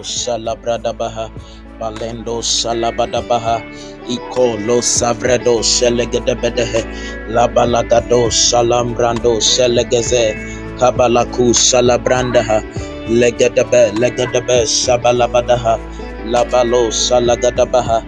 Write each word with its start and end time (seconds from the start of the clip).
Ikabalako 0.00 0.04
Salabradabaha, 0.04 1.30
Balendo 1.78 2.40
Salabadabaha, 2.42 3.60
Iko 4.08 4.56
Lo 4.66 4.80
Savredo 4.80 5.62
Selegadebedehe, 5.62 7.28
Labalagado 7.28 8.30
Salambrando 8.30 9.40
Selegeze, 9.40 10.34
Kabalaku 10.78 11.52
Salabrandaha, 11.54 12.62
Legadebe, 13.08 13.92
Legadebe, 13.96 14.64
Sabalabadaha, 14.66 15.78
Labalo 16.26 16.90
Salagadabaha, 16.90 18.02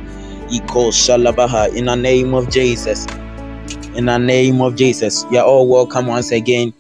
Iko 0.51 0.91
Salabaha, 0.91 1.75
in 1.75 1.87
the 1.87 1.95
name 1.95 2.35
of 2.35 2.49
Jesus. 2.51 3.07
In 3.95 4.07
the 4.07 4.19
name 4.19 4.63
of 4.63 4.75
Jesus, 4.77 5.27
you 5.31 5.39
are 5.39 5.45
all 5.45 5.69
welcome 5.69 6.07
once 6.07 6.33
again 6.33 6.73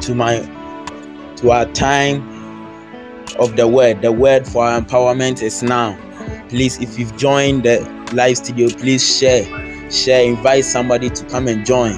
to 0.00 0.12
my 0.14 0.38
to 1.36 1.52
our 1.52 1.66
time 1.66 2.31
of 3.38 3.56
the 3.56 3.66
word. 3.66 4.02
The 4.02 4.12
word 4.12 4.46
for 4.46 4.64
our 4.64 4.80
empowerment 4.80 5.42
is 5.42 5.62
now. 5.62 5.98
Please, 6.48 6.78
if 6.80 6.98
you've 6.98 7.16
joined 7.16 7.64
the 7.64 7.80
live 8.12 8.36
studio, 8.36 8.68
please 8.68 9.18
share, 9.18 9.44
share, 9.90 10.24
invite 10.24 10.64
somebody 10.64 11.10
to 11.10 11.24
come 11.26 11.48
and 11.48 11.64
join. 11.64 11.94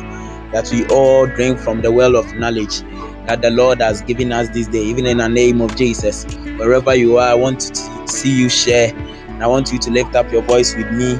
That 0.52 0.70
we 0.72 0.86
all 0.86 1.26
drink 1.26 1.58
from 1.58 1.82
the 1.82 1.90
well 1.90 2.16
of 2.16 2.32
knowledge 2.34 2.82
that 3.26 3.40
the 3.42 3.50
Lord 3.50 3.80
has 3.80 4.02
given 4.02 4.32
us 4.32 4.48
this 4.50 4.68
day, 4.68 4.82
even 4.82 5.06
in 5.06 5.18
the 5.18 5.28
name 5.28 5.60
of 5.60 5.74
Jesus. 5.76 6.24
Wherever 6.58 6.94
you 6.94 7.16
are, 7.16 7.30
I 7.30 7.34
want 7.34 7.60
to 7.60 8.08
see 8.08 8.30
you 8.30 8.48
share. 8.48 8.94
And 8.94 9.42
I 9.42 9.46
want 9.46 9.72
you 9.72 9.78
to 9.78 9.90
lift 9.90 10.14
up 10.14 10.30
your 10.30 10.42
voice 10.42 10.76
with 10.76 10.90
me. 10.92 11.18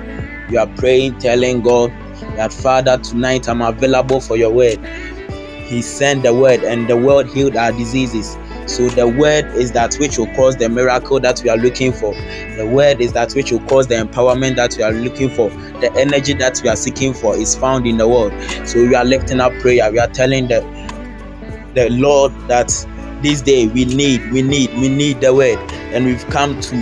You 0.51 0.59
are 0.59 0.67
praying, 0.77 1.19
telling 1.19 1.63
God 1.63 1.91
that 2.37 2.53
Father, 2.53 2.99
tonight 2.99 3.49
I'm 3.49 3.63
available 3.63 4.21
for 4.21 4.37
your 4.37 4.53
word. 4.53 4.79
He 5.67 5.81
sent 5.83 6.23
the 6.23 6.35
word, 6.35 6.63
and 6.63 6.89
the 6.89 6.97
word 6.97 7.27
healed 7.29 7.57
our 7.57 7.73
diseases. 7.73 8.37
So 8.67 8.89
the 8.89 9.09
word 9.09 9.47
is 9.55 9.73
that 9.73 9.95
which 9.97 10.19
will 10.19 10.33
cause 10.35 10.57
the 10.57 10.69
miracle 10.69 11.21
that 11.21 11.43
we 11.43 11.51
are 11.51 11.57
looking 11.57 11.93
for. 11.93 12.15
The 12.57 12.67
word 12.67 13.01
is 13.01 13.13
that 13.13 13.33
which 13.35 13.53
will 13.53 13.61
cause 13.67 13.87
the 13.87 13.97
empowerment 13.97 14.57
that 14.57 14.77
we 14.77 14.83
are 14.83 14.93
looking 14.93 15.31
for. 15.31 15.51
The 15.81 15.93
energy 15.97 16.35
that 16.35 16.61
we 16.63 16.69
are 16.69 16.77
seeking 16.77 17.15
for 17.15 17.37
is 17.37 17.55
found 17.55 17.87
in 17.87 17.97
the 17.99 18.09
word. 18.09 18.33
So 18.67 18.81
we 18.81 18.95
are 18.95 19.05
lifting 19.05 19.41
up 19.41 19.53
prayer. 19.61 19.91
We 19.91 19.99
are 19.99 20.09
telling 20.09 20.49
the 20.49 20.63
the 21.75 21.91
Lord 21.91 22.33
that 22.49 22.69
this 23.23 23.43
day 23.43 23.67
we 23.67 23.85
need, 23.85 24.31
we 24.33 24.43
need, 24.43 24.73
we 24.75 24.89
need 24.89 25.21
the 25.21 25.35
word, 25.35 25.59
and 25.93 26.05
we've 26.05 26.25
come 26.27 26.61
to 26.61 26.77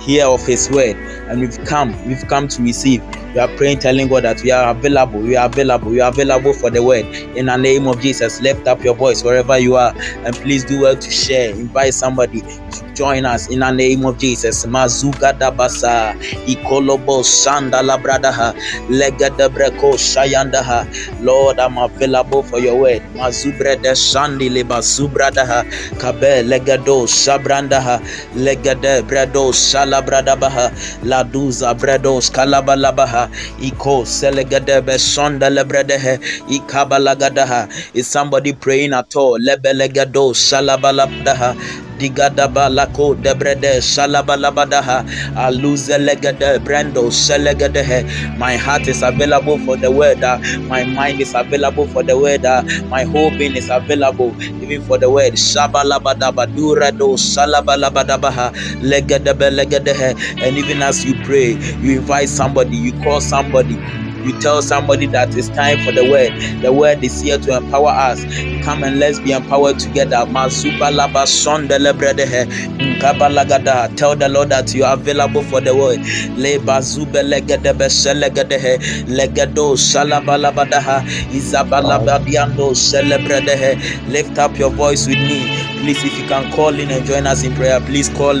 hear 0.00 0.26
of 0.26 0.44
His 0.46 0.70
word, 0.70 0.96
and 1.28 1.40
we've 1.40 1.58
come, 1.64 1.92
we've 2.06 2.26
come 2.28 2.46
to 2.48 2.62
receive. 2.62 3.02
We 3.34 3.40
are 3.40 3.48
praying, 3.56 3.80
telling 3.80 4.08
God 4.08 4.24
that 4.24 4.42
we 4.42 4.50
are 4.50 4.70
available, 4.70 5.20
we 5.20 5.36
are 5.36 5.46
available, 5.46 5.90
we 5.90 6.00
are 6.00 6.10
available 6.10 6.54
for 6.54 6.70
the 6.70 6.82
word. 6.82 7.04
In 7.36 7.46
the 7.46 7.56
name 7.56 7.86
of 7.86 8.00
Jesus, 8.00 8.40
lift 8.40 8.66
up 8.66 8.82
your 8.82 8.94
voice 8.94 9.22
wherever 9.22 9.58
you 9.58 9.76
are, 9.76 9.94
and 10.24 10.34
please 10.36 10.64
do 10.64 10.80
well 10.82 10.96
to 10.96 11.10
share. 11.10 11.50
Invite 11.50 11.94
somebody 11.94 12.40
to 12.40 12.87
join 12.98 13.24
us 13.24 13.48
in 13.50 13.60
the 13.60 13.70
name 13.70 14.04
of 14.04 14.18
Jesus. 14.18 14.66
Mazuga 14.66 15.32
dabasa, 15.32 16.14
ikolobo 16.46 17.22
sanda 17.22 17.80
labradaha, 17.82 18.54
legada 18.90 19.48
breko 19.48 19.94
shayandaha. 19.94 20.86
Lord, 21.22 21.60
I'm 21.60 21.78
available 21.78 22.42
for 22.42 22.58
your 22.58 22.76
word. 22.80 23.02
Mazubre 23.14 23.80
de 23.82 23.94
shandi 23.94 24.50
leba 24.50 24.82
subradaha, 24.82 25.62
kabe 26.00 26.42
legado 26.42 27.06
sabrandaha, 27.06 28.00
legade 28.34 29.06
bredo 29.06 29.52
salabradabaha, 29.54 30.72
laduza 31.04 31.74
bredo 31.78 32.20
skalabalabaha, 32.20 33.30
iko 33.62 34.04
selegade 34.04 34.82
sonda 34.98 35.50
lebredehe, 35.50 36.18
ikabalagadaha. 36.50 37.68
Is 37.94 38.08
somebody 38.08 38.52
praying 38.52 38.92
at 38.92 39.14
all? 39.16 39.38
Lebelegado 39.38 40.34
salabalabdaha, 40.34 41.54
digadaba 41.98 42.68
lako 42.68 43.14
debrede 43.14 43.80
shalabalabadaha 43.82 45.04
aluzelegede 45.36 46.58
brendo 46.64 47.10
selegedehe 47.10 48.04
my 48.38 48.56
heart 48.56 48.86
is 48.88 49.02
available 49.02 49.58
for 49.66 49.76
the 49.76 49.90
word 49.90 50.22
my 50.68 50.84
mind 50.84 51.20
is 51.20 51.34
available 51.34 51.86
for 51.88 52.02
the 52.04 52.16
word 52.16 52.44
my 52.90 53.04
whole 53.04 53.30
being 53.38 53.56
is 53.56 53.70
available 53.70 54.32
even 54.62 54.82
for 54.86 54.98
the 54.98 55.08
word. 55.10 55.34
Shabalabadaba 55.34 56.46
duredo 56.46 57.16
shalabalabadabaha 57.16 58.52
legedebe 58.82 59.50
legedehe 59.50 60.14
and 60.42 60.58
even 60.58 60.82
as 60.82 61.04
you 61.04 61.14
pray 61.24 61.52
you 61.82 61.98
invite 62.00 62.28
somebody 62.28 62.76
you 62.76 62.92
call 63.02 63.20
somebody 63.20 63.76
you 64.24 64.38
tell 64.40 64.62
somebody 64.62 65.06
that 65.06 65.34
it's 65.36 65.48
time 65.50 65.78
for 65.84 65.92
the 65.92 66.08
word. 66.10 66.32
The 66.62 66.72
word 66.72 67.02
is 67.04 67.20
here 67.20 67.38
to 67.38 67.56
empower 67.56 67.90
us. 67.90 68.24
Come 68.64 68.84
and 68.84 68.98
let's 68.98 69.20
be 69.20 69.32
empowered 69.32 69.78
together. 69.78 70.26
Mazuba 70.26 70.90
laba 70.90 71.26
sondelebredehe. 71.26 72.46
Nkabalagada. 72.78 73.96
Tell 73.96 74.16
the 74.16 74.28
Lord 74.28 74.50
that 74.50 74.74
you 74.74 74.84
are 74.84 74.94
available 74.94 75.42
for 75.42 75.60
the 75.60 75.74
word. 75.74 76.00
Le 76.36 76.58
bazube 76.58 77.22
legedebe 77.22 77.88
selegedehe. 77.90 78.78
Legedo 79.08 79.76
shalabalabadaha. 79.76 81.04
Izabalabadiando 81.32 82.74
celebredehe. 82.74 83.78
Lift 84.08 84.38
up 84.38 84.58
your 84.58 84.70
voice 84.70 85.06
with 85.06 85.18
me. 85.18 85.46
Please, 85.80 86.04
if 86.04 86.18
you 86.18 86.26
can 86.28 86.50
call 86.52 86.74
in 86.78 86.90
and 86.90 87.04
join 87.06 87.26
us 87.26 87.44
in 87.44 87.54
prayer, 87.54 87.80
please 87.80 88.08
call 88.10 88.36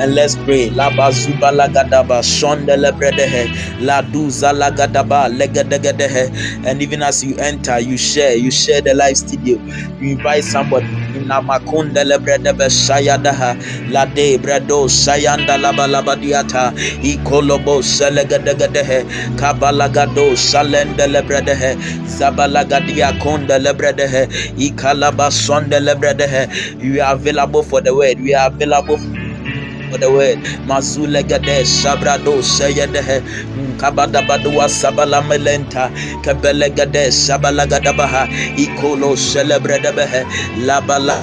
and 0.00 0.14
let's 0.16 0.36
pray. 0.36 0.70
Laba 0.70 1.12
zuba 1.12 1.52
lagadaba 1.52 2.22
shonde 2.22 2.76
lebredehe 2.76 3.80
la 3.82 4.02
duza 4.02 4.52
lagadaba 4.52 5.28
legadegedehe. 5.30 6.66
And 6.66 6.82
even 6.82 7.02
as 7.02 7.24
you 7.24 7.36
enter, 7.38 7.80
you 7.80 7.98
share, 7.98 8.36
you 8.36 8.50
share 8.50 8.82
the 8.82 8.94
live 8.94 9.18
studio. 9.18 9.58
You 10.00 10.12
invite 10.18 10.44
somebody. 10.44 10.86
Namakunde 11.26 12.04
lebredebe 12.04 12.70
shayadaha 12.70 13.56
la 13.92 14.06
de 14.06 14.38
bredo 14.38 14.88
shayanda 14.88 15.58
laba 15.58 15.86
laba 15.88 16.16
diata 16.16 16.72
ikolobo 17.02 17.82
selegadegedehe 17.82 19.04
kabalagado 19.36 20.36
shalende 20.36 21.06
lebredehe 21.08 21.76
zabalagadia 22.18 23.12
konde 23.22 23.58
lebredehe 23.58 24.28
ikalaba 24.58 25.30
sonde 25.30 25.80
lebredehe. 25.80 26.48
You 26.82 27.02
are 27.02 27.14
available 27.14 27.62
for 27.62 27.80
the 27.82 27.94
word. 27.94 28.20
We 28.20 28.34
are 28.34 28.48
available 28.48 28.98
for 28.98 29.19
the 29.98 30.10
word. 30.10 30.38
Mazulegade 30.66 31.64
Shabrado 31.64 32.42
Shayadehe 32.42 33.22
Kabada 33.78 34.22
Badua 34.26 34.68
Sabala 34.68 35.22
Melenta. 35.22 35.90
Kabelegade 36.22 37.10
Shabalagadabaha 37.10 38.26
Ikolo 38.56 39.16
Celebredebehe 39.16 40.24
Labala 40.66 41.18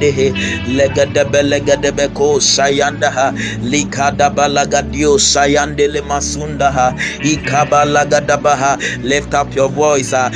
dehe. 0.00 0.32
Legadebe 0.68 1.42
legadebe 1.42 2.08
ko 2.14 2.40
sayandaha. 2.40 3.32
Likadabalagadio 3.62 5.18
sayandele 5.18 6.00
masundaha. 6.02 6.94
Ikabalagadabaha 7.22 8.78
lift 9.02 9.34
up 9.34 9.54
your 9.54 9.68
voice 9.70 10.12
uh, 10.12 10.30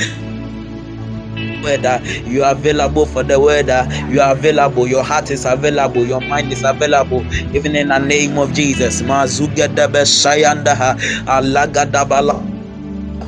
word 1.63 1.85
you 2.27 2.43
are 2.45 2.53
available 2.53 3.07
for 3.07 3.23
the 3.23 3.39
word 3.39 3.69
you 4.11 4.21
are 4.21 4.33
available. 4.33 4.87
Your 4.87 5.03
heart 5.03 5.31
is 5.31 5.45
available. 5.45 6.05
Your 6.05 6.21
mind 6.21 6.53
is 6.53 6.63
available. 6.65 7.25
Even 7.55 7.77
in 7.77 7.89
the 7.89 7.99
name 7.99 8.39
of 8.39 8.53
jesus. 8.53 9.03
Mazugedebe 9.03 10.07
sayandaha 10.07 10.97
alagadabala 11.27 12.43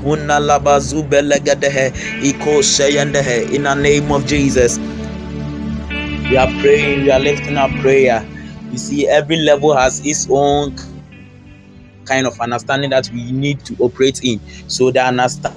hunalabazubelegedehe 0.04 1.92
iko 2.22 2.62
sayandehe 2.62 3.54
in 3.54 3.62
the 3.64 3.74
name 3.74 4.10
of 4.12 4.26
jesus. 4.26 4.78
We 6.30 6.36
are 6.36 6.52
praying. 6.60 7.02
We 7.04 7.10
are 7.10 7.20
lifting 7.20 7.56
up 7.56 7.70
prayer. 7.80 8.24
You 8.70 8.78
see 8.78 9.08
every 9.08 9.36
level 9.36 9.74
has 9.76 10.00
its 10.06 10.28
own 10.30 10.76
kind 12.04 12.26
of 12.26 12.38
understanding 12.40 12.90
that 12.90 13.10
we 13.12 13.32
need 13.32 13.64
to 13.64 13.76
operate 13.80 14.22
in. 14.22 14.40
So 14.68 14.90
the 14.90 15.04
understand 15.04 15.54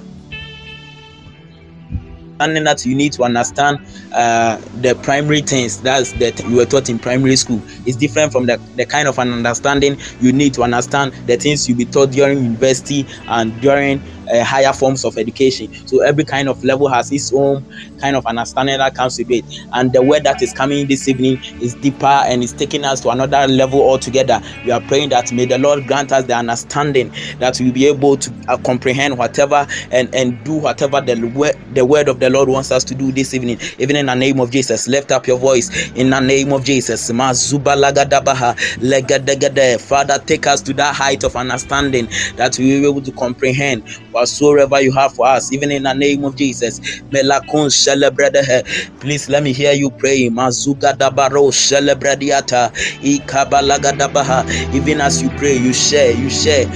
understanding 2.40 2.64
that 2.64 2.84
you 2.86 2.94
need 2.94 3.12
to 3.12 3.22
understand 3.22 3.78
uh, 4.12 4.56
the 4.80 4.94
primary 5.02 5.40
things. 5.40 5.80
That's 5.80 6.12
that 6.14 6.40
you 6.44 6.56
were 6.56 6.64
taught 6.64 6.88
in 6.88 6.98
primary 6.98 7.36
school. 7.36 7.62
Is 7.86 7.96
different 7.96 8.32
from 8.32 8.46
the, 8.46 8.60
the 8.76 8.86
kind 8.86 9.08
of 9.08 9.18
an 9.18 9.32
understanding 9.32 9.98
you 10.20 10.32
need 10.32 10.54
to 10.54 10.62
understand 10.62 11.12
the 11.26 11.36
things 11.36 11.68
you'll 11.68 11.78
be 11.78 11.84
taught 11.84 12.10
during 12.10 12.42
university 12.42 13.06
and 13.28 13.58
during 13.60 14.00
uh, 14.32 14.44
higher 14.44 14.72
forms 14.72 15.04
of 15.04 15.16
education. 15.18 15.68
So 15.86 16.02
every 16.02 16.24
kind 16.24 16.48
of 16.48 16.62
level 16.64 16.88
has 16.88 17.10
its 17.12 17.32
own 17.32 17.64
kind 18.00 18.16
of 18.16 18.26
understanding 18.26 18.78
that 18.78 18.94
comes 18.94 19.18
with 19.18 19.30
it. 19.30 19.44
And 19.72 19.92
the 19.92 20.02
word 20.02 20.24
that 20.24 20.42
is 20.42 20.52
coming 20.52 20.86
this 20.86 21.08
evening 21.08 21.40
is 21.60 21.74
deeper 21.74 22.06
and 22.06 22.42
is 22.42 22.52
taking 22.52 22.84
us 22.84 23.00
to 23.02 23.10
another 23.10 23.46
level 23.46 23.80
altogether. 23.82 24.40
We 24.64 24.70
are 24.70 24.80
praying 24.80 25.10
that 25.10 25.32
may 25.32 25.46
the 25.46 25.58
lord 25.58 25.86
grant 25.86 26.12
us 26.12 26.24
the 26.24 26.34
understanding 26.34 27.12
that 27.38 27.58
we'll 27.60 27.72
be 27.72 27.86
able 27.86 28.16
to 28.16 28.32
uh, 28.48 28.56
comprehend 28.58 29.18
whatever 29.18 29.66
and 29.90 30.14
and 30.14 30.42
do 30.44 30.54
whatever 30.54 31.00
the 31.00 31.14
word 31.34 31.56
the 31.74 31.84
word 31.84 32.08
of 32.08 32.20
the 32.20 32.30
lord 32.30 32.48
wants 32.48 32.70
us 32.70 32.84
to 32.84 32.94
do 32.94 33.12
this 33.12 33.34
evening. 33.34 33.58
Even 33.78 33.96
in 33.96 34.06
the 34.06 34.14
name 34.14 34.40
of 34.40 34.50
jesus 34.50 34.88
lift 34.88 35.12
up 35.12 35.26
your 35.26 35.38
voice. 35.38 35.90
In 35.92 36.10
the 36.10 36.20
name 36.20 36.52
of 36.52 36.64
jesus 36.64 37.10
father 39.78 40.18
take 40.26 40.46
us 40.46 40.60
to 40.62 40.72
that 40.74 40.94
height 40.94 41.24
of 41.24 41.36
understanding 41.36 42.08
that 42.36 42.58
we 42.58 42.74
will 42.74 42.80
be 42.80 42.88
able 42.88 43.02
to 43.02 43.12
comprehend 43.12 43.82
whatsoever 44.14 44.80
you 44.82 44.92
have 44.92 45.14
for 45.14 45.26
us, 45.26 45.52
even 45.52 45.72
in 45.72 45.84
the 45.84 45.94
name 45.94 46.24
of 46.24 46.36
Jesus. 46.36 46.80
Please 49.00 49.28
let 49.30 49.42
me 49.44 49.52
hear 49.52 49.72
you 49.74 49.90
pray. 49.92 50.18
Even 54.74 55.00
as 55.00 55.22
you 55.22 55.30
pray, 55.30 55.54
you 55.56 55.72
share, 55.74 56.12
you 56.12 56.30
share. 56.30 56.66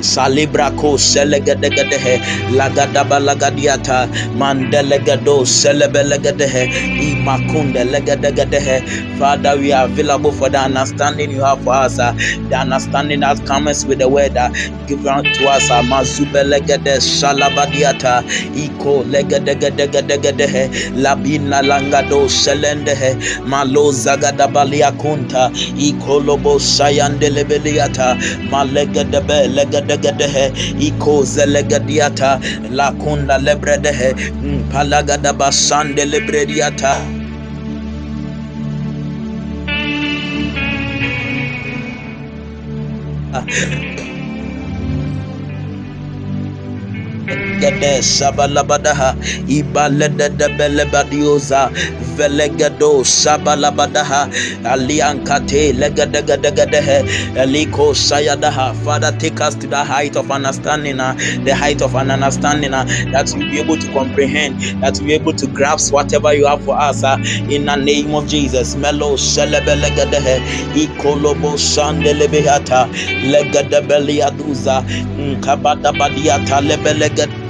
Salibra 0.00 0.70
ko 0.80 0.96
selegadegadehe. 0.96 2.18
Lagadabalagadiata. 2.56 4.08
Mandelegado 4.38 5.44
celebelegadehe. 5.44 6.68
Imakunde 7.02 7.84
legadegadehe. 7.84 8.82
Father, 9.18 9.56
we 9.58 9.72
are 9.72 9.84
available 9.86 10.32
for 10.32 10.48
the 10.48 10.58
understanding 10.58 11.30
you 11.32 11.42
have 11.42 11.62
for 11.64 11.74
us. 11.74 11.98
Uh, 11.98 12.12
the 12.48 12.56
understanding 12.56 13.20
that 13.20 13.44
comes 13.46 13.84
with 13.86 13.98
the 13.98 14.08
word 14.08 14.36
uh, 14.36 14.48
given 14.86 15.24
to 15.24 15.48
us. 15.50 15.68
Uh, 15.70 15.82
Mazubelegede 15.82 16.87
shalabadiata. 17.00 18.22
Iko 18.64 19.04
legadegadegadehe. 19.10 20.70
Labina 20.96 21.62
langado 21.62 22.28
selendehe. 22.28 23.16
Malo 23.46 23.92
zagadabalia 23.92 24.92
kunta. 24.92 25.50
Iko 25.78 26.20
lobo 26.20 26.58
sayandelebeliata. 26.58 28.16
Malegedebe 28.50 29.48
legadegadehe. 29.48 30.52
Iko 30.80 31.24
zelegadiata. 31.24 32.40
Lakunda 32.72 33.38
lebredehe. 33.38 34.14
Palagadabasande 34.72 36.04
lebrediata. 36.04 36.96
Gede 47.60 48.02
Sabalabadaha 48.02 49.14
Ibalede 49.48 50.28
de 50.36 50.48
Belebadioza 50.48 51.70
Velegado 52.16 53.04
Sabalabadaha 53.04 54.28
Aliankate 54.64 55.72
Legadegadegadehe 55.72 57.04
Eliko 57.36 57.94
Sayadaha. 57.94 58.74
Father 58.84 59.12
take 59.18 59.40
us 59.40 59.54
to 59.56 59.66
the 59.66 59.82
height 59.84 60.16
of 60.16 60.30
understanding 60.30 61.00
uh, 61.00 61.14
the 61.44 61.54
height 61.54 61.82
of 61.82 61.94
an 61.94 62.10
understanding 62.10 62.72
uh, 62.74 62.84
that 63.12 63.30
we'll 63.36 63.50
be 63.50 63.58
able 63.60 63.76
to 63.76 63.92
comprehend 63.92 64.60
that 64.82 64.96
we'll 64.98 65.06
be 65.08 65.14
able 65.14 65.32
to 65.32 65.46
grasp 65.48 65.92
whatever 65.92 66.32
you 66.34 66.46
have 66.46 66.62
for 66.64 66.76
us 66.78 67.02
uh, 67.04 67.16
in 67.50 67.64
the 67.66 67.76
name 67.76 68.14
of 68.14 68.26
Jesus. 68.28 68.76
Melo 68.76 69.16
Selebelegadehe 69.16 70.40
Ikolobo 70.74 71.56
Sandelebehata 71.58 72.88
Legadebeliaduza 73.30 74.84
Nkabadabadiata 75.18 76.60
Lebelegade 76.60 77.47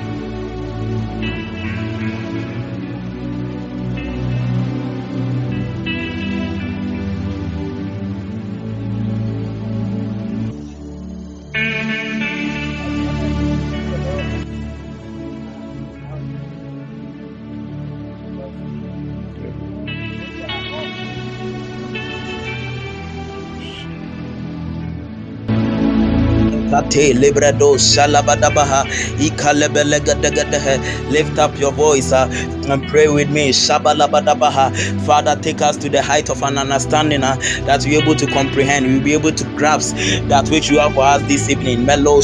Shalabadabaha 26.89 28.85
Ikalebelegadegadehe. 29.19 31.11
Lift 31.11 31.39
up 31.39 31.59
your 31.59 31.73
voice 31.73 32.13
uh, 32.13 32.29
and 32.69 32.87
pray 32.89 33.09
with 33.09 33.31
me. 33.31 33.53
Father, 33.53 35.37
take 35.41 35.63
us 35.63 35.77
to 35.79 35.89
the 35.89 36.03
height 36.03 36.29
of 36.31 36.43
an 36.43 36.59
understanding 36.59 37.23
uh, 37.23 37.37
that 37.67 37.85
we're 37.87 38.03
able 38.03 38.15
to 38.15 38.27
comprehend. 38.27 38.87
We'll 38.87 39.03
be 39.03 39.13
able 39.15 39.33
to 39.33 39.45
grasp 39.57 39.97
that 40.29 40.49
which 40.51 40.69
you 40.71 40.79
have 40.79 40.95
for 40.95 41.05
us 41.05 41.23
this 41.29 41.49
evening. 41.49 41.87
Melo. 41.87 42.21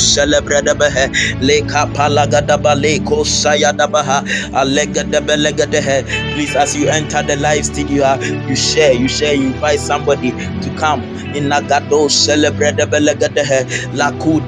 Please, 6.35 6.57
as 6.57 6.77
you 6.77 6.89
enter 6.89 7.23
the 7.23 7.37
live 7.41 7.65
studio, 7.65 8.05
uh, 8.05 8.19
you 8.49 8.57
share, 8.57 8.93
you 8.93 9.09
share, 9.09 9.35
you 9.35 9.47
invite 9.49 9.81
somebody 9.81 10.31
to 10.33 10.75
come. 10.79 11.03
In 11.35 11.49
Nagado 11.51 12.09
Celebredabelegade 12.09 13.91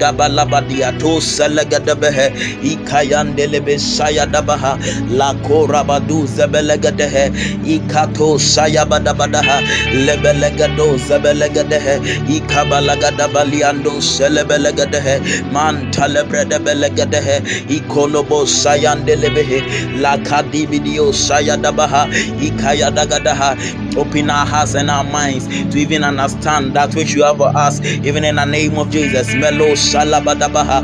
Laku 0.07 0.13
kuda 0.13 0.13
balabadia 0.13 0.91
to 0.99 1.19
selegadebehe 1.21 2.31
ikayandelebe 2.63 3.77
sayadabaha 3.79 4.77
la 5.11 5.33
korabadu 5.33 6.25
zebelegadehe 6.25 7.31
ikato 7.65 8.39
sayabadabadaha 8.39 9.61
lebelegado 10.05 10.97
zebelegadehe 10.97 11.99
ikabalagadabaლიando 12.37 14.01
selebelegadehe 14.01 15.21
mantalebredebelegadehe 15.53 17.41
ikolobo 17.69 18.45
sayandelebehe 18.45 19.63
la 20.01 20.17
kadibidio 20.17 21.13
sayadabaha 21.13 22.07
ikayadagadaha. 22.41 23.57
Open 23.97 24.29
our 24.29 24.45
hearts 24.45 24.75
and 24.75 24.91
our 24.91 25.03
minds 25.03 25.47
to 25.73 25.77
even 25.79 26.03
understand 26.03 26.75
that 26.75 26.93
which 26.95 27.15
you 27.15 27.23
have 27.23 27.37
for 27.37 27.51
us 27.57 27.81
even 27.81 28.23
in 28.23 28.35
the 28.35 28.45
name 28.45 28.77
of 28.77 28.91
Jesus. 28.91 29.33
Melo 29.33 29.75
shalabadabaha 29.97 30.81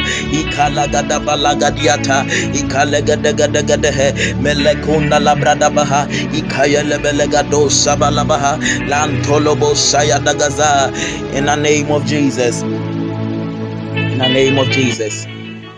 labradabaha 5.20 6.08
sabalabaha 7.70 8.58
lantolobo 8.89 9.74
in 11.36 11.46
the 11.46 11.55
name 11.55 11.91
of 11.91 12.05
Jesus. 12.05 12.62
In 12.63 14.17
the 14.17 14.27
name 14.29 14.58
of 14.58 14.67
Jesus. 14.70 15.25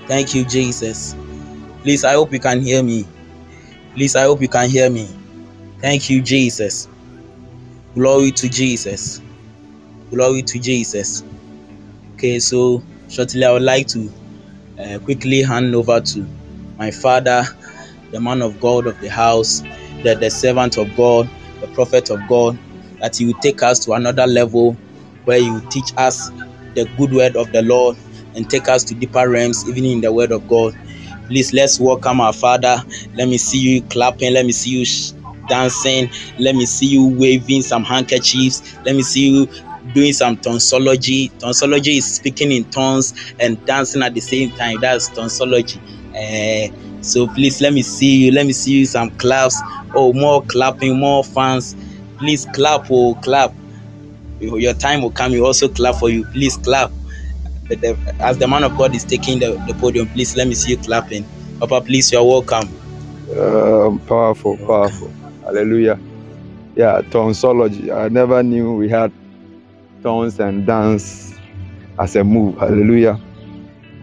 Thank 0.08 0.36
you 0.36 0.46
Jesus. 0.46 1.16
Please 1.84 2.04
I 2.04 2.14
hope 2.14 2.34
you 2.34 2.40
can 2.40 2.62
hear 2.62 2.84
me. 2.84 3.06
Please 3.96 4.16
I 4.16 4.24
hope 4.24 4.42
you 4.42 4.48
can 4.48 4.70
hear 4.70 4.90
me. 4.90 5.08
Thank 5.82 6.10
you 6.10 6.22
Jesus. 6.22 6.88
Glory 7.96 8.32
to 8.32 8.50
Jesus. 8.50 9.22
Glory 10.12 10.42
to 10.44 10.60
Jesus. 10.60 11.24
Okay 12.14 12.40
so 12.40 12.84
shortly, 13.08 13.46
I 13.46 13.52
would 13.52 13.64
like 13.64 13.88
to 13.90 14.12
uh, 14.80 15.00
quickly 15.00 15.44
hand 15.44 15.76
over 15.76 16.02
to 16.02 16.30
my 16.78 16.92
father, 16.92 17.44
the 18.12 18.22
man 18.22 18.42
of 18.42 18.60
God 18.60 18.88
of 18.88 19.00
the 19.00 19.10
house, 19.10 19.64
the, 20.04 20.16
the 20.16 20.30
servant 20.32 20.78
of 20.78 20.96
God, 20.96 21.32
the 21.62 21.68
prophet 21.70 22.10
of 22.12 22.28
God, 22.28 22.60
that 23.02 23.16
he 23.18 23.26
will 23.28 23.40
take 23.42 23.64
us 23.64 23.80
to 23.86 23.94
another 23.94 24.28
level 24.28 24.80
where 25.26 25.40
he 25.40 25.52
will 25.52 25.64
teach 25.70 25.94
us 25.98 26.32
the 26.76 26.86
good 26.98 27.14
word 27.14 27.36
of 27.38 27.52
the 27.52 27.62
Lord 27.64 27.98
and 28.36 28.50
take 28.50 28.70
us 28.70 28.84
to 28.86 28.96
deeper 28.96 29.30
realms, 29.30 29.66
even 29.70 29.86
in 29.86 30.02
the 30.02 30.14
word 30.14 30.32
of 30.32 30.48
God. 30.48 30.76
Please 31.28 31.54
let's 31.54 31.80
welcome 31.80 32.22
our 32.22 32.34
father. 32.34 32.78
Let 33.16 33.28
me 33.30 33.38
see 33.38 33.60
you 33.60 33.84
clapping. 33.84 34.34
Let 34.34 34.46
me 34.46 34.52
see 34.54 34.72
you 34.72 34.86
sh- 34.86 35.14
dancing. 35.48 36.10
Let 36.40 36.56
me 36.56 36.66
see 36.68 36.88
you 36.88 37.08
waving 37.08 37.64
some 37.64 37.84
handkerchiefs. 37.84 38.78
Let 38.86 38.96
me 38.96 39.04
see 39.04 39.30
you 39.30 39.48
doing 39.94 40.14
some 40.14 40.38
tonsology. 40.38 41.32
Tonsology 41.34 41.98
is 41.98 42.16
speaking 42.16 42.52
in 42.52 42.64
tongues 42.66 43.14
and 43.40 43.64
dancing 43.66 44.02
at 44.02 44.14
the 44.14 44.22
same 44.22 44.52
time. 44.52 44.80
That's 44.82 45.10
tonsology. 45.10 45.80
Uh, 46.16 46.74
so 47.02 47.28
please 47.28 47.62
let 47.62 47.74
me 47.74 47.82
see 47.82 48.26
you. 48.26 48.32
Let 48.32 48.46
me 48.46 48.54
see 48.54 48.80
you 48.80 48.86
some 48.86 49.12
claps. 49.12 49.60
Oh, 49.94 50.14
more 50.14 50.44
clapping, 50.44 51.00
more 51.00 51.24
fans. 51.24 51.76
Please 52.18 52.46
clap, 52.54 52.88
oh 52.90 53.16
clap. 53.16 53.54
Your 54.40 54.74
time 54.74 55.02
will 55.02 55.12
come. 55.12 55.32
You 55.32 55.46
also 55.46 55.68
clap 55.68 55.96
for 55.96 56.10
you. 56.10 56.26
Please 56.28 56.58
clap. 56.58 56.92
But 57.68 57.82
the, 57.82 57.98
as 58.20 58.38
the 58.38 58.48
man 58.48 58.64
of 58.64 58.78
God 58.78 58.94
is 58.96 59.04
taking 59.04 59.40
the, 59.40 59.62
the 59.68 59.74
podium, 59.76 60.08
please 60.10 60.36
let 60.36 60.48
me 60.48 60.54
see 60.54 60.72
you 60.72 60.78
clapping. 60.78 61.26
Papa, 61.60 61.82
please, 61.82 62.12
you're 62.12 62.24
welcome. 62.24 62.70
Um, 63.40 64.00
powerful, 64.00 64.58
powerful. 64.58 65.12
Hallelujah. 65.44 66.00
Yeah, 66.76 67.02
tonsology. 67.10 67.96
I 67.96 68.10
never 68.10 68.44
knew 68.44 68.74
we 68.76 68.90
had 68.90 69.12
tones 70.06 70.40
and 70.40 70.68
dance 70.68 71.34
as 71.98 72.16
a 72.16 72.24
move. 72.24 72.56
Hallelujah. 72.60 73.20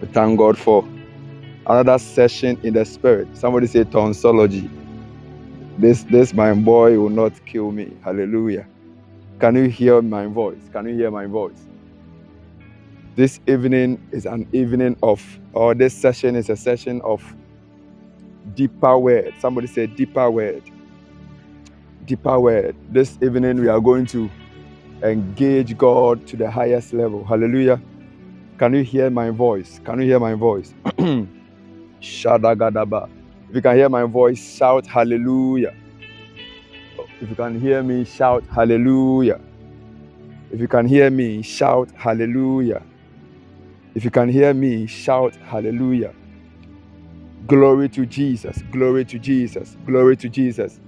We 0.00 0.08
thank 0.08 0.36
God 0.36 0.58
for 0.58 0.84
another 1.66 1.96
session 1.96 2.58
in 2.64 2.74
the 2.74 2.84
spirit. 2.84 3.28
Somebody 3.36 3.68
say 3.68 3.84
tonsology. 3.84 4.68
This 5.78 6.02
this 6.02 6.34
my 6.34 6.54
boy 6.54 6.98
will 6.98 7.08
not 7.08 7.32
kill 7.46 7.70
me. 7.70 7.96
Hallelujah. 8.04 8.66
Can 9.38 9.54
you 9.54 9.68
hear 9.68 10.02
my 10.02 10.26
voice? 10.26 10.68
Can 10.72 10.88
you 10.88 10.94
hear 10.96 11.12
my 11.12 11.26
voice? 11.26 11.62
This 13.14 13.38
evening 13.46 14.00
is 14.10 14.26
an 14.26 14.48
evening 14.52 14.96
of, 15.04 15.22
or 15.52 15.74
this 15.74 15.94
session 15.94 16.34
is 16.34 16.50
a 16.50 16.56
session 16.56 17.00
of 17.02 17.22
deeper 18.54 18.98
word. 18.98 19.34
Somebody 19.38 19.68
say 19.68 19.86
deeper 19.86 20.28
word. 20.30 20.64
Deeper 22.06 22.40
word. 22.40 22.74
This 22.90 23.18
evening 23.22 23.60
we 23.60 23.68
are 23.68 23.80
going 23.80 24.06
to 24.06 24.28
engage 25.02 25.78
God 25.78 26.26
to 26.28 26.36
the 26.36 26.50
highest 26.50 26.92
level. 26.92 27.24
Hallelujah. 27.24 27.80
Can 28.58 28.74
you 28.74 28.84
hear 28.84 29.10
my 29.10 29.30
voice? 29.30 29.80
Can 29.84 30.00
you 30.00 30.06
hear 30.06 30.20
my 30.20 30.34
voice? 30.34 30.74
Shadagadaba. 32.00 33.08
If 33.50 33.56
you 33.56 33.62
can 33.62 33.76
hear 33.76 33.88
my 33.88 34.04
voice, 34.04 34.56
shout 34.56 34.86
hallelujah. 34.86 35.74
If 37.20 37.30
you 37.30 37.36
can 37.36 37.60
hear 37.60 37.82
me, 37.82 38.04
shout 38.04 38.44
hallelujah. 38.52 39.40
If 40.52 40.60
you 40.60 40.68
can 40.68 40.86
hear 40.86 41.10
me, 41.10 41.42
shout 41.42 41.90
hallelujah. 41.96 42.82
If 43.94 44.04
you 44.04 44.10
can 44.10 44.28
hear 44.28 44.54
me, 44.54 44.86
shout 44.86 45.36
hallelujah. 45.36 46.14
Glory 47.46 47.88
to 47.90 48.06
Jesus, 48.06 48.62
glory 48.72 49.04
to 49.06 49.18
Jesus, 49.18 49.76
glory 49.86 50.16
to 50.18 50.28
Jesus. 50.28 50.80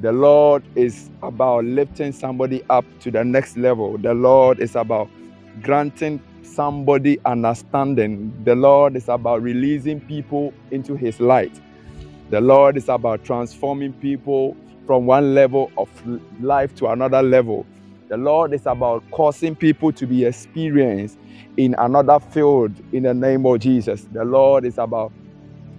The 0.00 0.12
Lord 0.12 0.62
is 0.74 1.10
about 1.22 1.64
lifting 1.64 2.12
somebody 2.12 2.62
up 2.68 2.84
to 3.00 3.10
the 3.10 3.24
next 3.24 3.56
level. 3.56 3.96
The 3.96 4.14
Lord 4.14 4.60
is 4.60 4.76
about 4.76 5.08
granting 5.62 6.20
somebody 6.42 7.18
understanding. 7.24 8.32
The 8.44 8.54
Lord 8.54 8.96
is 8.96 9.08
about 9.08 9.42
releasing 9.42 10.00
people 10.00 10.52
into 10.70 10.96
His 10.96 11.20
light. 11.20 11.60
The 12.30 12.40
Lord 12.40 12.76
is 12.76 12.88
about 12.88 13.24
transforming 13.24 13.92
people 13.94 14.56
from 14.86 15.06
one 15.06 15.34
level 15.34 15.70
of 15.78 15.88
life 16.40 16.74
to 16.76 16.88
another 16.88 17.22
level. 17.22 17.64
The 18.08 18.16
Lord 18.16 18.52
is 18.52 18.66
about 18.66 19.02
causing 19.10 19.56
people 19.56 19.92
to 19.92 20.06
be 20.06 20.24
experienced 20.24 21.18
in 21.56 21.74
another 21.78 22.20
field 22.20 22.72
in 22.92 23.04
the 23.04 23.14
name 23.14 23.46
of 23.46 23.60
Jesus. 23.60 24.06
The 24.12 24.24
Lord 24.24 24.64
is 24.64 24.78
about 24.78 25.12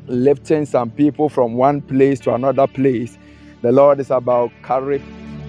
lifting 0.08 0.66
some 0.66 0.90
people 0.90 1.30
from 1.30 1.56
one 1.56 1.82
place 1.82 2.20
to 2.22 2.34
another 2.34 2.68
place. 2.68 3.18
The 3.66 3.72
Lord 3.72 4.00
is 4.00 4.12
about 4.12 4.52
carry, 4.62 5.02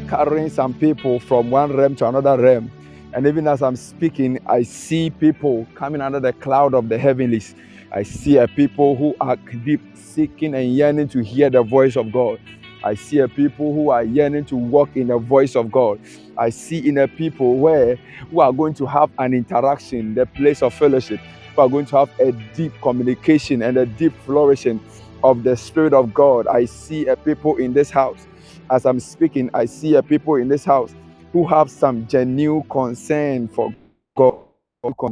carrying 0.08 0.48
some 0.48 0.72
people 0.72 1.20
from 1.20 1.50
one 1.50 1.76
realm 1.76 1.96
to 1.96 2.08
another 2.08 2.42
realm. 2.42 2.70
And 3.12 3.26
even 3.26 3.46
as 3.46 3.60
I'm 3.60 3.76
speaking, 3.76 4.38
I 4.46 4.62
see 4.62 5.10
people 5.10 5.66
coming 5.74 6.00
under 6.00 6.18
the 6.18 6.32
cloud 6.32 6.72
of 6.72 6.88
the 6.88 6.96
heavenlies. 6.96 7.54
I 7.92 8.04
see 8.04 8.38
a 8.38 8.48
people 8.48 8.96
who 8.96 9.14
are 9.20 9.36
deep 9.36 9.82
seeking 9.92 10.54
and 10.54 10.74
yearning 10.74 11.08
to 11.08 11.22
hear 11.22 11.50
the 11.50 11.62
voice 11.62 11.94
of 11.94 12.10
God. 12.10 12.40
I 12.82 12.94
see 12.94 13.18
a 13.18 13.28
people 13.28 13.74
who 13.74 13.90
are 13.90 14.02
yearning 14.02 14.46
to 14.46 14.56
walk 14.56 14.96
in 14.96 15.08
the 15.08 15.18
voice 15.18 15.54
of 15.54 15.70
God. 15.70 16.00
I 16.38 16.48
see 16.48 16.88
in 16.88 16.96
a 16.96 17.06
people 17.06 17.58
where 17.58 17.96
who 18.30 18.40
are 18.40 18.50
going 18.54 18.72
to 18.76 18.86
have 18.86 19.10
an 19.18 19.34
interaction, 19.34 20.14
the 20.14 20.24
place 20.24 20.62
of 20.62 20.72
fellowship, 20.72 21.20
who 21.54 21.60
are 21.60 21.68
going 21.68 21.84
to 21.84 21.98
have 21.98 22.10
a 22.18 22.32
deep 22.54 22.72
communication 22.80 23.60
and 23.60 23.76
a 23.76 23.84
deep 23.84 24.14
flourishing 24.24 24.80
of 25.26 25.44
the 25.44 25.56
Spirit 25.56 25.94
of 25.94 26.14
God. 26.14 26.48
I 26.48 26.66
see 26.66 27.06
a 27.08 27.16
people 27.16 27.56
in 27.56 27.74
this 27.74 27.90
house. 27.90 28.26
As 28.70 28.86
I'm 28.86 29.00
speaking, 29.00 29.50
I 29.54 29.66
see 29.66 29.96
a 29.96 30.02
people 30.04 30.36
in 30.36 30.48
this 30.48 30.64
house 30.64 30.94
who 31.32 31.46
have 31.48 31.70
some 31.70 32.08
genuine 32.08 32.64
concern 32.70 33.48
for 33.48 33.74
God. 34.16 34.38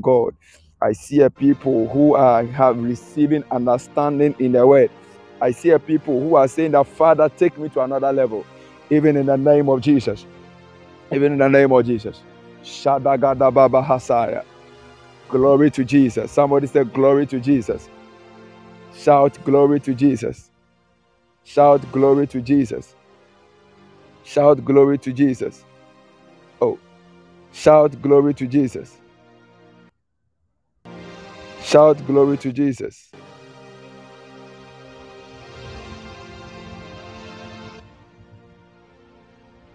God. 0.03 0.35
I 0.83 0.93
see 0.95 1.21
a 1.23 1.31
people 1.31 1.89
who 1.89 2.15
are 2.15 2.45
have 2.47 2.79
receiving 2.83 3.45
understanding 3.53 4.37
in 4.41 4.53
the 4.53 4.67
word. 4.67 4.91
I 5.43 5.53
see 5.53 5.71
a 5.71 5.81
people 5.81 6.21
who 6.21 6.37
are 6.37 6.49
saying 6.49 6.73
that 6.73 6.87
Father, 6.87 7.29
take 7.31 7.59
me 7.59 7.69
to 7.71 7.83
another 7.83 8.13
level, 8.13 8.47
even 8.91 9.17
in 9.17 9.27
the 9.27 9.37
name 9.39 9.69
of 9.69 9.83
Jesus. 9.83 10.27
Even 11.13 11.33
in 11.35 11.39
the 11.39 11.49
name 11.49 11.73
of 11.73 11.87
Jesus. 11.87 12.23
Shadagada 12.65 13.53
Baba 13.55 13.83
Hasaya. 13.83 14.45
Glory 15.29 15.71
to 15.73 15.85
Jesus. 15.85 16.33
Somebody 16.33 16.69
say 16.69 16.85
glory 16.85 17.27
to 17.27 17.41
Jesus. 17.41 17.89
Shout 18.95 19.43
glory 19.45 19.81
to 19.81 19.95
Jesus. 19.95 20.51
Shout 21.45 21.91
glory 21.93 22.27
to 22.29 22.41
Jesus. 22.43 22.95
Shout 24.25 24.65
glory 24.65 24.99
to 24.99 25.13
Jesus. 25.13 25.65
Oh, 26.63 26.79
shout 27.53 28.01
glory 28.03 28.35
to 28.35 28.47
Jesus. 28.47 28.99
Shout 31.63 32.07
glory 32.07 32.39
to 32.39 32.53
Jesus. 32.53 33.11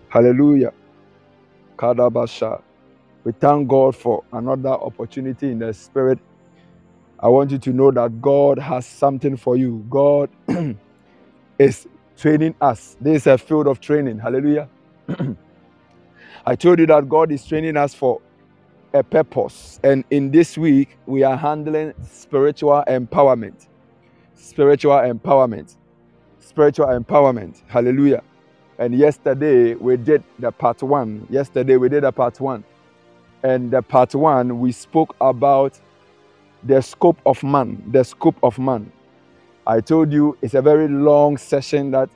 Hallelujah. 0.09 0.73
Kadabasha. 1.77 2.61
We 3.23 3.33
thank 3.33 3.67
God 3.69 3.95
for 3.95 4.23
another 4.33 4.69
opportunity 4.71 5.51
in 5.51 5.59
the 5.59 5.73
spirit. 5.73 6.19
I 7.21 7.29
want 7.29 7.51
you 7.51 7.57
to 7.59 7.71
know 7.71 7.91
that 7.91 8.21
God 8.21 8.59
has 8.59 8.85
something 8.85 9.38
for 9.38 9.57
you. 9.57 9.85
God 9.89 10.29
is 11.59 11.88
training 12.17 12.55
us. 12.61 12.97
This 13.01 13.23
is 13.23 13.27
a 13.27 13.38
field 13.38 13.67
of 13.67 13.81
training. 13.81 14.19
Hallelujah. 14.19 14.69
I 16.45 16.55
told 16.55 16.79
you 16.79 16.88
that 16.88 17.09
God 17.09 17.31
is 17.31 17.45
training 17.45 17.77
us 17.77 17.93
for 17.93 18.21
a 18.93 19.03
purpose. 19.03 19.79
And 19.83 20.05
in 20.11 20.31
this 20.31 20.57
week, 20.57 20.97
we 21.05 21.23
are 21.23 21.38
handling 21.38 21.93
spiritual 22.03 22.83
empowerment. 22.88 23.67
Spiritual 24.35 24.93
empowerment. 24.97 25.75
Spiritual 26.39 26.88
empowerment. 26.88 27.63
Hallelujah. 27.67 28.23
And 28.79 28.95
yesterday 28.95 29.75
we 29.75 29.97
did 29.97 30.23
the 30.39 30.51
part 30.51 30.83
one. 30.83 31.27
Yesterday 31.29 31.77
we 31.77 31.89
did 31.89 32.03
a 32.05 32.11
part 32.11 32.39
one. 32.39 32.63
And 33.43 33.71
the 33.71 33.81
part 33.81 34.15
one, 34.15 34.59
we 34.59 34.71
spoke 34.71 35.15
about 35.21 35.79
the 36.63 36.82
scope 36.82 37.20
of 37.25 37.42
man. 37.44 37.82
The 37.92 38.04
scope 38.04 38.38
of 38.44 38.60
man. 38.60 38.92
I 39.66 39.82
told 39.82 40.12
you 40.12 40.38
it's 40.42 40.54
a 40.54 40.62
very 40.62 40.88
long 40.88 41.38
session 41.38 41.92
that 41.92 42.10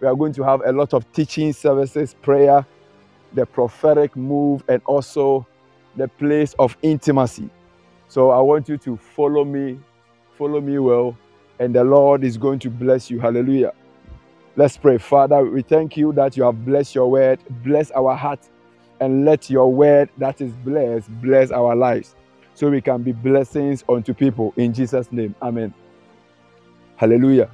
we 0.00 0.06
are 0.06 0.14
going 0.14 0.32
to 0.34 0.42
have 0.42 0.62
a 0.64 0.72
lot 0.72 0.94
of 0.94 1.10
teaching 1.12 1.52
services, 1.52 2.14
prayer, 2.22 2.64
the 3.32 3.46
prophetic 3.46 4.14
move, 4.16 4.62
and 4.68 4.80
also 4.84 5.46
the 5.96 6.08
place 6.08 6.54
of 6.58 6.76
intimacy. 6.82 7.50
So 8.08 8.30
I 8.30 8.40
want 8.40 8.68
you 8.68 8.78
to 8.78 8.96
follow 8.96 9.44
me, 9.44 9.78
follow 10.36 10.60
me 10.60 10.78
well, 10.78 11.16
and 11.58 11.74
the 11.74 11.82
Lord 11.82 12.24
is 12.24 12.36
going 12.36 12.60
to 12.60 12.70
bless 12.70 13.10
you. 13.10 13.18
Hallelujah. 13.18 13.72
Let's 14.56 14.76
pray. 14.76 14.98
Father, 14.98 15.44
we 15.44 15.62
thank 15.62 15.96
you 15.96 16.12
that 16.12 16.36
you 16.36 16.44
have 16.44 16.64
blessed 16.64 16.94
your 16.94 17.10
word, 17.10 17.40
bless 17.64 17.90
our 17.92 18.14
heart, 18.16 18.40
and 19.00 19.24
let 19.24 19.50
your 19.50 19.72
word 19.72 20.10
that 20.18 20.40
is 20.40 20.52
blessed 20.52 21.08
bless 21.20 21.50
our 21.50 21.74
lives 21.76 22.16
so 22.58 22.68
we 22.70 22.80
can 22.80 23.02
be 23.02 23.12
blessings 23.12 23.84
unto 23.88 24.12
people. 24.12 24.52
In 24.56 24.72
Jesus' 24.74 25.12
name, 25.12 25.34
amen. 25.40 25.72
Hallelujah. 26.96 27.50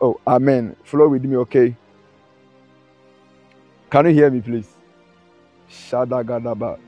Oh, 0.00 0.20
amen. 0.26 0.76
Flow 0.84 1.08
with 1.08 1.24
me, 1.24 1.36
okay? 1.36 1.74
Can 3.90 4.06
you 4.06 4.12
hear 4.12 4.30
me, 4.30 4.42
please? 4.42 4.68
Shadagadaba. 5.70 6.78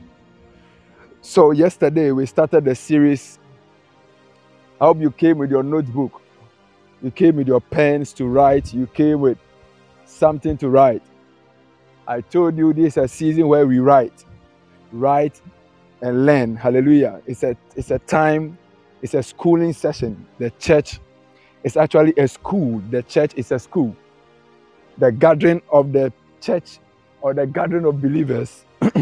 So, 1.22 1.52
yesterday 1.52 2.12
we 2.12 2.26
started 2.26 2.64
the 2.64 2.74
series. 2.74 3.38
I 4.78 4.84
hope 4.84 5.00
you 5.00 5.10
came 5.10 5.38
with 5.38 5.50
your 5.50 5.62
notebook 5.62 6.20
you 7.02 7.10
came 7.10 7.36
with 7.36 7.48
your 7.48 7.60
pens 7.60 8.12
to 8.14 8.26
write. 8.26 8.74
You 8.74 8.86
came 8.86 9.20
with 9.20 9.38
something 10.04 10.56
to 10.58 10.68
write. 10.68 11.02
I 12.06 12.20
told 12.20 12.58
you 12.58 12.72
this 12.72 12.94
is 12.94 12.96
a 12.98 13.08
season 13.08 13.48
where 13.48 13.66
we 13.66 13.78
write, 13.78 14.24
write 14.92 15.40
and 16.02 16.26
learn. 16.26 16.56
Hallelujah. 16.56 17.22
It's 17.26 17.42
a 17.42 17.56
it's 17.76 17.90
a 17.90 17.98
time, 18.00 18.58
it's 19.02 19.14
a 19.14 19.22
schooling 19.22 19.72
session. 19.72 20.26
The 20.38 20.50
church 20.52 21.00
is 21.64 21.76
actually 21.76 22.14
a 22.16 22.28
school. 22.28 22.82
The 22.90 23.02
church 23.04 23.32
is 23.36 23.52
a 23.52 23.58
school. 23.58 23.96
The 24.98 25.12
gathering 25.12 25.62
of 25.72 25.92
the 25.92 26.12
church 26.40 26.78
or 27.22 27.34
the 27.34 27.46
gathering 27.46 27.84
of 27.86 28.00
believers 28.00 28.64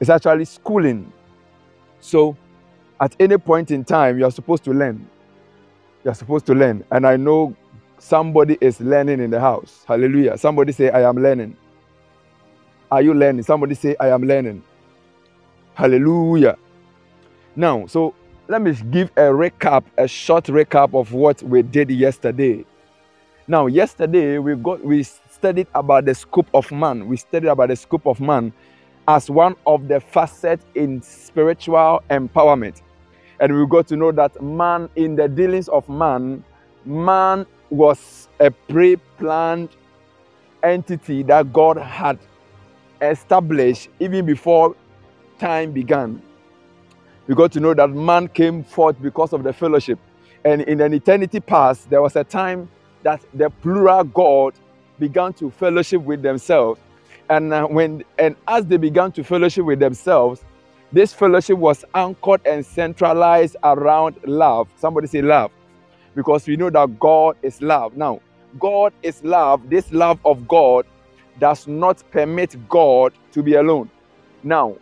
is 0.00 0.10
actually 0.10 0.44
schooling. 0.46 1.12
So 2.00 2.36
at 3.00 3.16
any 3.20 3.38
point 3.38 3.70
in 3.70 3.84
time, 3.84 4.18
you 4.18 4.24
are 4.26 4.30
supposed 4.30 4.64
to 4.64 4.72
learn. 4.72 5.08
You're 6.04 6.14
supposed 6.14 6.46
to 6.46 6.54
learn. 6.54 6.84
And 6.90 7.06
I 7.06 7.16
know 7.16 7.56
somebody 7.98 8.58
is 8.60 8.80
learning 8.80 9.20
in 9.20 9.30
the 9.30 9.40
house. 9.40 9.84
Hallelujah. 9.86 10.38
Somebody 10.38 10.72
say, 10.72 10.90
I 10.90 11.08
am 11.08 11.16
learning. 11.16 11.56
Are 12.90 13.02
you 13.02 13.14
learning? 13.14 13.44
Somebody 13.44 13.74
say, 13.74 13.96
I 14.00 14.08
am 14.08 14.22
learning. 14.22 14.62
Hallelujah. 15.80 16.58
Now, 17.56 17.86
so 17.86 18.14
let 18.48 18.60
me 18.60 18.74
give 18.90 19.08
a 19.16 19.32
recap, 19.32 19.82
a 19.96 20.06
short 20.06 20.44
recap 20.44 20.92
of 20.92 21.14
what 21.14 21.42
we 21.42 21.62
did 21.62 21.90
yesterday. 21.90 22.66
Now, 23.48 23.64
yesterday 23.66 24.36
we 24.36 24.56
got 24.56 24.84
we 24.84 25.02
studied 25.02 25.68
about 25.74 26.04
the 26.04 26.14
scope 26.14 26.48
of 26.52 26.70
man. 26.70 27.08
We 27.08 27.16
studied 27.16 27.48
about 27.48 27.68
the 27.68 27.76
scope 27.76 28.06
of 28.06 28.20
man 28.20 28.52
as 29.08 29.30
one 29.30 29.56
of 29.66 29.88
the 29.88 30.00
facets 30.00 30.66
in 30.74 31.00
spiritual 31.00 32.02
empowerment. 32.10 32.82
And 33.40 33.58
we 33.58 33.66
got 33.66 33.86
to 33.86 33.96
know 33.96 34.12
that 34.12 34.42
man, 34.42 34.90
in 34.96 35.16
the 35.16 35.28
dealings 35.28 35.68
of 35.68 35.88
man, 35.88 36.44
man 36.84 37.46
was 37.70 38.28
a 38.38 38.50
pre 38.50 38.96
planned 39.16 39.70
entity 40.62 41.22
that 41.22 41.54
God 41.54 41.78
had 41.78 42.18
established 43.00 43.88
even 43.98 44.26
before 44.26 44.76
time 45.40 45.72
began. 45.72 46.22
We 47.28 47.34
got 47.34 47.52
to 47.52 47.60
know 47.60 47.74
that 47.74 47.90
man 47.90 48.28
came 48.28 48.64
forth 48.64 49.00
because 49.02 49.32
of 49.32 49.44
the 49.44 49.52
fellowship. 49.52 49.98
And 50.44 50.62
in 50.62 50.80
an 50.82 50.94
eternity 50.94 51.40
past, 51.40 51.90
there 51.90 52.02
was 52.02 52.16
a 52.16 52.24
time 52.24 52.70
that 53.04 53.22
the 53.34 53.50
plural 53.50 54.04
God 54.04 54.54
began 55.00 55.32
to 55.34 55.50
fellowship 55.50 56.02
with 56.02 56.22
themselves. 56.22 56.80
And 57.30 57.52
uh, 57.54 57.66
when 57.66 58.04
and 58.18 58.36
as 58.48 58.66
they 58.66 58.78
began 58.78 59.12
to 59.14 59.24
fellowship 59.24 59.64
with 59.66 59.80
themselves, 59.80 60.44
this 60.92 61.14
fellowship 61.14 61.58
was 61.58 61.84
anchored 61.94 62.42
and 62.46 62.66
centralized 62.66 63.56
around 63.64 64.16
love. 64.26 64.68
Somebody 64.78 65.08
say 65.08 65.22
love. 65.22 65.52
because 66.16 66.46
we 66.46 66.56
know 66.56 66.70
that 66.70 66.98
God 67.00 67.36
is 67.42 67.62
love. 67.62 67.96
Now, 67.96 68.20
God 68.60 68.92
is 69.02 69.24
love. 69.24 69.70
This 69.70 69.92
love 69.92 70.20
of 70.24 70.46
God 70.48 70.86
does 71.40 71.66
not 71.66 72.02
permit 72.12 72.56
God 72.68 73.14
to 73.32 73.42
be 73.42 73.54
alone. 73.54 73.90
Now, 74.44 74.76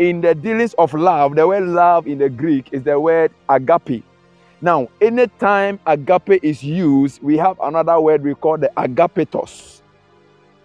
in 0.00 0.22
the 0.22 0.34
dealings 0.34 0.72
of 0.78 0.94
love, 0.94 1.36
the 1.36 1.46
word 1.46 1.68
love 1.68 2.06
in 2.06 2.16
the 2.16 2.30
Greek 2.30 2.70
is 2.72 2.82
the 2.84 2.98
word 2.98 3.30
agape. 3.50 4.02
Now, 4.62 4.88
anytime 4.98 5.78
agape 5.86 6.42
is 6.42 6.64
used, 6.64 7.22
we 7.22 7.36
have 7.36 7.60
another 7.60 8.00
word 8.00 8.24
we 8.24 8.34
call 8.34 8.56
the 8.56 8.70
agapetos. 8.78 9.82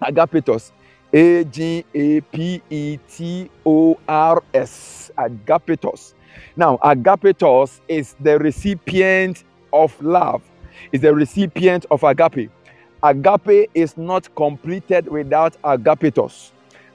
Agapetos. 0.01 0.71
A 1.11 1.43
G 1.43 1.83
A 1.93 2.21
P 2.21 2.61
E 2.69 2.97
T 3.09 3.49
O 3.65 3.99
R 4.07 4.41
S. 4.53 5.11
Agapetos. 5.17 6.13
Now, 6.55 6.77
agapetos 6.77 7.81
is 7.89 8.15
the 8.21 8.39
recipient 8.39 9.43
of 9.73 10.01
love, 10.01 10.43
is 10.93 11.01
the 11.01 11.13
recipient 11.13 11.85
of 11.91 12.03
agape. 12.05 12.49
Agape 13.03 13.69
is 13.73 13.97
not 13.97 14.33
completed 14.35 15.09
without 15.09 15.61
agapetos. 15.61 16.51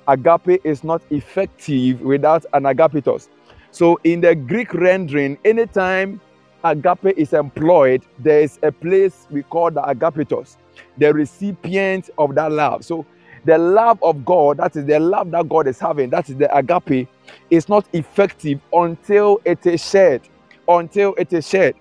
Agape 0.08 0.60
is 0.64 0.82
not 0.84 1.02
effective 1.10 2.00
without 2.00 2.44
an 2.52 2.64
agapitos. 2.64 3.28
So, 3.70 3.98
in 4.04 4.20
the 4.20 4.34
Greek 4.34 4.74
rendering, 4.74 5.38
anytime 5.44 6.20
agape 6.64 7.16
is 7.16 7.32
employed, 7.32 8.02
there 8.18 8.40
is 8.40 8.58
a 8.62 8.72
place 8.72 9.26
we 9.30 9.42
call 9.42 9.70
the 9.70 9.82
agapitos, 9.82 10.56
the 10.98 11.12
recipient 11.12 12.10
of 12.18 12.34
that 12.34 12.50
love. 12.50 12.84
So, 12.84 13.06
the 13.44 13.56
love 13.56 14.02
of 14.02 14.24
God, 14.24 14.58
that 14.58 14.76
is 14.76 14.84
the 14.84 14.98
love 15.00 15.30
that 15.30 15.48
God 15.48 15.66
is 15.66 15.78
having, 15.78 16.10
that 16.10 16.28
is 16.28 16.36
the 16.36 16.54
agape, 16.54 17.08
is 17.48 17.68
not 17.68 17.86
effective 17.92 18.60
until 18.72 19.40
it 19.44 19.64
is 19.64 19.88
shared. 19.88 20.22
Until 20.68 21.14
it 21.16 21.32
is 21.32 21.48
shared. 21.48 21.74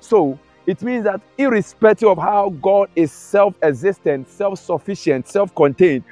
So, 0.00 0.38
it 0.66 0.82
means 0.82 1.04
that 1.04 1.20
irrespective 1.38 2.08
of 2.08 2.18
how 2.18 2.50
God 2.62 2.88
is 2.96 3.12
self 3.12 3.54
existent, 3.62 4.28
self 4.28 4.58
sufficient, 4.58 5.28
self 5.28 5.54
contained, 5.54 6.04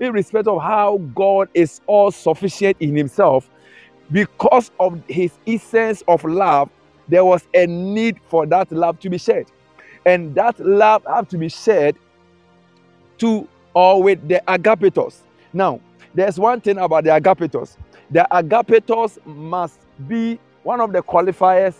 irrespective 0.00 0.54
of 0.54 0.62
how 0.62 0.98
God 1.14 1.48
is 1.54 1.80
all 1.86 2.10
sufficient 2.10 2.76
in 2.80 2.96
Himself, 2.96 3.48
because 4.10 4.70
of 4.80 5.00
His 5.08 5.32
essence 5.46 6.02
of 6.08 6.24
love, 6.24 6.70
there 7.08 7.24
was 7.24 7.46
a 7.54 7.66
need 7.66 8.18
for 8.28 8.46
that 8.46 8.70
love 8.72 8.98
to 9.00 9.10
be 9.10 9.18
shared. 9.18 9.46
And 10.06 10.34
that 10.34 10.58
love 10.60 11.04
had 11.06 11.28
to 11.30 11.38
be 11.38 11.48
shared 11.48 11.96
to 13.18 13.48
or 13.74 14.02
with 14.02 14.26
the 14.28 14.42
agapetos. 14.48 15.18
Now, 15.52 15.80
there's 16.14 16.38
one 16.38 16.60
thing 16.60 16.78
about 16.78 17.04
the 17.04 17.10
agapetos. 17.10 17.76
The 18.10 18.26
agapetos 18.32 19.24
must 19.26 19.78
be 20.08 20.38
one 20.64 20.80
of 20.80 20.92
the 20.92 21.02
qualifiers 21.02 21.74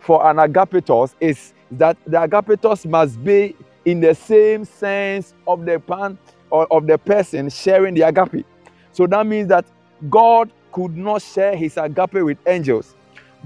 for 0.00 0.28
an 0.28 0.36
agapetos 0.36 1.14
is 1.20 1.52
that 1.72 1.96
the 2.06 2.16
agapetos 2.18 2.86
must 2.86 3.22
be 3.22 3.56
in 3.84 4.00
the 4.00 4.14
same 4.14 4.64
sense 4.64 5.34
of 5.46 5.64
the 5.64 5.78
pan 5.80 6.18
or 6.50 6.66
of 6.72 6.86
the 6.86 6.98
person 6.98 7.48
sharing 7.48 7.94
the 7.94 8.02
agape. 8.02 8.44
So 8.92 9.06
that 9.06 9.26
means 9.26 9.48
that 9.48 9.64
God 10.10 10.50
could 10.72 10.96
not 10.96 11.22
share 11.22 11.56
his 11.56 11.76
agape 11.76 12.14
with 12.14 12.38
angels. 12.46 12.94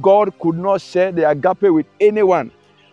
God 0.00 0.38
could 0.40 0.56
not 0.56 0.80
share 0.80 1.12
the 1.12 1.28
agape 1.28 1.62
with 1.72 1.86
anyone 2.00 2.50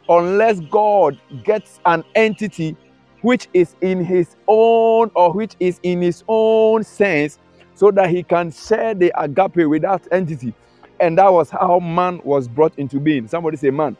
unless 0.08 0.60
God 0.60 1.20
gets 1.44 1.80
an 1.86 2.04
entity 2.16 2.76
which 3.22 3.48
is 3.54 3.76
in 3.82 4.04
his 4.04 4.36
own 4.48 5.12
or 5.16 5.34
which 5.34 5.56
is 5.60 5.80
in 5.84 6.02
his 6.02 6.24
own 6.28 6.84
sense 6.84 7.38
so 7.76 7.92
that 7.92 8.10
he 8.10 8.24
can 8.24 8.52
share 8.52 8.94
the 8.94 9.12
agape 9.22 9.68
with 9.68 9.82
that 9.84 10.08
entity. 10.12 10.54
And 11.00 11.18
that 11.18 11.32
was 11.32 11.50
how 11.50 11.80
man 11.80 12.22
was 12.24 12.48
brought 12.48 12.78
into 12.78 13.00
being. 13.00 13.28
Somebody 13.28 13.58
say, 13.58 13.70
man. 13.70 13.96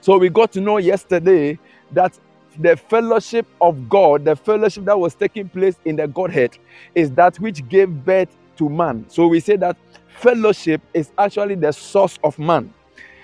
So 0.00 0.18
we 0.18 0.28
got 0.28 0.52
to 0.52 0.60
know 0.60 0.78
yesterday 0.78 1.58
that 1.92 2.18
the 2.58 2.76
fellowship 2.76 3.46
of 3.60 3.88
God, 3.88 4.24
the 4.24 4.36
fellowship 4.36 4.84
that 4.86 4.98
was 4.98 5.14
taking 5.14 5.48
place 5.48 5.76
in 5.84 5.96
the 5.96 6.08
Godhead, 6.08 6.58
is 6.94 7.10
that 7.12 7.36
which 7.36 7.66
gave 7.68 7.88
birth 8.04 8.28
to 8.56 8.68
man. 8.68 9.04
So 9.08 9.28
we 9.28 9.40
say 9.40 9.56
that 9.56 9.76
fellowship 10.08 10.80
is 10.92 11.12
actually 11.18 11.54
the 11.54 11.72
source 11.72 12.18
of 12.24 12.38
man. 12.38 12.72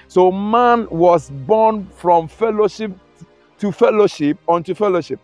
So 0.09 0.31
man 0.31 0.89
was 0.91 1.31
born 1.31 1.87
from 1.97 2.29
fellowship 2.29 2.93
to 3.59 3.73
fellowship 3.73 4.39
unto 4.49 4.75
fellowship. 4.75 5.21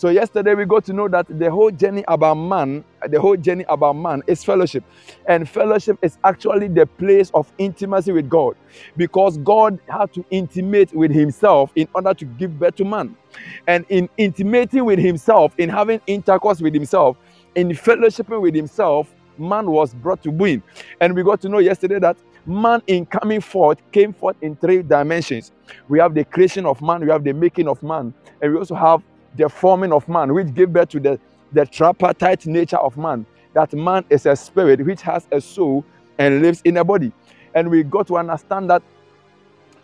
So 0.00 0.08
yesterday 0.08 0.54
we 0.54 0.64
got 0.64 0.86
to 0.86 0.94
know 0.94 1.08
that 1.08 1.26
the 1.28 1.50
whole 1.50 1.70
journey 1.70 2.02
about 2.08 2.36
man, 2.36 2.86
the 3.06 3.20
whole 3.20 3.36
journey 3.36 3.66
about 3.68 3.92
man 3.96 4.22
is 4.26 4.42
fellowship. 4.42 4.82
And 5.28 5.46
fellowship 5.46 5.98
is 6.00 6.16
actually 6.24 6.68
the 6.68 6.86
place 6.86 7.30
of 7.34 7.52
intimacy 7.58 8.12
with 8.12 8.26
God 8.26 8.56
because 8.96 9.36
God 9.36 9.78
had 9.90 10.10
to 10.14 10.24
intimate 10.30 10.94
with 10.94 11.10
himself 11.10 11.70
in 11.76 11.86
order 11.94 12.14
to 12.14 12.24
give 12.24 12.58
birth 12.58 12.76
to 12.76 12.84
man. 12.86 13.14
And 13.66 13.84
in 13.90 14.08
intimating 14.16 14.86
with 14.86 14.98
himself, 14.98 15.52
in 15.58 15.68
having 15.68 16.00
intercourse 16.06 16.62
with 16.62 16.72
himself, 16.72 17.18
in 17.54 17.68
fellowshipping 17.68 18.40
with 18.40 18.54
himself, 18.54 19.14
man 19.36 19.70
was 19.70 19.92
brought 19.92 20.22
to 20.22 20.32
being. 20.32 20.62
And 21.02 21.14
we 21.14 21.22
got 21.22 21.42
to 21.42 21.50
know 21.50 21.58
yesterday 21.58 21.98
that 21.98 22.16
man 22.46 22.80
in 22.86 23.04
coming 23.04 23.42
forth 23.42 23.78
came 23.92 24.14
forth 24.14 24.36
in 24.40 24.56
three 24.56 24.80
dimensions. 24.80 25.52
We 25.88 25.98
have 25.98 26.14
the 26.14 26.24
creation 26.24 26.64
of 26.64 26.80
man, 26.80 27.02
we 27.02 27.10
have 27.10 27.22
the 27.22 27.34
making 27.34 27.68
of 27.68 27.82
man, 27.82 28.14
and 28.40 28.52
we 28.52 28.58
also 28.58 28.74
have 28.74 29.02
the 29.36 29.48
forming 29.48 29.92
of 29.92 30.08
man, 30.08 30.34
which 30.34 30.54
gave 30.54 30.72
birth 30.72 30.90
to 30.90 31.00
the, 31.00 31.20
the 31.52 31.66
tripartite 31.66 32.46
nature 32.46 32.78
of 32.78 32.96
man. 32.96 33.26
That 33.54 33.72
man 33.72 34.04
is 34.10 34.26
a 34.26 34.36
spirit 34.36 34.84
which 34.84 35.02
has 35.02 35.26
a 35.32 35.40
soul 35.40 35.84
and 36.18 36.42
lives 36.42 36.62
in 36.64 36.76
a 36.76 36.84
body. 36.84 37.12
And 37.54 37.70
we 37.70 37.82
got 37.82 38.06
to 38.08 38.18
understand 38.18 38.70
that 38.70 38.82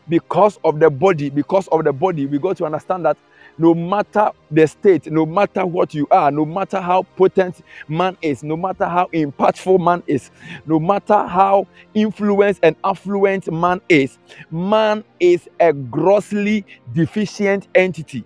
because 0.09 0.59
of 0.64 0.80
the 0.80 0.90
body, 0.90 1.30
because 1.30 1.68
of 1.68 1.85
the 1.85 1.92
body, 1.92 2.26
we 2.26 2.38
got 2.38 2.56
to 2.59 2.66
understand 2.66 3.04
that 3.06 3.16
no 3.59 3.74
matter 3.74 4.30
the 4.50 4.66
state, 4.66 5.11
no 5.11 5.26
matter 5.26 5.66
what 5.66 5.94
you 5.94 6.06
are, 6.11 6.30
no 6.30 6.44
matter 6.44 6.80
how 6.80 7.02
potent 7.16 7.62
man 7.88 8.16
is, 8.22 8.42
no 8.42 8.56
matter 8.56 8.87
how 8.87 9.06
impactful 9.12 9.82
man 9.82 10.02
is, 10.06 10.30
no 10.66 10.78
matter 10.78 11.26
how 11.26 11.66
influenced 11.94 12.61
and 12.62 12.76
affluent 12.85 13.50
man 13.52 13.80
is, 13.88 14.18
man 14.50 15.02
is 15.20 15.48
a 15.61 15.72
grossly 15.72 16.64
deficient 16.94 17.68
entity. 17.74 18.24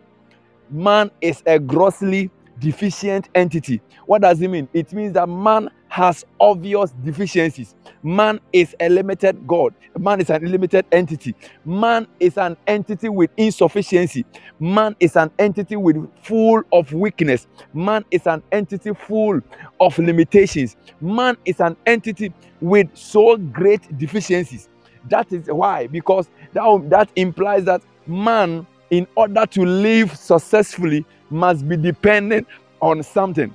Man 0.70 1.10
is 1.20 1.42
a 1.46 1.58
grossly 1.58 2.30
deficient 2.60 3.28
entity. 3.34 3.80
What 4.06 4.22
does 4.22 4.40
it 4.40 4.48
mean? 4.48 4.68
It 4.72 4.92
means 4.92 5.14
that 5.14 5.28
man 5.28 5.70
has 5.88 6.24
obvious 6.38 6.92
deficiencies. 7.04 7.74
Man 8.02 8.38
is 8.52 8.76
a 8.78 8.88
limited 8.88 9.46
God. 9.46 9.74
Man 9.98 10.20
is 10.20 10.30
an 10.30 10.44
limited 10.50 10.86
entity. 10.92 11.34
Man 11.64 12.06
is 12.20 12.38
an 12.38 12.56
entity 12.66 13.08
with 13.08 13.30
insufficiency. 13.36 14.24
Man 14.60 14.94
is 15.00 15.16
an 15.16 15.30
entity 15.38 15.76
with 15.76 16.08
full 16.22 16.62
of 16.72 16.92
weakness. 16.92 17.46
Man 17.74 18.04
is 18.10 18.26
an 18.26 18.42
entity 18.52 18.94
full 18.94 19.40
of 19.80 19.98
limitations. 19.98 20.76
Man 21.00 21.36
is 21.44 21.60
an 21.60 21.76
entity 21.86 22.32
with 22.60 22.88
so 22.94 23.36
great 23.36 23.98
deficiencies. 23.98 24.68
That 25.08 25.32
is 25.32 25.46
why, 25.48 25.86
because 25.88 26.28
that, 26.52 26.86
that 26.90 27.10
implies 27.16 27.64
that 27.64 27.82
man, 28.06 28.66
in 28.90 29.06
order 29.16 29.46
to 29.46 29.62
live 29.64 30.16
successfully, 30.16 31.04
must 31.30 31.68
be 31.68 31.76
dependent 31.76 32.46
on 32.80 33.02
something. 33.02 33.54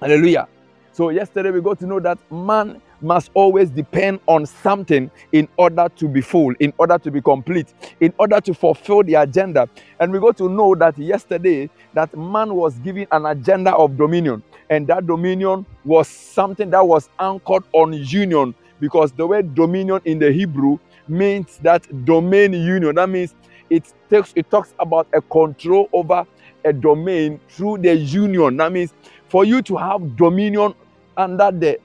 Hallelujah. 0.00 0.48
So, 0.92 1.10
yesterday 1.10 1.50
we 1.50 1.60
got 1.60 1.78
to 1.80 1.86
know 1.86 2.00
that 2.00 2.18
man 2.30 2.80
must 3.00 3.30
always 3.34 3.70
depend 3.70 4.20
on 4.26 4.44
something 4.44 5.10
in 5.32 5.48
order 5.56 5.88
to 5.96 6.08
be 6.08 6.20
full, 6.20 6.54
in 6.60 6.72
order 6.78 6.98
to 6.98 7.10
be 7.10 7.20
complete, 7.22 7.72
in 8.00 8.12
order 8.18 8.40
to 8.40 8.52
fulfill 8.52 9.02
the 9.02 9.14
agenda. 9.14 9.68
And 10.00 10.12
we 10.12 10.18
got 10.18 10.36
to 10.38 10.48
know 10.48 10.74
that 10.74 10.98
yesterday 10.98 11.70
that 11.94 12.14
man 12.16 12.54
was 12.54 12.74
given 12.80 13.06
an 13.12 13.26
agenda 13.26 13.74
of 13.74 13.96
dominion, 13.96 14.42
and 14.68 14.86
that 14.88 15.06
dominion 15.06 15.64
was 15.84 16.08
something 16.08 16.70
that 16.70 16.86
was 16.86 17.08
anchored 17.18 17.64
on 17.72 17.92
union 17.92 18.54
because 18.80 19.12
the 19.12 19.26
word 19.26 19.54
dominion 19.54 20.00
in 20.04 20.18
the 20.18 20.32
Hebrew 20.32 20.78
means 21.08 21.58
that 21.62 22.04
domain 22.04 22.52
union. 22.52 22.94
That 22.96 23.08
means 23.08 23.34
it 23.70 23.92
takes 24.10 24.32
it 24.36 24.50
talks 24.50 24.74
about 24.78 25.06
a 25.14 25.22
control 25.22 25.88
over 25.92 26.26
a 26.64 26.72
domain 26.72 27.40
through 27.48 27.78
the 27.78 27.94
union. 27.94 28.56
That 28.58 28.72
means 28.72 28.92
for 29.28 29.44
you 29.44 29.62
to 29.62 29.76
have 29.76 30.16
dominion 30.16 30.74
under 31.16 31.50
the 31.50 31.78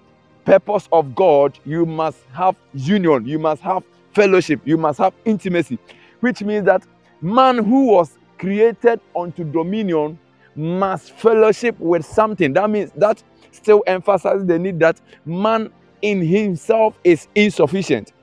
purpose 0.43 0.87
of 0.91 1.15
God, 1.15 1.57
you 1.65 1.85
must 1.85 2.19
have 2.33 2.55
union, 2.73 3.25
you 3.25 3.39
must 3.39 3.61
have 3.61 3.83
fellowship, 4.13 4.61
you 4.65 4.77
must 4.77 4.99
have 4.99 5.13
intimacy, 5.25 5.77
which 6.19 6.41
means 6.41 6.65
that 6.65 6.83
man 7.21 7.63
who 7.63 7.85
was 7.87 8.17
created 8.37 8.99
unto 9.15 9.43
dominion 9.43 10.19
must 10.55 11.11
fellowship 11.11 11.77
with 11.79 12.05
something. 12.05 12.53
That 12.53 12.69
means 12.69 12.91
that 12.95 13.23
still 13.51 13.83
emphasizes 13.87 14.45
the 14.45 14.59
need 14.59 14.79
that 14.79 14.99
man 15.25 15.71
in 16.01 16.21
himself 16.21 16.95
is 17.03 17.27
insufficient. 17.35 18.13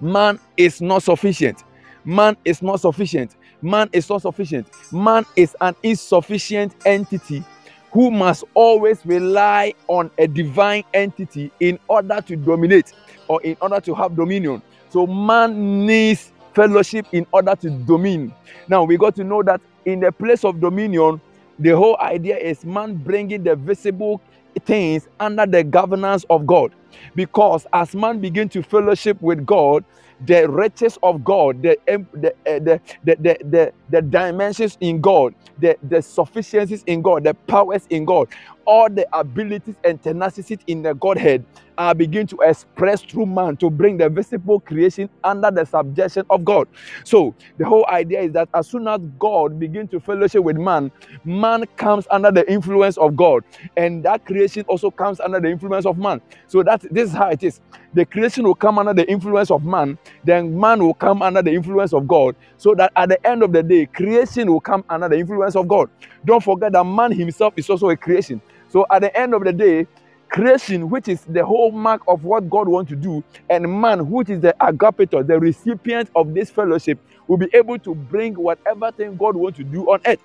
Man 0.00 0.38
is 0.56 0.80
not 0.80 1.02
sufficient. 1.02 1.64
Man 2.06 2.36
is 2.44 2.62
not 2.62 2.80
sufficient. 2.80 3.36
Man 3.60 3.90
is 3.92 4.08
not 4.08 4.22
sufficient. 4.22 4.68
Man 4.92 5.26
is 5.36 5.56
an 5.60 5.74
insufficient 5.82 6.74
entity 6.86 7.44
who 7.90 8.10
must 8.12 8.44
always 8.54 9.04
rely 9.04 9.74
on 9.88 10.10
a 10.18 10.28
divine 10.28 10.84
entity 10.94 11.50
in 11.60 11.78
order 11.88 12.20
to 12.22 12.36
dominate 12.36 12.92
or 13.28 13.42
in 13.42 13.56
order 13.60 13.80
to 13.80 13.94
have 13.94 14.16
dominion. 14.16 14.62
So 14.90 15.06
man 15.06 15.86
needs 15.86 16.32
fellowship 16.54 17.06
in 17.12 17.26
order 17.32 17.56
to 17.56 17.70
domine. 17.70 18.34
Now 18.68 18.84
we 18.84 18.96
got 18.96 19.16
to 19.16 19.24
know 19.24 19.42
that 19.42 19.60
in 19.84 20.00
the 20.00 20.12
place 20.12 20.44
of 20.44 20.60
dominion, 20.60 21.20
the 21.58 21.70
whole 21.70 21.98
idea 21.98 22.38
is 22.38 22.64
man 22.64 22.94
bringing 22.96 23.42
the 23.42 23.56
visible 23.56 24.20
things 24.64 25.08
under 25.20 25.46
the 25.46 25.64
governance 25.64 26.24
of 26.30 26.46
God. 26.46 26.72
Because 27.14 27.66
as 27.72 27.94
man 27.94 28.20
begin 28.20 28.48
to 28.50 28.62
fellowship 28.62 29.20
with 29.20 29.44
God, 29.44 29.84
the 30.24 30.48
riches 30.48 30.98
of 31.02 31.24
God, 31.24 31.62
the 31.62 31.78
the, 32.14 32.32
uh, 32.46 32.58
the, 32.60 32.80
the, 33.04 33.16
the, 33.20 33.38
the, 33.44 33.72
the 33.90 34.02
dimensions 34.02 34.78
in 34.80 35.00
God, 35.00 35.34
the, 35.58 35.76
the 35.82 36.02
sufficiencies 36.02 36.82
in 36.86 37.02
God, 37.02 37.24
the 37.24 37.34
powers 37.34 37.86
in 37.90 38.04
God, 38.04 38.28
all 38.66 38.90
the 38.90 39.06
abilities 39.16 39.76
and 39.84 40.02
tenacity 40.02 40.58
in 40.66 40.82
the 40.82 40.94
Godhead 40.94 41.44
are 41.78 41.94
begin 41.94 42.26
to 42.26 42.38
express 42.42 43.02
through 43.02 43.26
man 43.26 43.56
to 43.58 43.70
bring 43.70 43.96
the 43.98 44.08
visible 44.08 44.60
creation 44.60 45.08
under 45.24 45.50
the 45.50 45.64
subjection 45.64 46.24
of 46.30 46.44
God. 46.44 46.68
So 47.04 47.34
the 47.58 47.66
whole 47.66 47.86
idea 47.88 48.20
is 48.22 48.32
that 48.32 48.48
as 48.54 48.68
soon 48.68 48.88
as 48.88 49.00
God 49.18 49.58
begin 49.60 49.88
to 49.88 50.00
fellowship 50.00 50.42
with 50.42 50.56
man, 50.56 50.90
man 51.24 51.64
comes 51.76 52.06
under 52.10 52.30
the 52.30 52.50
influence 52.50 52.96
of 52.98 53.16
God, 53.16 53.44
and 53.76 54.04
that 54.04 54.24
creation 54.26 54.64
also 54.68 54.90
comes 54.90 55.20
under 55.20 55.40
the 55.40 55.48
influence 55.48 55.86
of 55.86 55.98
man. 55.98 56.20
So 56.46 56.62
that 56.62 56.82
this 56.90 57.10
is 57.10 57.16
how 57.16 57.28
it 57.30 57.42
is. 57.42 57.60
The 57.94 58.04
creation 58.04 58.44
will 58.44 58.54
come 58.54 58.78
under 58.78 58.94
the 58.94 59.08
influence 59.10 59.50
of 59.50 59.64
man, 59.64 59.98
then 60.24 60.58
man 60.58 60.80
will 60.84 60.94
come 60.94 61.22
under 61.22 61.42
the 61.42 61.52
influence 61.52 61.92
of 61.92 62.06
God. 62.06 62.36
So 62.58 62.74
that 62.74 62.92
at 62.96 63.08
the 63.08 63.26
end 63.26 63.42
of 63.42 63.52
the 63.52 63.62
day, 63.62 63.86
creation 63.86 64.50
will 64.50 64.60
come 64.60 64.84
under 64.88 65.08
the 65.08 65.18
influence 65.18 65.56
of 65.56 65.68
God. 65.68 65.90
Don't 66.24 66.42
forget 66.42 66.72
that 66.72 66.84
man 66.84 67.12
himself 67.12 67.54
is 67.56 67.70
also 67.70 67.90
a 67.90 67.96
creation. 67.96 68.40
So 68.68 68.86
at 68.90 69.02
the 69.02 69.16
end 69.16 69.34
of 69.34 69.44
the 69.44 69.52
day, 69.52 69.86
creation, 70.28 70.90
which 70.90 71.08
is 71.08 71.22
the 71.22 71.44
whole 71.44 71.72
mark 71.72 72.02
of 72.08 72.24
what 72.24 72.50
God 72.50 72.68
wants 72.68 72.90
to 72.90 72.96
do, 72.96 73.22
and 73.50 73.80
man, 73.80 74.10
which 74.10 74.30
is 74.30 74.40
the 74.40 74.54
agapetor, 74.60 75.26
the 75.26 75.38
recipient 75.38 76.10
of 76.16 76.34
this 76.34 76.50
fellowship, 76.50 76.98
will 77.28 77.36
be 77.38 77.48
able 77.54 77.78
to 77.80 77.94
bring 77.94 78.34
whatever 78.34 78.90
thing 78.92 79.16
God 79.16 79.36
wants 79.36 79.58
to 79.58 79.64
do 79.64 79.90
on 79.90 80.00
earth. 80.06 80.20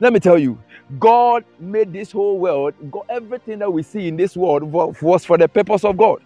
Let 0.00 0.12
me 0.12 0.20
tell 0.20 0.38
you, 0.38 0.58
God 0.98 1.44
made 1.58 1.92
this 1.92 2.12
whole 2.12 2.38
world, 2.38 2.74
everything 3.08 3.60
that 3.60 3.72
we 3.72 3.82
see 3.82 4.08
in 4.08 4.16
this 4.16 4.36
world 4.36 4.64
was 4.64 5.24
for 5.24 5.38
the 5.38 5.48
purpose 5.48 5.84
of 5.84 5.96
God 5.96 6.20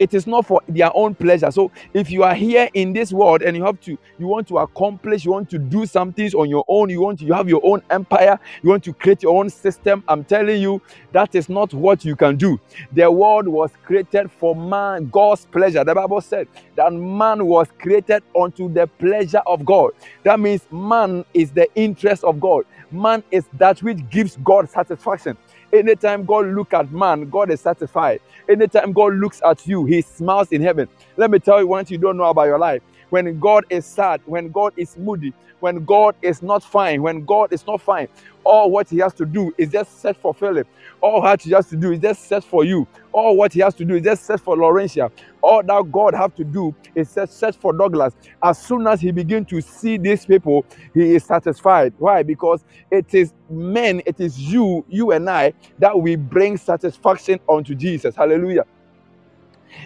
it 0.00 0.14
is 0.14 0.26
not 0.26 0.46
for 0.46 0.62
their 0.68 0.90
own 0.96 1.14
pleasure. 1.14 1.52
So 1.52 1.70
if 1.94 2.10
you 2.10 2.24
are 2.24 2.34
here 2.34 2.68
in 2.74 2.94
this 2.94 3.12
world 3.12 3.42
and 3.42 3.56
you 3.56 3.64
have 3.64 3.80
to 3.82 3.98
you 4.18 4.26
want 4.26 4.48
to 4.48 4.58
accomplish 4.58 5.24
you 5.24 5.32
want 5.32 5.50
to 5.50 5.58
do 5.58 5.86
some 5.86 6.12
things 6.12 6.34
on 6.34 6.50
your 6.50 6.64
own 6.68 6.90
you 6.90 7.00
want 7.02 7.20
to 7.20 7.26
you 7.26 7.34
have 7.34 7.48
your 7.48 7.60
own 7.64 7.82
empire 7.90 8.38
you 8.62 8.70
want 8.70 8.84
to 8.84 8.92
create 8.94 9.22
your 9.22 9.38
own 9.38 9.50
system 9.50 10.02
i'm 10.08 10.24
telling 10.24 10.60
you 10.60 10.82
that 11.12 11.34
is 11.34 11.48
not 11.48 11.74
what 11.74 12.04
you 12.04 12.16
can 12.16 12.36
do. 12.36 12.60
The 12.92 13.10
world 13.10 13.48
was 13.48 13.70
created 13.84 14.30
for 14.32 14.56
man 14.56 15.08
god's 15.10 15.46
pleasure. 15.46 15.84
The 15.84 15.94
bible 15.94 16.20
said 16.22 16.48
that 16.76 16.92
man 16.92 17.46
was 17.46 17.68
created 17.78 18.22
unto 18.38 18.72
the 18.72 18.86
pleasure 18.86 19.42
of 19.46 19.64
god. 19.64 19.92
That 20.24 20.40
means 20.40 20.62
man 20.72 21.24
is 21.34 21.52
the 21.52 21.68
interest 21.74 22.24
of 22.24 22.40
god. 22.40 22.64
Man 22.90 23.22
is 23.30 23.44
that 23.54 23.82
which 23.82 24.08
gives 24.10 24.36
god 24.44 24.68
satisfaction 24.70 25.36
Anytime 25.72 26.24
God 26.24 26.46
look 26.48 26.74
at 26.74 26.92
man, 26.92 27.30
God 27.30 27.50
is 27.50 27.60
satisfied. 27.60 28.20
Anytime 28.48 28.92
God 28.92 29.14
looks 29.14 29.42
at 29.44 29.66
you, 29.66 29.84
He 29.86 30.02
smiles 30.02 30.52
in 30.52 30.62
heaven. 30.62 30.88
Let 31.16 31.30
me 31.30 31.38
tell 31.40 31.60
you 31.60 31.68
one 31.68 31.84
thing 31.84 31.96
you 31.96 32.02
don't 32.02 32.16
know 32.18 32.24
about 32.24 32.44
your 32.44 32.58
life. 32.58 32.82
When 33.10 33.40
God 33.40 33.66
is 33.70 33.86
sad, 33.86 34.22
when 34.26 34.50
God 34.50 34.74
is 34.76 34.96
moody, 34.98 35.34
when 35.60 35.84
God 35.84 36.16
is 36.22 36.42
not 36.42 36.64
fine, 36.64 37.02
when 37.02 37.24
God 37.24 37.52
is 37.52 37.66
not 37.66 37.80
fine, 37.82 38.08
all 38.44 38.70
what 38.70 38.88
He 38.90 38.98
has 38.98 39.14
to 39.14 39.26
do 39.26 39.54
is 39.58 39.70
just 39.70 40.00
set 40.00 40.16
for 40.16 40.34
Philip. 40.34 40.66
All 41.00 41.22
what 41.22 41.42
He 41.42 41.52
has 41.52 41.68
to 41.70 41.76
do 41.76 41.92
is 41.92 42.00
just 42.00 42.26
set 42.26 42.44
for 42.44 42.64
you. 42.64 42.86
All 43.12 43.36
what 43.36 43.52
He 43.52 43.60
has 43.60 43.74
to 43.76 43.84
do 43.84 43.96
is 43.96 44.02
just 44.02 44.24
set 44.24 44.40
for 44.40 44.56
Laurentia. 44.56 45.10
All 45.42 45.62
that 45.62 45.92
God 45.92 46.14
have 46.14 46.34
to 46.36 46.44
do 46.44 46.74
is 46.94 47.14
just 47.14 47.38
set 47.38 47.54
for 47.54 47.72
Douglas. 47.72 48.14
As 48.42 48.58
soon 48.58 48.86
as 48.86 49.00
He 49.00 49.12
begin 49.12 49.44
to 49.46 49.60
see 49.60 49.98
these 49.98 50.26
people, 50.26 50.64
He 50.94 51.14
is 51.16 51.24
satisfied. 51.24 51.94
Why? 51.98 52.22
Because 52.24 52.64
it 52.90 53.14
is 53.14 53.32
men, 53.50 54.02
it 54.06 54.20
is 54.20 54.38
you, 54.38 54.84
you 54.88 55.12
and 55.12 55.28
I, 55.30 55.52
that 55.78 55.98
we 56.00 56.16
bring 56.16 56.56
satisfaction 56.56 57.40
unto 57.48 57.74
Jesus. 57.74 58.16
Hallelujah. 58.16 58.64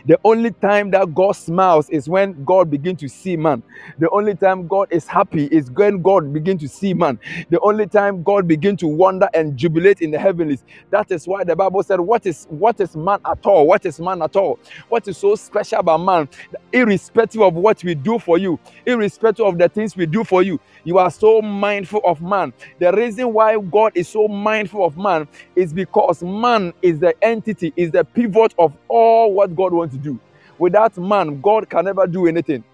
The 0.07 0.19
only 0.25 0.53
time 0.53 0.91
that 0.93 1.15
God 1.15 1.33
smiles 1.33 1.91
is 1.91 2.09
when 2.09 2.45
God 2.45 2.71
begins 2.71 3.01
to 3.01 3.09
see 3.09 3.37
man. 3.37 3.63
The 3.99 4.11
only 4.11 4.35
time 4.37 4.69
God 4.69 4.89
is 4.91 5.07
happy 5.07 5.47
is 5.47 5.71
when 5.71 6.03
God 6.03 6.33
begins 6.33 6.63
to 6.63 6.69
see 6.69 6.95
man. 6.95 7.19
The 7.51 7.61
only 7.61 7.87
time 7.87 8.23
God 8.23 8.49
begins 8.49 8.81
to 8.81 8.89
wonder 8.89 9.29
and 9.35 9.57
jubilate 9.57 10.01
in 10.03 10.11
the 10.13 10.19
heavenlies. 10.19 10.65
That 10.91 11.11
is 11.13 11.27
why 11.29 11.45
the 11.45 11.57
Bible 11.57 11.83
said, 11.85 12.01
What 12.01 12.27
is 12.27 12.47
what 12.51 12.81
is 12.81 12.97
man 12.97 13.21
at 13.27 13.47
all? 13.47 13.67
What 13.67 13.87
is 13.87 14.01
man 14.01 14.23
at 14.23 14.37
all? 14.37 14.59
What 14.89 15.09
is 15.09 15.19
so 15.19 15.37
special 15.37 15.81
about 15.81 15.99
man? 16.03 16.29
Irrespective 16.73 17.43
of 17.43 17.55
what 17.55 17.85
we 17.85 17.95
do 17.95 18.19
for 18.21 18.39
you, 18.39 18.61
irrespective 18.87 19.47
of 19.47 19.59
the 19.59 19.69
things 19.69 19.97
we 19.97 20.07
do 20.07 20.25
for 20.25 20.43
you, 20.43 20.61
you 20.85 20.99
are 20.99 21.11
so 21.11 21.43
mindful 21.43 22.03
of 22.05 22.23
man. 22.23 22.53
The 22.81 22.93
reason 22.93 23.33
why 23.35 23.59
God 23.61 23.93
is 23.97 24.09
so 24.09 24.29
mindful 24.29 24.85
of 24.87 24.99
man 24.99 25.29
is 25.57 25.75
because 25.75 26.23
man 26.23 26.75
is 26.83 27.01
the 27.01 27.15
entity, 27.25 27.73
is 27.77 27.93
the 27.93 28.05
pivot 28.05 28.55
of 28.59 28.77
all 28.89 29.35
what 29.35 29.57
God 29.57 29.74
wants 29.75 29.95
to 29.95 30.01
do. 30.01 30.21
Without 30.59 30.97
man, 30.99 31.41
God 31.41 31.69
can 31.69 31.85
never 31.87 32.07
do 32.07 32.27
anything. 32.27 32.65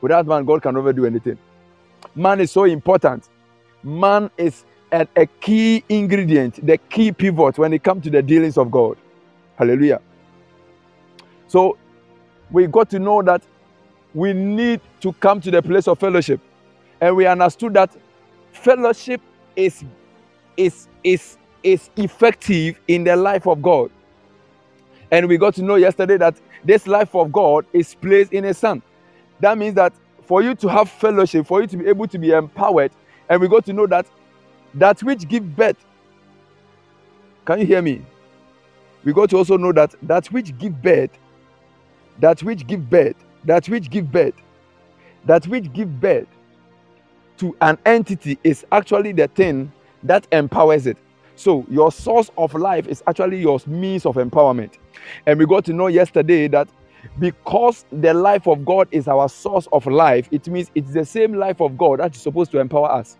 Without 0.00 0.26
man, 0.26 0.44
God 0.44 0.62
can 0.62 0.74
never 0.74 0.92
do 0.92 1.06
anything. 1.06 1.38
Man 2.14 2.40
is 2.40 2.50
so 2.50 2.64
important. 2.64 3.28
Man 3.82 4.30
is 4.36 4.64
a, 4.92 5.06
a 5.16 5.26
key 5.26 5.84
ingredient, 5.88 6.64
the 6.66 6.78
key 6.78 7.12
pivot 7.12 7.58
when 7.58 7.72
it 7.72 7.82
comes 7.82 8.04
to 8.04 8.10
the 8.10 8.22
dealings 8.22 8.58
of 8.58 8.70
God. 8.70 8.96
Hallelujah. 9.56 10.00
So 11.48 11.78
we 12.50 12.66
got 12.66 12.90
to 12.90 12.98
know 12.98 13.22
that 13.22 13.42
we 14.14 14.32
need 14.32 14.80
to 15.00 15.12
come 15.14 15.40
to 15.42 15.50
the 15.50 15.62
place 15.62 15.88
of 15.88 15.98
fellowship. 15.98 16.40
And 17.00 17.16
we 17.16 17.26
understood 17.26 17.74
that 17.74 17.96
fellowship 18.52 19.20
is 19.56 19.84
is 20.56 20.88
is 21.04 21.38
is 21.62 21.90
effective 21.96 22.80
in 22.88 23.04
the 23.04 23.16
life 23.16 23.46
of 23.46 23.62
God. 23.62 23.90
And 25.10 25.28
we 25.28 25.38
got 25.38 25.54
to 25.54 25.62
know 25.62 25.76
yesterday 25.76 26.16
that 26.18 26.36
this 26.64 26.86
life 26.86 27.14
of 27.14 27.32
God 27.32 27.64
is 27.72 27.94
placed 27.94 28.32
in 28.32 28.44
a 28.44 28.54
son. 28.54 28.82
That 29.40 29.56
means 29.56 29.74
that 29.74 29.92
for 30.24 30.42
you 30.42 30.54
to 30.56 30.68
have 30.68 30.90
fellowship, 30.90 31.46
for 31.46 31.60
you 31.60 31.66
to 31.68 31.76
be 31.76 31.88
able 31.88 32.08
to 32.08 32.18
be 32.18 32.32
empowered, 32.32 32.90
and 33.28 33.40
we 33.40 33.48
got 33.48 33.64
to 33.66 33.72
know 33.72 33.86
that 33.86 34.06
that 34.74 35.02
which 35.02 35.28
give 35.28 35.56
birth. 35.56 35.76
Can 37.44 37.60
you 37.60 37.66
hear 37.66 37.82
me? 37.82 38.04
We 39.04 39.12
got 39.12 39.30
to 39.30 39.36
also 39.36 39.56
know 39.56 39.72
that 39.72 39.94
that 40.02 40.26
which 40.32 40.56
give 40.58 40.82
birth, 40.82 41.10
that 42.18 42.42
which 42.42 42.66
give 42.66 42.90
birth, 42.90 43.16
that 43.44 43.68
which 43.68 43.88
give 43.88 44.10
birth, 44.10 44.34
that 45.24 45.46
which 45.46 45.72
give 45.72 46.00
birth 46.00 46.26
to 47.38 47.56
an 47.60 47.78
entity 47.86 48.38
is 48.42 48.66
actually 48.72 49.12
the 49.12 49.28
thing 49.28 49.70
that 50.02 50.26
empowers 50.32 50.86
it. 50.86 50.96
So 51.36 51.66
your 51.70 51.92
source 51.92 52.30
of 52.36 52.54
life 52.54 52.88
is 52.88 53.02
actually 53.06 53.40
your 53.40 53.60
means 53.66 54.06
of 54.06 54.16
empowerment. 54.16 54.78
And 55.26 55.38
we 55.38 55.46
got 55.46 55.64
to 55.66 55.72
know 55.72 55.86
yesterday 55.86 56.48
that 56.48 56.68
because 57.18 57.84
the 57.92 58.12
life 58.14 58.46
of 58.48 58.64
God 58.64 58.88
is 58.90 59.06
our 59.06 59.28
source 59.28 59.68
of 59.72 59.86
life, 59.86 60.28
it 60.30 60.48
means 60.48 60.70
it's 60.74 60.92
the 60.92 61.04
same 61.04 61.34
life 61.34 61.60
of 61.60 61.76
God 61.78 62.00
that 62.00 62.16
is 62.16 62.22
supposed 62.22 62.50
to 62.52 62.58
empower 62.58 62.90
us. 62.90 63.16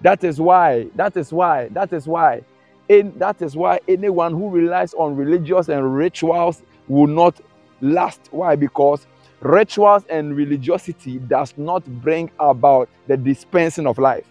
That 0.00 0.24
is 0.24 0.40
why, 0.40 0.88
that 0.94 1.16
is 1.16 1.32
why, 1.32 1.68
that 1.68 1.92
is 1.92 2.06
why, 2.06 2.42
in, 2.88 3.12
that 3.18 3.42
is 3.42 3.56
why 3.56 3.80
anyone 3.88 4.32
who 4.32 4.48
relies 4.48 4.94
on 4.94 5.16
religious 5.16 5.68
and 5.68 5.94
rituals 5.94 6.62
will 6.88 7.06
not 7.06 7.40
last. 7.80 8.20
Why? 8.30 8.56
Because 8.56 9.06
rituals 9.40 10.04
and 10.08 10.36
religiosity 10.36 11.18
does 11.18 11.54
not 11.56 11.84
bring 12.02 12.30
about 12.38 12.88
the 13.08 13.16
dispensing 13.16 13.86
of 13.86 13.98
life. 13.98 14.26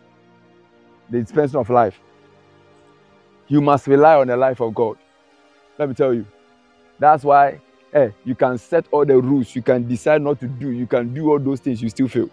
The 1.09 1.21
dispensing 1.21 1.59
of 1.59 1.69
life. 1.69 1.99
You 3.51 3.59
must 3.59 3.85
rely 3.85 4.15
on 4.15 4.27
the 4.27 4.37
life 4.37 4.61
of 4.61 4.73
God. 4.73 4.97
Let 5.77 5.89
me 5.89 5.93
tell 5.93 6.13
you. 6.13 6.25
That's 6.99 7.25
why 7.25 7.59
hey, 7.91 8.05
eh, 8.05 8.09
you 8.23 8.33
can 8.33 8.57
set 8.57 8.85
all 8.91 9.05
the 9.05 9.17
rules, 9.17 9.53
you 9.53 9.61
can 9.61 9.85
decide 9.89 10.21
not 10.21 10.39
to 10.39 10.47
do, 10.47 10.71
you 10.71 10.87
can 10.87 11.13
do 11.13 11.29
all 11.29 11.37
those 11.37 11.59
things, 11.59 11.81
you 11.81 11.89
still 11.89 12.07
fail. 12.07 12.29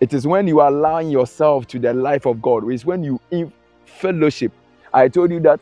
It 0.00 0.12
is 0.12 0.26
when 0.26 0.46
you 0.46 0.60
allowing 0.60 1.08
yourself 1.08 1.66
to 1.68 1.78
the 1.78 1.94
life 1.94 2.26
of 2.26 2.42
God, 2.42 2.70
it's 2.70 2.84
when 2.84 3.02
you 3.02 3.18
in 3.30 3.50
fellowship. 3.86 4.52
I 4.92 5.08
told 5.08 5.30
you 5.30 5.40
that 5.40 5.60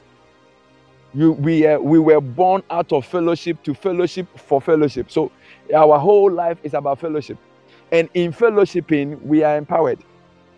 you, 1.15 1.31
we, 1.31 1.65
uh, 1.65 1.79
we 1.79 2.01
were 2.01 2.21
born 2.21 2.65
out 2.69 2.93
of 2.93 3.07
fellowship 3.07 3.63
to 3.63 3.73
fellowship 3.73 4.27
for 4.37 4.61
fellowship. 4.61 5.13
So 5.13 5.31
our 5.73 5.97
whole 5.97 6.33
life 6.33 6.59
is 6.65 6.75
about 6.75 6.99
fellowship. 6.99 7.39
And 7.93 8.09
in 8.15 8.33
fellowshipping, 8.33 9.23
we 9.23 9.45
are 9.45 9.57
empowered. 9.57 10.01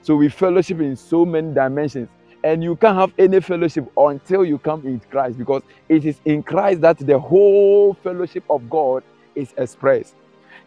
So 0.01 0.17
we 0.17 0.31
fellowship 0.31 0.81
in 0.81 0.97
so 0.97 1.27
many 1.27 1.53
dimensions 1.53 2.09
and 2.45 2.65
you 2.65 2.77
can't 2.77 2.99
have 2.99 3.13
any 3.19 3.41
fellowship 3.41 3.91
until 3.97 4.45
you 4.45 4.59
come 4.59 4.87
in 4.87 5.01
Christ 5.11 5.39
because 5.39 5.63
it 5.89 6.05
is 6.05 6.21
in 6.25 6.43
Christ 6.43 6.83
that 6.83 6.99
the 6.99 7.19
whole 7.19 7.95
fellowship 7.95 8.45
of 8.51 8.71
God 8.71 9.05
is 9.35 9.55
expressed. 9.59 10.15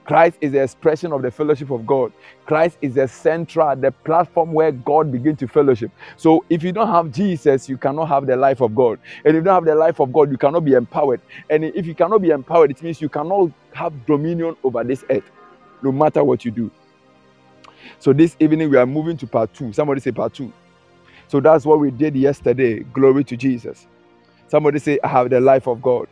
Christ 0.05 0.38
is 0.41 0.53
the 0.53 0.63
expression 0.63 1.13
of 1.13 1.21
the 1.21 1.31
fellowship 1.31 1.71
of 1.71 1.88
God. 1.88 2.13
Christ 2.45 2.77
is 2.81 2.95
the 2.95 3.07
central, 3.07 3.75
the 3.75 3.91
platform 3.91 4.53
where 4.53 4.71
God 4.71 5.12
begins 5.12 5.39
to 5.39 5.47
fellowship. 5.47 5.91
So 6.17 6.45
if 6.49 6.63
you 6.63 6.73
don't 6.73 6.89
have 6.89 7.12
Jesus, 7.12 7.69
you 7.69 7.77
cannot 7.77 8.07
have 8.07 8.27
the 8.27 8.36
life 8.36 8.62
of 8.62 8.75
God. 8.75 8.99
And 9.25 9.29
if 9.29 9.36
you 9.36 9.43
don't 9.43 9.55
have 9.55 9.65
the 9.65 9.75
life 9.75 9.99
of 10.01 10.13
God, 10.13 10.31
you 10.31 10.38
cannot 10.38 10.65
be 10.65 10.73
empowered. 10.73 11.21
And 11.49 11.65
if 11.65 11.86
you 11.86 11.95
cannot 11.95 12.21
be 12.21 12.31
empowered, 12.31 12.71
it 12.71 12.84
means 12.84 13.01
you 13.01 13.10
cannot 13.10 13.51
have 13.73 14.05
dominion 14.07 14.57
over 14.63 14.84
this 14.84 15.05
earth. 15.10 15.23
no 15.84 15.91
matter 15.91 16.23
what 16.23 16.45
you 16.45 16.51
do. 16.51 16.71
So 17.99 18.13
this 18.13 18.36
evening 18.39 18.69
we 18.69 18.77
are 18.77 18.86
moving 18.86 19.17
to 19.17 19.27
part 19.27 19.53
two. 19.53 19.73
Somebody 19.73 20.01
say 20.01 20.12
part 20.12 20.34
two. 20.34 20.53
So 21.32 21.39
that's 21.39 21.65
what 21.65 21.80
we 21.80 21.91
did 21.91 22.13
yesterday. 22.17 22.82
Glory 22.82 23.24
to 23.24 23.38
Jesus. 23.38 23.88
Somebody 24.50 24.80
say, 24.80 25.00
I 25.02 25.08
have 25.08 25.30
the 25.30 25.39
life 25.39 25.65
of 25.65 25.82
God. 25.82 26.10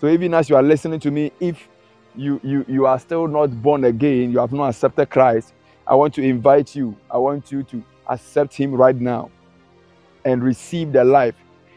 So 0.00 0.08
even 0.08 0.32
as 0.32 0.48
you 0.48 0.56
are 0.56 0.62
listening 0.62 0.98
to 1.00 1.10
me, 1.10 1.30
if 1.40 1.68
you 2.16 2.40
you 2.42 2.64
you 2.66 2.86
are 2.86 2.98
still 2.98 3.28
not 3.28 3.48
born 3.62 3.84
again, 3.84 4.32
you 4.32 4.38
have 4.38 4.50
not 4.54 4.70
accepted 4.70 5.10
Christ, 5.10 5.52
I 5.86 5.94
want 5.94 6.14
to 6.14 6.22
invite 6.22 6.74
you. 6.74 6.96
I 7.10 7.18
want 7.18 7.52
you 7.52 7.62
to 7.64 7.84
accept 8.08 8.54
him 8.54 8.74
right 8.74 8.96
now 8.96 9.30
and 10.24 10.42
receive 10.42 10.90
the 10.94 11.04
life. 11.04 11.34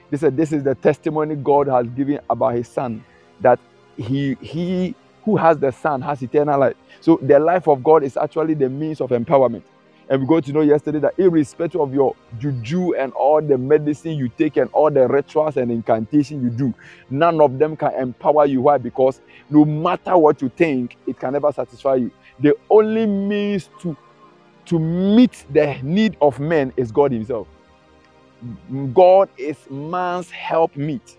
This 0.09 0.23
is 0.23 0.31
this 0.33 0.53
is 0.53 0.63
the 0.63 0.75
testimony 0.75 1.35
God 1.35 1.67
has 1.67 1.87
given 1.89 2.21
about 2.29 2.55
his 2.55 2.69
son 2.69 3.03
that 3.41 3.59
he 3.97 4.37
he 4.39 4.95
who 5.25 5.35
has 5.35 5.57
the 5.57 5.71
son 5.73 6.01
has 6.01 6.21
eternal 6.21 6.61
life. 6.61 6.75
So 7.01 7.19
the 7.21 7.39
life 7.39 7.67
of 7.67 7.83
God 7.83 8.03
is 8.03 8.15
actually 8.15 8.53
the 8.53 8.69
means 8.69 9.01
of 9.01 9.09
empowerment. 9.09 9.63
And 10.07 10.21
we 10.21 10.27
got 10.27 10.45
to 10.45 10.51
know 10.53 10.61
yesterday 10.61 10.99
that 10.99 11.15
irrespective 11.17 11.81
of 11.81 11.93
your 11.93 12.15
juju 12.39 12.93
and 12.93 13.11
all 13.13 13.41
the 13.41 13.57
medicine 13.57 14.13
you 14.13 14.29
take 14.29 14.57
and 14.57 14.69
all 14.71 14.91
the 14.91 15.07
rituals 15.07 15.57
and 15.57 15.71
incantation 15.71 16.43
you 16.43 16.49
do, 16.51 16.73
none 17.09 17.41
of 17.41 17.57
them 17.57 17.75
can 17.75 17.93
empower 17.93 18.45
you. 18.45 18.61
Why? 18.61 18.77
Because 18.77 19.21
no 19.49 19.65
matter 19.65 20.15
what 20.17 20.41
you 20.43 20.49
think, 20.49 20.97
it 21.07 21.19
can 21.19 21.33
never 21.33 21.51
satisfy 21.51 21.95
you. 21.95 22.11
The 22.39 22.55
only 22.69 23.05
means 23.05 23.69
to 23.81 23.97
to 24.65 24.79
meet 24.79 25.45
the 25.51 25.77
need 25.83 26.17
of 26.21 26.39
men 26.39 26.73
is 26.75 26.91
God 26.91 27.11
Himself. 27.11 27.47
God 28.93 29.29
is 29.37 29.57
man's 29.69 30.29
help 30.31 30.75
meet. 30.75 31.17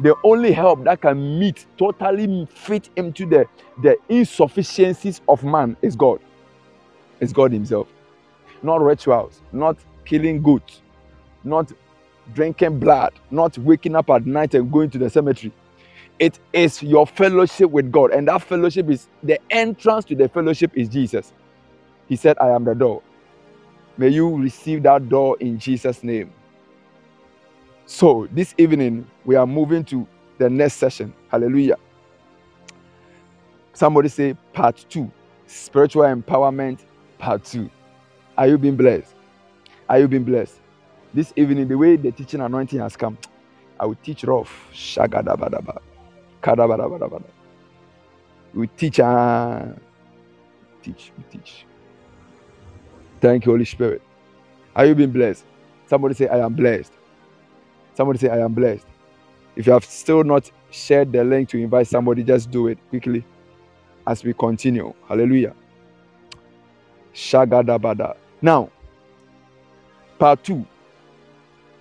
The 0.00 0.14
only 0.24 0.52
help 0.52 0.84
that 0.84 1.02
can 1.02 1.38
meet, 1.38 1.66
totally 1.78 2.48
fit 2.50 2.88
into 2.96 3.26
the, 3.26 3.46
the 3.82 3.96
insufficiencies 4.08 5.20
of 5.28 5.44
man 5.44 5.76
is 5.82 5.96
God. 5.96 6.20
Is 7.20 7.32
God 7.32 7.52
Himself. 7.52 7.88
Not 8.62 8.80
rituals, 8.82 9.40
not 9.52 9.78
killing 10.04 10.42
goats, 10.42 10.82
not 11.44 11.72
drinking 12.34 12.78
blood, 12.80 13.12
not 13.30 13.58
waking 13.58 13.96
up 13.96 14.10
at 14.10 14.26
night 14.26 14.54
and 14.54 14.70
going 14.72 14.90
to 14.90 14.98
the 14.98 15.10
cemetery. 15.10 15.52
It 16.18 16.38
is 16.52 16.82
your 16.82 17.06
fellowship 17.06 17.70
with 17.70 17.92
God, 17.92 18.12
and 18.12 18.28
that 18.28 18.42
fellowship 18.42 18.90
is 18.90 19.08
the 19.22 19.40
entrance 19.50 20.04
to 20.06 20.14
the 20.16 20.28
fellowship 20.28 20.72
is 20.76 20.88
Jesus. 20.88 21.32
He 22.08 22.16
said, 22.16 22.38
I 22.40 22.50
am 22.50 22.64
the 22.64 22.74
door. 22.74 23.02
May 23.98 24.08
you 24.08 24.36
receive 24.36 24.82
that 24.84 25.08
door 25.08 25.36
in 25.40 25.58
Jesus' 25.58 26.02
name. 26.04 26.32
So, 27.86 28.28
this 28.32 28.54
evening, 28.58 29.06
we 29.24 29.36
are 29.36 29.46
moving 29.46 29.84
to 29.86 30.06
the 30.38 30.50
next 30.50 30.74
session. 30.74 31.14
Hallelujah. 31.28 31.76
Somebody 33.74 34.08
say, 34.08 34.36
Part 34.52 34.84
two 34.88 35.10
Spiritual 35.46 36.02
Empowerment, 36.04 36.80
Part 37.18 37.44
two. 37.44 37.70
Are 38.38 38.48
you 38.48 38.58
being 38.58 38.76
blessed? 38.76 39.14
Are 39.88 40.00
you 40.00 40.08
being 40.08 40.24
blessed? 40.24 40.56
This 41.14 41.32
evening, 41.36 41.68
the 41.68 41.78
way 41.78 41.96
the 41.96 42.12
teaching 42.12 42.40
anointing 42.40 42.80
has 42.80 42.96
come, 42.96 43.18
I 43.80 43.86
will 43.86 43.96
teach 43.96 44.24
rough. 44.24 44.68
Shagadabadaba. 44.72 45.78
Kadabadabadabada. 46.42 47.24
We 48.54 48.68
teach, 48.68 49.00
uh, 49.00 49.66
teach, 50.82 51.12
we 51.18 51.24
teach. 51.30 51.66
Thank 53.20 53.46
you, 53.46 53.52
Holy 53.52 53.64
Spirit. 53.66 54.02
Are 54.76 54.86
you 54.86 54.94
being 54.94 55.12
blessed? 55.12 55.44
Somebody 55.86 56.14
say, 56.14 56.28
I 56.28 56.38
am 56.38 56.54
blessed. 56.54 56.92
Somebody 57.94 58.20
say, 58.20 58.30
I 58.30 58.38
am 58.40 58.54
blessed. 58.54 58.86
If 59.56 59.66
you 59.66 59.72
have 59.74 59.84
still 59.84 60.24
not 60.24 60.50
shared 60.70 61.12
the 61.12 61.24
link 61.24 61.50
to 61.50 61.58
invite 61.58 61.88
somebody, 61.88 62.24
just 62.24 62.50
do 62.50 62.68
it 62.68 62.78
quickly 62.90 63.24
as 64.06 64.24
we 64.24 64.34
continue. 64.34 64.94
Hallelujah. 65.08 65.54
Shagadabada. 67.14 68.16
Now, 68.42 68.70
part 70.18 70.44
two 70.44 70.66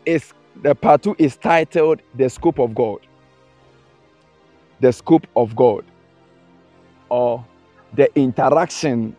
is 0.05 0.33
the 0.61 0.75
part 0.75 1.03
two 1.03 1.15
is 1.17 1.37
titled 1.37 2.01
The 2.15 2.29
Scope 2.29 2.59
of 2.59 2.75
God. 2.75 2.99
The 4.79 4.91
scope 4.91 5.27
of 5.35 5.55
God, 5.55 5.85
or 7.09 7.45
the 7.93 8.09
interaction 8.19 9.15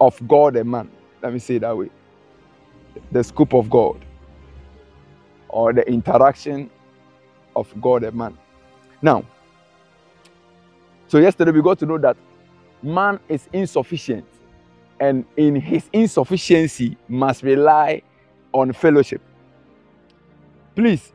of 0.00 0.20
God 0.28 0.56
and 0.56 0.70
man. 0.70 0.90
Let 1.22 1.32
me 1.32 1.38
say 1.38 1.56
it 1.56 1.60
that 1.60 1.76
way. 1.76 1.90
The 3.12 3.24
scope 3.24 3.54
of 3.54 3.70
God 3.70 4.04
or 5.48 5.72
the 5.72 5.88
interaction 5.88 6.70
of 7.56 7.72
God 7.80 8.04
and 8.04 8.16
man. 8.16 8.38
Now, 9.02 9.24
so 11.08 11.18
yesterday 11.18 11.50
we 11.50 11.62
got 11.62 11.78
to 11.80 11.86
know 11.86 11.98
that 11.98 12.16
man 12.82 13.20
is 13.28 13.48
insufficient 13.52 14.26
and 15.00 15.24
in 15.36 15.56
his 15.56 15.88
insufficiency 15.92 16.96
must 17.08 17.42
rely 17.42 18.02
on 18.52 18.72
fellowship. 18.72 19.22
Please, 20.76 21.12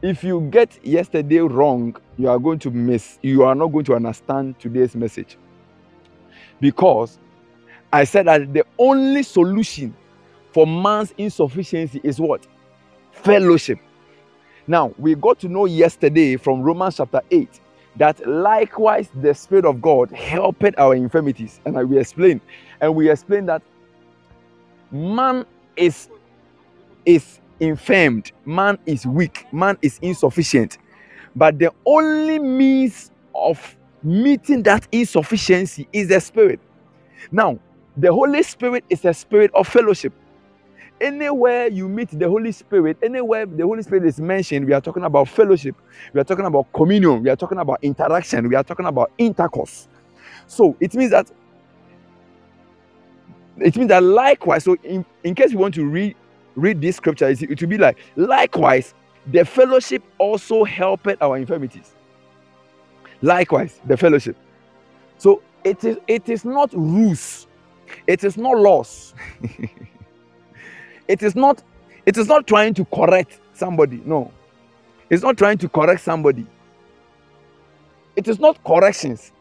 if 0.00 0.24
you 0.24 0.40
get 0.50 0.84
yesterday 0.84 1.40
wrong, 1.40 1.94
you 2.16 2.30
are 2.30 2.38
going 2.38 2.58
to 2.60 2.70
miss, 2.70 3.18
you 3.22 3.42
are 3.42 3.54
not 3.54 3.68
going 3.68 3.84
to 3.86 3.94
understand 3.94 4.58
today's 4.58 4.94
message. 4.94 5.36
Because 6.60 7.18
I 7.92 8.04
said 8.04 8.26
that 8.26 8.52
the 8.52 8.64
only 8.78 9.22
solution 9.22 9.94
for 10.52 10.66
man's 10.66 11.12
insufficiency 11.18 12.00
is 12.02 12.20
what? 12.20 12.46
Fellowship. 13.12 13.78
Now, 14.66 14.94
we 14.98 15.14
got 15.14 15.38
to 15.40 15.48
know 15.48 15.66
yesterday 15.66 16.36
from 16.36 16.62
Romans 16.62 16.96
chapter 16.96 17.20
8 17.30 17.60
that 17.96 18.26
likewise 18.28 19.10
the 19.22 19.34
Spirit 19.34 19.66
of 19.66 19.82
God 19.82 20.10
helped 20.12 20.64
our 20.78 20.94
infirmities. 20.94 21.60
And 21.66 21.76
we 21.90 21.98
explain. 21.98 22.40
and 22.80 22.94
we 22.94 23.10
explain 23.10 23.46
that 23.46 23.62
man 24.92 25.46
is 25.76 26.10
is 27.06 27.40
infirmed, 27.60 28.32
man 28.46 28.78
is 28.86 29.06
weak, 29.06 29.46
man 29.52 29.78
is 29.82 29.98
insufficient. 30.02 30.78
But 31.36 31.58
the 31.58 31.72
only 31.86 32.38
means 32.40 33.10
of 33.34 33.76
meeting 34.02 34.62
that 34.64 34.88
insufficiency 34.92 35.88
is 35.92 36.08
the 36.08 36.20
Spirit. 36.20 36.60
Now, 37.32 37.58
the 37.96 38.12
Holy 38.12 38.42
Spirit 38.42 38.84
is 38.90 39.04
a 39.04 39.14
spirit 39.14 39.50
of 39.54 39.68
fellowship. 39.68 40.12
Anywhere 41.00 41.68
you 41.68 41.88
meet 41.88 42.10
the 42.18 42.28
Holy 42.28 42.52
Spirit, 42.52 42.98
anywhere 43.02 43.46
the 43.46 43.64
Holy 43.64 43.82
Spirit 43.82 44.04
is 44.06 44.20
mentioned, 44.20 44.66
we 44.66 44.72
are 44.74 44.80
talking 44.80 45.04
about 45.04 45.28
fellowship, 45.28 45.76
we 46.14 46.20
are 46.20 46.24
talking 46.24 46.46
about 46.46 46.72
communion, 46.74 47.22
we 47.22 47.30
are 47.30 47.36
talking 47.36 47.58
about 47.58 47.78
interaction, 47.82 48.48
we 48.48 48.54
are 48.56 48.64
talking 48.64 48.86
about 48.86 49.12
intercourse. 49.18 49.88
So 50.46 50.76
it 50.80 50.94
means 50.94 51.12
that 51.12 51.30
it 53.58 53.76
means 53.76 53.88
that 53.90 54.02
likewise, 54.02 54.64
so 54.64 54.76
in, 54.84 55.04
in 55.24 55.34
case 55.34 55.52
you 55.52 55.58
want 55.58 55.74
to 55.76 55.86
read 55.86 56.16
read 56.56 56.80
this 56.80 56.96
scripture, 56.96 57.28
it 57.28 57.60
will 57.60 57.68
be 57.68 57.78
like 57.78 57.98
likewise, 58.16 58.94
the 59.28 59.44
fellowship 59.44 60.02
also 60.18 60.64
helped 60.64 61.08
our 61.22 61.38
infirmities. 61.38 61.94
Likewise, 63.22 63.80
the 63.86 63.96
fellowship. 63.96 64.36
So 65.18 65.42
it 65.64 65.84
is 65.84 65.98
it 66.08 66.28
is 66.28 66.44
not 66.44 66.72
rules 66.74 67.46
it 68.06 68.24
is 68.24 68.36
not 68.36 68.58
loss. 68.58 69.14
it 71.10 71.22
is 71.22 71.36
not 71.36 71.62
it 72.06 72.16
is 72.16 72.28
not 72.28 72.46
trying 72.46 72.74
to 72.74 72.86
correct 72.86 73.40
somebody. 73.54 74.02
No. 74.06 74.32
It's 75.10 75.22
not 75.22 75.36
trying 75.38 75.58
to 75.58 75.68
correct 75.68 76.02
somebody. 76.02 76.46
It 78.16 78.28
is 78.28 78.38
not 78.40 78.62
corrections. 78.64 79.32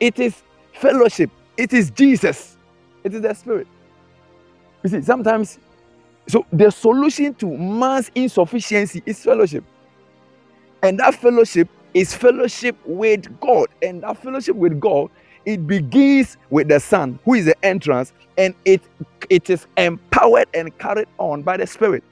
It 0.00 0.18
is 0.18 0.42
fellowship. 0.74 1.30
It 1.56 1.72
is 1.72 1.90
Jesus. 1.90 2.56
It 3.04 3.14
is 3.14 3.22
the 3.22 3.34
Spirit. 3.34 3.68
You 4.84 4.90
see, 4.90 5.02
sometimes, 5.02 5.58
so 6.28 6.46
the 6.52 6.70
solution 6.70 7.34
to 7.36 7.46
man's 7.56 8.10
insufficiency 8.14 9.02
is 9.06 9.22
fellowship. 9.24 9.64
And 10.82 10.98
that 11.00 11.14
fellowship 11.16 11.68
is 11.94 12.14
fellowship 12.14 12.76
with 12.86 13.40
God. 13.40 13.68
And 13.82 14.02
that 14.02 14.18
fellowship 14.22 14.56
with 14.56 14.80
God 14.80 15.10
it 15.46 15.66
begins 15.66 16.38
with 16.50 16.68
the 16.68 16.80
Son, 16.80 17.18
who 17.24 17.34
is 17.34 17.46
the 17.46 17.56
entrance, 17.66 18.12
and 18.38 18.54
it 18.66 18.82
it 19.30 19.50
is 19.50 19.66
empowered 19.78 20.48
and 20.54 20.76
carried 20.78 21.08
on 21.18 21.42
by 21.42 21.58
the 21.58 21.66
Spirit. 21.66 22.04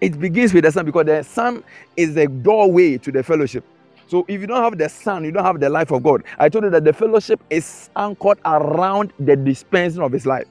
It 0.00 0.20
begins 0.20 0.54
with 0.54 0.64
the 0.64 0.72
Son 0.72 0.86
because 0.86 1.06
the 1.06 1.22
Son 1.24 1.64
is 1.96 2.14
the 2.14 2.28
doorway 2.28 2.98
to 2.98 3.12
the 3.12 3.22
fellowship. 3.22 3.64
So 4.08 4.24
if 4.28 4.40
you 4.40 4.46
don't 4.46 4.62
have 4.62 4.78
the 4.78 4.88
Son, 4.88 5.24
you 5.24 5.32
don't 5.32 5.44
have 5.44 5.60
the 5.60 5.70
life 5.70 5.92
of 5.92 6.02
God. 6.02 6.24
I 6.38 6.48
told 6.48 6.64
you 6.64 6.70
that 6.70 6.84
the 6.84 6.92
fellowship 6.92 7.40
is 7.50 7.90
anchored 7.96 8.38
around 8.46 9.12
the 9.20 9.36
dispensing 9.36 10.02
of 10.02 10.12
His 10.12 10.26
life. 10.26 10.46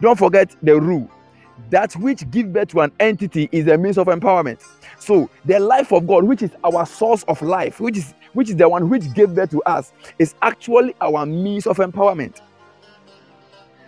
Don't 0.00 0.18
forget 0.18 0.54
the 0.62 0.80
rule 0.80 1.10
that 1.70 1.94
which 1.96 2.30
give 2.30 2.52
birth 2.52 2.68
to 2.68 2.80
an 2.80 2.92
entity 3.00 3.48
is 3.52 3.66
a 3.66 3.76
means 3.76 3.98
of 3.98 4.06
empowerment. 4.06 4.62
So 4.98 5.28
the 5.44 5.58
life 5.60 5.92
of 5.92 6.06
God, 6.06 6.24
which 6.24 6.42
is 6.42 6.50
our 6.64 6.86
source 6.86 7.24
of 7.24 7.40
life, 7.42 7.80
which 7.80 7.98
is 7.98 8.14
which 8.34 8.50
is 8.50 8.56
the 8.56 8.68
one 8.68 8.88
which 8.90 9.12
gave 9.14 9.34
birth 9.34 9.50
to 9.50 9.62
us, 9.62 9.92
is 10.18 10.34
actually 10.42 10.94
our 11.00 11.26
means 11.26 11.66
of 11.66 11.78
empowerment. 11.78 12.40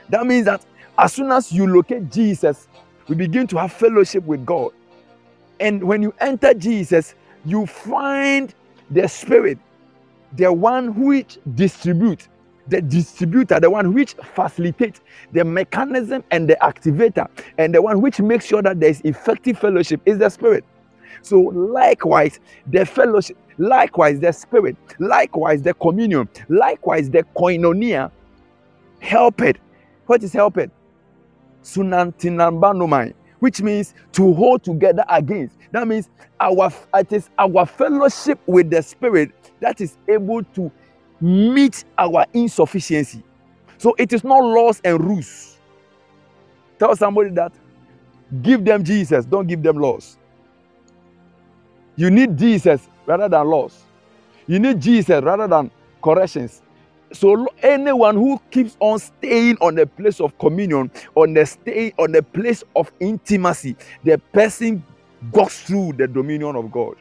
That 0.08 0.26
means 0.26 0.46
that 0.46 0.64
as 0.98 1.12
soon 1.12 1.30
as 1.30 1.52
you 1.52 1.66
locate 1.66 2.10
Jesus, 2.10 2.68
we 3.08 3.14
begin 3.14 3.46
to 3.48 3.58
have 3.58 3.72
fellowship 3.72 4.24
with 4.24 4.44
God. 4.44 4.72
And 5.60 5.82
when 5.84 6.02
you 6.02 6.14
enter 6.20 6.54
Jesus, 6.54 7.14
you 7.44 7.66
find 7.66 8.54
the 8.90 9.08
Spirit, 9.08 9.58
the 10.32 10.52
one 10.52 10.94
which 11.00 11.38
distributes, 11.54 12.28
the 12.70 12.82
distributor, 12.82 13.60
the 13.60 13.70
one 13.70 13.94
which 13.94 14.14
facilitates 14.14 15.02
the 15.32 15.44
mechanism 15.44 16.24
and 16.30 16.48
the 16.48 16.56
activator, 16.62 17.28
and 17.58 17.74
the 17.74 17.82
one 17.82 18.00
which 18.00 18.20
makes 18.20 18.46
sure 18.46 18.62
that 18.62 18.80
there's 18.80 19.00
effective 19.02 19.58
fellowship 19.58 20.00
is 20.06 20.18
the 20.18 20.30
Spirit. 20.30 20.64
So, 21.22 21.40
likewise, 21.40 22.40
the 22.68 22.86
fellowship, 22.86 23.36
likewise, 23.58 24.20
the 24.20 24.32
Spirit, 24.32 24.76
likewise, 24.98 25.62
the 25.62 25.74
communion, 25.74 26.28
likewise, 26.48 27.10
the 27.10 27.24
koinonia, 27.36 28.10
help 29.00 29.42
it. 29.42 29.58
What 30.06 30.22
is 30.22 30.32
help 30.32 30.58
it? 30.58 30.70
Sunantinambanomai, 31.62 33.14
which 33.40 33.62
means 33.62 33.94
to 34.12 34.32
hold 34.34 34.64
together 34.64 35.04
against. 35.08 35.58
That 35.72 35.88
means 35.88 36.10
our 36.40 36.72
it 36.94 37.12
is 37.12 37.30
our 37.38 37.66
fellowship 37.66 38.40
with 38.46 38.70
the 38.70 38.82
Spirit 38.82 39.32
that 39.60 39.80
is 39.80 39.98
able 40.08 40.42
to 40.44 40.72
meet 41.20 41.84
our 41.98 42.26
insufficiency. 42.32 43.22
So 43.78 43.94
it 43.98 44.12
is 44.12 44.24
not 44.24 44.42
laws 44.42 44.80
and 44.84 45.02
rules. 45.02 45.58
Tell 46.78 46.96
somebody 46.96 47.30
that 47.30 47.52
give 48.42 48.64
them 48.64 48.84
Jesus, 48.84 49.24
don't 49.26 49.46
give 49.46 49.62
them 49.62 49.78
laws. 49.78 50.18
You 51.96 52.10
need 52.10 52.38
Jesus 52.38 52.88
rather 53.06 53.28
than 53.28 53.46
laws. 53.46 53.84
You 54.46 54.58
need 54.58 54.80
Jesus 54.80 55.22
rather 55.22 55.46
than 55.48 55.70
corrections. 56.02 56.62
So 57.12 57.48
anyone 57.62 58.16
who 58.16 58.40
keeps 58.50 58.76
on 58.80 58.98
staying 58.98 59.58
on 59.60 59.74
the 59.74 59.86
place 59.86 60.20
of 60.20 60.36
communion, 60.38 60.90
on 61.14 61.34
the 61.34 61.46
stay 61.46 61.92
on 61.98 62.12
the 62.12 62.22
place 62.22 62.64
of 62.76 62.92
intimacy, 63.00 63.76
the 64.04 64.18
person 64.32 64.84
goes 65.32 65.60
through 65.62 65.94
the 65.94 66.08
dominion 66.08 66.56
of 66.56 66.72
God. 66.72 66.96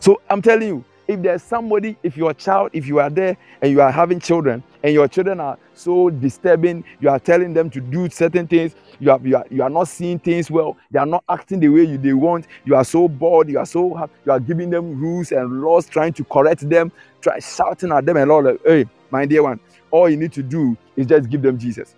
So 0.00 0.20
I'm 0.30 0.42
telling 0.42 0.68
you, 0.68 0.84
if 1.06 1.22
there's 1.22 1.42
somebody, 1.42 1.96
if 2.02 2.16
you're 2.16 2.30
a 2.30 2.34
child, 2.34 2.70
if 2.72 2.86
you 2.86 2.98
are 2.98 3.10
there 3.10 3.36
and 3.62 3.70
you 3.70 3.80
are 3.80 3.90
having 3.90 4.20
children, 4.20 4.62
and 4.82 4.92
your 4.92 5.08
children 5.08 5.40
are 5.40 5.58
so 5.72 6.10
disturbing, 6.10 6.84
you 7.00 7.08
are 7.08 7.18
telling 7.18 7.54
them 7.54 7.70
to 7.70 7.80
do 7.80 8.08
certain 8.10 8.46
things, 8.46 8.74
you 9.00 9.10
are, 9.10 9.20
you 9.22 9.36
are, 9.36 9.46
you 9.50 9.62
are 9.62 9.70
not 9.70 9.88
seeing 9.88 10.18
things 10.18 10.50
well, 10.50 10.76
they 10.90 10.98
are 10.98 11.06
not 11.06 11.24
acting 11.28 11.60
the 11.60 11.68
way 11.68 11.84
you 11.84 11.98
they 11.98 12.12
want, 12.12 12.46
you 12.64 12.74
are 12.74 12.84
so 12.84 13.08
bored, 13.08 13.48
you 13.48 13.58
are 13.58 13.66
so 13.66 14.08
you 14.24 14.32
are 14.32 14.40
giving 14.40 14.70
them 14.70 14.98
rules 15.00 15.32
and 15.32 15.62
laws, 15.62 15.88
trying 15.88 16.12
to 16.12 16.24
correct 16.24 16.68
them, 16.68 16.92
try 17.20 17.38
shouting 17.38 17.92
at 17.92 18.04
them 18.06 18.16
and 18.16 18.30
all 18.30 18.42
that. 18.42 18.58
Hey, 18.64 18.86
my 19.10 19.26
dear 19.26 19.42
one, 19.42 19.60
all 19.90 20.08
you 20.08 20.16
need 20.16 20.32
to 20.32 20.42
do 20.42 20.76
is 20.96 21.06
just 21.06 21.30
give 21.30 21.42
them 21.42 21.58
Jesus 21.58 21.94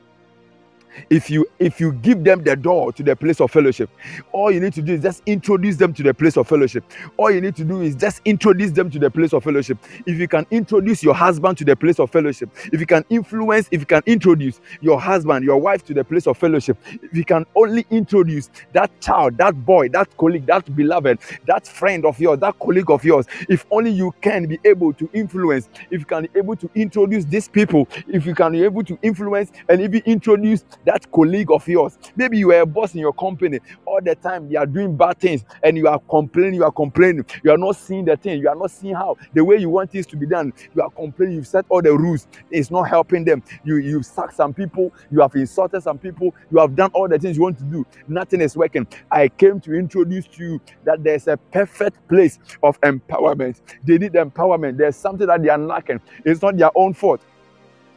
if 1.11 1.30
you 1.30 1.46
if 1.59 1.80
you 1.80 1.92
give 1.94 2.24
them 2.24 2.42
the 2.44 2.56
door 2.56 2.92
to 2.92 3.02
the 3.02 3.16
place 3.16 3.40
of 3.40 3.50
fellowship 3.50 3.90
all 4.32 4.50
you 4.52 4.61
need 4.61 4.74
to 4.74 4.82
do 4.82 4.94
is 4.94 5.02
just 5.02 5.22
introduce 5.26 5.76
them 5.76 5.92
to 5.94 6.02
the 6.02 6.14
place 6.14 6.37
of 6.37 6.48
fellowship. 6.48 6.85
All 7.16 7.30
you 7.30 7.40
need 7.40 7.56
to 7.56 7.64
do 7.64 7.82
is 7.82 7.94
just 7.96 8.22
introduce 8.24 8.70
them 8.72 8.90
to 8.90 8.98
the 8.98 9.11
place 9.11 9.32
of 9.32 9.44
fellowship. 9.44 9.78
If 10.06 10.18
you 10.18 10.28
can 10.28 10.46
introduce 10.50 11.02
your 11.02 11.14
husband 11.14 11.59
to 11.59 11.64
the 11.64 11.76
place 11.76 11.98
of 12.00 12.11
fellowship 12.11 12.50
if 12.72 12.80
you 12.80 12.87
can 12.87 13.04
influence 13.11 13.68
if 13.70 13.80
you 13.80 13.87
can 13.87 14.02
introduce 14.06 14.61
your 14.80 15.00
husband 15.00 15.44
your 15.44 15.59
wife 15.59 15.85
to 15.87 15.94
the 15.94 16.04
place 16.04 16.26
of 16.26 16.37
fellowship 16.37 16.76
if 17.02 17.14
you 17.16 17.24
can 17.24 17.44
only 17.56 17.87
introduce 17.90 18.50
that 18.72 18.90
child 19.00 19.37
that 19.38 19.54
boy 19.66 19.88
that 19.88 20.14
colleague 20.16 20.46
that 20.46 20.74
beloved 20.76 21.18
that 21.46 21.66
friend 21.66 22.04
of 22.04 22.18
yours 22.20 22.38
that 22.40 22.59
colleague 22.59 22.90
of 22.90 23.04
yours 23.04 23.26
if 23.48 23.66
only 23.70 23.90
you 23.90 24.12
can 24.20 24.46
be 24.46 24.59
able 24.64 24.92
to 24.92 25.09
influence 25.12 25.68
if 25.90 26.00
you 26.00 26.06
can 26.06 26.22
be 26.24 26.30
able 26.38 26.56
to 26.56 26.68
introduce 26.74 27.24
these 27.24 27.48
people 27.48 27.88
if 28.09 28.26
you 28.26 28.35
can 28.35 28.52
be 28.52 28.64
able 28.64 28.82
to 28.85 28.98
influence 29.02 29.50
and 29.68 29.80
even 29.80 30.02
introduce 30.06 30.64
that 30.87 31.11
colleague 31.12 31.53
of 31.53 31.68
yours. 31.68 31.99
Maybe 32.16 32.38
you 32.38 32.53
are 32.53 32.62
a 32.62 32.66
boss 32.66 32.94
in 32.94 33.01
your 33.01 33.14
company 33.14 33.61
all 33.87 34.01
the 34.03 34.16
time, 34.16 34.49
they 34.51 34.57
are 34.57 34.66
doing 34.66 34.96
bad 34.96 35.18
things 35.20 35.44
and 35.62 35.77
you 35.79 35.88
are 35.88 36.01
complaining, 36.01 36.55
you 36.57 36.64
are 36.64 36.72
complaining, 36.72 37.27
you 37.44 37.53
are 37.53 37.59
not 37.59 37.77
seeing 37.77 38.07
the 38.07 38.16
thing, 38.16 38.40
you 38.40 38.49
are 38.49 38.57
not 38.57 38.70
seeing 38.72 38.94
how 38.94 39.16
the 39.35 39.44
way 39.44 39.57
you 39.59 39.70
want 39.70 39.90
things 39.92 40.07
to 40.09 40.16
be 40.16 40.27
done. 40.27 40.53
You 40.75 40.83
are 40.83 40.90
complaining, 40.90 41.37
you've 41.37 41.49
set 41.49 41.66
all 41.70 41.83
the 41.83 41.92
rules, 41.96 42.29
it's 42.51 42.70
not 42.70 42.85
helping 42.85 43.25
them. 43.25 43.42
You 43.64 43.77
you've 43.79 44.07
sacked 44.07 44.35
some 44.37 44.55
people, 44.55 44.92
you 45.11 45.20
have 45.20 45.35
insulted 45.37 45.83
some 45.83 45.99
people, 45.99 46.35
you 46.51 46.59
have 46.59 46.77
done 46.77 46.90
all 46.94 47.09
the 47.09 47.18
things 47.18 47.37
you 47.37 47.42
want 47.44 47.59
to 47.59 47.64
do, 47.64 47.87
nothing 48.09 48.40
is 48.40 48.57
working. 48.57 48.87
I 49.11 49.29
came 49.29 49.61
to 49.61 49.75
introduce 49.75 50.27
to 50.29 50.44
you 50.44 50.61
that 50.85 51.05
there's 51.05 51.29
a 51.29 51.37
perfect 51.37 52.07
place 52.09 52.38
of 52.62 52.81
empowerment. 52.83 53.61
They 53.85 53.99
need 53.99 54.12
empowerment, 54.14 54.79
there's 54.79 54.96
something 54.96 55.27
that 55.27 55.42
they 55.42 55.49
are 55.51 55.59
lacking, 55.59 56.01
it's 56.25 56.42
not 56.42 56.57
their 56.57 56.70
own 56.77 56.94
fault. 56.94 57.20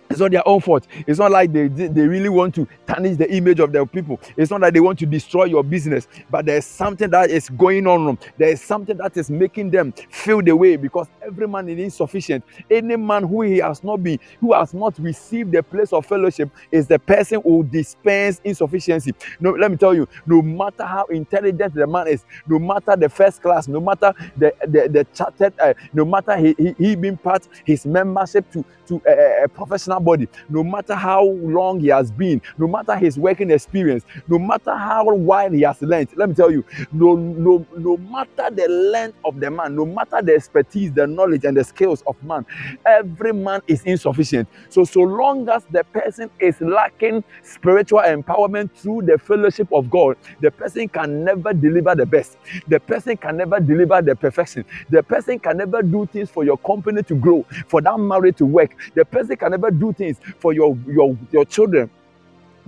It's 0.09 0.19
not 0.19 0.31
their 0.31 0.47
own 0.47 0.61
fault. 0.61 0.87
It's 1.07 1.19
not 1.19 1.31
like 1.31 1.53
they, 1.53 1.67
they 1.67 2.07
really 2.07 2.29
want 2.29 2.55
to 2.55 2.67
tarnish 2.87 3.17
the 3.17 3.31
image 3.33 3.59
of 3.59 3.71
their 3.71 3.85
people. 3.85 4.19
It's 4.37 4.51
not 4.51 4.61
that 4.61 4.73
they 4.73 4.79
want 4.79 4.99
to 4.99 5.05
destroy 5.05 5.45
your 5.45 5.63
business, 5.63 6.07
but 6.31 6.45
there's 6.45 6.65
something 6.65 7.09
that 7.11 7.29
is 7.29 7.49
going 7.49 7.87
on. 7.87 8.17
There 8.37 8.49
is 8.49 8.61
something 8.61 8.97
that 8.97 9.17
is 9.17 9.29
making 9.29 9.71
them 9.71 9.93
feel 10.09 10.41
the 10.41 10.55
way 10.55 10.77
because 10.77 11.07
every 11.21 11.47
man 11.47 11.69
is 11.69 11.79
insufficient. 11.79 12.43
Any 12.71 12.95
man 12.95 13.23
who 13.23 13.43
he 13.43 13.57
has 13.59 13.83
not 13.83 14.03
been, 14.03 14.19
who 14.39 14.53
has 14.53 14.73
not 14.73 14.97
received 14.99 15.51
the 15.51 15.63
place 15.63 15.93
of 15.93 16.05
fellowship, 16.05 16.49
is 16.71 16.87
the 16.87 16.99
person 16.99 17.41
who 17.43 17.63
dispense 17.63 18.41
insufficiency. 18.43 19.13
No, 19.39 19.51
let 19.51 19.71
me 19.71 19.77
tell 19.77 19.93
you, 19.93 20.07
no 20.25 20.41
matter 20.41 20.85
how 20.85 21.05
intelligent 21.05 21.75
the 21.75 21.87
man 21.87 22.07
is, 22.07 22.25
no 22.47 22.59
matter 22.59 22.95
the 22.95 23.09
first 23.09 23.41
class, 23.41 23.67
no 23.67 23.79
matter 23.79 24.13
the 24.37 24.53
the, 24.61 24.89
the 24.89 25.07
chartered, 25.13 25.53
uh, 25.59 25.73
no 25.93 26.05
matter 26.05 26.35
he, 26.37 26.55
he, 26.57 26.75
he 26.77 26.95
being 26.95 27.17
part 27.17 27.47
his 27.65 27.85
membership 27.85 28.49
to 28.51 28.65
to 28.87 29.01
a, 29.07 29.43
a 29.43 29.47
professional 29.47 29.98
body, 29.99 30.27
no 30.49 30.63
matter 30.63 30.95
how 30.95 31.23
long 31.23 31.79
he 31.79 31.88
has 31.88 32.12
been, 32.12 32.41
no 32.57 32.67
matter 32.67 32.95
his 32.95 33.17
working 33.17 33.51
experience, 33.51 34.03
no 34.27 34.39
matter 34.39 34.75
how 34.75 35.05
wide 35.13 35.53
he 35.53 35.62
has 35.62 35.81
learned, 35.81 36.09
let 36.15 36.29
me 36.29 36.35
tell 36.35 36.51
you, 36.51 36.63
no, 36.91 37.15
no, 37.15 37.65
no 37.77 37.97
matter 37.97 38.49
the 38.53 38.67
length 38.67 39.17
of 39.25 39.39
the 39.39 39.49
man, 39.49 39.75
no 39.75 39.85
matter 39.85 40.21
the 40.21 40.33
expertise, 40.35 40.91
the 40.91 41.05
knowledge, 41.05 41.45
and 41.45 41.57
the 41.57 41.63
skills 41.63 42.03
of 42.07 42.21
man, 42.23 42.45
every 42.85 43.33
man 43.33 43.62
is 43.67 43.83
insufficient. 43.83 44.47
So, 44.69 44.83
so 44.83 45.01
long 45.01 45.47
as 45.49 45.65
the 45.71 45.83
person 45.85 46.29
is 46.39 46.59
lacking 46.62 47.23
spiritual 47.43 47.99
empowerment 47.99 48.71
through 48.75 49.03
the 49.03 49.17
fellowship 49.17 49.67
of 49.71 49.89
God, 49.89 50.17
the 50.41 50.51
person 50.51 50.88
can 50.88 51.23
never 51.23 51.53
deliver 51.53 51.95
the 51.95 52.05
best. 52.05 52.38
The 52.67 52.79
person 52.79 53.17
can 53.17 53.38
never 53.38 53.59
deliver 53.59 54.01
the 54.01 54.15
perfection. 54.15 54.65
The 54.89 55.04
person 55.04 55.39
can 55.39 55.58
never 55.58 55.81
do 55.81 56.06
things 56.06 56.29
for 56.29 56.43
your 56.43 56.58
company 56.58 57.04
to 57.04 57.15
grow, 57.15 57.45
for 57.67 57.81
that 57.81 57.97
marriage 57.97 58.37
to 58.37 58.45
work. 58.45 58.75
The 58.95 59.06
person 59.06 59.35
can 59.35 59.52
never 59.52 59.71
do 59.71 59.88
things 59.94 60.17
for 60.40 60.54
your 60.54 60.77
your 60.87 61.17
your 61.31 61.46
children 61.46 61.90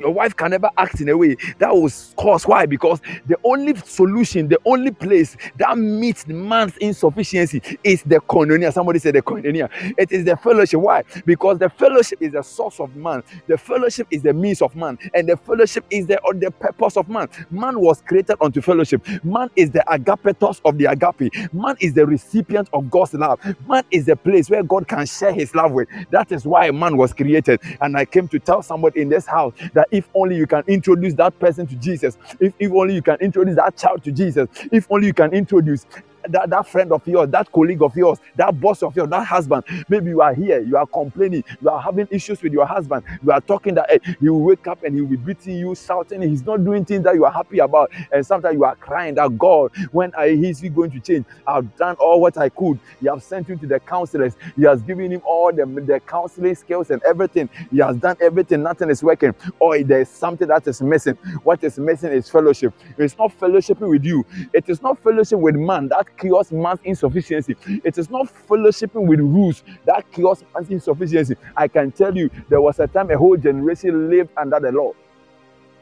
your 0.01 0.11
wife 0.13 0.35
can 0.35 0.51
never 0.51 0.69
act 0.77 1.01
in 1.01 1.09
a 1.09 1.17
way 1.17 1.37
that 1.59 1.73
will 1.73 1.91
cause. 2.17 2.47
Why? 2.47 2.67
Because 2.67 3.01
the 3.27 3.37
only 3.45 3.75
solution 3.77 4.49
the 4.49 4.59
only 4.65 4.91
place 4.91 5.37
that 5.57 5.77
meets 5.77 6.27
man's 6.27 6.77
insufficiency 6.77 7.61
is 7.83 8.03
the 8.03 8.17
koinonia. 8.21 8.73
Somebody 8.73 8.99
said 8.99 9.15
the 9.15 9.21
koinonia. 9.23 9.69
It 9.97 10.11
is 10.11 10.25
the 10.25 10.37
fellowship. 10.37 10.79
Why? 10.81 11.03
Because 11.25 11.59
the 11.59 11.69
fellowship 11.69 12.21
is 12.21 12.33
the 12.33 12.43
source 12.43 12.79
of 12.79 12.95
man. 12.95 13.23
The 13.47 13.57
fellowship 13.57 14.07
is 14.11 14.21
the 14.23 14.33
means 14.33 14.61
of 14.61 14.75
man. 14.75 14.97
And 15.13 15.29
the 15.29 15.37
fellowship 15.37 15.85
is 15.89 16.07
the, 16.07 16.19
the 16.39 16.51
purpose 16.51 16.97
of 16.97 17.09
man. 17.09 17.27
Man 17.51 17.79
was 17.79 18.01
created 18.01 18.37
unto 18.41 18.61
fellowship. 18.61 19.05
Man 19.23 19.49
is 19.55 19.71
the 19.71 19.83
agapetos 19.87 20.61
of 20.65 20.77
the 20.77 20.85
agape. 20.85 21.31
Man 21.53 21.75
is 21.79 21.93
the 21.93 22.05
recipient 22.05 22.69
of 22.73 22.89
god's 22.91 23.13
love. 23.13 23.39
Man 23.67 23.83
is 23.91 24.05
the 24.05 24.15
place 24.15 24.49
where 24.49 24.63
god 24.63 24.87
can 24.87 25.05
share 25.05 25.33
his 25.33 25.53
love 25.55 25.71
with. 25.71 25.87
That 26.11 26.31
is 26.31 26.45
why 26.45 26.71
man 26.71 26.97
was 26.97 27.13
created. 27.13 27.59
And 27.81 27.97
i 27.97 28.05
came 28.05 28.27
to 28.29 28.39
tell 28.39 28.61
somebody 28.61 29.01
in 29.01 29.09
this 29.09 29.25
house 29.25 29.53
that 29.73 29.87
if 29.91 30.09
only 30.15 30.37
you 30.37 30.47
can 30.47 30.63
introduce 30.67 31.15
that 31.15 31.37
person 31.39 31.67
to 31.67 31.75
Jesus, 31.75 32.17
if, 32.39 32.53
if 32.59 32.71
only 32.73 32.95
you 32.95 33.03
can 33.03 33.17
introduce 33.21 33.57
that 33.57 33.77
child 33.77 34.03
to 34.05 34.11
Jesus, 34.13 34.49
if 34.71 34.87
only 34.91 35.07
you 35.07 35.13
can 35.15 35.33
introduce 35.33 35.85
that, 36.29 36.49
that 36.49 36.67
friend 36.67 36.91
of 36.91 37.05
yours, 37.07 37.29
that 37.31 37.51
colleague 37.51 37.81
of 37.81 37.95
yours, 37.95 38.19
that 38.35 38.59
boss 38.59 38.83
of 38.83 38.95
yours, 38.95 39.09
that 39.09 39.25
husband. 39.25 39.63
Maybe 39.89 40.09
you 40.09 40.21
are 40.21 40.33
here, 40.33 40.61
you 40.61 40.77
are 40.77 40.85
complaining, 40.85 41.43
you 41.61 41.69
are 41.69 41.81
having 41.81 42.07
issues 42.11 42.41
with 42.41 42.53
your 42.53 42.65
husband. 42.65 43.03
You 43.23 43.31
are 43.31 43.41
talking 43.41 43.75
that 43.75 43.89
hey, 43.89 43.99
he 44.19 44.29
will 44.29 44.41
wake 44.41 44.67
up 44.67 44.83
and 44.83 44.95
he 44.95 45.01
will 45.01 45.09
be 45.09 45.15
beating 45.17 45.57
you, 45.57 45.75
shouting. 45.75 46.21
He's 46.21 46.45
not 46.45 46.63
doing 46.63 46.85
things 46.85 47.03
that 47.03 47.15
you 47.15 47.25
are 47.25 47.31
happy 47.31 47.59
about. 47.59 47.91
And 48.11 48.25
sometimes 48.25 48.55
you 48.55 48.63
are 48.63 48.75
crying 48.75 49.15
that 49.15 49.37
God, 49.37 49.71
when 49.91 50.13
I, 50.15 50.25
is 50.27 50.59
he 50.59 50.69
going 50.69 50.91
to 50.91 50.99
change? 50.99 51.25
I've 51.47 51.75
done 51.77 51.95
all 51.99 52.21
what 52.21 52.37
I 52.37 52.49
could. 52.49 52.79
He 52.99 53.07
has 53.07 53.23
sent 53.23 53.47
him 53.47 53.59
to 53.59 53.67
the 53.67 53.79
counselors. 53.79 54.35
He 54.55 54.63
has 54.63 54.81
given 54.83 55.11
him 55.11 55.21
all 55.25 55.51
the, 55.51 55.65
the 55.65 55.99
counseling 56.05 56.55
skills 56.55 56.91
and 56.91 57.01
everything. 57.03 57.49
He 57.71 57.79
has 57.79 57.97
done 57.97 58.17
everything. 58.21 58.63
Nothing 58.63 58.89
is 58.89 59.03
working. 59.03 59.33
Oh, 59.59 59.71
or 59.71 59.83
there 59.83 60.01
is 60.01 60.09
something 60.09 60.47
that 60.47 60.67
is 60.67 60.81
missing. 60.81 61.15
What 61.43 61.63
is 61.63 61.79
missing 61.79 62.11
is 62.11 62.29
fellowship. 62.29 62.73
It's 62.97 63.17
not 63.17 63.37
fellowshipping 63.39 63.89
with 63.89 64.03
you. 64.03 64.25
It 64.53 64.69
is 64.69 64.81
not 64.81 65.01
fellowship 65.03 65.39
with 65.39 65.55
man. 65.55 65.87
That 65.89 66.10
cures 66.17 66.51
man's 66.51 66.79
insufficiency. 66.83 67.55
It 67.83 67.97
is 67.97 68.09
not 68.09 68.27
fellowshipping 68.47 69.05
with 69.07 69.19
rules 69.19 69.63
that 69.85 70.11
cures 70.11 70.43
man's 70.53 70.69
insufficiency. 70.69 71.35
I 71.55 71.67
can 71.67 71.91
tell 71.91 72.15
you, 72.15 72.29
there 72.49 72.61
was 72.61 72.79
a 72.79 72.87
time 72.87 73.09
a 73.11 73.17
whole 73.17 73.37
generation 73.37 74.09
lived 74.09 74.29
under 74.37 74.59
the 74.59 74.71
law. 74.71 74.93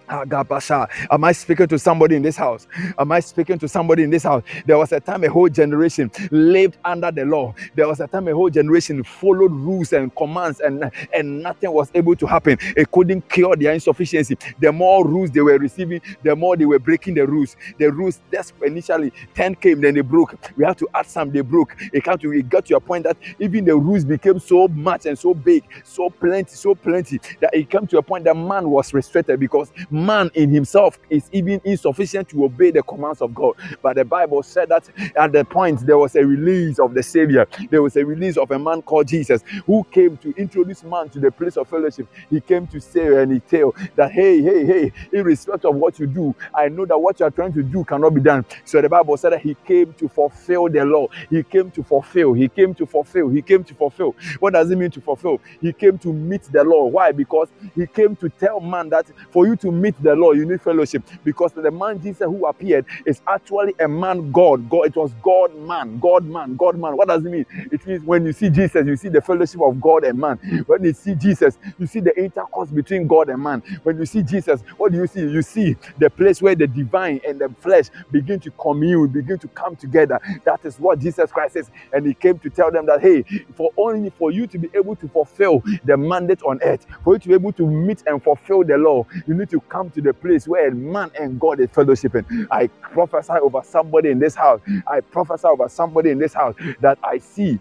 Ah, 0.10 0.26
Agabasha. 0.26 0.90
Am 1.12 1.24
I 1.26 1.34
speaking 1.34 1.68
to 1.68 1.80
somebody 1.80 2.16
in 2.18 2.24
this 2.24 2.38
house? 2.38 2.68
Am 2.98 3.12
I 3.12 3.22
speaking 3.22 3.60
to 3.60 3.68
somebody 3.70 4.04
in 4.04 4.12
this 4.12 4.24
house? 4.24 4.44
There 4.66 4.78
was 4.78 4.92
a 4.94 5.00
time 5.02 5.24
a 5.26 5.30
whole 5.30 5.50
generation 5.50 6.12
lived 6.32 6.78
under 6.86 7.12
the 7.12 7.26
law. 7.26 7.54
There 7.76 7.88
was 7.88 8.02
a 8.02 8.08
time 8.08 8.28
a 8.30 8.34
whole 8.34 8.50
generation 8.50 9.04
followed 9.04 9.52
rules 9.52 9.94
and 9.94 10.16
commands, 10.16 10.62
and, 10.62 10.92
and 11.14 11.44
nothing 11.44 11.72
was 11.74 11.92
able 11.96 12.16
to 12.18 12.28
happen. 12.28 12.58
It 12.78 12.92
couldn't 12.92 13.30
cure 13.30 13.56
their 13.56 13.74
insufficiency. 13.74 14.38
The 14.60 14.72
more 14.72 15.08
rules 15.08 15.32
they 15.32 15.42
were 15.42 15.60
receiving, 15.60 16.02
the 16.24 16.36
more 16.36 16.58
they 16.58 16.66
were 16.66 16.80
breaking 16.80 17.16
the 17.16 17.28
rules. 17.28 17.56
The 17.80 17.92
rules 17.92 18.22
that's 18.32 18.54
initially 18.66 19.14
10 19.36 19.56
came, 19.56 19.82
then 19.82 19.96
they 19.96 20.02
broke. 20.02 20.36
We 20.58 20.66
have 20.66 20.78
to 20.78 20.90
add 20.96 21.08
some, 21.08 21.32
they 21.32 21.42
broke. 21.42 21.76
It 21.94 22.04
got 22.04 22.22
to 22.22 22.32
it 22.34 22.50
got 22.50 22.66
to 22.68 22.78
a 22.78 22.82
point 22.82 23.06
that 23.06 23.18
even 23.40 23.66
the 23.66 23.76
rules 23.78 24.06
became 24.06 24.40
so 24.40 24.68
much 24.70 25.06
and 25.06 25.18
so 25.18 25.34
big, 25.34 25.64
so 25.84 26.10
plenty, 26.10 26.56
so 26.56 26.76
plenty 26.76 27.20
that 27.42 27.54
it 27.54 27.70
came 27.70 27.88
to 27.88 27.98
a 27.98 28.04
point 28.04 28.26
that 28.26 28.36
man 28.36 28.70
was 28.70 28.94
restricted 28.94 29.40
because 29.40 29.72
man 30.00 30.32
in 30.36 30.50
himself 30.52 31.00
is 31.10 31.30
even 31.34 31.62
insufficient 31.66 32.30
to 32.30 32.46
obey 32.46 32.72
the 32.72 32.84
commands 32.84 33.22
of 33.22 33.36
God. 33.36 33.56
But 33.82 33.98
the 33.98 34.06
Bible 34.06 34.44
said 34.44 34.70
that 34.70 34.90
at 35.16 35.32
the 35.34 35.46
point 35.46 35.86
there 35.86 35.98
was 35.98 36.16
a 36.16 36.26
release 36.26 36.80
of 36.80 36.94
the 36.94 37.04
Savior, 37.04 37.48
there 37.70 37.82
was 37.84 37.98
a 37.98 38.06
release 38.06 38.38
of 38.38 38.52
a 38.52 38.60
man 38.60 38.82
called 38.82 39.08
Jesus 39.08 39.44
who 39.66 39.86
came 39.92 40.18
to 40.18 40.34
introduce 40.38 40.84
man 40.84 41.10
to 41.10 41.20
the 41.20 41.32
place 41.32 41.58
of 41.58 41.68
fellowship. 41.68 42.08
He 42.30 42.42
came 42.42 42.68
to 42.68 42.82
say 42.82 43.22
and 43.22 43.32
he 43.34 43.40
tell 43.40 43.76
that 43.96 44.12
hey, 44.12 44.42
hey, 44.42 44.66
hey, 44.66 44.94
irrespective 45.14 45.70
of 45.72 45.76
what 45.76 46.00
you 46.00 46.08
do, 46.08 46.36
I 46.54 46.70
know 46.70 46.86
that 46.86 46.98
what 46.98 47.20
you 47.20 47.26
are 47.26 47.32
trying 47.32 47.54
to 47.54 47.64
do 47.64 47.84
cannot 47.84 48.12
be 48.14 48.22
done. 48.22 48.46
So 48.66 48.82
the 48.82 48.90
Bible 48.90 49.18
said 49.18 49.34
that 49.34 49.42
he 49.42 49.56
came 49.66 49.94
to 49.94 50.08
fulfill 50.10 50.70
the 50.70 50.86
law. 50.86 51.08
He 51.30 51.44
came 51.44 51.72
to 51.72 51.84
fulfill. 51.84 52.34
He 52.34 52.48
came 52.48 52.74
to 52.76 52.86
fulfill. 52.86 53.30
He 53.30 53.42
came 53.42 53.64
to 53.64 53.74
fulfill. 53.74 54.16
What 54.40 54.54
does 54.54 54.70
it 54.72 54.78
mean 54.78 54.92
to 54.92 55.02
fulfill? 55.02 55.42
He 55.62 55.74
came 55.74 55.98
to 56.00 56.14
meet 56.14 56.44
the 56.44 56.64
law. 56.64 56.86
Why? 56.86 57.12
Because 57.12 57.50
he 57.76 57.88
came 57.88 58.16
to 58.18 58.30
tell 58.30 58.60
man 58.60 58.90
that 58.90 59.08
for 59.32 59.48
you 59.48 59.56
to 59.58 59.72
meet 59.72 59.89
the 60.02 60.16
law, 60.16 60.32
you 60.34 60.46
need 60.46 60.62
fellowship. 60.62 61.04
Because 61.24 61.54
the 61.54 61.72
man 61.72 62.02
Jesus 62.02 62.26
who 62.26 62.46
appeared 62.46 62.86
is 63.06 63.22
actually 63.28 63.76
a 63.80 63.88
man 63.88 64.32
God. 64.32 64.70
God, 64.70 64.88
it 64.88 64.96
was 64.96 65.12
God 65.24 65.56
man, 65.56 66.00
God 66.00 66.26
man, 66.26 66.56
God 66.58 66.78
man. 66.80 66.98
What 66.98 67.08
does 67.10 67.26
it 67.26 67.30
mean? 67.32 67.46
It 67.72 67.86
means 67.88 68.04
when 68.04 68.26
you 68.26 68.34
see 68.34 68.50
Jesus, 68.50 68.86
you 68.86 68.96
see 68.96 69.10
the 69.10 69.22
fellowship 69.22 69.62
of 69.62 69.80
God 69.82 70.04
and 70.06 70.20
man. 70.20 70.38
When 70.68 70.84
you 70.84 70.94
see 70.94 71.16
Jesus, 71.16 71.58
you 71.78 71.88
see 71.88 72.00
the 72.00 72.18
intercourse 72.20 72.70
between 72.70 73.08
God 73.08 73.30
and 73.30 73.42
man. 73.42 73.62
When 73.84 73.98
you 74.00 74.06
see 74.06 74.24
Jesus, 74.24 74.62
what 74.78 74.92
do 74.92 74.98
you 75.00 75.08
see? 75.08 75.22
You 75.22 75.42
see 75.42 75.76
the 75.98 76.10
place 76.10 76.42
where 76.42 76.56
the 76.56 76.68
divine 76.68 77.22
and 77.28 77.40
the 77.40 77.50
flesh 77.62 77.88
begin 78.12 78.40
to 78.42 78.52
commune, 78.52 79.08
begin 79.10 79.40
to 79.40 79.48
come 79.50 79.76
together. 79.76 80.20
That 80.46 80.62
is 80.66 80.80
what 80.80 81.00
Jesus 81.00 81.32
Christ 81.32 81.56
is. 81.58 81.70
And 81.94 82.06
he 82.06 82.14
came 82.14 82.40
to 82.40 82.50
tell 82.50 82.72
them 82.72 82.86
that, 82.88 83.02
hey, 83.02 83.24
for 83.56 83.72
only 83.78 84.10
for 84.12 84.32
you 84.32 84.48
to 84.48 84.58
be 84.58 84.70
able 84.76 84.96
to 84.98 85.08
fulfill 85.10 85.64
the 85.86 85.98
mandate 85.98 86.44
on 86.44 86.60
earth, 86.64 86.86
for 87.04 87.14
you 87.14 87.20
to 87.20 87.28
be 87.30 87.34
able 87.34 87.54
to 87.54 87.66
meet 87.68 88.04
and 88.08 88.24
fulfill 88.24 88.64
the 88.64 88.78
law, 88.78 89.06
you 89.28 89.34
need 89.34 89.50
to 89.50 89.60
come 89.70 89.92
to 89.92 90.02
the 90.02 90.14
place 90.14 90.48
where 90.48 90.72
man 90.72 91.12
and 91.20 91.40
God 91.40 91.62
is 91.62 91.70
fellowshipping. 91.70 92.48
I 92.52 92.68
prophesy 92.68 93.34
over 93.34 93.62
somebody 93.64 94.10
in 94.12 94.20
this 94.20 94.36
house. 94.36 94.62
I 94.88 95.02
prophesy 95.02 95.48
over 95.48 95.70
somebody 95.70 96.12
in 96.12 96.20
this 96.20 96.34
house 96.34 96.56
that 96.82 97.00
I 97.04 97.20
see 97.20 97.60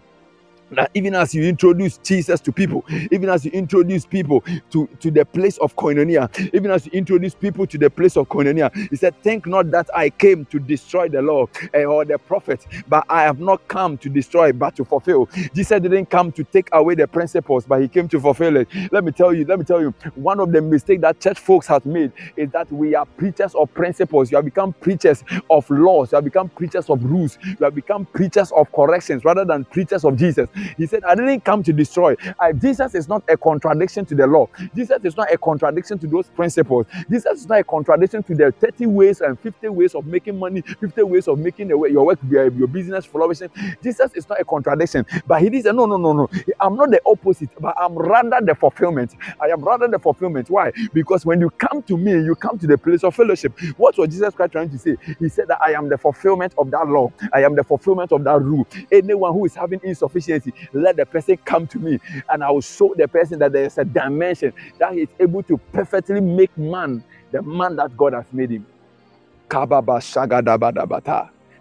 that 0.71 0.91
even 0.93 1.15
as 1.15 1.33
you 1.33 1.43
introduce 1.43 1.97
Jesus 1.99 2.39
to 2.41 2.51
people, 2.51 2.85
even 3.11 3.29
as 3.29 3.45
you 3.45 3.51
introduce 3.51 4.05
people 4.05 4.43
to, 4.71 4.87
to 4.99 5.11
the 5.11 5.25
place 5.25 5.57
of 5.59 5.75
koinonia, 5.75 6.29
even 6.53 6.71
as 6.71 6.85
you 6.85 6.91
introduce 6.93 7.35
people 7.35 7.67
to 7.67 7.77
the 7.77 7.89
place 7.89 8.17
of 8.17 8.27
koinonia, 8.29 8.73
he 8.89 8.95
said, 8.95 9.15
Think 9.23 9.47
not 9.47 9.71
that 9.71 9.89
I 9.95 10.09
came 10.09 10.45
to 10.45 10.59
destroy 10.59 11.09
the 11.09 11.21
law 11.21 11.47
eh, 11.73 11.85
or 11.85 12.05
the 12.05 12.17
prophet, 12.17 12.65
but 12.87 13.05
I 13.09 13.23
have 13.23 13.39
not 13.39 13.67
come 13.67 13.97
to 13.99 14.09
destroy, 14.09 14.51
but 14.53 14.75
to 14.77 14.85
fulfill. 14.85 15.27
Jesus 15.53 15.79
didn't 15.81 16.07
come 16.07 16.31
to 16.33 16.43
take 16.43 16.69
away 16.73 16.95
the 16.95 17.07
principles, 17.07 17.65
but 17.65 17.81
he 17.81 17.87
came 17.87 18.07
to 18.09 18.19
fulfill 18.19 18.57
it. 18.57 18.67
Let 18.91 19.03
me 19.03 19.11
tell 19.11 19.33
you, 19.33 19.45
let 19.45 19.59
me 19.59 19.65
tell 19.65 19.81
you, 19.81 19.93
one 20.15 20.39
of 20.39 20.51
the 20.51 20.61
mistakes 20.61 21.01
that 21.01 21.19
church 21.19 21.39
folks 21.39 21.67
have 21.67 21.85
made 21.85 22.11
is 22.37 22.49
that 22.51 22.71
we 22.71 22.95
are 22.95 23.05
preachers 23.05 23.55
of 23.55 23.73
principles. 23.73 24.31
You 24.31 24.37
have 24.37 24.45
become 24.45 24.73
preachers 24.73 25.23
of 25.49 25.69
laws, 25.69 26.11
you 26.11 26.17
have 26.17 26.25
become 26.25 26.49
preachers 26.49 26.89
of 26.89 27.03
rules, 27.03 27.37
you 27.43 27.63
have 27.65 27.75
become 27.75 28.05
preachers 28.05 28.51
of 28.51 28.71
corrections 28.71 29.25
rather 29.25 29.45
than 29.45 29.65
preachers 29.65 30.05
of 30.05 30.15
Jesus. 30.17 30.47
He 30.77 30.87
said, 30.87 31.03
I 31.05 31.15
didn't 31.15 31.41
come 31.45 31.63
to 31.63 31.73
destroy. 31.73 32.15
I, 32.39 32.53
Jesus 32.53 32.95
is 32.95 33.07
not 33.07 33.23
a 33.29 33.37
contradiction 33.37 34.05
to 34.07 34.15
the 34.15 34.27
law. 34.27 34.47
Jesus 34.75 34.99
is 35.03 35.17
not 35.17 35.31
a 35.33 35.37
contradiction 35.37 35.99
to 35.99 36.07
those 36.07 36.27
principles. 36.29 36.87
Jesus 37.09 37.41
is 37.41 37.47
not 37.47 37.59
a 37.59 37.63
contradiction 37.63 38.23
to 38.23 38.35
the 38.35 38.51
30 38.59 38.87
ways 38.87 39.21
and 39.21 39.39
50 39.39 39.69
ways 39.69 39.95
of 39.95 40.05
making 40.05 40.37
money, 40.39 40.61
50 40.61 41.03
ways 41.03 41.27
of 41.27 41.39
making 41.39 41.69
your 41.69 42.05
work, 42.05 42.19
your 42.29 42.67
business 42.67 43.05
flourishing. 43.05 43.49
Jesus 43.83 44.13
is 44.15 44.27
not 44.29 44.39
a 44.41 44.45
contradiction. 44.45 45.05
But 45.27 45.41
he 45.41 45.61
said, 45.61 45.75
No, 45.75 45.85
no, 45.85 45.97
no, 45.97 46.13
no. 46.13 46.29
I'm 46.59 46.75
not 46.75 46.91
the 46.91 47.01
opposite, 47.05 47.49
but 47.59 47.75
I'm 47.79 47.95
rather 47.97 48.39
the 48.41 48.55
fulfillment. 48.55 49.15
I 49.41 49.47
am 49.47 49.63
rather 49.63 49.87
the 49.87 49.99
fulfillment. 49.99 50.49
Why? 50.49 50.71
Because 50.93 51.25
when 51.25 51.39
you 51.41 51.49
come 51.51 51.83
to 51.83 51.97
me, 51.97 52.13
you 52.13 52.35
come 52.35 52.57
to 52.59 52.67
the 52.67 52.77
place 52.77 53.03
of 53.03 53.15
fellowship. 53.15 53.53
What 53.77 53.97
was 53.97 54.09
Jesus 54.09 54.33
Christ 54.35 54.53
trying 54.53 54.69
to 54.71 54.77
say? 54.77 54.97
He 55.19 55.29
said 55.29 55.47
that 55.49 55.61
I 55.61 55.73
am 55.73 55.89
the 55.89 55.97
fulfillment 55.97 56.53
of 56.57 56.71
that 56.71 56.87
law. 56.87 57.11
I 57.33 57.43
am 57.43 57.55
the 57.55 57.63
fulfillment 57.63 58.11
of 58.11 58.23
that 58.25 58.41
rule. 58.41 58.67
Anyone 58.91 59.33
who 59.33 59.45
is 59.45 59.55
having 59.55 59.79
insufficiency, 59.83 60.48
let 60.73 60.97
the 60.97 61.05
person 61.05 61.37
come 61.45 61.67
to 61.67 61.79
me 61.79 61.99
and 62.29 62.43
I 62.43 62.51
will 62.51 62.61
show 62.61 62.93
the 62.97 63.07
person 63.07 63.39
that 63.39 63.51
there 63.51 63.65
is 63.65 63.77
a 63.77 63.85
dimension 63.85 64.53
that 64.77 64.97
is 64.97 65.07
able 65.19 65.43
to 65.43 65.57
perfectly 65.71 66.21
make 66.21 66.55
man 66.57 67.03
the 67.31 67.41
man 67.41 67.75
that 67.75 67.95
God 67.95 68.13
has 68.13 68.25
made 68.31 68.51
him. 68.51 68.65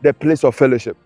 The 0.03 0.15
place 0.15 0.45
of 0.45 0.55
fellowship 0.55 0.97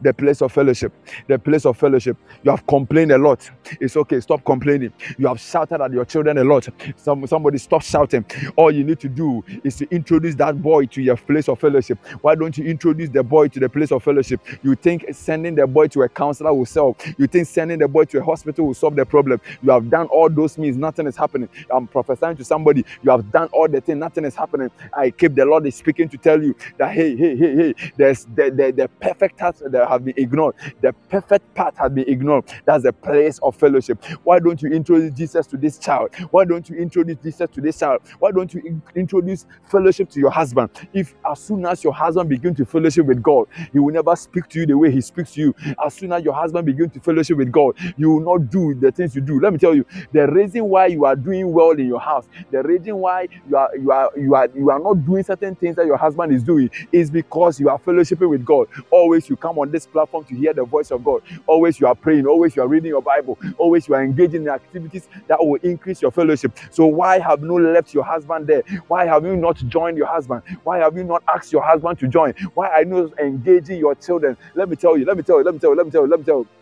the 0.00 0.14
place 0.14 0.42
of 0.42 0.52
fellowship. 0.52 0.92
The 1.28 1.38
place 1.38 1.66
of 1.66 1.76
fellowship. 1.78 2.16
You 2.42 2.50
have 2.52 2.66
complained 2.66 3.12
a 3.12 3.18
lot. 3.18 3.50
It's 3.80 3.96
okay. 3.96 4.20
Stop 4.20 4.44
complaining. 4.44 4.92
You 5.18 5.28
have 5.28 5.40
shouted 5.40 5.80
at 5.80 5.92
your 5.92 6.04
children 6.04 6.38
a 6.38 6.44
lot. 6.44 6.68
Some, 6.96 7.26
somebody 7.26 7.58
stop 7.58 7.82
shouting. 7.82 8.24
All 8.56 8.70
you 8.70 8.84
need 8.84 9.00
to 9.00 9.08
do 9.08 9.44
is 9.64 9.76
to 9.76 9.88
introduce 9.90 10.34
that 10.36 10.60
boy 10.62 10.86
to 10.86 11.02
your 11.02 11.16
place 11.16 11.48
of 11.48 11.60
fellowship. 11.60 11.98
Why 12.22 12.34
don't 12.34 12.56
you 12.56 12.64
introduce 12.64 13.10
the 13.10 13.22
boy 13.22 13.48
to 13.48 13.60
the 13.60 13.68
place 13.68 13.92
of 13.92 14.02
fellowship? 14.02 14.40
You 14.62 14.74
think 14.74 15.06
sending 15.12 15.54
the 15.54 15.66
boy 15.66 15.88
to 15.88 16.02
a 16.02 16.08
counselor 16.08 16.52
will 16.54 16.66
solve. 16.66 16.96
You 17.18 17.26
think 17.26 17.46
sending 17.48 17.78
the 17.78 17.88
boy 17.88 18.04
to 18.06 18.18
a 18.18 18.22
hospital 18.24 18.66
will 18.66 18.74
solve 18.74 18.96
the 18.96 19.06
problem. 19.06 19.40
You 19.62 19.70
have 19.72 19.90
done 19.90 20.06
all 20.08 20.28
those 20.30 20.58
means. 20.58 20.76
Nothing 20.76 21.06
is 21.06 21.16
happening. 21.16 21.48
I'm 21.70 21.86
prophesying 21.86 22.36
to 22.36 22.44
somebody. 22.44 22.84
You 23.02 23.10
have 23.10 23.30
done 23.32 23.48
all 23.52 23.68
the 23.68 23.80
things. 23.80 23.98
Nothing 23.98 24.24
is 24.24 24.34
happening. 24.34 24.70
I 24.96 25.10
keep 25.10 25.34
the 25.34 25.44
Lord 25.44 25.66
is 25.66 25.74
speaking 25.76 26.08
to 26.10 26.18
tell 26.18 26.42
you 26.42 26.54
that 26.78 26.92
hey, 26.92 27.16
hey, 27.16 27.36
hey, 27.36 27.56
hey, 27.56 27.74
there's 27.96 28.26
the, 28.34 28.50
the, 28.50 28.72
the 28.76 28.88
perfect 29.00 29.38
task 29.38 29.62
that 29.72 29.88
have 29.88 30.04
been 30.04 30.14
ignored. 30.18 30.56
The 30.82 30.94
perfect 31.10 31.54
path 31.54 31.76
has 31.78 31.92
been 31.92 32.08
ignored. 32.08 32.44
That's 32.66 32.84
the 32.84 32.94
place 32.94 33.40
of 33.42 33.56
fellowship. 33.56 34.04
Why 34.24 34.40
don't 34.40 34.62
you 34.62 34.70
introduce 34.72 35.12
Jesus 35.14 35.46
to 35.48 35.58
this 35.58 35.78
child? 35.78 36.14
Why 36.32 36.44
don't 36.46 36.68
you 36.70 36.76
introduce 36.78 37.18
Jesus 37.22 37.50
to 37.52 37.62
this 37.62 37.80
child? 37.80 38.02
Why 38.20 38.32
don't 38.32 38.52
you 38.54 38.62
in- 38.64 38.82
introduce 38.96 39.46
fellowship 39.70 40.10
to 40.10 40.20
your 40.20 40.30
husband? 40.30 40.70
If 40.94 41.14
as 41.30 41.40
soon 41.40 41.66
as 41.66 41.84
your 41.84 41.94
husband 41.94 42.30
begins 42.30 42.58
to 42.58 42.66
fellowship 42.66 43.06
with 43.06 43.22
God, 43.22 43.46
he 43.72 43.80
will 43.80 43.94
never 43.94 44.16
speak 44.16 44.48
to 44.50 44.60
you 44.60 44.66
the 44.66 44.78
way 44.78 44.90
he 44.90 45.00
speaks 45.02 45.32
to 45.34 45.40
you. 45.40 45.54
As 45.84 45.94
soon 45.94 46.12
as 46.12 46.24
your 46.24 46.34
husband 46.34 46.66
begins 46.66 46.92
to 46.94 47.00
fellowship 47.00 47.38
with 47.38 47.52
God, 47.52 47.74
you 47.96 48.10
will 48.12 48.20
not 48.38 48.50
do 48.50 48.74
the 48.74 48.92
things 48.92 49.14
you 49.16 49.22
do. 49.22 49.40
Let 49.40 49.52
me 49.52 49.58
tell 49.58 49.74
you, 49.74 49.86
the 50.12 50.26
reason 50.28 50.64
why 50.66 50.86
you 50.86 51.04
are 51.04 51.16
doing 51.16 51.52
well 51.52 51.72
in 51.72 51.86
your 51.86 52.00
house, 52.00 52.26
the 52.50 52.62
reason 52.62 52.96
why 52.96 53.28
you 53.48 53.56
are 53.56 53.70
you 53.76 53.90
are 53.92 54.10
you 54.16 54.34
are 54.34 54.48
you 54.54 54.70
are 54.70 54.80
not 54.80 55.04
doing 55.06 55.22
certain 55.24 55.54
things 55.56 55.76
that 55.76 55.86
your 55.86 55.96
husband 55.98 56.34
is 56.34 56.42
doing 56.42 56.70
is 56.92 57.10
because 57.10 57.60
you 57.60 57.68
are 57.68 57.78
fellowshipping 57.78 58.28
with 58.28 58.44
God. 58.44 58.68
Always 58.90 59.28
you 59.28 59.36
come 59.36 59.58
on 59.62 59.70
this 59.70 59.86
platform 59.86 60.24
to 60.24 60.34
hear 60.34 60.52
the 60.52 60.64
voice 60.64 60.90
of 60.90 61.04
God. 61.04 61.22
Always 61.46 61.80
you 61.80 61.86
are 61.86 61.94
praying. 61.94 62.26
Always 62.26 62.54
you 62.56 62.62
are 62.62 62.68
reading 62.68 62.90
your 62.90 63.02
Bible. 63.02 63.38
Always 63.58 63.88
you 63.88 63.94
are 63.94 64.02
engaging 64.02 64.42
in 64.42 64.48
activities 64.48 65.08
that 65.28 65.38
will 65.44 65.60
increase 65.62 66.02
your 66.02 66.10
fellowship. 66.10 66.52
So 66.70 66.86
why 66.86 67.18
have 67.20 67.42
you 67.42 67.58
left 67.58 67.94
your 67.94 68.04
husband 68.04 68.46
there? 68.46 68.62
Why 68.88 69.06
have 69.06 69.24
you 69.24 69.36
not 69.36 69.56
joined 69.68 69.96
your 69.96 70.08
husband? 70.08 70.42
Why 70.64 70.78
have 70.78 70.96
you 70.96 71.04
not 71.04 71.22
asked 71.34 71.52
your 71.52 71.62
husband 71.62 71.98
to 72.00 72.08
join? 72.08 72.34
Why 72.54 72.68
are 72.68 72.80
you 72.82 72.88
not 72.88 73.18
engaging 73.18 73.78
your 73.78 73.94
children? 73.94 74.36
Let 74.54 74.68
me 74.68 74.76
tell 74.76 74.98
you. 74.98 75.04
Let 75.04 75.16
me 75.16 75.22
tell 75.22 75.38
you. 75.38 75.44
Let 75.44 75.54
me 75.54 75.60
tell 75.60 75.70
you. 75.70 75.76
Let 75.76 75.86
me 75.86 75.92
tell 75.92 76.02
you. 76.02 76.08
Let 76.10 76.18
me 76.20 76.24
tell 76.26 76.38
you. 76.40 76.61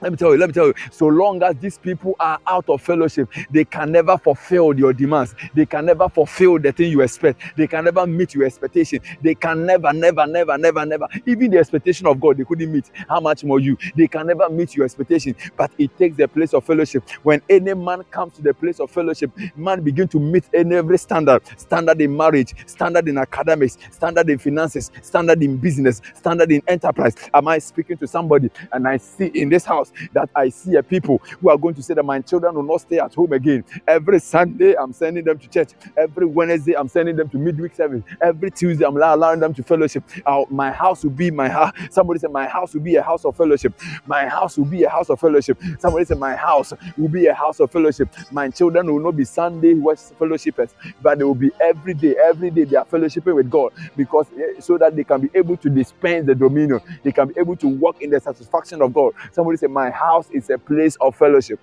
Let 0.00 0.12
me 0.12 0.16
tell 0.16 0.32
you, 0.32 0.38
let 0.38 0.48
me 0.48 0.52
tell 0.52 0.68
you, 0.68 0.74
so 0.92 1.06
long 1.06 1.42
as 1.42 1.56
these 1.56 1.78
people 1.78 2.16
are 2.20 2.38
out 2.46 2.68
of 2.68 2.82
fellowship, 2.82 3.28
they 3.50 3.64
can 3.64 3.92
never 3.92 4.16
fulfill 4.18 4.78
your 4.78 4.92
demands. 4.92 5.34
They 5.54 5.66
can 5.66 5.86
never 5.86 6.08
fulfill 6.08 6.58
the 6.60 6.72
thing 6.72 6.92
you 6.92 7.00
expect. 7.02 7.42
They 7.56 7.66
can 7.66 7.84
never 7.84 8.06
meet 8.06 8.34
your 8.34 8.44
expectation. 8.46 9.00
They 9.22 9.34
can 9.34 9.66
never, 9.66 9.92
never, 9.92 10.26
never, 10.26 10.56
never, 10.58 10.86
never. 10.86 11.08
Even 11.26 11.50
the 11.50 11.58
expectation 11.58 12.06
of 12.06 12.20
God, 12.20 12.38
they 12.38 12.44
couldn't 12.44 12.72
meet. 12.72 12.90
How 13.08 13.20
much 13.20 13.44
more 13.44 13.60
you? 13.60 13.76
They 13.96 14.06
can 14.08 14.28
never 14.28 14.48
meet 14.50 14.76
your 14.76 14.84
expectation. 14.84 15.34
But 15.56 15.72
it 15.78 15.96
takes 15.98 16.16
the 16.16 16.28
place 16.28 16.54
of 16.54 16.64
fellowship. 16.64 17.04
When 17.24 17.42
any 17.48 17.74
man 17.74 18.04
comes 18.12 18.34
to 18.34 18.42
the 18.42 18.54
place 18.54 18.80
of 18.80 18.90
fellowship, 18.92 19.32
man 19.56 19.82
begin 19.82 20.08
to 20.08 20.20
meet 20.20 20.44
in 20.54 20.72
every 20.72 20.98
standard. 20.98 21.42
Standard 21.58 22.00
in 22.00 22.16
marriage, 22.16 22.54
standard 22.68 23.08
in 23.08 23.18
academics, 23.18 23.78
standard 23.90 24.30
in 24.30 24.38
finances, 24.38 24.92
standard 25.02 25.42
in 25.42 25.56
business, 25.56 26.02
standard 26.14 26.52
in 26.52 26.62
enterprise. 26.68 27.16
Am 27.34 27.48
I 27.48 27.58
speaking 27.58 27.96
to 27.98 28.06
somebody? 28.06 28.50
And 28.72 28.86
I 28.86 28.98
see 28.98 29.26
in 29.34 29.48
this 29.48 29.64
house 29.64 29.87
that 30.12 30.30
I 30.34 30.48
see 30.50 30.76
a 30.76 30.82
people 30.82 31.18
who 31.40 31.50
are 31.50 31.58
going 31.58 31.74
to 31.74 31.82
say 31.82 31.94
that 31.94 32.04
my 32.04 32.20
children 32.20 32.54
will 32.54 32.62
not 32.62 32.82
stay 32.82 32.98
at 32.98 33.14
home 33.14 33.32
again. 33.32 33.64
Every 33.86 34.20
Sunday, 34.20 34.74
I'm 34.76 34.92
sending 34.92 35.24
them 35.24 35.38
to 35.38 35.48
church. 35.48 35.70
Every 35.96 36.26
Wednesday, 36.26 36.74
I'm 36.74 36.88
sending 36.88 37.16
them 37.16 37.28
to 37.30 37.38
midweek 37.38 37.74
service. 37.76 38.02
Every 38.20 38.50
Tuesday, 38.50 38.84
I'm 38.84 38.96
allowing 38.96 39.40
them 39.40 39.54
to 39.54 39.62
fellowship. 39.62 40.04
Uh, 40.26 40.44
my 40.50 40.70
house 40.72 41.04
will 41.04 41.10
be 41.10 41.30
my 41.30 41.48
house. 41.48 41.72
Somebody 41.90 42.20
said, 42.20 42.32
My 42.32 42.46
house 42.46 42.74
will 42.74 42.82
be 42.82 42.96
a 42.96 43.02
house 43.02 43.24
of 43.24 43.36
fellowship. 43.36 43.74
My 44.06 44.28
house 44.28 44.58
will 44.58 44.66
be 44.66 44.84
a 44.84 44.90
house 44.90 45.10
of 45.10 45.20
fellowship. 45.20 45.58
Somebody 45.78 46.04
said, 46.06 46.18
My 46.18 46.36
house 46.36 46.72
will 46.96 47.08
be 47.08 47.26
a 47.26 47.34
house 47.34 47.60
of 47.60 47.70
fellowship. 47.70 48.08
My 48.32 48.50
children 48.50 48.92
will 48.92 49.00
not 49.00 49.16
be 49.16 49.24
Sunday 49.24 49.74
fellowshippers, 50.18 50.70
but 51.02 51.18
they 51.18 51.24
will 51.24 51.34
be 51.34 51.50
every 51.60 51.94
day, 51.94 52.16
every 52.24 52.50
day 52.50 52.64
they 52.64 52.76
are 52.76 52.84
fellowshipping 52.86 53.34
with 53.34 53.50
God 53.50 53.72
because 53.96 54.26
eh, 54.38 54.60
so 54.60 54.78
that 54.78 54.96
they 54.96 55.04
can 55.04 55.20
be 55.22 55.30
able 55.34 55.56
to 55.58 55.70
dispense 55.70 56.26
the 56.26 56.34
dominion. 56.34 56.80
They 57.02 57.12
can 57.12 57.28
be 57.28 57.34
able 57.38 57.56
to 57.56 57.68
walk 57.68 58.02
in 58.02 58.10
the 58.10 58.20
satisfaction 58.20 58.82
of 58.82 58.94
God. 58.94 59.14
Somebody 59.32 59.58
said, 59.58 59.70
My 59.78 59.90
house 59.90 60.28
is 60.32 60.50
a 60.50 60.58
place 60.58 60.96
of 60.96 61.14
fellowship. 61.14 61.60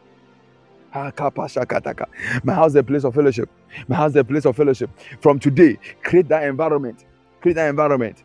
My 0.93 2.53
house 2.53 2.72
is 2.72 2.76
a 2.78 2.84
place 2.84 3.03
of 3.03 3.13
fellowship. 3.13 3.49
My 3.89 3.95
house 3.97 4.11
is 4.11 4.16
a 4.16 4.24
place 4.24 4.45
of 4.45 4.55
fellowship. 4.55 4.89
From 5.20 5.38
today, 5.38 5.78
create 6.01 6.30
that 6.30 6.43
environment. 6.45 7.03
Create 7.41 7.55
that 7.55 7.68
environment. 7.68 8.24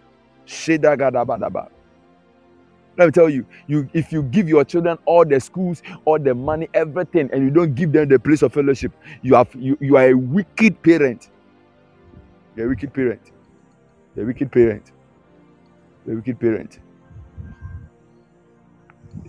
Let 2.97 3.07
me 3.07 3.11
tell 3.11 3.29
you, 3.29 3.45
you 3.67 3.91
if 3.93 4.13
you 4.13 4.23
give 4.23 4.49
your 4.49 4.65
children 4.65 4.97
all 5.07 5.25
the 5.25 5.41
schools, 5.41 5.83
all 6.05 6.21
the 6.21 6.37
money, 6.37 6.69
everything, 6.73 7.29
and 7.33 7.43
you 7.43 7.51
don't 7.51 7.75
give 7.75 7.91
them 7.91 8.09
the 8.09 8.21
place 8.21 8.43
of 8.43 8.53
fellowship, 8.53 8.93
you 9.23 9.35
have 9.35 9.53
you, 9.57 9.77
you 9.81 9.97
are 9.97 10.11
a 10.11 10.15
wicked 10.15 10.81
parent. 10.85 11.31
You're 12.55 12.67
a 12.67 12.69
wicked 12.69 12.95
parent. 12.95 13.33
You're 14.15 14.25
a 14.25 14.29
wicked 14.29 14.53
parent. 14.53 14.93
You're 16.07 16.15
a 16.15 16.17
wicked 16.19 16.39
parent. 16.39 16.79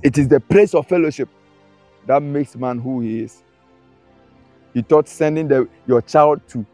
It 0.04 0.18
is 0.18 0.28
the 0.28 0.40
place 0.40 0.74
of 0.74 0.88
fellowship 0.88 1.30
that 2.08 2.22
makes 2.22 2.56
man 2.56 2.80
who 2.80 3.02
he 3.02 3.22
is. 3.22 3.44
You 4.74 4.82
thought 4.82 5.08
sending 5.08 5.48
the, 5.48 5.68
your 5.88 6.02
child 6.02 6.42
to 6.50 6.66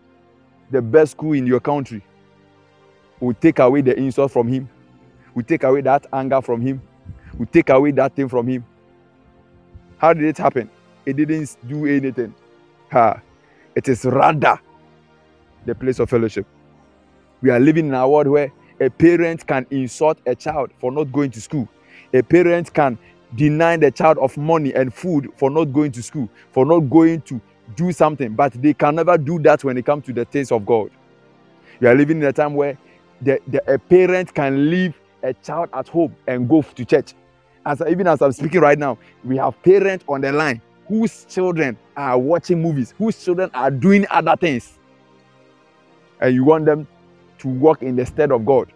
the 0.71 0.81
best 0.81 1.11
school 1.13 1.33
in 1.33 1.47
your 1.47 1.59
country 1.59 2.01
will 3.19 3.33
take 3.33 3.59
away 3.59 3.81
the 3.81 3.97
insult 3.97 4.31
from 4.31 4.47
him, 4.47 4.69
will 5.33 5.43
take 5.43 5.63
away 5.63 5.81
that 5.81 6.05
anger 6.13 6.41
from 6.41 6.61
him, 6.61 6.81
will 7.37 7.47
take 7.47 7.69
away 7.69 7.91
that 7.91 8.15
thing 8.15 8.29
from 8.29 8.47
him. 8.47 8.63
How 9.97 10.13
did 10.13 10.25
it 10.25 10.37
happen? 10.37 10.69
It 11.05 11.15
didn't 11.15 11.57
do 11.67 11.85
anything. 11.85 12.35
Ha. 12.91 13.21
It 13.75 13.87
is 13.87 14.05
rather 14.05 14.59
the 15.65 15.75
place 15.75 15.99
of 15.99 16.09
fellowship. 16.09 16.45
We 17.41 17.49
are 17.49 17.59
living 17.59 17.87
in 17.87 17.93
a 17.93 18.07
world 18.07 18.27
where 18.27 18.51
a 18.79 18.89
parent 18.89 19.45
can 19.45 19.65
insult 19.71 20.19
a 20.25 20.35
child 20.35 20.71
for 20.79 20.91
not 20.91 21.11
going 21.11 21.31
to 21.31 21.41
school. 21.41 21.67
A 22.13 22.21
parent 22.21 22.73
can 22.73 22.97
deny 23.35 23.77
the 23.77 23.91
child 23.91 24.17
of 24.19 24.37
money 24.37 24.73
and 24.73 24.93
food 24.93 25.29
for 25.35 25.49
not 25.49 25.65
going 25.65 25.91
to 25.91 26.03
school, 26.03 26.29
for 26.51 26.65
not 26.65 26.81
going 26.81 27.21
to 27.21 27.41
do 27.75 27.91
something, 27.91 28.33
but 28.33 28.53
they 28.53 28.73
can 28.73 28.95
never 28.95 29.17
do 29.17 29.39
that 29.39 29.63
when 29.63 29.77
it 29.77 29.85
comes 29.85 30.05
to 30.05 30.13
the 30.13 30.25
things 30.25 30.51
of 30.51 30.65
God. 30.65 30.89
We 31.79 31.87
are 31.87 31.95
living 31.95 32.17
in 32.17 32.23
a 32.23 32.33
time 32.33 32.55
where 32.55 32.77
the, 33.21 33.39
the, 33.47 33.73
a 33.73 33.77
parent 33.77 34.33
can 34.33 34.69
leave 34.69 34.93
a 35.23 35.33
child 35.33 35.69
at 35.73 35.87
home 35.87 36.15
and 36.27 36.47
go 36.47 36.61
to 36.61 36.85
church. 36.85 37.13
As 37.65 37.81
even 37.87 38.07
as 38.07 38.21
I'm 38.21 38.31
speaking 38.31 38.61
right 38.61 38.79
now, 38.79 38.97
we 39.23 39.37
have 39.37 39.61
parents 39.61 40.05
on 40.07 40.21
the 40.21 40.31
line 40.31 40.61
whose 40.87 41.25
children 41.25 41.77
are 41.97 42.17
watching 42.17 42.61
movies, 42.61 42.93
whose 42.97 43.21
children 43.23 43.51
are 43.53 43.69
doing 43.69 44.05
other 44.09 44.35
things, 44.37 44.79
and 46.21 46.33
you 46.33 46.45
want 46.45 46.65
them 46.65 46.87
to 47.39 47.47
walk 47.49 47.83
in 47.83 47.97
the 47.97 48.05
stead 48.05 48.31
of 48.31 48.45
God. 48.45 48.71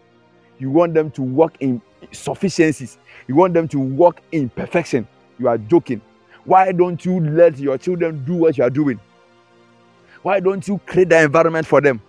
You 0.59 0.69
want 0.69 0.93
them 0.93 1.09
to 1.11 1.21
walk 1.21 1.55
in 1.61 1.81
sufficiencies. 2.11 2.97
You 3.27 3.35
want 3.35 3.53
them 3.53 3.67
to 3.69 3.79
walk 3.79 4.21
in 4.31 4.49
perfection. 4.49 5.07
You 5.39 5.47
are 5.47 5.57
joking. 5.57 6.01
Why 6.45 6.71
don't 6.71 7.03
you 7.05 7.19
let 7.19 7.57
your 7.59 7.77
children 7.77 8.23
do 8.25 8.35
what 8.35 8.57
you 8.57 8.63
are 8.63 8.69
doing? 8.69 8.99
Why 10.21 10.39
don't 10.39 10.67
you 10.67 10.79
create 10.85 11.09
the 11.09 11.21
environment 11.21 11.65
for 11.67 11.81
them? 11.81 12.01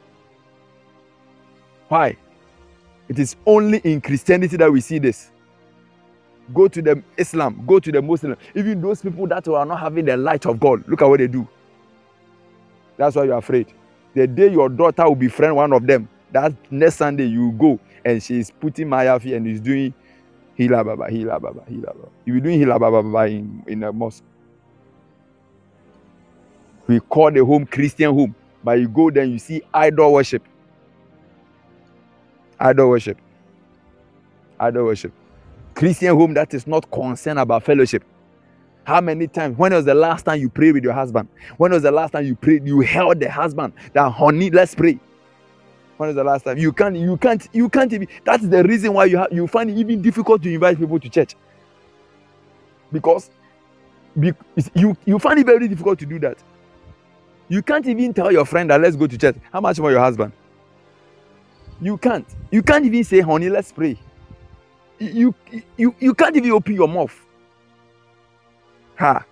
Why? 1.88 2.16
It 3.08 3.18
is 3.18 3.36
only 3.46 3.78
in 3.78 4.00
Christianity 4.00 4.56
that 4.56 4.72
we 4.72 4.80
see 4.80 4.98
this. 4.98 5.30
Go 6.52 6.68
to 6.68 6.82
the 6.82 7.02
Islam, 7.16 7.62
go 7.66 7.78
to 7.78 7.92
the 7.92 8.02
Muslim. 8.02 8.36
Even 8.54 8.80
those 8.80 9.02
people 9.02 9.26
that 9.28 9.46
are 9.48 9.66
not 9.66 9.80
having 9.80 10.04
the 10.04 10.16
light 10.16 10.46
of 10.46 10.58
God, 10.58 10.86
look 10.88 11.02
at 11.02 11.08
what 11.08 11.18
they 11.20 11.26
do. 11.26 11.46
That's 12.96 13.16
why 13.16 13.24
you're 13.24 13.38
afraid. 13.38 13.68
The 14.14 14.26
day 14.26 14.50
your 14.50 14.68
daughter 14.68 15.04
will 15.04 15.14
befriend 15.14 15.56
one 15.56 15.72
of 15.72 15.86
them, 15.86 16.08
that 16.32 16.52
next 16.70 16.96
Sunday 16.96 17.26
you 17.26 17.52
go 17.52 17.78
and 18.04 18.22
she's 18.22 18.50
putting 18.50 18.88
Mayafi 18.88 19.36
and 19.36 19.46
is 19.46 19.60
doing 19.60 19.94
Hila 20.58 20.84
Baba, 20.84 21.04
Hila 21.10 21.40
Baba, 21.40 21.62
Hila 21.70 21.86
Baba. 21.86 22.08
You 22.24 22.34
be 22.34 22.40
doing 22.40 22.60
Hila 22.60 22.78
Baba, 22.78 23.02
Baba 23.02 23.30
in, 23.30 23.62
in 23.66 23.82
a 23.82 23.92
mosque. 23.92 24.24
We 26.86 27.00
call 27.00 27.30
the 27.30 27.44
home 27.44 27.64
Christian 27.66 28.12
home, 28.14 28.34
but 28.62 28.72
you 28.80 28.88
go 28.88 29.10
there 29.10 29.24
you 29.24 29.38
see 29.38 29.62
idol 29.72 30.12
worship. 30.12 30.42
Idol 32.58 32.90
worship. 32.90 33.18
Idol 34.58 34.84
worship. 34.84 35.12
Christian 35.74 36.14
home 36.14 36.34
that 36.34 36.52
is 36.54 36.66
not 36.66 36.90
concerned 36.90 37.38
about 37.38 37.62
fellowship. 37.62 38.04
How 38.84 39.00
many 39.00 39.28
times? 39.28 39.56
When 39.56 39.72
was 39.72 39.84
the 39.84 39.94
last 39.94 40.24
time 40.24 40.40
you 40.40 40.48
prayed 40.48 40.72
with 40.72 40.84
your 40.84 40.92
husband? 40.92 41.28
When 41.56 41.72
was 41.72 41.82
the 41.82 41.92
last 41.92 42.10
time 42.12 42.26
you 42.26 42.34
prayed? 42.34 42.66
You 42.66 42.80
held 42.80 43.20
the 43.20 43.30
husband 43.30 43.72
that 43.92 44.10
honey, 44.10 44.50
let's 44.50 44.74
pray. 44.74 44.98
When 46.02 46.08
was 46.08 46.16
the 46.16 46.24
last 46.24 46.44
time? 46.44 46.58
You 46.58 46.72
can't, 46.72 46.96
you 46.96 47.16
can't, 47.16 47.48
you 47.52 47.68
can't 47.68 47.92
even. 47.92 48.08
That's 48.24 48.44
the 48.44 48.64
reason 48.64 48.92
why 48.92 49.04
you 49.04 49.24
you 49.30 49.46
find 49.46 49.70
it 49.70 49.78
even 49.78 50.02
difficult 50.02 50.42
to 50.42 50.52
invite 50.52 50.76
people 50.76 50.98
to 50.98 51.08
church. 51.08 51.36
Because 52.90 53.30
be, 54.18 54.32
you 54.74 54.96
you 55.04 55.20
find 55.20 55.38
it 55.38 55.46
very 55.46 55.68
difficult 55.68 56.00
to 56.00 56.06
do 56.06 56.18
that. 56.18 56.38
You 57.48 57.62
can't 57.62 57.86
even 57.86 58.12
tell 58.12 58.32
your 58.32 58.44
friend 58.44 58.68
that 58.70 58.80
let's 58.80 58.96
go 58.96 59.06
to 59.06 59.16
church. 59.16 59.36
How 59.52 59.60
much 59.60 59.78
more 59.78 59.92
your 59.92 60.00
husband? 60.00 60.32
You 61.80 61.96
can't. 61.96 62.26
You 62.50 62.64
can't 62.64 62.84
even 62.84 63.04
say, 63.04 63.20
honey, 63.20 63.48
let's 63.48 63.70
pray. 63.70 63.96
You 64.98 65.32
you 65.76 65.94
you 66.00 66.14
can't 66.14 66.34
even 66.34 66.50
open 66.50 66.74
your 66.74 66.88
mouth. 66.88 67.16
Ha. 68.96 69.24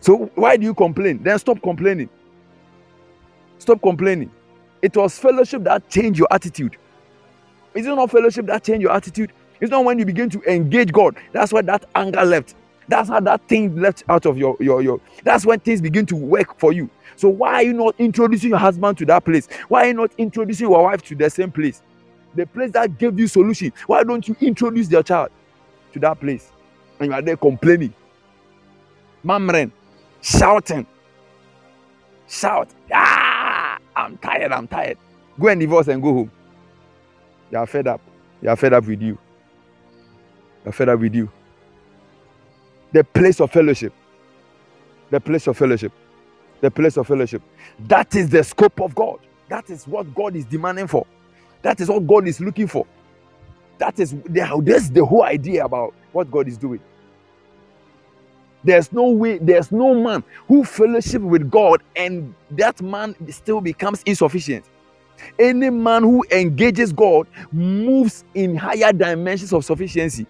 So 0.00 0.30
why 0.34 0.58
do 0.58 0.64
you 0.66 0.74
complain? 0.74 1.22
Then 1.22 1.38
stop 1.38 1.62
complaining. 1.62 2.10
Stop 3.62 3.80
complaining. 3.80 4.28
It 4.82 4.96
was 4.96 5.16
fellowship 5.20 5.62
that 5.62 5.88
changed 5.88 6.18
your 6.18 6.26
attitude. 6.32 6.76
Is 7.74 7.86
it 7.86 7.90
not 7.94 8.10
fellowship 8.10 8.44
that 8.46 8.64
changed 8.64 8.82
your 8.82 8.90
attitude? 8.90 9.32
It's 9.60 9.70
not 9.70 9.84
when 9.84 10.00
you 10.00 10.04
begin 10.04 10.28
to 10.30 10.42
engage 10.52 10.90
God. 10.92 11.16
That's 11.30 11.52
why 11.52 11.62
that 11.62 11.84
anger 11.94 12.24
left. 12.24 12.56
That's 12.88 13.08
how 13.08 13.20
that 13.20 13.46
thing 13.46 13.76
left 13.76 14.02
out 14.08 14.26
of 14.26 14.36
your, 14.36 14.56
your, 14.58 14.82
your. 14.82 15.00
That's 15.22 15.46
when 15.46 15.60
things 15.60 15.80
begin 15.80 16.06
to 16.06 16.16
work 16.16 16.58
for 16.58 16.72
you. 16.72 16.90
So 17.14 17.28
why 17.28 17.54
are 17.54 17.62
you 17.62 17.72
not 17.72 17.94
introducing 18.00 18.50
your 18.50 18.58
husband 18.58 18.98
to 18.98 19.06
that 19.06 19.24
place? 19.24 19.46
Why 19.68 19.84
are 19.84 19.86
you 19.88 19.94
not 19.94 20.10
introducing 20.18 20.68
your 20.68 20.82
wife 20.82 21.02
to 21.02 21.14
the 21.14 21.30
same 21.30 21.52
place? 21.52 21.82
The 22.34 22.48
place 22.48 22.72
that 22.72 22.98
gave 22.98 23.16
you 23.16 23.28
solution. 23.28 23.72
Why 23.86 24.02
don't 24.02 24.26
you 24.26 24.34
introduce 24.40 24.90
your 24.90 25.04
child 25.04 25.30
to 25.92 26.00
that 26.00 26.18
place? 26.18 26.50
And 26.98 27.10
you 27.10 27.14
are 27.14 27.22
there 27.22 27.36
complaining. 27.36 27.94
Mamren, 29.24 29.70
shouting. 30.20 30.84
Shout. 32.28 32.68
Ah! 32.92 33.11
I'm 33.96 34.18
tired, 34.18 34.52
I'm 34.52 34.68
tired. 34.68 34.98
Go 35.40 35.48
and 35.48 35.60
divorce 35.60 35.88
and 35.88 36.02
go 36.02 36.12
home. 36.14 36.32
You 37.50 37.58
are 37.58 37.66
fed 37.66 37.88
up. 37.88 38.00
You 38.42 38.50
are 38.50 38.56
fed 38.56 38.72
up 38.74 38.86
with 38.86 39.02
you. 39.02 39.18
You 40.64 40.70
are 40.70 40.72
fed 40.72 40.90
up 40.90 41.00
with 41.00 41.14
you. 41.14 41.30
The 42.92 43.04
place 43.04 43.40
of 43.40 43.50
fellowship. 43.52 43.92
The 45.10 45.20
place 45.20 45.46
of 45.48 45.56
fellowship. 45.56 45.92
The 46.60 46.70
place 46.70 46.96
of 46.98 47.06
fellowship. 47.06 47.42
That 47.80 48.14
is 48.16 48.30
the 48.30 48.44
scope 48.44 48.80
of 48.80 48.94
God. 48.94 49.20
That 49.48 49.70
is 49.70 49.86
what 49.88 50.14
God 50.14 50.36
is 50.36 50.44
demanding 50.46 50.88
for. 50.88 51.06
That 51.62 51.80
is 51.80 51.88
what 51.88 52.06
God 52.06 52.28
is 52.28 52.40
looking 52.40 52.68
for. 52.68 52.86
That 53.78 53.98
is 54.00 54.12
the, 54.12 54.62
that's 54.64 54.90
the 54.90 55.04
whole 55.04 55.24
idea 55.24 55.64
about 55.64 55.94
what 56.12 56.30
God 56.30 56.48
is 56.48 56.58
doing. 56.58 56.80
There's 58.64 58.92
no 58.92 59.10
way, 59.10 59.38
there's 59.38 59.72
no 59.72 59.94
man 59.94 60.22
who 60.46 60.64
fellowship 60.64 61.22
with 61.22 61.50
God 61.50 61.82
and 61.96 62.34
that 62.52 62.80
man 62.80 63.14
still 63.30 63.60
becomes 63.60 64.02
insufficient. 64.04 64.64
Any 65.38 65.70
man 65.70 66.02
who 66.02 66.24
engages 66.30 66.92
God 66.92 67.26
moves 67.52 68.24
in 68.34 68.56
higher 68.56 68.92
dimensions 68.92 69.52
of 69.52 69.64
sufficiency. 69.64 70.26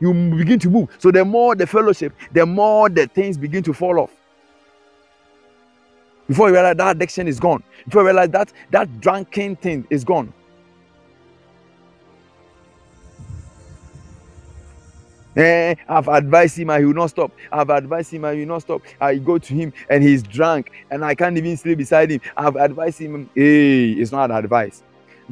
You 0.00 0.14
begin 0.14 0.58
to 0.60 0.70
move. 0.70 0.88
So 0.98 1.10
the 1.10 1.24
more 1.24 1.54
the 1.56 1.66
fellowship, 1.66 2.12
the 2.32 2.46
more 2.46 2.88
the 2.88 3.06
things 3.08 3.36
begin 3.36 3.62
to 3.64 3.72
fall 3.72 3.98
off. 4.00 4.10
Before 6.28 6.48
you 6.48 6.54
realize 6.54 6.76
that 6.76 6.96
addiction 6.96 7.26
is 7.28 7.40
gone. 7.40 7.62
Before 7.86 8.02
you 8.02 8.08
realize 8.08 8.30
that 8.30 8.52
that 8.70 9.00
drunken 9.00 9.56
thing 9.56 9.86
is 9.90 10.04
gone. 10.04 10.32
Eh, 15.38 15.76
I've 15.88 16.08
advised 16.08 16.58
him 16.58 16.70
and 16.70 16.80
he 16.80 16.86
will 16.86 16.94
not 16.94 17.10
stop. 17.10 17.30
I've 17.52 17.70
advised 17.70 18.12
him 18.12 18.24
and 18.24 18.34
he 18.34 18.40
will 18.40 18.54
not 18.54 18.62
stop. 18.62 18.82
I 19.00 19.18
go 19.18 19.38
to 19.38 19.54
him 19.54 19.72
and 19.88 20.02
he's 20.02 20.20
drunk 20.20 20.72
and 20.90 21.04
I 21.04 21.14
can't 21.14 21.38
even 21.38 21.56
sleep 21.56 21.78
beside 21.78 22.10
him. 22.10 22.20
I've 22.36 22.56
advised 22.56 23.00
him. 23.00 23.30
Hey, 23.36 23.90
it's 23.92 24.10
not 24.10 24.32
advice. 24.32 24.82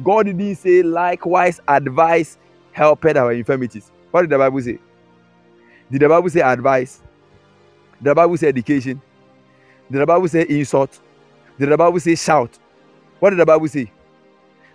God 0.01 0.27
didn't 0.27 0.55
say 0.55 0.81
likewise 0.81 1.59
advice 1.67 2.37
helped 2.71 3.05
our 3.17 3.33
infirmities. 3.33 3.91
What 4.11 4.21
did 4.21 4.29
the 4.29 4.37
Bible 4.37 4.61
say? 4.61 4.79
Did 5.91 6.01
the 6.01 6.07
Bible 6.07 6.29
say 6.29 6.39
advice? 6.39 7.01
Did 7.97 8.05
the 8.05 8.15
Bible 8.15 8.37
say 8.37 8.47
education? 8.47 9.01
Did 9.91 10.01
the 10.01 10.05
Bible 10.05 10.27
say 10.29 10.45
insult? 10.47 11.01
Did 11.59 11.67
the 11.69 11.77
Bible 11.77 11.99
say 11.99 12.15
shout? 12.15 12.57
What 13.19 13.31
did 13.31 13.39
the 13.39 13.45
Bible 13.45 13.67
say? 13.67 13.91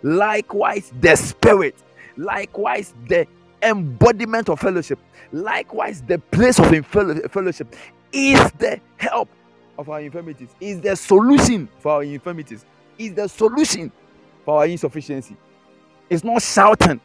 Likewise, 0.03 0.93
the 1.01 1.17
spirit. 1.17 1.77
Likewise, 2.19 2.93
the 3.09 3.27
embodiment 3.63 4.49
of 4.49 4.61
fellowship. 4.61 4.99
Likewise, 5.33 6.03
the 6.03 6.19
place 6.19 6.59
of 6.59 6.67
fellowship 7.31 7.75
is 8.13 8.53
the 8.53 8.81
help 8.97 9.29
of 9.79 9.89
our 9.89 10.01
infirmities, 10.01 10.51
is 10.61 10.81
the 10.81 10.95
solution 10.97 11.69
for 11.79 11.93
our 11.93 12.03
infirmities, 12.03 12.65
is 12.99 13.15
the 13.15 13.29
solution 13.29 13.91
for 14.45 14.59
our 14.59 14.67
insufficiency. 14.67 15.37
It's 16.11 16.25
not 16.25 16.43
shouting. 16.43 17.01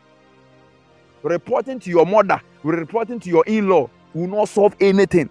Reporting 1.23 1.79
to 1.79 1.89
your 1.89 2.05
mother, 2.05 2.41
reporting 2.63 3.19
to 3.21 3.29
your 3.29 3.43
in 3.47 3.67
law 3.69 3.89
will 4.13 4.27
not 4.27 4.49
solve 4.49 4.75
anything. 4.79 5.29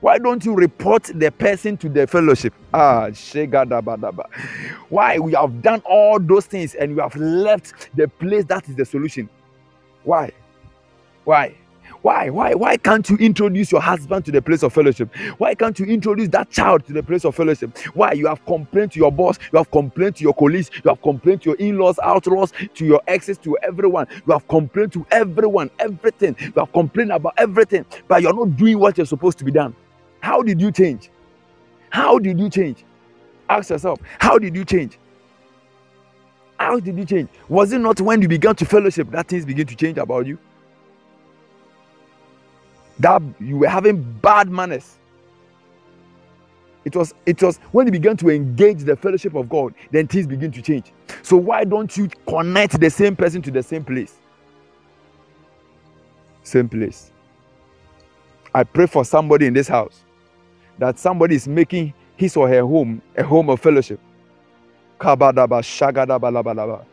Why 0.00 0.18
don't 0.18 0.44
you 0.44 0.54
report 0.54 1.04
the 1.04 1.30
person 1.32 1.76
to 1.78 1.88
the 1.88 2.06
fellowship? 2.06 2.52
Ah, 2.72 3.06
shegadabadaba. 3.08 4.26
Why? 4.88 5.18
We 5.18 5.32
have 5.32 5.62
done 5.62 5.80
all 5.84 6.20
those 6.20 6.46
things 6.46 6.74
and 6.74 6.94
we 6.94 7.00
have 7.00 7.16
left 7.16 7.90
the 7.96 8.06
place 8.06 8.44
that 8.46 8.68
is 8.68 8.76
the 8.76 8.84
solution. 8.84 9.28
Why? 10.06 10.30
Why? 11.24 11.56
Why? 12.02 12.30
Why? 12.30 12.54
Why 12.54 12.76
can't 12.76 13.10
you 13.10 13.16
introduce 13.16 13.72
your 13.72 13.80
husband 13.80 14.24
to 14.26 14.30
the 14.30 14.40
place 14.40 14.62
of 14.62 14.72
fellowship? 14.72 15.12
Why 15.38 15.52
can't 15.56 15.76
you 15.80 15.86
introduce 15.86 16.28
that 16.28 16.48
child 16.48 16.86
to 16.86 16.92
the 16.92 17.02
place 17.02 17.24
of 17.24 17.34
fellowship? 17.34 17.76
Why? 17.92 18.12
You 18.12 18.28
have 18.28 18.44
complained 18.46 18.92
to 18.92 19.00
your 19.00 19.10
boss, 19.10 19.36
you 19.52 19.58
have 19.58 19.68
complained 19.72 20.14
to 20.16 20.22
your 20.22 20.32
colleagues, 20.34 20.70
you 20.72 20.88
have 20.90 21.02
complained 21.02 21.42
to 21.42 21.50
your 21.50 21.56
in-laws, 21.56 21.98
outlaws, 22.04 22.52
to 22.74 22.86
your 22.86 23.02
exes, 23.08 23.36
to 23.38 23.58
everyone. 23.64 24.06
You 24.28 24.32
have 24.34 24.46
complained 24.46 24.92
to 24.92 25.04
everyone, 25.10 25.70
everything. 25.80 26.36
You 26.38 26.52
have 26.56 26.72
complained 26.72 27.10
about 27.10 27.34
everything, 27.36 27.84
but 28.06 28.22
you're 28.22 28.32
not 28.32 28.56
doing 28.56 28.78
what 28.78 28.96
you're 28.96 29.06
supposed 29.06 29.38
to 29.38 29.44
be 29.44 29.50
done. 29.50 29.74
How 30.20 30.40
did 30.40 30.60
you 30.60 30.70
change? 30.70 31.10
How 31.90 32.20
did 32.20 32.38
you 32.38 32.48
change? 32.48 32.84
Ask 33.48 33.70
yourself, 33.70 33.98
how 34.20 34.38
did 34.38 34.54
you 34.54 34.64
change? 34.64 35.00
How 36.58 36.80
did 36.80 36.96
you 36.98 37.04
change? 37.06 37.28
Was 37.48 37.72
it 37.72 37.78
not 37.80 38.00
when 38.00 38.22
you 38.22 38.28
began 38.28 38.56
to 38.56 38.64
fellowship 38.66 39.10
that 39.12 39.28
things 39.28 39.44
begin 39.46 39.66
to 39.66 39.76
change 39.76 39.98
about 39.98 40.26
you? 40.26 40.38
that 43.00 43.22
you 43.40 43.58
were 43.58 43.68
having 43.68 44.02
bad 44.22 44.50
manners. 44.50 44.98
It 46.84 46.96
was 46.96 47.14
it 47.26 47.42
was 47.42 47.58
when 47.72 47.86
you 47.86 47.92
began 47.92 48.16
to 48.18 48.30
engage 48.30 48.80
the 48.80 48.96
fellowship 48.96 49.34
of 49.34 49.48
God, 49.48 49.74
then 49.90 50.08
things 50.08 50.26
begin 50.26 50.52
to 50.52 50.62
change. 50.62 50.92
So 51.22 51.36
why 51.36 51.64
don't 51.64 51.96
you 51.96 52.08
connect 52.28 52.80
the 52.80 52.90
same 52.90 53.16
person 53.16 53.42
to 53.42 53.50
the 53.50 53.62
same 53.62 53.84
place? 53.84 54.14
Same 56.42 56.68
place. 56.68 57.12
I 58.54 58.64
pray 58.64 58.86
for 58.86 59.04
somebody 59.04 59.46
in 59.46 59.54
this 59.54 59.68
house 59.68 60.00
that 60.78 60.98
somebody 60.98 61.36
is 61.36 61.48
making 61.48 61.94
his 62.16 62.36
or 62.36 62.48
her 62.48 62.62
home 62.62 63.02
a 63.16 63.24
home 63.24 63.50
of 63.50 63.60
fellowship. 63.60 64.00
Kabadaba 64.98 65.62
shagadaba 65.62 66.84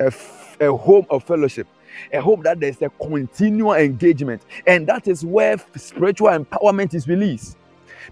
A, 0.00 0.12
a 0.60 0.76
home 0.76 1.06
of 1.10 1.24
fellowship 1.24 1.66
a 2.12 2.20
home 2.20 2.42
that 2.42 2.60
there's 2.60 2.80
a 2.82 2.90
continual 2.90 3.74
engagement, 3.74 4.42
and 4.66 4.86
that 4.86 5.08
is 5.08 5.24
where 5.24 5.56
spiritual 5.76 6.28
empowerment 6.28 6.94
is 6.94 7.08
released. 7.08 7.56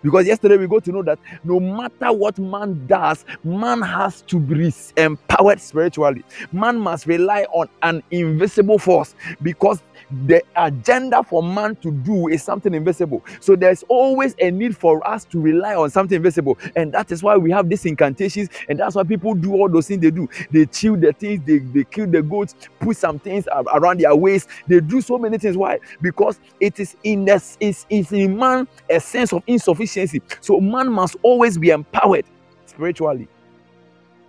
Because 0.03 0.26
yesterday 0.26 0.57
we 0.57 0.66
got 0.66 0.84
to 0.84 0.92
know 0.92 1.03
that 1.03 1.18
no 1.45 1.61
matter 1.61 2.12
what 2.12 2.38
man 2.38 2.84
does, 2.86 3.24
man 3.45 3.80
has 3.80 4.22
to 4.22 4.40
be 4.40 4.72
empowered 4.97 5.61
spiritually. 5.61 6.24
Man 6.53 6.78
must 6.78 7.07
rely 7.07 7.45
on 7.53 7.68
an 7.82 8.03
invisible 8.11 8.78
force 8.78 9.14
because 9.42 9.82
the 10.26 10.42
agenda 10.56 11.22
for 11.22 11.42
man 11.42 11.76
to 11.76 11.90
do 11.90 12.28
is 12.28 12.42
something 12.42 12.74
invisible. 12.74 13.24
So 13.40 13.56
there's 13.56 13.82
always 13.88 14.34
a 14.38 14.50
need 14.50 14.76
for 14.76 15.06
us 15.06 15.24
to 15.26 15.40
rely 15.40 15.74
on 15.74 15.90
something 15.90 16.16
invisible. 16.16 16.58
And 16.76 16.92
that 16.92 17.12
is 17.12 17.22
why 17.22 17.36
we 17.36 17.50
have 17.50 17.68
these 17.68 17.84
incantations, 17.86 18.48
and 18.68 18.78
that's 18.78 18.94
why 18.94 19.04
people 19.04 19.34
do 19.34 19.54
all 19.54 19.68
those 19.68 19.88
things 19.88 20.00
they 20.00 20.10
do. 20.10 20.28
They 20.50 20.66
chill 20.66 20.96
the 20.96 21.12
things, 21.12 21.42
they, 21.46 21.58
they 21.58 21.84
kill 21.84 22.06
the 22.06 22.22
goats, 22.22 22.54
put 22.80 22.96
some 22.96 23.18
things 23.18 23.46
around 23.74 24.00
their 24.00 24.14
waist. 24.14 24.48
They 24.66 24.80
do 24.80 25.00
so 25.00 25.18
many 25.18 25.38
things. 25.38 25.56
Why? 25.56 25.78
Because 26.00 26.40
it 26.60 26.80
is 26.80 26.96
in 27.04 27.24
this 27.24 27.56
is 27.60 27.86
in 27.90 28.36
man 28.36 28.68
a 28.90 29.00
sense 29.00 29.32
of 29.32 29.42
insufficiency. 29.46 30.22
So 30.40 30.60
man 30.60 30.90
must 30.90 31.16
always 31.22 31.58
be 31.58 31.70
empowered 31.70 32.24
spiritually. 32.66 33.28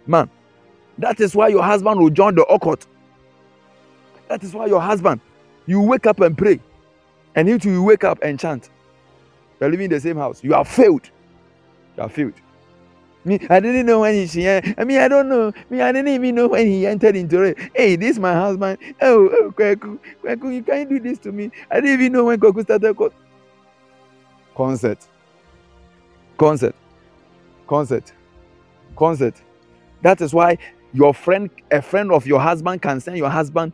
Man. 0.06 0.30
That 0.98 1.20
is 1.20 1.36
why 1.36 1.50
your 1.50 1.64
husband 1.64 2.00
will 2.00 2.10
join 2.10 2.36
the 2.36 2.46
occult. 2.46 2.88
That 4.30 4.44
is 4.44 4.54
why 4.54 4.68
your 4.68 4.82
husband 4.82 5.20
you 5.66 5.82
wake 5.82 6.06
up 6.06 6.20
and 6.22 6.38
pray, 6.38 6.60
and 7.36 7.48
you 7.48 7.58
you 7.62 7.84
wake 7.84 8.04
up 8.04 8.20
and 8.22 8.40
chant. 8.40 8.70
You're 9.60 9.70
living 9.70 9.86
in 9.86 9.92
the 9.92 10.00
same 10.00 10.18
house. 10.18 10.44
You 10.44 10.54
have 10.54 10.68
failed. 10.68 11.10
You 11.98 12.04
have 12.04 12.12
failed. 12.12 12.34
Me, 13.26 13.40
I 13.50 13.60
didn't 13.60 13.88
know 13.88 14.02
when 14.02 14.28
he. 14.28 14.48
I 14.48 14.62
eh, 14.78 14.84
mean, 14.84 15.00
I 15.00 15.08
don't 15.08 15.28
know. 15.28 15.52
Me, 15.72 15.82
I 15.82 15.92
didn't 15.92 16.10
even 16.14 16.36
know 16.36 16.48
when 16.48 16.68
he 16.68 16.86
entered 16.86 17.16
into 17.16 17.42
it. 17.42 17.58
Hey, 17.74 17.96
this 17.96 18.12
is 18.12 18.20
my 18.20 18.34
husband. 18.34 18.78
Oh, 19.02 19.30
oh, 19.32 19.52
Kweku, 19.52 19.98
Kweku, 20.24 20.54
you 20.54 20.62
can't 20.62 20.88
do 20.88 21.00
this 21.00 21.18
to 21.20 21.32
me. 21.32 21.50
I 21.72 21.82
didn't 21.82 22.00
even 22.00 22.14
know 22.14 22.26
when 22.26 22.40
Kweku 22.40 22.62
started. 22.62 22.96
Co- 22.96 23.12
concert, 24.56 25.08
concert, 26.38 26.76
concert, 27.68 28.14
concert. 28.96 29.42
That 30.04 30.22
is 30.22 30.32
why 30.32 30.60
your 30.94 31.14
friend, 31.16 31.50
a 31.72 31.82
friend 31.82 32.12
of 32.12 32.28
your 32.28 32.40
husband, 32.40 32.84
can 32.84 33.00
send 33.00 33.18
your 33.18 33.30
husband 33.30 33.74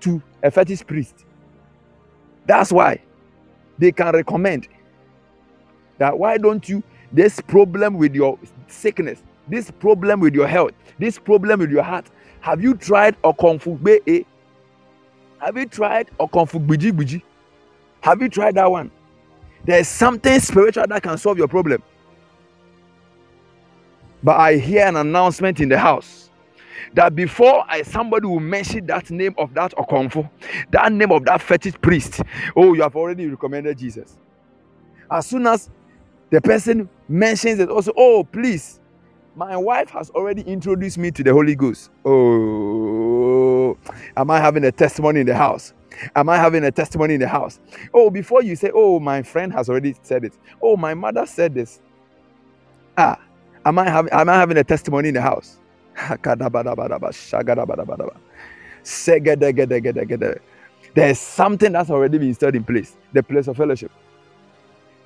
to 0.00 0.22
a 0.46 0.50
fetish 0.50 0.86
priest 0.86 1.24
that's 2.46 2.70
why 2.72 3.00
they 3.78 3.92
can 3.92 4.12
recommend 4.14 4.68
that 5.98 6.18
why 6.18 6.36
don't 6.38 6.68
you 6.68 6.82
this 7.12 7.40
problem 7.40 7.94
with 7.94 8.14
your 8.14 8.38
sickness, 8.66 9.22
this 9.48 9.70
problem 9.70 10.20
with 10.20 10.34
your 10.34 10.46
health, 10.46 10.72
this 10.98 11.18
problem 11.18 11.60
with 11.60 11.70
your 11.70 11.82
heart, 11.82 12.06
have 12.40 12.62
you 12.62 12.74
tried 12.74 13.20
Okonfugbe? 13.22 14.00
Eh? 14.06 14.22
Have 15.38 15.56
you 15.56 15.66
tried 15.66 16.10
Okonfugbiji? 16.18 17.22
Have 18.00 18.20
you 18.22 18.28
tried 18.28 18.54
that 18.56 18.70
one? 18.70 18.90
There's 19.64 19.88
something 19.88 20.38
spiritual 20.40 20.84
that 20.88 21.02
can 21.02 21.18
solve 21.18 21.38
your 21.38 21.48
problem. 21.48 21.82
But 24.22 24.36
I 24.38 24.56
hear 24.56 24.86
an 24.86 24.96
announcement 24.96 25.60
in 25.60 25.68
the 25.68 25.78
house 25.78 26.25
that 26.96 27.14
before 27.16 27.64
I 27.68 27.82
somebody 27.82 28.26
will 28.26 28.40
mention 28.40 28.86
that 28.88 29.10
name 29.10 29.34
of 29.38 29.54
that 29.54 29.72
Okonfo, 29.76 30.30
that 30.72 30.92
name 30.92 31.12
of 31.12 31.24
that 31.26 31.42
fetish 31.42 31.76
priest, 31.82 32.22
oh, 32.56 32.74
you 32.74 32.82
have 32.82 32.96
already 32.96 33.28
recommended 33.28 33.78
Jesus. 33.78 34.18
As 35.10 35.26
soon 35.26 35.46
as 35.46 35.70
the 36.30 36.40
person 36.40 36.88
mentions 37.08 37.60
it, 37.60 37.70
also, 37.70 37.92
oh, 37.96 38.24
please, 38.24 38.80
my 39.36 39.56
wife 39.56 39.90
has 39.90 40.10
already 40.10 40.42
introduced 40.42 40.98
me 40.98 41.10
to 41.12 41.24
the 41.24 41.32
Holy 41.32 41.54
Ghost. 41.56 41.90
Oh, 42.04 43.78
am 44.16 44.30
I 44.30 44.40
having 44.40 44.64
a 44.64 44.72
testimony 44.72 45.20
in 45.20 45.26
the 45.26 45.36
house? 45.36 45.74
Am 46.16 46.28
I 46.28 46.36
having 46.38 46.64
a 46.64 46.72
testimony 46.72 47.14
in 47.14 47.20
the 47.20 47.28
house? 47.28 47.60
Oh, 47.94 48.10
before 48.10 48.42
you 48.42 48.56
say, 48.56 48.70
oh, 48.74 49.00
my 49.00 49.22
friend 49.22 49.52
has 49.52 49.68
already 49.70 49.96
said 50.02 50.24
it. 50.24 50.34
Oh, 50.62 50.76
my 50.76 50.94
mother 50.94 51.26
said 51.26 51.54
this. 51.54 51.80
Ah, 52.98 53.20
am 53.66 53.78
I 53.78 53.90
having 53.90 54.12
am 54.12 54.28
I 54.30 54.34
having 54.36 54.58
a 54.58 54.64
testimony 54.64 55.08
in 55.08 55.14
the 55.14 55.22
house? 55.22 55.58
There's 60.94 61.20
something 61.20 61.72
that's 61.72 61.90
already 61.90 62.18
been 62.18 62.34
stored 62.34 62.56
in 62.56 62.64
place. 62.64 62.96
The 63.12 63.22
place 63.22 63.48
of 63.48 63.56
fellowship. 63.56 63.92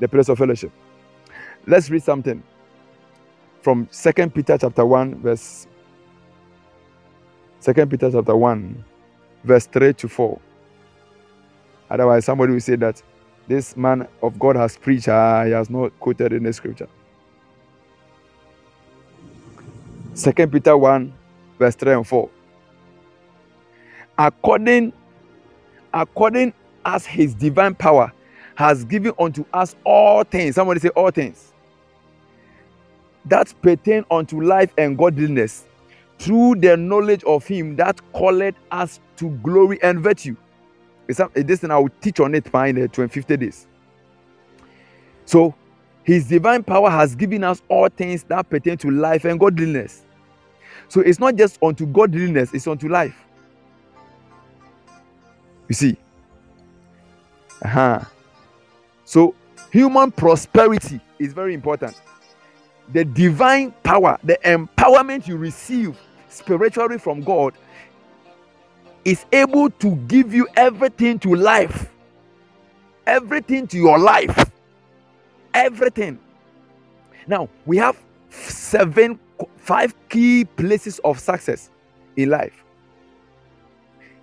The 0.00 0.08
place 0.08 0.28
of 0.28 0.38
fellowship. 0.38 0.72
Let's 1.66 1.90
read 1.90 2.02
something 2.02 2.42
from 3.62 3.88
Second 3.90 4.34
Peter 4.34 4.58
chapter 4.58 4.84
1, 4.86 5.22
verse 5.22 5.66
Second 7.60 7.90
Peter 7.90 8.10
chapter 8.10 8.34
1, 8.36 8.84
verse 9.44 9.66
3 9.66 9.92
to 9.94 10.08
4. 10.08 10.40
Otherwise, 11.90 12.24
somebody 12.24 12.52
will 12.54 12.60
say 12.60 12.76
that 12.76 13.02
this 13.48 13.76
man 13.76 14.08
of 14.22 14.38
God 14.38 14.56
has 14.56 14.78
preached, 14.78 15.08
ah, 15.08 15.44
he 15.44 15.52
has 15.52 15.68
not 15.68 15.98
quoted 16.00 16.32
in 16.32 16.44
the 16.44 16.52
scripture. 16.52 16.88
Second 20.20 20.52
Peter 20.52 20.76
1, 20.76 21.12
verse 21.58 21.74
3 21.76 21.94
and 21.94 22.06
4. 22.06 22.28
According, 24.18 24.92
according 25.94 26.52
as 26.84 27.06
his 27.06 27.32
divine 27.32 27.74
power 27.74 28.12
has 28.54 28.84
given 28.84 29.14
unto 29.18 29.46
us 29.54 29.74
all 29.82 30.22
things. 30.24 30.56
Somebody 30.56 30.80
say 30.80 30.90
all 30.90 31.10
things. 31.10 31.54
That 33.24 33.54
pertain 33.62 34.04
unto 34.10 34.42
life 34.42 34.74
and 34.76 34.98
godliness 34.98 35.64
through 36.18 36.56
the 36.56 36.76
knowledge 36.76 37.24
of 37.24 37.46
him 37.46 37.76
that 37.76 37.98
called 38.12 38.54
us 38.70 39.00
to 39.16 39.30
glory 39.42 39.82
and 39.82 40.00
virtue. 40.00 40.36
This 41.06 41.60
thing 41.60 41.70
I 41.70 41.78
will 41.78 41.88
teach 42.02 42.20
on 42.20 42.34
it 42.34 42.46
in 42.54 42.74
the 42.74 43.08
50 43.08 43.36
days. 43.38 43.66
So 45.24 45.54
his 46.04 46.28
divine 46.28 46.62
power 46.62 46.90
has 46.90 47.14
given 47.14 47.42
us 47.42 47.62
all 47.68 47.88
things 47.88 48.22
that 48.24 48.50
pertain 48.50 48.76
to 48.78 48.90
life 48.90 49.24
and 49.24 49.40
godliness. 49.40 50.04
So 50.90 51.00
it's 51.00 51.20
not 51.20 51.36
just 51.36 51.56
unto 51.62 51.86
godliness, 51.86 52.52
it's 52.52 52.66
unto 52.66 52.88
life. 52.88 53.14
You 55.68 55.74
see? 55.74 55.96
Uh-huh. 57.62 58.00
So 59.04 59.36
human 59.72 60.10
prosperity 60.10 61.00
is 61.20 61.32
very 61.32 61.54
important. 61.54 62.00
The 62.92 63.04
divine 63.04 63.70
power, 63.84 64.18
the 64.24 64.36
empowerment 64.44 65.28
you 65.28 65.36
receive 65.36 65.96
spiritually 66.28 66.98
from 66.98 67.20
God 67.20 67.54
is 69.04 69.24
able 69.32 69.70
to 69.70 69.94
give 70.08 70.34
you 70.34 70.48
everything 70.56 71.20
to 71.20 71.36
life. 71.36 71.88
Everything 73.06 73.68
to 73.68 73.76
your 73.76 73.98
life. 73.98 74.50
Everything. 75.54 76.18
Now, 77.28 77.48
we 77.64 77.76
have 77.76 77.96
seven, 78.30 79.20
five 79.60 79.94
key 80.08 80.44
places 80.44 80.98
of 81.04 81.20
success 81.20 81.70
in 82.16 82.30
life. 82.30 82.64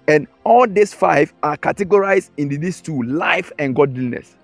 And 0.07 0.27
all 0.43 0.67
these 0.67 0.93
five 0.93 1.33
are 1.43 1.57
categorized 1.57 2.31
in 2.37 2.49
these 2.49 2.81
two 2.81 3.03
life 3.03 3.51
and 3.59 3.75
godliness. 3.75 4.35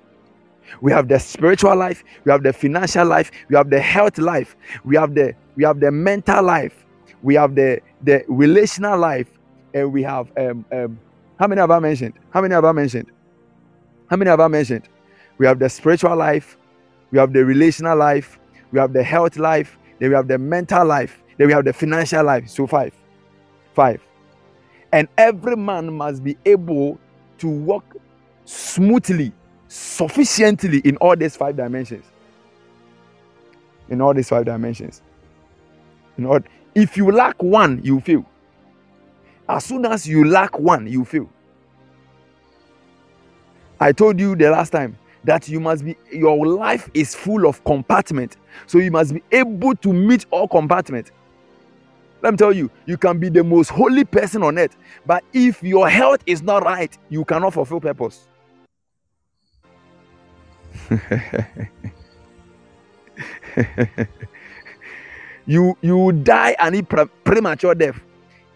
We 0.82 0.91
have 0.91 1.08
the 1.08 1.20
spiritual 1.20 1.76
life, 1.76 2.04
we 2.26 2.32
have 2.32 2.44
the 2.44 2.54
financial 2.54 3.06
life, 3.06 3.32
we 3.50 3.56
have 3.56 3.70
the 3.70 3.80
health 3.80 4.18
life, 4.18 4.56
we 4.84 4.96
have 4.96 5.14
the 5.14 5.34
we 5.56 5.64
have 5.64 5.80
the 5.80 5.91
mental 5.91 6.44
life, 6.44 6.86
we 7.22 7.36
have 7.36 7.56
the 7.56 7.82
the 8.02 8.24
relational 8.28 8.98
life, 8.98 9.28
and 9.74 9.91
we 9.91 10.04
have 10.04 10.32
um, 10.38 10.66
um 10.72 11.00
how 11.39 11.48
many 11.48 11.62
have 11.62 11.72
I 11.72 11.80
mentioned? 11.80 12.14
How 12.32 12.41
many 12.41 12.54
have 12.54 12.66
I 12.66 12.72
mentioned? 12.72 13.12
How 14.10 14.18
many 14.18 14.30
have 14.30 14.39
I 14.39 14.48
mentioned? 14.48 14.88
We 15.38 15.46
have 15.46 15.60
the 15.60 15.70
spiritual 15.70 16.16
life, 16.16 16.58
we 17.12 17.20
have 17.20 17.34
the 17.34 17.44
relational 17.46 17.98
life, 17.98 18.39
we 18.72 18.80
have 18.80 18.94
the 18.94 19.04
health 19.04 19.38
life, 19.38 19.78
then 20.00 20.10
we 20.10 20.16
have 20.16 20.28
the 20.28 20.38
mental 20.38 20.86
life, 20.86 21.24
then 21.38 21.48
we 21.48 21.54
have 21.54 21.66
the 21.66 21.74
financial 21.74 22.24
life. 22.24 22.50
So 22.50 22.68
five. 22.68 22.94
Five. 23.74 24.02
And 24.91 25.08
every 25.18 25.56
man 25.56 25.91
must 25.94 26.24
be 26.24 26.38
able 26.46 27.00
to 27.39 27.48
work 27.48 27.98
smoothly, 28.46 29.32
sufficiently 29.68 30.80
in 30.80 30.98
all 30.98 31.16
these 31.16 31.36
five 31.36 31.56
dimensions. 31.56 32.06
In 33.89 34.02
all 34.02 34.14
these 34.14 34.30
five 34.30 34.46
dimensions. 34.46 35.02
In 36.18 36.26
all, 36.26 36.39
if 36.76 36.96
you 36.96 37.12
lack 37.12 37.41
one, 37.41 37.82
you 37.84 38.00
fail. 38.02 38.26
As 39.50 39.66
soon 39.66 39.86
as 39.86 40.08
you 40.08 40.26
lack 40.26 40.60
one, 40.60 40.88
you 40.88 41.04
fail. 41.06 41.30
I 43.80 43.91
told 43.91 44.20
you 44.20 44.36
the 44.36 44.50
last 44.50 44.70
time 44.70 44.98
that 45.24 45.47
you 45.47 45.59
must 45.59 45.86
be 45.86 45.95
your 46.11 46.45
life 46.45 46.89
is 46.93 47.15
full 47.15 47.47
of 47.47 47.63
compartment. 47.63 48.38
So 48.67 48.80
you 48.80 48.91
must 48.91 49.13
be 49.13 49.24
able 49.32 49.76
to 49.76 49.93
meet 49.93 50.26
all 50.32 50.47
compartment. 50.47 51.11
Let 52.21 52.34
me 52.34 52.38
tell 52.38 52.53
you 52.53 52.71
you 52.86 52.97
can 52.97 53.19
be 53.19 53.30
the 53.30 53.43
most 53.43 53.69
holy 53.69 54.05
person 54.05 54.43
on 54.43 54.57
earth 54.57 54.78
but 55.05 55.24
if 55.34 55.61
your 55.61 55.89
health 55.89 56.21
is 56.26 56.41
not 56.41 56.63
right 56.63 56.97
you 57.09 57.26
cannot 57.26 57.53
fulfill 57.53 57.82
purpose. 57.82 58.28
You 65.45 65.78
you 65.82 66.11
die 66.13 66.55
and 66.59 66.88
pre- 66.88 67.05
premature 67.24 67.76
death. 67.76 67.99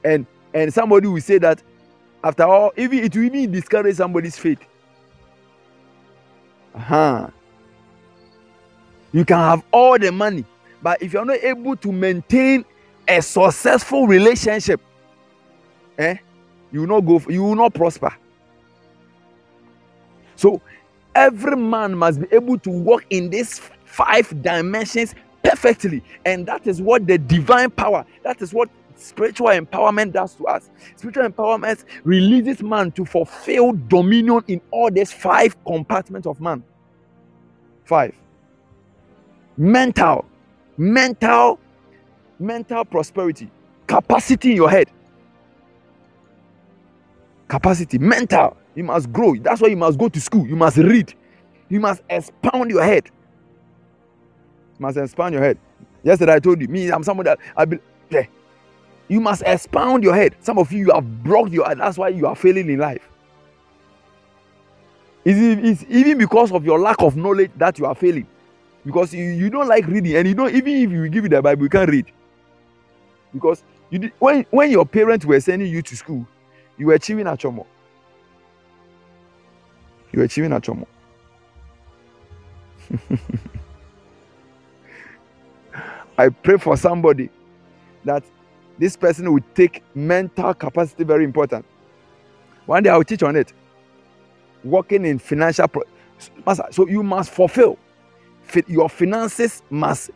And 0.04 0.26
and 0.54 0.74
somebody 0.74 1.08
will 1.08 1.22
say 1.22 1.38
that 1.40 1.62
after 2.24 2.44
all 2.44 2.72
even 2.78 3.00
it 3.00 3.16
will 3.16 3.26
even 3.26 3.52
discourage 3.52 3.98
somebody's 3.98 4.38
faith 4.38 4.60
uh-huh. 6.78 7.28
You 9.12 9.26
can 9.26 9.38
have 9.38 9.64
all 9.72 9.98
the 9.98 10.12
money, 10.12 10.46
but 10.82 11.02
if 11.02 11.12
you're 11.12 11.26
not 11.26 11.44
able 11.44 11.76
to 11.78 11.92
maintain 11.92 12.64
a 13.08 13.22
successful 13.22 14.06
relationship, 14.06 14.80
eh, 15.98 16.18
you 16.72 16.82
will 16.82 16.88
not 16.88 17.02
go. 17.02 17.22
You 17.28 17.44
will 17.44 17.56
not 17.56 17.74
prosper. 17.74 18.14
So 20.36 20.62
every 21.16 21.56
man 21.56 21.98
must 21.98 22.22
be 22.22 22.28
able 22.32 22.60
to 22.60 22.70
work 22.70 23.06
in 23.10 23.32
these 23.32 23.60
five 23.86 24.40
dimensions 24.44 25.16
perfectly, 25.44 26.04
and 26.26 26.46
that 26.46 26.68
is 26.68 26.80
what 26.80 27.08
the 27.08 27.18
divine 27.18 27.72
power. 27.72 28.06
That 28.24 28.42
is 28.44 28.54
what 28.54 28.70
spiritual 28.98 29.48
empowerment 29.48 30.14
does 30.14 30.36
to 30.36 30.46
us. 30.48 30.70
Spiritual 30.96 31.30
empowerment 31.30 31.84
releases 32.04 32.62
man 32.62 32.92
to 32.92 33.06
fulfill 33.06 33.74
dominion 33.88 34.44
in 34.48 34.62
all 34.72 34.92
these 34.92 35.12
five 35.12 35.56
compartments 35.66 36.28
of 36.28 36.40
man. 36.42 36.64
Five. 37.86 38.16
Mental, 39.58 40.26
mental, 40.78 41.60
mental 42.40 42.86
prosperity, 42.86 43.50
capacity 43.88 44.52
in 44.52 44.58
your 44.58 44.70
head. 44.70 44.90
Capacity, 47.48 47.98
mental. 47.98 48.58
You 48.76 48.84
must 48.84 49.12
grow. 49.12 49.36
That's 49.36 49.62
why 49.62 49.70
you 49.70 49.78
must 49.78 49.98
go 49.98 50.10
to 50.10 50.22
school. 50.22 50.46
You 50.48 50.56
must 50.56 50.78
read. 50.78 51.14
You 51.70 51.80
must 51.80 52.04
expound 52.10 52.70
your 52.70 52.84
head. 52.84 53.10
You 54.80 54.86
must 54.86 54.98
expand 54.98 55.34
your 55.34 55.44
head. 55.44 55.58
Yesterday 56.04 56.34
I 56.34 56.40
told 56.40 56.62
you, 56.62 56.68
me, 56.68 56.92
I'm 56.92 57.04
someone 57.04 57.26
that 57.26 57.40
I 57.56 57.66
be 57.66 57.80
yeah. 58.10 58.26
You 59.08 59.22
must 59.22 59.44
expound 59.46 60.04
your 60.04 60.16
head. 60.16 60.36
Some 60.42 60.58
of 60.58 60.72
you, 60.72 60.80
you 60.88 60.92
have 60.94 61.24
blocked 61.24 61.52
your 61.52 61.66
head. 61.68 61.80
that's 61.80 61.98
why 61.98 62.10
you 62.10 62.28
are 62.28 62.36
failing 62.36 62.70
in 62.70 62.80
life. 62.80 63.08
It's, 65.24 65.84
even 65.90 66.18
because 66.18 66.52
of 66.52 66.64
your 66.66 66.80
lack 66.80 67.02
of 67.02 67.18
knowledge 67.18 67.52
that 67.58 67.78
you 67.80 67.86
are 67.86 67.96
failing. 67.96 68.28
Because 68.86 69.14
you, 69.14 69.26
you 69.26 69.50
don't 69.50 69.68
like 69.68 69.86
reading, 69.88 70.16
and 70.16 70.26
you 70.28 70.34
don't 70.34 70.54
even 70.56 70.74
if 70.74 70.92
you 70.92 71.10
give 71.10 71.24
you 71.26 71.30
the 71.30 71.42
Bible, 71.42 71.64
you 71.64 71.70
can't 71.70 71.90
read. 71.90 72.06
Because 73.34 73.62
you 73.90 74.10
when 74.20 74.46
when 74.52 74.72
your 74.72 74.86
parents 74.86 75.26
were 75.26 75.40
sending 75.42 75.70
you 75.70 75.82
to 75.82 75.96
school, 75.98 76.26
you 76.78 76.88
were 76.88 76.94
achieving 76.94 77.28
at 77.28 77.40
Chomo. 77.40 77.66
You 80.14 80.20
were 80.20 80.26
achieving 80.26 80.54
at 80.54 80.64
Chomo. 80.64 80.86
I 86.18 86.30
pray 86.30 86.58
for 86.58 86.78
somebody 86.78 87.30
that 88.06 88.24
this 88.78 88.96
person 88.96 89.32
will 89.32 89.44
take 89.56 89.84
mental 89.96 90.54
capacity 90.54 91.04
very 91.04 91.24
important. 91.24 91.66
One 92.66 92.84
day 92.84 92.90
I 92.90 92.98
will 92.98 93.04
teach 93.04 93.24
on 93.24 93.36
it. 93.36 93.54
Working 94.64 95.06
in 95.06 95.20
financial 95.20 95.68
pro- 95.68 95.84
so 96.72 96.88
you 96.88 97.04
must 97.04 97.32
fulfill. 97.32 97.78
Your 98.68 98.90
finances 98.90 99.62
must 99.70 100.12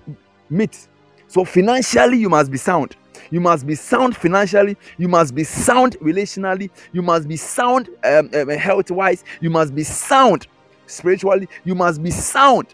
meet. 0.50 0.88
So 1.28 1.46
financially 1.46 2.18
you 2.18 2.30
must 2.30 2.52
be 2.52 2.58
sound. 2.58 2.96
You 3.30 3.40
must 3.40 3.66
be 3.66 3.76
sound 3.76 4.16
financially. 4.16 4.78
You 4.98 5.08
must 5.08 5.34
be 5.34 5.44
sound 5.44 5.98
relationally. 6.00 6.70
You 6.92 7.02
must 7.02 7.28
be 7.28 7.38
sound 7.38 7.90
um, 8.04 8.30
um, 8.34 8.50
health 8.50 8.92
wise 8.92 9.24
you 9.40 9.50
must 9.50 9.74
be 9.74 9.84
sound 9.84 10.48
spiritually. 10.88 11.48
You 11.64 11.76
must 11.76 12.02
be 12.02 12.12
sound 12.12 12.68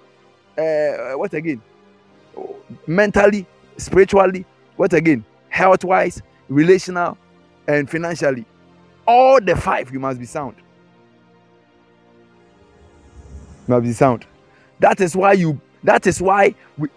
uh, 0.57 1.13
what 1.13 1.33
again? 1.33 1.61
Mentally 2.87 3.45
spiritually 3.77 4.45
what 4.75 4.93
again 4.93 5.23
health 5.49 5.83
wise 5.83 6.21
relational 6.49 7.17
and 7.67 7.89
financially 7.89 8.45
all 9.07 9.39
the 9.41 9.55
five 9.55 9.91
you 9.93 9.99
must 9.99 10.19
be 10.19 10.25
sound 10.25 10.55
must 13.67 13.83
be 13.83 13.93
sound. 13.93 14.25
That 14.79 15.01
is 15.01 15.15
why 15.15 15.33
you. 15.33 15.59
That 15.83 16.07
is 16.07 16.21
why 16.21 16.55
we. 16.77 16.89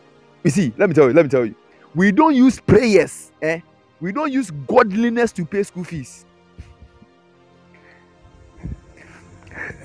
You 0.45 0.51
see, 0.51 0.73
let 0.79 0.89
me 0.89 0.95
tell 0.95 1.07
you. 1.09 1.13
Let 1.13 1.25
me 1.25 1.31
tell 1.31 1.45
you. 1.45 1.55
We 1.95 2.13
don't 2.13 2.35
use 2.35 2.61
prayers. 2.61 3.33
Eh? 3.43 3.61
We 4.01 4.13
don't 4.13 4.33
use 4.33 4.51
godliness 4.51 5.33
to 5.33 5.45
pay 5.45 5.63
school 5.63 5.85
fees. 5.85 6.25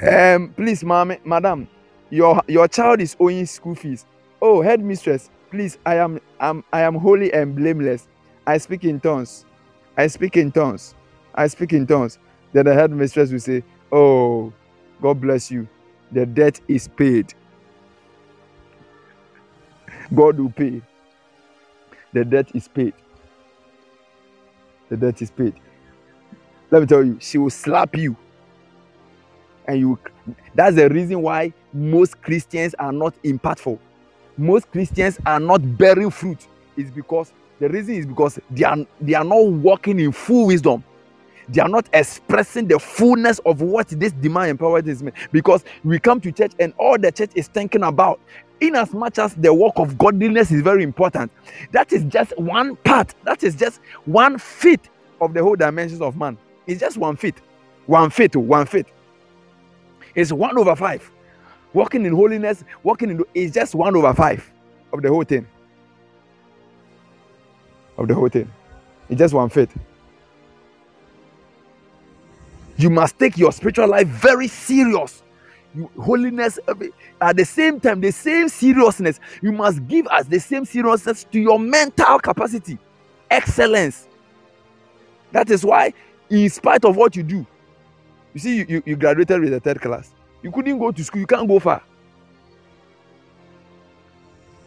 um, 0.07 0.53
please, 0.55 0.83
ma'am, 0.83 1.17
madam, 1.25 1.67
your 2.09 2.41
your 2.47 2.67
child 2.67 3.01
is 3.01 3.15
owing 3.19 3.45
school 3.45 3.75
fees. 3.75 4.05
Oh, 4.41 4.61
headmistress, 4.61 5.29
please, 5.51 5.77
I 5.85 5.95
am 5.95 6.19
am 6.39 6.63
I 6.71 6.81
am 6.81 6.95
holy 6.95 7.33
and 7.33 7.55
blameless. 7.55 8.07
I 8.47 8.57
speak 8.57 8.83
in 8.85 8.99
tongues. 8.99 9.45
I 9.97 10.07
speak 10.07 10.37
in 10.37 10.51
tongues. 10.51 10.95
I 11.33 11.47
speak 11.47 11.73
in 11.73 11.87
tongues. 11.87 12.19
Then 12.53 12.65
the 12.65 12.73
headmistress 12.73 13.31
will 13.31 13.39
say, 13.39 13.63
Oh, 13.91 14.53
God 15.01 15.21
bless 15.21 15.51
you 15.51 15.67
the 16.11 16.25
debt 16.25 16.59
is 16.67 16.87
paid. 16.87 17.33
God 20.13 20.39
will 20.39 20.51
pay. 20.51 20.81
The 22.13 22.23
debt 22.23 22.49
is 22.53 22.67
paid. 22.67 22.93
The 24.89 24.97
debt 24.97 25.21
is 25.21 25.31
paid. 25.31 25.55
Let 26.71 26.81
me 26.81 26.87
tell 26.87 27.03
you, 27.03 27.17
she 27.19 27.37
will 27.37 27.49
slap 27.49 27.97
you. 27.97 28.15
And 29.67 29.79
you 29.79 29.99
that's 30.53 30.75
the 30.75 30.87
reason 30.89 31.21
why 31.21 31.53
most 31.73 32.21
Christians 32.21 32.75
are 32.75 32.91
not 32.91 33.13
impactful. 33.23 33.79
Most 34.37 34.71
Christians 34.71 35.19
are 35.25 35.39
not 35.39 35.77
bearing 35.77 36.11
fruit. 36.11 36.47
It's 36.77 36.91
because 36.91 37.31
the 37.59 37.69
reason 37.69 37.95
is 37.95 38.05
because 38.05 38.39
they 38.51 38.65
are 38.65 38.77
they 39.01 39.15
are 39.15 39.25
not 39.25 39.45
walking 39.45 39.99
in 39.99 40.11
full 40.11 40.47
wisdom 40.47 40.83
they 41.49 41.61
are 41.61 41.69
not 41.69 41.89
expressing 41.93 42.67
the 42.67 42.79
fullness 42.79 43.39
of 43.45 43.61
what 43.61 43.87
this 43.89 44.13
divine 44.13 44.57
empowerment 44.57 44.87
is 44.87 45.03
meant. 45.03 45.15
because 45.31 45.63
we 45.83 45.99
come 45.99 46.21
to 46.21 46.31
church 46.31 46.53
and 46.59 46.73
all 46.79 46.97
the 46.99 47.11
church 47.11 47.31
is 47.35 47.47
thinking 47.49 47.83
about 47.83 48.19
in 48.61 48.75
as 48.75 48.93
much 48.93 49.19
as 49.19 49.35
the 49.35 49.53
work 49.53 49.73
of 49.77 49.97
godliness 49.97 50.51
is 50.51 50.61
very 50.61 50.83
important 50.83 51.31
that 51.71 51.93
is 51.93 52.03
just 52.05 52.37
one 52.39 52.75
part 52.77 53.13
that 53.25 53.43
is 53.43 53.55
just 53.55 53.81
one 54.05 54.37
fit 54.39 54.89
of 55.21 55.33
the 55.33 55.43
whole 55.43 55.55
dimensions 55.57 56.01
of 56.01 56.17
man 56.17 56.37
it's 56.67 56.79
just 56.81 56.97
one 56.97 57.15
fit 57.17 57.35
One 57.87 58.09
fifth, 58.11 58.35
oh, 58.37 58.41
one 58.41 58.65
fifth. 58.67 58.91
It's 60.15 60.31
one 60.33 60.57
over 60.57 60.75
five. 60.75 61.09
Walking 61.73 62.05
in 62.05 62.13
holiness, 62.13 62.63
walking 62.83 63.11
in 63.11 63.23
is 63.35 63.53
just 63.53 63.75
one 63.75 63.95
over 63.95 64.13
five 64.13 64.49
of 64.93 65.01
the 65.03 65.09
whole 65.09 65.23
thing. 65.23 65.47
Of 67.97 68.07
the 68.07 68.13
whole 68.15 68.29
thing. 68.29 68.51
It's 69.09 69.19
just 69.19 69.33
one 69.33 69.49
fifth. 69.49 69.77
You 72.77 72.89
must 72.89 73.17
take 73.17 73.37
your 73.37 73.51
spiritual 73.51 73.87
life 73.87 74.07
very 74.07 74.47
serious. 74.47 75.23
Holiness 75.99 76.59
at 77.21 77.35
the 77.35 77.45
same 77.45 77.79
time, 77.79 78.01
the 78.01 78.11
same 78.11 78.49
seriousness. 78.49 79.19
You 79.41 79.51
must 79.51 79.85
give 79.87 80.07
us 80.07 80.25
the 80.27 80.39
same 80.39 80.65
seriousness 80.65 81.25
to 81.31 81.39
your 81.39 81.59
mental 81.59 82.19
capacity, 82.19 82.77
excellence. 83.29 84.07
That 85.31 85.49
is 85.49 85.65
why, 85.65 85.93
in 86.29 86.49
spite 86.49 86.85
of 86.85 86.95
what 86.95 87.15
you 87.15 87.23
do, 87.23 87.45
you 88.33 88.39
see, 88.39 88.57
you, 88.57 88.65
you, 88.67 88.83
you 88.85 88.95
graduated 88.95 89.41
with 89.41 89.51
the 89.51 89.59
third 89.59 89.81
class. 89.81 90.11
You 90.41 90.51
couldn't 90.51 90.77
go 90.77 90.91
to 90.91 91.03
school, 91.03 91.21
you 91.21 91.27
can't 91.27 91.47
go 91.47 91.59
far. 91.59 91.81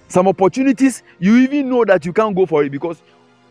Some 0.09 0.29
opportunities, 0.29 1.03
you 1.19 1.37
even 1.37 1.69
know 1.69 1.85
that 1.85 2.05
you 2.07 2.13
can't 2.13 2.35
go 2.35 2.47
for 2.47 2.65
it 2.65 2.71
because 2.71 3.03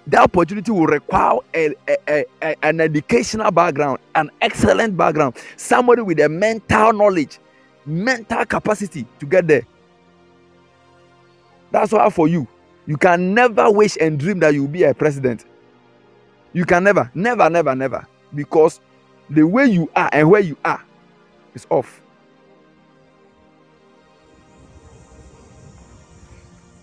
that 0.08 0.24
opportunity 0.24 0.72
will 0.72 0.88
require 0.88 1.40
a, 1.54 1.76
a, 2.08 2.26
a, 2.42 2.56
an 2.64 2.80
educational 2.80 3.52
background, 3.52 4.00
an 4.16 4.32
excellent 4.42 4.96
background, 4.96 5.36
somebody 5.58 6.02
with 6.02 6.20
a 6.22 6.30
mental 6.30 6.94
knowledge, 6.94 7.40
mental 7.86 8.46
capacity 8.46 9.06
to 9.20 9.26
get 9.26 9.48
there. 9.48 9.68
That's 11.72 11.92
why 11.92 12.10
for 12.10 12.28
you, 12.28 12.48
you 12.86 12.96
can 12.96 13.34
never 13.34 13.70
wish 13.70 13.98
and 14.00 14.18
dream 14.18 14.40
that 14.40 14.54
you'll 14.54 14.70
be 14.70 14.84
a 14.84 14.94
president. 14.94 15.46
You 16.54 16.64
can 16.64 16.86
never, 16.86 17.12
never, 17.14 17.50
never, 17.50 17.76
never, 17.76 18.08
because 18.34 18.80
the 19.30 19.44
way 19.44 19.66
you 19.66 19.92
are 19.94 20.10
and 20.14 20.30
where 20.30 20.42
you 20.42 20.58
are 20.64 20.82
is 21.54 21.68
off. 21.70 22.02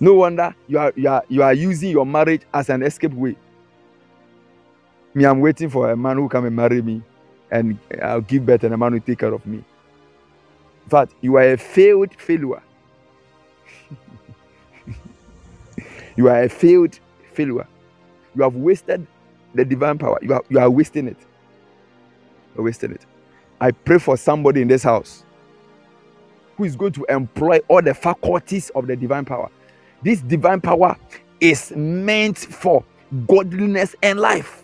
No 0.05 0.13
wonder 0.13 0.55
you 0.69 0.79
are, 0.79 0.93
you 0.97 1.09
are 1.09 1.25
you 1.31 1.43
are 1.43 1.55
using 1.55 1.89
your 1.89 2.05
marriage 2.05 2.43
as 2.53 2.69
an 2.69 2.83
escape 2.83 3.15
way. 3.15 3.37
Me, 5.15 5.25
I'm 5.25 5.41
waiting 5.41 5.71
for 5.71 5.91
a 5.91 5.97
man 5.97 6.19
who 6.19 6.29
come 6.29 6.45
and 6.45 6.55
marry 6.55 6.83
me, 6.83 7.03
and 7.51 7.79
I'll 8.03 8.21
give 8.21 8.45
birth, 8.45 8.65
and 8.65 8.75
a 8.75 8.77
man 8.77 8.93
will 8.93 9.01
take 9.01 9.21
care 9.21 9.33
of 9.33 9.47
me. 9.47 9.65
In 10.85 10.91
fact, 10.91 11.15
you 11.23 11.37
are 11.37 11.53
a 11.53 11.57
failed 11.57 12.15
failure. 12.21 12.63
you 16.17 16.29
are 16.29 16.43
a 16.43 16.51
failed 16.51 17.01
failure. 17.33 17.67
You 18.35 18.43
have 18.43 18.57
wasted 18.57 19.07
the 19.55 19.65
divine 19.65 19.97
power. 19.97 20.19
You 20.21 20.35
are, 20.35 20.45
you 20.51 20.59
are 20.59 20.69
wasting 20.69 21.09
it 21.09 21.17
wasted 22.57 22.93
it. 22.93 23.07
I 23.59 23.71
pray 23.71 23.99
for 23.99 24.19
somebody 24.19 24.61
in 24.61 24.69
this 24.69 24.83
house 24.83 25.25
who 26.59 26.65
is 26.65 26.77
going 26.77 26.93
to 26.93 27.07
employ 27.09 27.61
all 27.69 27.81
the 27.81 27.95
faculties 27.95 28.69
of 28.75 28.87
the 28.87 28.97
divine 28.97 29.25
power. 29.25 29.51
This 30.05 30.21
divine 30.21 30.61
power 30.61 30.97
is 31.41 31.73
meant 31.75 32.39
for 32.39 32.85
godliness 33.27 33.97
and 34.03 34.21
life. 34.21 34.63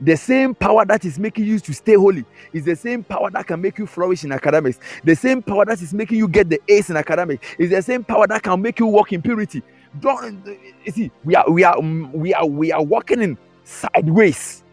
The 0.00 0.16
same 0.16 0.54
power 0.54 0.84
that 0.84 1.04
is 1.04 1.18
making 1.18 1.44
you 1.44 1.60
to 1.60 1.72
stay 1.74 1.94
holy 1.94 2.24
is 2.52 2.64
the 2.64 2.76
same 2.76 3.04
power 3.04 3.30
that 3.30 3.46
can 3.46 3.60
make 3.60 3.78
you 3.78 3.86
flourish 3.86 4.24
in 4.24 4.32
academics. 4.32 4.78
The 5.04 5.14
same 5.14 5.42
power 5.42 5.64
that 5.64 5.80
is 5.80 5.94
making 5.94 6.18
you 6.18 6.28
get 6.28 6.50
the 6.50 6.60
A's 6.68 6.90
in 6.90 6.96
academics 6.96 7.46
is 7.58 7.70
the 7.70 7.82
same 7.82 8.04
power 8.04 8.26
that 8.26 8.42
can 8.42 8.60
make 8.60 8.78
you 8.80 8.86
walk 8.86 9.12
in 9.12 9.22
purity. 9.22 9.62
Don't 10.00 10.46
you 10.84 10.92
see? 10.92 11.10
We 11.24 11.36
are 11.36 11.48
we 11.50 11.64
are 11.64 11.76
mm, 11.76 12.10
we 12.12 12.34
are 12.34 12.46
we 12.46 12.72
are 12.72 12.82
walking 12.82 13.22
in 13.22 13.38
sideways, 13.64 14.64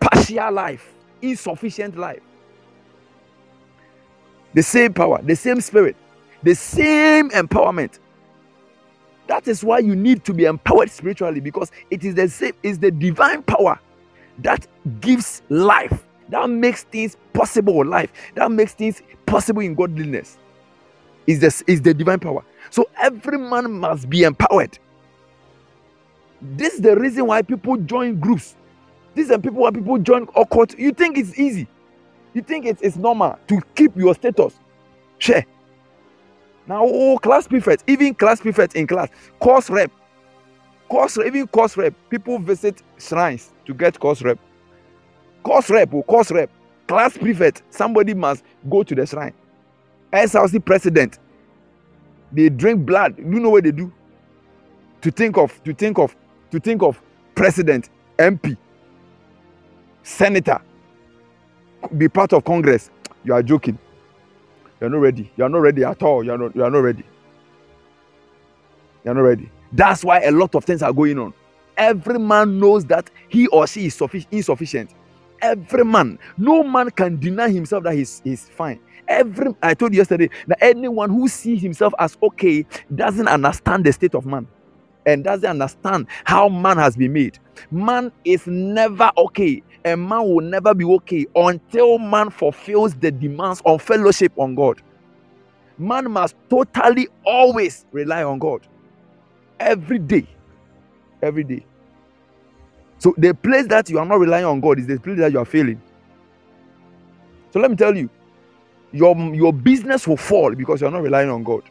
partial 0.00 0.52
life 0.52 0.94
insufficient 1.22 1.96
life. 1.96 2.22
The 4.54 4.62
same 4.62 4.92
power, 4.92 5.20
the 5.22 5.36
same 5.36 5.60
spirit, 5.60 5.96
the 6.42 6.54
same 6.54 7.30
empowerment. 7.30 7.98
That 9.30 9.48
is 9.48 9.64
why 9.64 9.78
you 9.78 9.96
need 9.96 10.24
to 10.26 10.34
be 10.34 10.44
empowered 10.44 10.90
spiritually 10.90 11.40
because 11.40 11.72
it 11.90 12.04
is 12.04 12.16
the 12.16 12.28
same, 12.28 12.54
is 12.64 12.80
the 12.80 12.90
divine 12.90 13.44
power 13.44 13.80
that 14.40 14.66
gives 15.00 15.42
life, 15.48 16.04
that 16.30 16.50
makes 16.50 16.82
things 16.84 17.16
possible 17.32 17.86
life, 17.86 18.12
that 18.34 18.50
makes 18.50 18.74
things 18.74 19.02
possible 19.26 19.62
in 19.62 19.76
godliness. 19.76 20.36
Is 21.28 21.38
this 21.40 21.62
is 21.68 21.80
the 21.82 21.94
divine 21.94 22.18
power. 22.18 22.44
So 22.70 22.90
every 22.98 23.38
man 23.38 23.72
must 23.72 24.10
be 24.10 24.24
empowered. 24.24 24.78
This 26.42 26.74
is 26.74 26.80
the 26.80 26.96
reason 26.96 27.26
why 27.26 27.42
people 27.42 27.76
join 27.78 28.18
groups 28.18 28.56
these 29.14 29.30
are 29.30 29.38
people 29.38 29.62
when 29.62 29.74
people 29.74 29.98
join 29.98 30.28
occult. 30.36 30.78
You 30.78 30.92
think 30.92 31.18
it's 31.18 31.38
easy. 31.38 31.66
You 32.34 32.42
think 32.42 32.66
it's, 32.66 32.80
it's 32.82 32.96
normal 32.96 33.38
to 33.48 33.60
keep 33.74 33.96
your 33.96 34.14
status. 34.14 34.54
Share. 35.18 35.44
Now, 36.66 36.84
oh, 36.84 37.18
class 37.18 37.48
prefects, 37.48 37.84
even 37.86 38.14
class 38.14 38.40
prefects 38.40 38.74
in 38.74 38.86
class, 38.86 39.08
course 39.40 39.70
rep, 39.70 39.90
course 40.88 41.18
even 41.18 41.46
course 41.48 41.76
rep. 41.76 41.94
People 42.10 42.38
visit 42.38 42.82
shrines 42.98 43.52
to 43.66 43.74
get 43.74 43.98
course 43.98 44.22
rep. 44.22 44.38
Course 45.42 45.70
rep 45.70 45.92
or 45.94 46.00
oh, 46.00 46.02
course 46.02 46.30
rep, 46.30 46.50
class 46.86 47.16
prefect. 47.16 47.62
Somebody 47.70 48.14
must 48.14 48.44
go 48.68 48.82
to 48.82 48.94
the 48.94 49.06
shrine. 49.06 49.32
SLC 50.12 50.64
president. 50.64 51.18
They 52.32 52.48
drink 52.48 52.84
blood. 52.86 53.18
You 53.18 53.40
know 53.40 53.50
what 53.50 53.64
they 53.64 53.72
do? 53.72 53.92
To 55.02 55.10
think 55.10 55.36
of, 55.38 55.62
to 55.64 55.72
think 55.72 55.98
of, 55.98 56.14
to 56.50 56.60
think 56.60 56.82
of 56.82 57.00
president, 57.34 57.88
MP, 58.18 58.56
senator, 60.02 60.60
be 61.96 62.08
part 62.08 62.32
of 62.32 62.44
Congress. 62.44 62.90
You 63.24 63.34
are 63.34 63.42
joking. 63.42 63.78
You 64.80 64.86
are 64.86 64.90
not 64.90 64.98
ready. 64.98 65.30
You 65.36 65.44
are 65.44 65.48
not 65.48 65.58
ready 65.58 65.84
at 65.84 66.02
all. 66.02 66.24
You 66.24 66.32
are 66.32 66.38
not, 66.38 66.56
you 66.56 66.64
are 66.64 66.70
not 66.70 66.78
ready. 66.78 67.04
You 69.04 69.10
are 69.10 69.14
not 69.14 69.20
ready. 69.22 69.50
That's 69.72 70.04
why 70.04 70.20
a 70.20 70.30
lot 70.30 70.54
of 70.54 70.64
things 70.64 70.82
are 70.82 70.92
going 70.92 71.18
on. 71.18 71.34
Every 71.76 72.18
man 72.18 72.58
knows 72.58 72.84
that 72.86 73.10
he 73.28 73.46
or 73.48 73.66
she 73.66 73.86
is 73.86 74.00
insufficient. 74.30 74.90
Every 75.42 75.84
man, 75.84 76.18
no 76.36 76.62
man 76.62 76.90
can 76.90 77.18
deny 77.18 77.48
himself 77.50 77.84
that 77.84 77.94
he's, 77.94 78.20
he's 78.24 78.48
fine. 78.48 78.80
Every 79.08 79.54
I 79.62 79.74
told 79.74 79.92
you 79.92 79.98
yesterday 79.98 80.30
that 80.46 80.58
anyone 80.62 81.10
who 81.10 81.28
sees 81.28 81.62
himself 81.62 81.92
as 81.98 82.16
okay 82.22 82.66
doesn't 82.94 83.28
understand 83.28 83.84
the 83.84 83.92
state 83.92 84.14
of 84.14 84.26
man 84.26 84.46
and 85.06 85.24
doesn't 85.24 85.48
understand 85.48 86.06
how 86.24 86.48
man 86.48 86.76
has 86.76 86.96
been 86.96 87.12
made. 87.12 87.38
Man 87.70 88.12
is 88.24 88.46
never 88.46 89.10
okay 89.16 89.62
a 89.84 89.96
man 89.96 90.22
will 90.28 90.44
never 90.44 90.74
be 90.74 90.84
okay 90.84 91.26
until 91.34 91.98
man 91.98 92.30
fulfills 92.30 92.94
the 92.94 93.10
demands 93.10 93.62
on 93.64 93.78
fellowship 93.78 94.32
on 94.36 94.54
God. 94.54 94.82
Man 95.78 96.10
must 96.10 96.36
totally 96.50 97.08
always 97.24 97.86
rely 97.92 98.22
on 98.22 98.38
God 98.38 98.66
every 99.58 99.98
day. 99.98 100.26
Every 101.22 101.44
day. 101.44 101.64
So, 102.98 103.14
the 103.16 103.34
place 103.34 103.66
that 103.68 103.88
you 103.88 103.98
are 103.98 104.04
not 104.06 104.18
relying 104.20 104.44
on 104.44 104.60
God 104.60 104.78
is 104.78 104.86
the 104.86 104.98
place 104.98 105.18
that 105.18 105.32
you 105.32 105.38
are 105.38 105.44
failing. 105.46 105.80
So, 107.52 107.60
let 107.60 107.70
me 107.70 107.76
tell 107.76 107.96
you, 107.96 108.10
your, 108.92 109.16
your 109.34 109.52
business 109.52 110.06
will 110.06 110.18
fall 110.18 110.54
because 110.54 110.80
you 110.80 110.86
are 110.86 110.90
not 110.90 111.02
relying 111.02 111.30
on 111.30 111.42
God. 111.42 111.62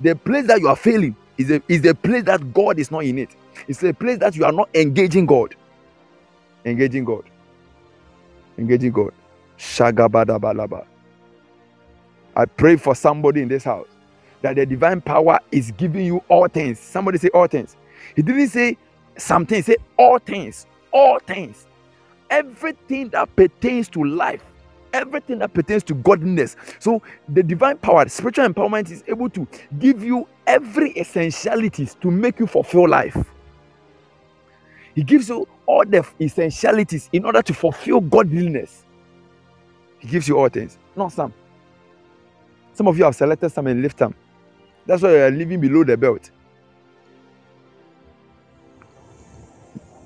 The 0.00 0.14
place 0.14 0.46
that 0.46 0.60
you 0.60 0.68
are 0.68 0.76
failing 0.76 1.16
is 1.38 1.48
the, 1.48 1.62
is 1.68 1.82
the 1.82 1.94
place 1.94 2.24
that 2.24 2.52
God 2.54 2.78
is 2.78 2.90
not 2.90 3.04
in 3.04 3.18
it. 3.18 3.30
It's 3.66 3.80
the 3.80 3.94
place 3.94 4.18
that 4.18 4.36
you 4.36 4.44
are 4.44 4.52
not 4.52 4.68
engaging 4.74 5.26
God 5.26 5.54
engaging 6.64 7.04
God. 7.04 7.24
Engaging 8.58 8.92
God. 8.92 9.12
Shagabadabalaba. 9.58 10.86
I 12.36 12.46
pray 12.46 12.76
for 12.76 12.94
somebody 12.94 13.42
in 13.42 13.48
this 13.48 13.64
house 13.64 13.88
that 14.42 14.56
the 14.56 14.66
divine 14.66 15.00
power 15.00 15.38
is 15.52 15.72
giving 15.72 16.06
you 16.06 16.22
all 16.28 16.48
things. 16.48 16.78
Somebody 16.80 17.18
say 17.18 17.28
all 17.34 17.46
things. 17.46 17.76
He 18.16 18.22
didn't 18.22 18.48
say 18.48 18.78
something, 19.18 19.62
said 19.62 19.76
all 19.98 20.18
things. 20.18 20.66
All 20.92 21.18
things. 21.20 21.66
Everything 22.30 23.10
that 23.10 23.34
pertains 23.36 23.88
to 23.90 24.04
life, 24.04 24.42
everything 24.92 25.38
that 25.40 25.52
pertains 25.54 25.82
to 25.84 25.94
godliness. 25.94 26.56
So 26.78 27.02
the 27.28 27.42
divine 27.42 27.78
power, 27.78 28.08
spiritual 28.08 28.48
empowerment 28.48 28.90
is 28.90 29.04
able 29.08 29.30
to 29.30 29.46
give 29.78 30.02
you 30.04 30.26
every 30.46 30.92
essentialities 30.98 31.96
to 32.00 32.10
make 32.10 32.40
you 32.40 32.46
fulfill 32.46 32.88
life. 32.88 33.16
He 34.94 35.02
gives 35.02 35.28
you 35.28 35.46
all 35.66 35.84
the 35.84 36.06
essentialities 36.20 37.08
in 37.12 37.24
order 37.24 37.42
to 37.42 37.54
fulfill 37.54 38.00
godliness. 38.00 38.84
He 39.98 40.08
gives 40.08 40.28
you 40.28 40.38
all 40.38 40.48
things, 40.48 40.78
not 40.96 41.12
some. 41.12 41.32
Some 42.72 42.88
of 42.88 42.96
you 42.98 43.04
have 43.04 43.14
selected 43.14 43.50
some 43.50 43.66
and 43.66 43.82
left 43.82 43.98
them. 43.98 44.14
That's 44.86 45.02
why 45.02 45.10
you 45.10 45.22
are 45.22 45.30
living 45.30 45.60
below 45.60 45.84
the 45.84 45.96
belt. 45.96 46.30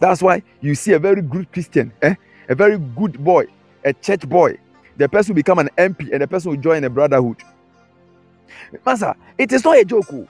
That's 0.01 0.21
why 0.21 0.43
you 0.61 0.75
see 0.75 0.93
a 0.93 0.99
very 0.99 1.23
good 1.23 1.51
Christian, 1.53 1.93
eh? 2.03 2.15
a 2.49 2.55
very 2.55 2.79
good 2.79 3.23
boy, 3.23 3.47
a 3.85 3.93
church 3.93 4.29
boy. 4.29 4.59
The 4.97 5.09
person 5.09 5.33
will 5.33 5.37
become 5.37 5.59
an 5.61 5.71
MP 5.79 6.13
and 6.13 6.21
the 6.21 6.29
person 6.29 6.51
will 6.51 6.59
join 6.61 6.85
a 6.85 6.91
brotherhood. 6.91 7.37
Master, 8.85 9.15
it 9.39 9.53
is 9.53 9.65
not 9.65 9.79
a 9.79 9.85
joke. 9.85 10.07
Oh. 10.13 10.29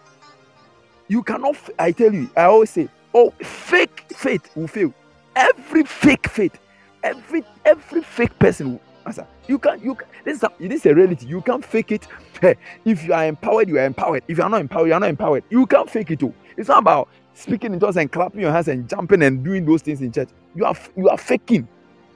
You 1.09 1.23
cannot, 1.23 1.57
I 1.79 1.93
tell 1.93 2.13
you, 2.13 2.31
I 2.37 2.45
always 2.45 2.71
say, 2.71 2.89
oh, 3.15 3.31
fake 3.43 4.05
faith 4.15 4.51
will 4.57 4.69
fail. 4.69 4.93
Every 5.37 5.85
fake 5.85 6.29
faith, 6.29 6.59
every 7.03 7.45
every 7.65 8.03
fake 8.03 8.39
person 8.39 8.81
Master, 9.05 9.27
you 9.49 9.59
can't. 9.59 9.83
you 9.85 9.95
can 9.95 10.09
this 10.25 10.39
is 10.39 10.43
a, 10.45 10.51
this 10.59 10.87
is 10.87 10.93
reality. 10.93 11.27
You 11.27 11.41
can't 11.43 11.65
fake 11.65 11.93
it. 11.93 12.07
Hey, 12.41 12.57
if 12.85 13.05
you 13.05 13.13
are 13.13 13.27
empowered, 13.27 13.69
you 13.69 13.79
are 13.79 13.85
empowered. 13.85 14.23
If 14.29 14.39
you 14.39 14.45
are 14.45 14.51
not 14.51 14.61
empowered, 14.61 14.89
you 14.89 14.95
are 14.95 15.01
not 15.01 15.09
empowered. 15.11 15.45
You 15.51 15.67
can't 15.67 15.89
fake 15.89 16.11
it 16.11 16.21
too. 16.21 16.35
It's 16.57 16.69
not 16.69 16.79
about 16.79 17.09
speaking 17.35 17.73
in 17.73 17.81
tongues 17.81 17.97
and 17.97 18.11
clapping 18.11 18.41
your 18.41 18.53
hands 18.53 18.69
and 18.69 18.89
jumping 18.89 19.23
and 19.23 19.45
doing 19.45 19.65
those 19.65 19.83
things 19.83 20.01
in 20.01 20.11
church. 20.13 20.29
You 20.55 20.65
are 20.65 20.77
you 20.97 21.09
are 21.09 21.19
faking. 21.19 21.69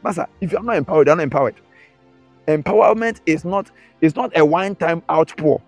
Master, 0.02 0.26
if 0.40 0.52
you 0.52 0.58
are 0.58 0.64
not 0.64 0.76
empowered, 0.76 1.06
you 1.06 1.12
are 1.12 1.16
not 1.16 1.22
empowered. 1.22 1.54
Empowerment 2.46 3.20
is 3.26 3.44
not 3.44 3.70
it's 4.00 4.16
not 4.16 4.34
a 4.36 4.40
outpour. 5.10 5.60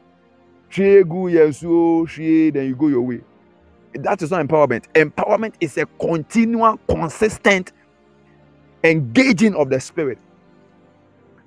Go 0.74 1.26
yesu 1.26 2.08
she 2.08 2.50
then 2.50 2.66
you 2.66 2.76
go 2.76 2.88
your 2.88 3.02
way. 3.02 3.20
That 3.94 4.22
is 4.22 4.30
not 4.30 4.46
empowerment. 4.46 4.86
Empowerment 4.94 5.54
is 5.60 5.78
a 5.78 5.86
continual, 6.00 6.78
consistent 6.88 7.72
engaging 8.84 9.54
of 9.56 9.70
the 9.70 9.80
spirit. 9.80 10.18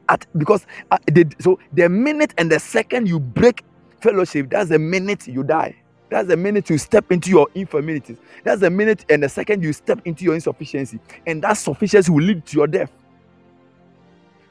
At 0.10 0.26
because 0.38 0.68
uh, 0.92 1.00
the, 1.08 1.32
so 1.40 1.60
the 1.74 1.90
minute 1.90 2.34
and 2.38 2.52
the 2.52 2.60
second 2.60 3.08
you 3.08 3.20
break 3.20 3.64
fellowship 4.02 4.50
that's 4.52 4.70
the 4.70 4.80
minute 4.80 5.28
you 5.28 5.44
die. 5.44 5.76
That's 6.10 6.28
the 6.28 6.38
minute 6.38 6.70
you 6.70 6.78
step 6.78 7.12
into 7.12 7.30
your 7.32 7.48
infirmities. 7.56 8.18
That's 8.44 8.62
the 8.62 8.70
minute 8.70 9.06
and 9.10 9.24
the 9.24 9.30
second 9.30 9.64
you 9.64 9.74
step 9.74 10.02
into 10.06 10.26
your 10.26 10.36
insufficiency. 10.36 11.00
And 11.28 11.44
that 11.44 11.56
sufficiency 11.56 12.12
will 12.12 12.24
lead 12.24 12.46
to 12.48 12.58
your 12.58 12.68
death. 12.68 12.92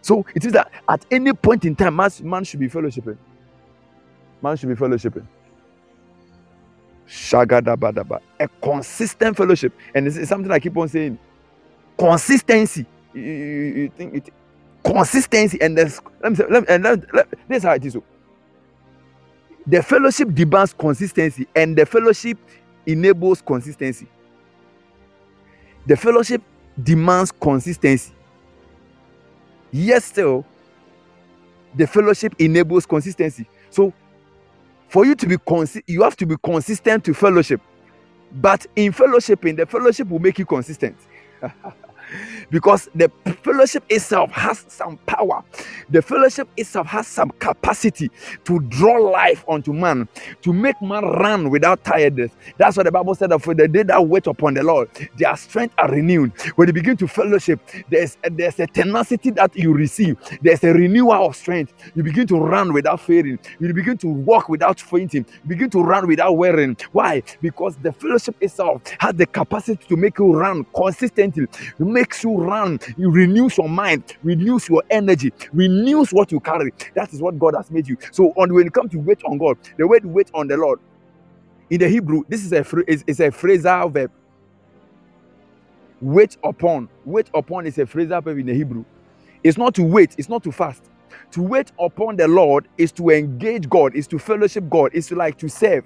So 0.03 0.27
it 0.35 0.45
is 0.47 0.53
that 0.55 0.73
at 0.89 1.07
any 1.11 1.33
point 1.35 1.65
in 1.67 1.77
time 1.77 1.97
man, 1.97 2.11
man 2.23 2.45
should 2.45 2.61
be 2.61 2.69
fellowshipping. 2.69 3.19
Man 4.43 4.57
should 4.57 4.71
be 4.71 4.77
fellowshipping 4.77 5.27
shagadabadaba. 7.09 8.21
A 8.41 8.49
consistent 8.49 9.37
fellowship. 9.37 9.73
And 9.95 10.07
it's, 10.07 10.17
it's 10.17 10.29
something 10.29 10.51
i 10.51 10.59
keep 10.59 10.77
on 10.77 10.89
saying. 10.89 11.19
Consistency. 11.99 12.87
You, 13.15 13.23
you, 13.23 13.65
you 13.75 13.89
think 13.89 14.15
it 14.15 14.31
consistency 14.85 15.61
and 15.61 15.79
the 15.79 16.01
let 16.23 16.33
me 16.33 16.37
say 16.37 16.45
let 16.51 16.69
and 16.69 16.85
let, 16.85 17.15
let, 17.15 17.31
this 17.49 17.59
is 17.59 17.63
how 17.63 17.73
it 17.73 17.85
is 17.85 17.97
oh. 17.97 18.03
the 19.67 19.83
fellowship 19.83 20.35
demands 20.35 20.73
consistency 20.73 21.47
and 21.55 21.77
the 21.77 21.87
fellowship 21.87 22.39
enables 22.85 23.41
consistency. 23.41 24.09
The 25.87 25.97
fellowship 25.97 26.43
demands 26.83 27.33
consistency. 27.33 28.13
Yes 29.71 30.05
still 30.07 30.45
the 31.75 31.87
fellowship 31.87 32.35
enables 32.39 32.85
consistency. 32.87 33.47
So 33.71 33.93
for 34.93 35.07
you 35.07 35.17
to 35.17 35.27
be 35.29 35.39
consi- 35.39 35.85
you 35.89 36.03
have 36.05 36.17
to 36.19 36.27
be 36.27 36.37
consistent 36.45 37.05
to 37.07 37.15
fellowship. 37.15 37.63
But 38.33 38.67
in 38.77 38.93
fellowshipping 38.93 39.57
the 39.59 39.67
fellowship 39.67 40.09
will 40.11 40.21
make 40.21 40.39
you 40.39 40.47
consistent 40.47 40.97
because 42.51 42.89
the 42.95 43.11
fellowship 43.43 43.85
itself 43.89 44.31
has 44.33 44.65
some 44.69 44.99
power. 45.07 45.43
The 45.91 46.03
fellowship 46.03 46.49
itself 46.57 46.87
has 46.89 47.07
some 47.07 47.31
capacity 47.39 48.11
to 48.45 48.61
draw 48.61 48.99
life 49.11 49.45
onto 49.49 49.73
man, 49.73 50.09
to 50.43 50.53
make 50.53 50.81
man 50.83 51.05
run 51.05 51.51
without 51.51 51.85
tiredness. 51.85 52.33
That's 52.59 52.77
what 52.77 52.85
the 52.87 52.93
Bible 52.93 53.15
said 53.15 53.31
that 53.31 53.41
for 53.43 53.55
the 53.55 53.69
day 53.69 53.83
that 53.85 54.07
wait 54.07 54.27
upon 54.27 54.55
the 54.55 54.63
Lord, 54.63 54.89
their 55.17 55.37
strength 55.37 55.75
are 55.79 55.91
renewed. 55.91 56.33
When 56.57 56.69
you 56.69 56.75
begin 56.75 56.97
to 56.99 57.09
fellowship, 57.09 57.61
there's 57.91 58.17
there's 58.31 58.59
a 58.61 58.67
tenacity 58.67 59.31
that 59.33 59.57
you 59.57 59.73
receive. 59.73 60.17
There's 60.43 60.65
a 60.65 60.73
renewal 60.73 61.27
of 61.27 61.37
strength. 61.37 61.73
You 61.95 62.03
begin 62.03 62.27
to 62.29 62.37
run 62.39 62.73
without 62.73 63.01
failing. 63.01 63.39
You 63.61 63.73
begin 63.75 63.99
to 63.99 64.09
walk 64.09 64.49
without 64.49 64.81
fainting. 64.81 65.27
You 65.45 65.49
begin 65.49 65.71
to 65.71 65.83
run 65.83 66.07
without 66.09 66.33
wearing. 66.35 66.77
Why? 66.93 67.23
Because 67.41 67.77
the 67.77 67.93
fellowship 67.93 68.37
itself 68.41 68.83
has 68.99 69.15
the 69.15 69.27
capacity 69.27 69.85
to 69.89 69.97
make 69.97 70.19
you 70.19 70.33
run 70.35 70.65
consistently. 70.75 71.45
It 71.45 71.81
makes 72.03 72.25
you 72.25 72.37
run, 72.37 72.77
it 72.77 72.97
renews 72.99 73.59
your 73.59 73.69
mind, 73.69 74.05
renews 74.25 74.69
your 74.69 74.83
energy, 74.91 75.33
renews 75.53 76.11
what 76.13 76.33
you 76.33 76.41
carry. 76.41 76.73
That 76.97 77.13
is 77.15 77.23
what 77.23 77.39
God 77.39 77.55
has 77.57 77.71
made 77.71 77.89
you. 77.89 77.97
So, 78.13 78.31
on 78.37 78.53
when 78.55 78.65
you 78.65 78.73
come 78.73 78.89
to 78.91 78.99
wait 78.99 79.23
on 79.25 79.39
God, 79.39 79.59
the 79.79 79.87
word 79.89 80.05
wait 80.05 80.31
on 80.35 80.49
the 80.49 80.57
Lord 80.57 80.81
in 81.71 81.81
the 81.81 81.89
Hebrew, 81.89 82.23
this 82.29 82.45
is 82.45 82.53
a 82.53 82.65
is, 82.89 83.05
is 83.07 83.21
a 83.21 83.31
phrasal 83.31 83.93
verb. 83.93 84.13
Wait 86.01 86.37
upon, 86.45 86.89
wait 87.05 87.31
upon 87.35 87.67
is 87.67 87.79
a 87.79 87.87
phrasal 87.87 88.23
verb 88.25 88.39
in 88.39 88.47
the 88.47 88.55
Hebrew. 88.55 88.85
It's 89.45 89.59
not 89.59 89.75
to 89.77 89.85
wait, 89.85 90.15
it's 90.19 90.29
not 90.31 90.45
to 90.45 90.53
fast. 90.53 90.85
To 91.33 91.43
wait 91.43 91.73
upon 91.81 92.17
the 92.17 92.29
Lord 92.29 92.69
is 92.79 92.93
to 92.93 93.11
engage 93.11 93.69
God, 93.71 93.95
is 93.97 94.07
to 94.09 94.19
fellowship 94.19 94.69
God, 94.71 94.93
is 94.95 95.09
to 95.09 95.17
like 95.17 95.39
to 95.39 95.49
serve. 95.49 95.85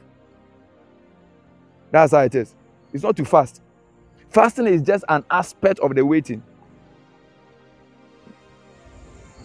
That's 1.93 2.13
how 2.13 2.21
it 2.21 2.35
is. 2.37 2.55
It's 2.93 3.05
not 3.05 3.17
to 3.19 3.25
fast. 3.27 3.63
Fasting 4.31 4.67
is 4.67 4.83
just 4.83 5.05
an 5.09 5.25
aspect 5.31 5.81
of 5.81 5.95
the 5.95 6.05
waiting. 6.05 6.43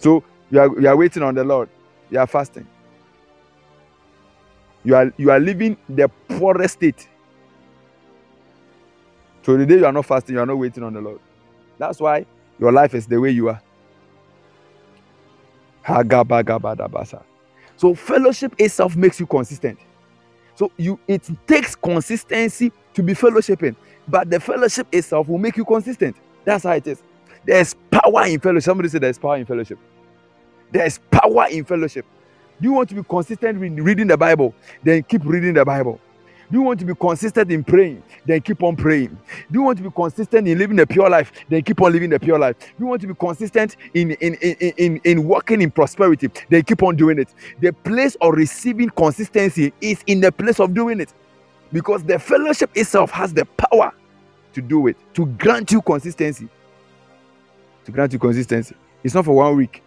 So 0.00 0.24
you 0.50 0.60
are, 0.60 0.80
you 0.80 0.88
are 0.88 0.96
waiting 0.96 1.22
on 1.22 1.34
the 1.34 1.44
Lord. 1.44 1.68
You 2.10 2.18
are 2.18 2.26
fasting. 2.26 2.66
You 4.84 4.96
are 4.96 5.12
you 5.16 5.30
are 5.30 5.40
living 5.40 5.76
the 5.88 6.08
poorest 6.28 6.74
state. 6.74 7.08
So 9.42 9.56
the 9.56 9.66
day 9.66 9.78
you 9.78 9.86
are 9.86 9.92
not 9.92 10.06
fasting, 10.06 10.34
you 10.36 10.40
are 10.40 10.46
not 10.46 10.58
waiting 10.58 10.82
on 10.82 10.92
the 10.92 11.00
Lord. 11.00 11.20
That's 11.78 12.00
why 12.00 12.26
your 12.58 12.72
life 12.72 12.94
is 12.94 13.06
the 13.06 13.20
way 13.20 13.30
you 13.30 13.48
are. 13.48 13.60
So 17.76 17.94
fellowship 17.94 18.54
itself 18.58 18.96
makes 18.96 19.18
you 19.20 19.26
consistent. 19.26 19.78
So 20.54 20.70
you 20.76 20.98
it 21.08 21.28
takes 21.46 21.74
consistency 21.74 22.72
to 22.94 23.02
be 23.02 23.14
fellowshipping, 23.14 23.76
but 24.08 24.30
the 24.30 24.40
fellowship 24.40 24.86
itself 24.92 25.28
will 25.28 25.38
make 25.38 25.56
you 25.56 25.64
consistent. 25.64 26.16
That's 26.44 26.64
how 26.64 26.72
it 26.72 26.86
is. 26.86 27.02
There's 27.44 27.74
power 27.90 28.26
in 28.26 28.40
fellowship. 28.40 28.64
Somebody 28.64 28.88
said 28.88 29.02
there's 29.02 29.18
power 29.18 29.36
in 29.36 29.46
fellowship. 29.46 29.78
There's 30.72 30.98
power 31.10 31.48
in 31.50 31.64
fellowship. 31.64 32.06
Do 32.60 32.68
you 32.68 32.74
want 32.74 32.88
to 32.90 32.94
be 32.94 33.02
consistent 33.02 33.62
in 33.62 33.76
reading 33.82 34.06
the 34.08 34.16
Bible? 34.16 34.54
Then 34.84 35.02
keep 35.04 35.24
reading 35.24 35.54
the 35.54 35.64
Bible. 35.64 36.00
Do 36.50 36.58
you 36.58 36.62
want 36.64 36.80
to 36.80 36.86
be 36.86 36.94
consistent 36.94 37.50
in 37.50 37.64
praying? 37.64 38.02
Then 38.26 38.40
keep 38.42 38.62
on 38.62 38.76
praying. 38.76 39.08
Do 39.08 39.58
you 39.58 39.62
want 39.62 39.78
to 39.78 39.84
be 39.84 39.90
consistent 39.90 40.46
in 40.48 40.58
living 40.58 40.80
a 40.80 40.86
pure 40.86 41.08
life? 41.10 41.32
Then 41.48 41.62
keep 41.62 41.80
on 41.82 41.92
living 41.92 42.12
a 42.12 42.18
pure 42.18 42.38
life. 42.38 42.58
Do 42.58 42.66
you 42.80 42.86
want 42.86 43.00
to 43.02 43.08
be 43.08 43.14
consistent 43.14 43.76
in 43.94 44.12
in 44.12 44.34
in 44.36 44.54
in, 44.78 45.00
in 45.04 45.24
working 45.24 45.62
in 45.62 45.70
prosperity? 45.70 46.28
Then 46.50 46.62
keep 46.64 46.82
on 46.82 46.96
doing 46.96 47.18
it. 47.18 47.34
The 47.60 47.72
place 47.72 48.16
of 48.20 48.34
receiving 48.34 48.90
consistency 48.90 49.72
is 49.80 50.02
in 50.06 50.20
the 50.20 50.32
place 50.32 50.60
of 50.60 50.74
doing 50.74 51.00
it. 51.00 51.14
Because 51.72 52.04
the 52.04 52.18
fellowship 52.18 52.70
itself 52.74 53.10
has 53.12 53.32
the 53.32 53.44
power 53.44 53.92
to 54.52 54.62
do 54.62 54.86
it, 54.88 54.96
to 55.14 55.26
grant 55.26 55.72
you 55.72 55.80
consistency. 55.82 56.48
To 57.84 57.92
grant 57.92 58.12
you 58.12 58.18
consistency. 58.18 58.74
It's 59.02 59.14
not 59.14 59.24
for 59.24 59.34
one 59.34 59.56
week 59.56 59.82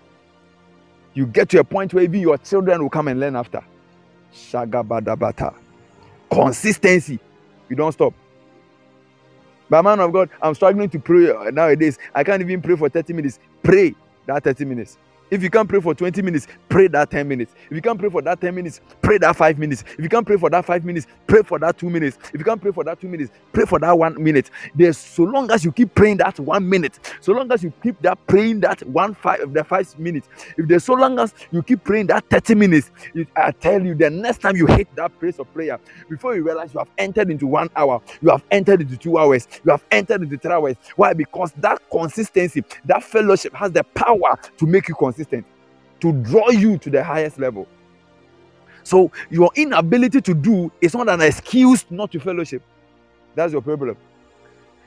you 1.16 1.26
get 1.26 1.50
to 1.50 1.60
a 1.60 1.64
point 1.64 1.94
where 1.94 2.04
even 2.04 2.20
your 2.20 2.38
children 2.38 2.84
will 2.84 2.90
come 2.90 3.08
and 3.08 3.20
learn 3.20 3.36
after. 3.36 3.64
Shagabadabata. 4.34 5.56
Consistency. 6.30 7.20
You 7.70 7.76
don't 7.76 7.94
stop. 7.94 8.14
But 9.70 9.82
man 9.84 10.00
of 10.00 10.12
God, 10.12 10.30
I'm 10.42 10.54
struggling 10.54 10.90
to 10.90 11.00
pray 11.00 11.34
nowadays. 11.52 11.98
I 12.14 12.24
can't 12.24 12.42
even 12.42 12.62
pray 12.62 12.76
for 12.76 12.90
30 12.90 13.14
minutes. 13.14 13.40
Pray 13.64 13.96
that 14.28 14.44
30 14.44 14.66
minutes. 14.66 14.98
If 15.32 15.42
you 15.42 15.50
can't 15.50 15.68
pray 15.68 15.82
for 15.82 15.96
20 15.96 16.22
minutes, 16.22 16.48
pray 16.70 16.88
that 16.90 17.10
10 17.10 17.28
minutes. 17.28 17.54
If 17.66 17.72
you 17.72 17.82
can't 17.82 18.00
pray 18.00 18.10
for 18.10 18.22
that 18.22 18.40
10 18.40 18.54
minutes, 18.54 18.82
pray 19.02 19.18
that 19.18 19.36
5 19.36 19.58
minutes. 19.58 19.84
If 19.98 20.02
you 20.02 20.10
can't 20.10 20.26
pray 20.26 20.38
for 20.38 20.52
that 20.52 20.66
5 20.66 20.86
minutes, 20.86 21.08
pray 21.26 21.42
for 21.42 21.58
that 21.60 21.78
2 21.80 21.90
minutes. 21.90 22.20
If 22.32 22.40
you 22.40 22.46
can't 22.46 22.62
pray 22.62 22.72
for 22.72 22.84
that 22.84 23.02
2 23.02 23.08
minutes, 23.08 23.32
pray 23.52 23.66
for 23.66 23.80
that 23.80 23.98
1 23.98 24.24
minute. 24.24 24.52
There's 24.76 24.98
so 24.98 25.24
long 25.24 25.50
as 25.52 25.66
you 25.66 25.72
keep 25.72 25.96
praying 25.96 26.18
that 26.18 26.40
1 26.40 26.70
minute, 26.70 27.00
so 27.22 27.34
long 27.34 27.52
as 27.52 27.64
you 27.64 27.74
keep 27.82 28.00
that 28.04 28.20
praying 28.28 28.60
that 28.62 28.84
1 28.88 29.14
5 29.16 29.54
the 29.54 29.64
5 29.64 30.00
minutes. 30.00 30.30
If 30.58 30.68
there's 30.68 30.84
so 30.84 30.94
long 30.94 31.18
as 31.18 31.34
you 31.52 31.64
keep 31.64 31.84
praying 31.84 32.08
that 32.08 32.30
30 32.30 32.54
minutes, 32.54 32.92
I 33.36 33.50
tell 33.52 33.84
you 33.84 33.96
the 33.96 34.12
next 34.12 34.42
time 34.42 34.56
you 34.56 34.68
hit 34.68 34.88
that 34.96 35.20
place 35.20 35.40
of 35.40 35.52
prayer, 35.54 35.80
before 36.08 36.36
you 36.36 36.44
realize 36.44 36.72
you 36.72 36.80
have 36.80 36.92
entered 37.00 37.32
into 37.32 37.48
1 37.48 37.70
hour, 37.76 38.00
you 38.22 38.30
have 38.30 38.44
entered 38.52 38.82
into 38.82 38.96
2 38.96 39.18
hours, 39.18 39.48
you 39.64 39.72
have 39.72 39.84
entered 39.90 40.22
into 40.22 40.38
3 40.38 40.52
hours. 40.52 40.76
Why? 40.98 41.14
Because 41.14 41.52
that 41.58 41.82
consistency, 41.90 42.64
that 42.86 43.04
fellowship 43.04 43.56
has 43.56 43.72
the 43.72 43.84
power 43.84 44.40
to 44.58 44.68
make 44.68 44.88
you 44.88 44.94
consistent 44.94 45.15
consistent 45.16 45.46
to 46.02 46.12
draw 46.12 46.50
you 46.50 46.78
to 46.80 46.90
the 46.90 47.04
highest 47.04 47.40
level. 47.40 47.68
So 48.84 49.12
your 49.30 49.50
inability 49.56 50.22
to 50.22 50.34
do 50.34 50.72
is 50.82 50.94
not 50.94 51.10
an 51.10 51.22
excuse 51.22 51.86
not 51.90 52.12
to 52.12 52.20
fellowship. 52.20 52.62
That's 53.34 53.54
your 53.54 53.62
problem. 53.62 53.98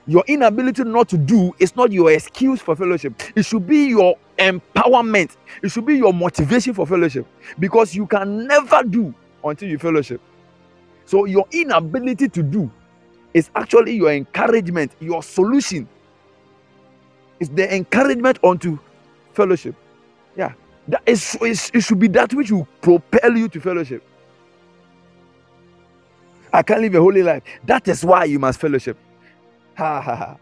Your 0.07 0.25
inability 0.27 0.85
not 0.85 1.09
to 1.11 1.19
do 1.19 1.55
is 1.59 1.75
not 1.77 1.93
your 1.93 2.11
excuse 2.13 2.61
for 2.61 2.77
fellowship. 2.77 3.21
It 3.35 3.45
should 3.45 3.67
be 3.67 3.87
your 3.89 4.17
empowerment. 4.39 5.37
It 5.63 5.71
should 5.71 5.85
be 5.85 5.97
your 5.97 6.13
motivation 6.13 6.73
for 6.75 6.87
fellowship 6.87 7.27
because 7.59 7.95
you 7.95 8.07
can 8.07 8.47
never 8.47 8.83
do 8.85 9.13
until 9.45 9.69
you 9.69 9.79
fellowship. 9.79 10.21
So 11.05 11.25
your 11.25 11.47
inability 11.51 12.29
to 12.29 12.43
do 12.43 12.71
is 13.35 13.51
actually 13.55 13.97
your 13.97 14.13
encouragement, 14.13 14.93
your 15.01 15.23
solution. 15.23 15.89
It's 17.41 17.51
the 17.51 17.75
encouragement 17.75 18.39
onto 18.43 18.79
fellowship. 19.35 19.75
Yeah. 20.39 20.55
That 20.89 21.03
is, 21.07 21.39
it 21.43 21.83
should 21.83 22.01
be 22.01 22.09
that 22.11 22.35
which 22.35 22.53
will 22.53 22.69
propel 22.83 23.37
you 23.37 23.49
to 23.51 23.61
fellowship. 23.61 24.05
I 26.53 26.63
can't 26.63 26.83
live 26.83 26.95
a 26.97 27.01
holy 27.01 27.23
life. 27.23 27.45
That 27.67 27.89
is 27.89 28.05
why 28.05 28.25
you 28.27 28.39
must 28.39 28.61
fellowship. 28.61 28.99
Ha 29.77 30.01
ha 30.03 30.17
ha. 30.17 30.39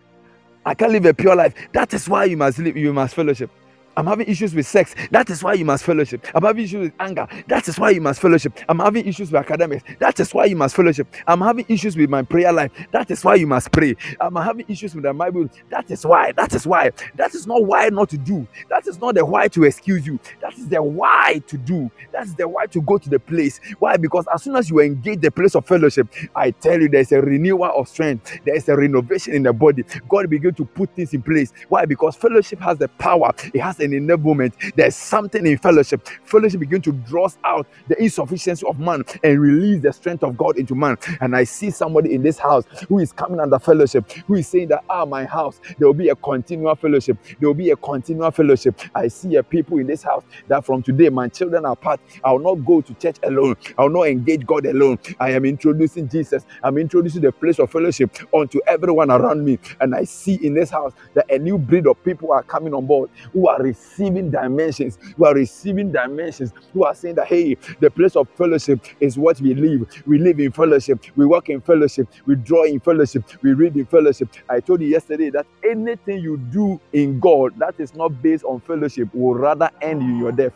I 0.67 0.75
can't 0.75 0.93
live 0.93 1.07
a 1.07 1.15
pure 1.15 1.37
life. 1.37 1.55
That 1.73 1.95
is 1.95 2.09
why 2.09 2.27
you 2.27 2.37
must 2.37 2.59
live, 2.61 2.77
you 2.77 2.93
must 2.93 3.15
fellowship. 3.15 3.51
I'm 3.97 4.07
having 4.07 4.29
issues 4.29 4.55
with 4.55 4.67
sex. 4.67 4.95
That 5.11 5.31
is 5.31 5.43
why 5.43 5.55
you 5.55 5.65
must 5.65 5.85
fellowship. 5.85 6.27
I'm 6.35 6.43
having 6.45 6.65
issues 6.65 6.81
with 6.81 6.93
anger. 7.01 7.27
That 7.49 7.69
is 7.69 7.79
why 7.79 7.91
you 7.91 8.01
must 8.01 8.21
fellowship. 8.21 8.59
I'm 8.69 8.79
having 8.79 9.07
issues 9.07 9.33
with 9.33 9.41
academics. 9.41 9.85
That 10.01 10.19
is 10.21 10.33
why 10.35 10.47
you 10.47 10.57
must 10.57 10.77
fellowship. 10.77 11.09
I'm 11.27 11.41
having 11.41 11.67
issues 11.69 11.97
with 11.97 12.11
my 12.11 12.23
prayer 12.23 12.53
life. 12.53 12.73
That 12.93 13.11
is 13.11 13.25
why 13.25 13.37
you 13.37 13.47
must 13.47 13.73
pray. 13.73 13.97
I'm 14.21 14.37
having 14.37 14.67
issues 14.69 14.95
with 14.95 15.05
the 15.05 15.15
Bible. 15.15 15.49
That 15.71 15.91
is 15.91 16.05
why. 16.07 16.33
That 16.33 16.55
is 16.55 16.67
why. 16.67 16.93
That 17.17 17.35
is 17.35 17.47
not 17.47 17.65
why 17.65 17.89
not 17.91 18.11
to 18.11 18.19
do. 18.19 18.47
That 18.69 18.87
is 18.87 19.01
not 19.01 19.15
the 19.15 19.25
why 19.25 19.49
to 19.49 19.65
excuse 19.65 20.07
you. 20.07 20.21
That 20.41 20.59
is 20.59 20.69
the 20.69 20.83
why 20.83 21.43
to 21.47 21.59
do. 21.59 21.91
That's 22.13 22.35
the 22.35 22.49
why 22.49 22.67
to 22.67 22.81
go 22.83 22.99
to 22.99 23.09
the 23.09 23.19
place. 23.19 23.61
Why? 23.79 23.97
Because 23.97 24.27
as 24.33 24.43
soon 24.43 24.57
as 24.57 24.71
you 24.71 24.81
engage 24.81 25.21
the 25.21 25.31
place 25.31 25.55
of 25.55 25.67
fellowship, 25.67 26.09
I 26.35 26.51
tell 26.51 26.81
you, 26.81 26.89
there's 26.89 27.13
a 27.13 27.21
renewal 27.21 27.73
of 27.77 27.89
strength. 27.89 28.41
There 28.45 28.57
is 28.57 28.69
a 28.69 28.77
renovation 28.77 29.35
in 29.35 29.43
the 29.45 29.53
body. 29.53 29.85
God 30.09 30.29
begin 30.31 30.55
to 30.55 30.65
put 30.65 30.95
things 30.95 31.15
in 31.15 31.23
place. 31.23 31.53
Why? 31.69 31.85
Because 31.87 32.17
fellowship 32.17 32.61
has 32.61 32.79
the 32.79 32.89
power. 32.89 33.33
It 33.55 33.61
has 33.61 33.81
an 33.87 34.09
enablement. 34.09 34.55
There's 34.76 34.97
something 34.97 35.47
in 35.47 35.59
fellowship. 35.59 36.07
Fellowship 36.24 36.61
begin 36.61 36.82
to 36.82 36.93
draw 36.93 37.28
out 37.45 37.68
the 37.89 38.03
insufficiency 38.03 38.66
of 38.66 38.78
man 38.80 39.05
and 39.24 39.41
release 39.41 39.82
the 39.82 39.93
strength 39.93 40.24
of 40.24 40.37
God 40.37 40.59
into 40.59 40.74
man. 40.74 40.99
And 41.20 41.37
I 41.37 41.45
see 41.45 41.70
somebody 41.70 42.14
in 42.14 42.22
this 42.22 42.39
house 42.39 42.64
who 42.89 43.01
is 43.01 43.12
coming 43.12 43.41
under 43.41 43.59
fellowship, 43.61 44.11
who 44.26 44.37
is 44.37 44.49
saying 44.49 44.68
that, 44.68 44.84
ah, 44.91 45.07
my 45.07 45.24
house, 45.26 45.61
there 45.78 45.89
will 45.89 45.95
be 45.95 46.11
a 46.11 46.16
continual 46.16 46.76
fellowship. 46.76 47.18
There 47.41 47.49
will 47.49 47.55
be 47.55 47.70
a 47.70 47.76
continual 47.76 48.30
fellowship. 48.32 48.80
I 48.95 49.09
see 49.09 49.37
a 49.37 49.45
people 49.45 49.78
in 49.78 49.87
this 49.87 50.03
house 50.03 50.24
that 50.49 50.64
from 50.64 50.82
today, 50.82 51.09
my 51.11 51.28
children 51.28 51.64
are 51.66 51.76
part. 51.76 52.01
I 52.24 52.32
will 52.32 52.41
not 52.41 52.66
go 52.66 52.80
to 52.82 52.95
church 52.95 53.16
alone. 53.24 53.57
I 53.78 53.82
will 53.84 53.91
not 53.91 54.09
engage 54.09 54.47
God 54.47 54.66
alone. 54.66 54.99
I 55.20 55.32
am 55.32 55.45
introducing 55.45 56.09
Jesus. 56.09 56.45
I'm 56.62 56.78
introducing 56.78 57.22
the 57.22 57.32
place 57.32 57.59
of 57.59 57.70
fellowship 57.70 58.16
unto 58.34 58.61
everyone 58.66 59.11
around 59.11 59.45
me. 59.45 59.59
And 59.80 59.95
I 59.95 60.05
see 60.05 60.34
in 60.47 60.55
this 60.55 60.70
house 60.70 60.93
that 61.14 61.26
a 61.30 61.39
new 61.39 61.59
breed 61.59 61.87
of 61.87 62.03
people 62.05 62.32
are 62.32 62.43
coming 62.43 62.74
on 62.74 62.87
board 62.87 63.11
who 63.32 63.49
are 63.49 63.62
receiving 63.77 64.31
dimensions, 64.31 64.99
who 65.16 65.24
are 65.27 65.35
receiving 65.35 65.93
dimensions, 65.93 66.53
who 66.72 66.85
are 66.85 66.95
saying 66.95 67.16
that, 67.16 67.27
hey, 67.27 67.57
the 67.81 67.91
place 67.91 68.16
of 68.16 68.29
fellowship 68.31 68.81
is 69.01 69.18
what 69.18 69.41
we 69.41 69.55
live. 69.55 69.89
We 70.07 70.18
live 70.18 70.41
in 70.41 70.53
fellowship, 70.53 71.01
we 71.16 71.27
work 71.27 71.49
in 71.49 71.61
fellowship, 71.61 72.09
we 72.27 72.37
draw 72.37 72.64
in 72.64 72.81
fellowship, 72.81 73.24
we 73.43 73.53
read 73.53 73.77
in 73.77 73.87
fellowship. 73.87 74.29
I 74.49 74.61
told 74.61 74.81
you 74.81 74.89
yesterday 74.89 75.31
that 75.31 75.47
anything 75.68 76.20
you 76.20 76.37
do 76.39 76.81
in 76.93 77.20
God 77.20 77.59
that 77.59 77.74
is 77.79 77.95
not 77.95 78.22
based 78.22 78.45
on 78.45 78.61
fellowship 78.61 79.09
will 79.14 79.35
rather 79.35 79.70
end 79.81 80.03
in 80.03 80.18
your 80.18 80.33
death. 80.33 80.55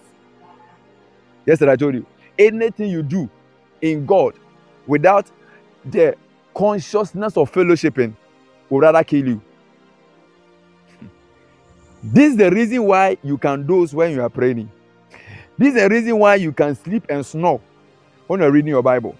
Yesterday, 1.46 1.72
I 1.72 1.76
told 1.76 1.94
you 1.94 2.06
anything 2.38 2.90
you 2.90 3.02
do 3.02 3.28
in 3.82 4.06
God 4.06 4.34
without 4.86 5.30
the 5.84 6.16
consciousness 6.54 7.36
of 7.36 7.52
fellowshipping 7.52 8.14
will 8.68 8.80
rather 8.80 9.04
kill 9.04 9.26
you. 9.28 9.42
This 12.02 12.32
is 12.32 12.36
the 12.38 12.50
reason 12.50 12.84
why 12.84 13.18
you 13.22 13.36
can 13.36 13.66
doze 13.66 13.94
when 13.94 14.12
you 14.12 14.22
are 14.22 14.30
praying. 14.30 14.70
This 15.58 15.74
is 15.74 15.82
the 15.82 15.88
reason 15.88 16.18
why 16.18 16.36
you 16.36 16.52
can 16.52 16.74
sleep 16.74 17.04
and 17.10 17.24
snore 17.24 17.60
when 18.26 18.40
you're 18.40 18.50
reading 18.50 18.70
your 18.70 18.82
Bible. 18.82 19.16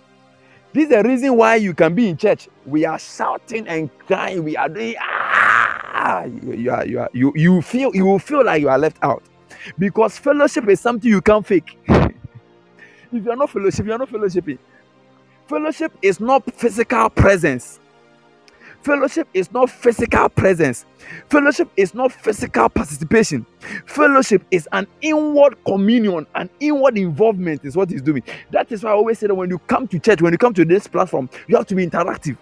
This 0.73 0.85
is 0.85 0.91
the 0.91 1.03
reason 1.03 1.37
why 1.37 1.57
you 1.57 1.75
can 1.75 1.95
be 1.95 2.09
in 2.09 2.17
church. 2.17 2.49
We 2.65 2.85
are 2.85 2.99
shouting 2.99 3.67
and 3.69 3.91
crying. 4.07 4.45
We 4.45 4.57
are 4.57 4.69
doing 4.69 4.95
ah. 5.01 6.25
You, 6.25 6.53
you 6.55 6.71
are 6.71 6.87
you 6.87 7.01
are 7.01 7.11
you 7.13 7.33
you 7.35 7.61
feel 7.61 7.95
you 7.95 8.07
will 8.07 8.19
feel 8.19 8.45
like 8.45 8.63
you 8.63 8.69
are 8.69 8.79
left 8.79 8.97
out 9.03 9.23
because 9.79 10.17
fellowship 10.17 10.69
is 10.69 10.81
something 10.81 11.11
you 11.11 11.21
can't 11.21 11.47
fake. 11.47 11.77
if 11.89 12.15
you 13.13 13.31
are 13.31 13.37
not 13.37 13.51
fellowship, 13.51 13.85
you 13.85 13.93
are 13.93 13.99
not 13.99 14.09
fellowshipping. 14.09 14.59
Fellowship 15.49 15.93
is 16.01 16.21
not 16.21 16.45
physical 16.55 17.11
presence. 17.11 17.80
Fellowship 18.83 19.29
is 19.35 19.53
not 19.53 19.69
physical 19.69 20.29
presence. 20.31 20.87
Fellowship 21.29 21.69
is 21.77 21.95
not 21.95 22.11
physical 22.13 22.69
participation. 22.69 23.45
Fellowship 23.87 24.43
is 24.51 24.67
an 24.73 24.87
inward 25.03 25.63
communion, 25.65 26.27
an 26.35 26.49
inward 26.61 26.97
involvement, 26.97 27.63
is 27.65 27.77
what 27.77 27.91
he's 27.91 28.01
doing. 28.01 28.23
That 28.53 28.73
is 28.73 28.83
why 28.83 28.91
I 28.91 28.95
always 28.95 29.19
say 29.19 29.27
that 29.27 29.35
when 29.35 29.51
you 29.51 29.59
come 29.59 29.87
to 29.89 29.99
church, 29.99 30.23
when 30.23 30.33
you 30.33 30.39
come 30.39 30.55
to 30.55 30.65
this 30.65 30.87
platform, 30.87 31.29
you 31.47 31.57
have 31.57 31.67
to 31.67 31.75
be 31.75 31.87
interactive. 31.87 32.39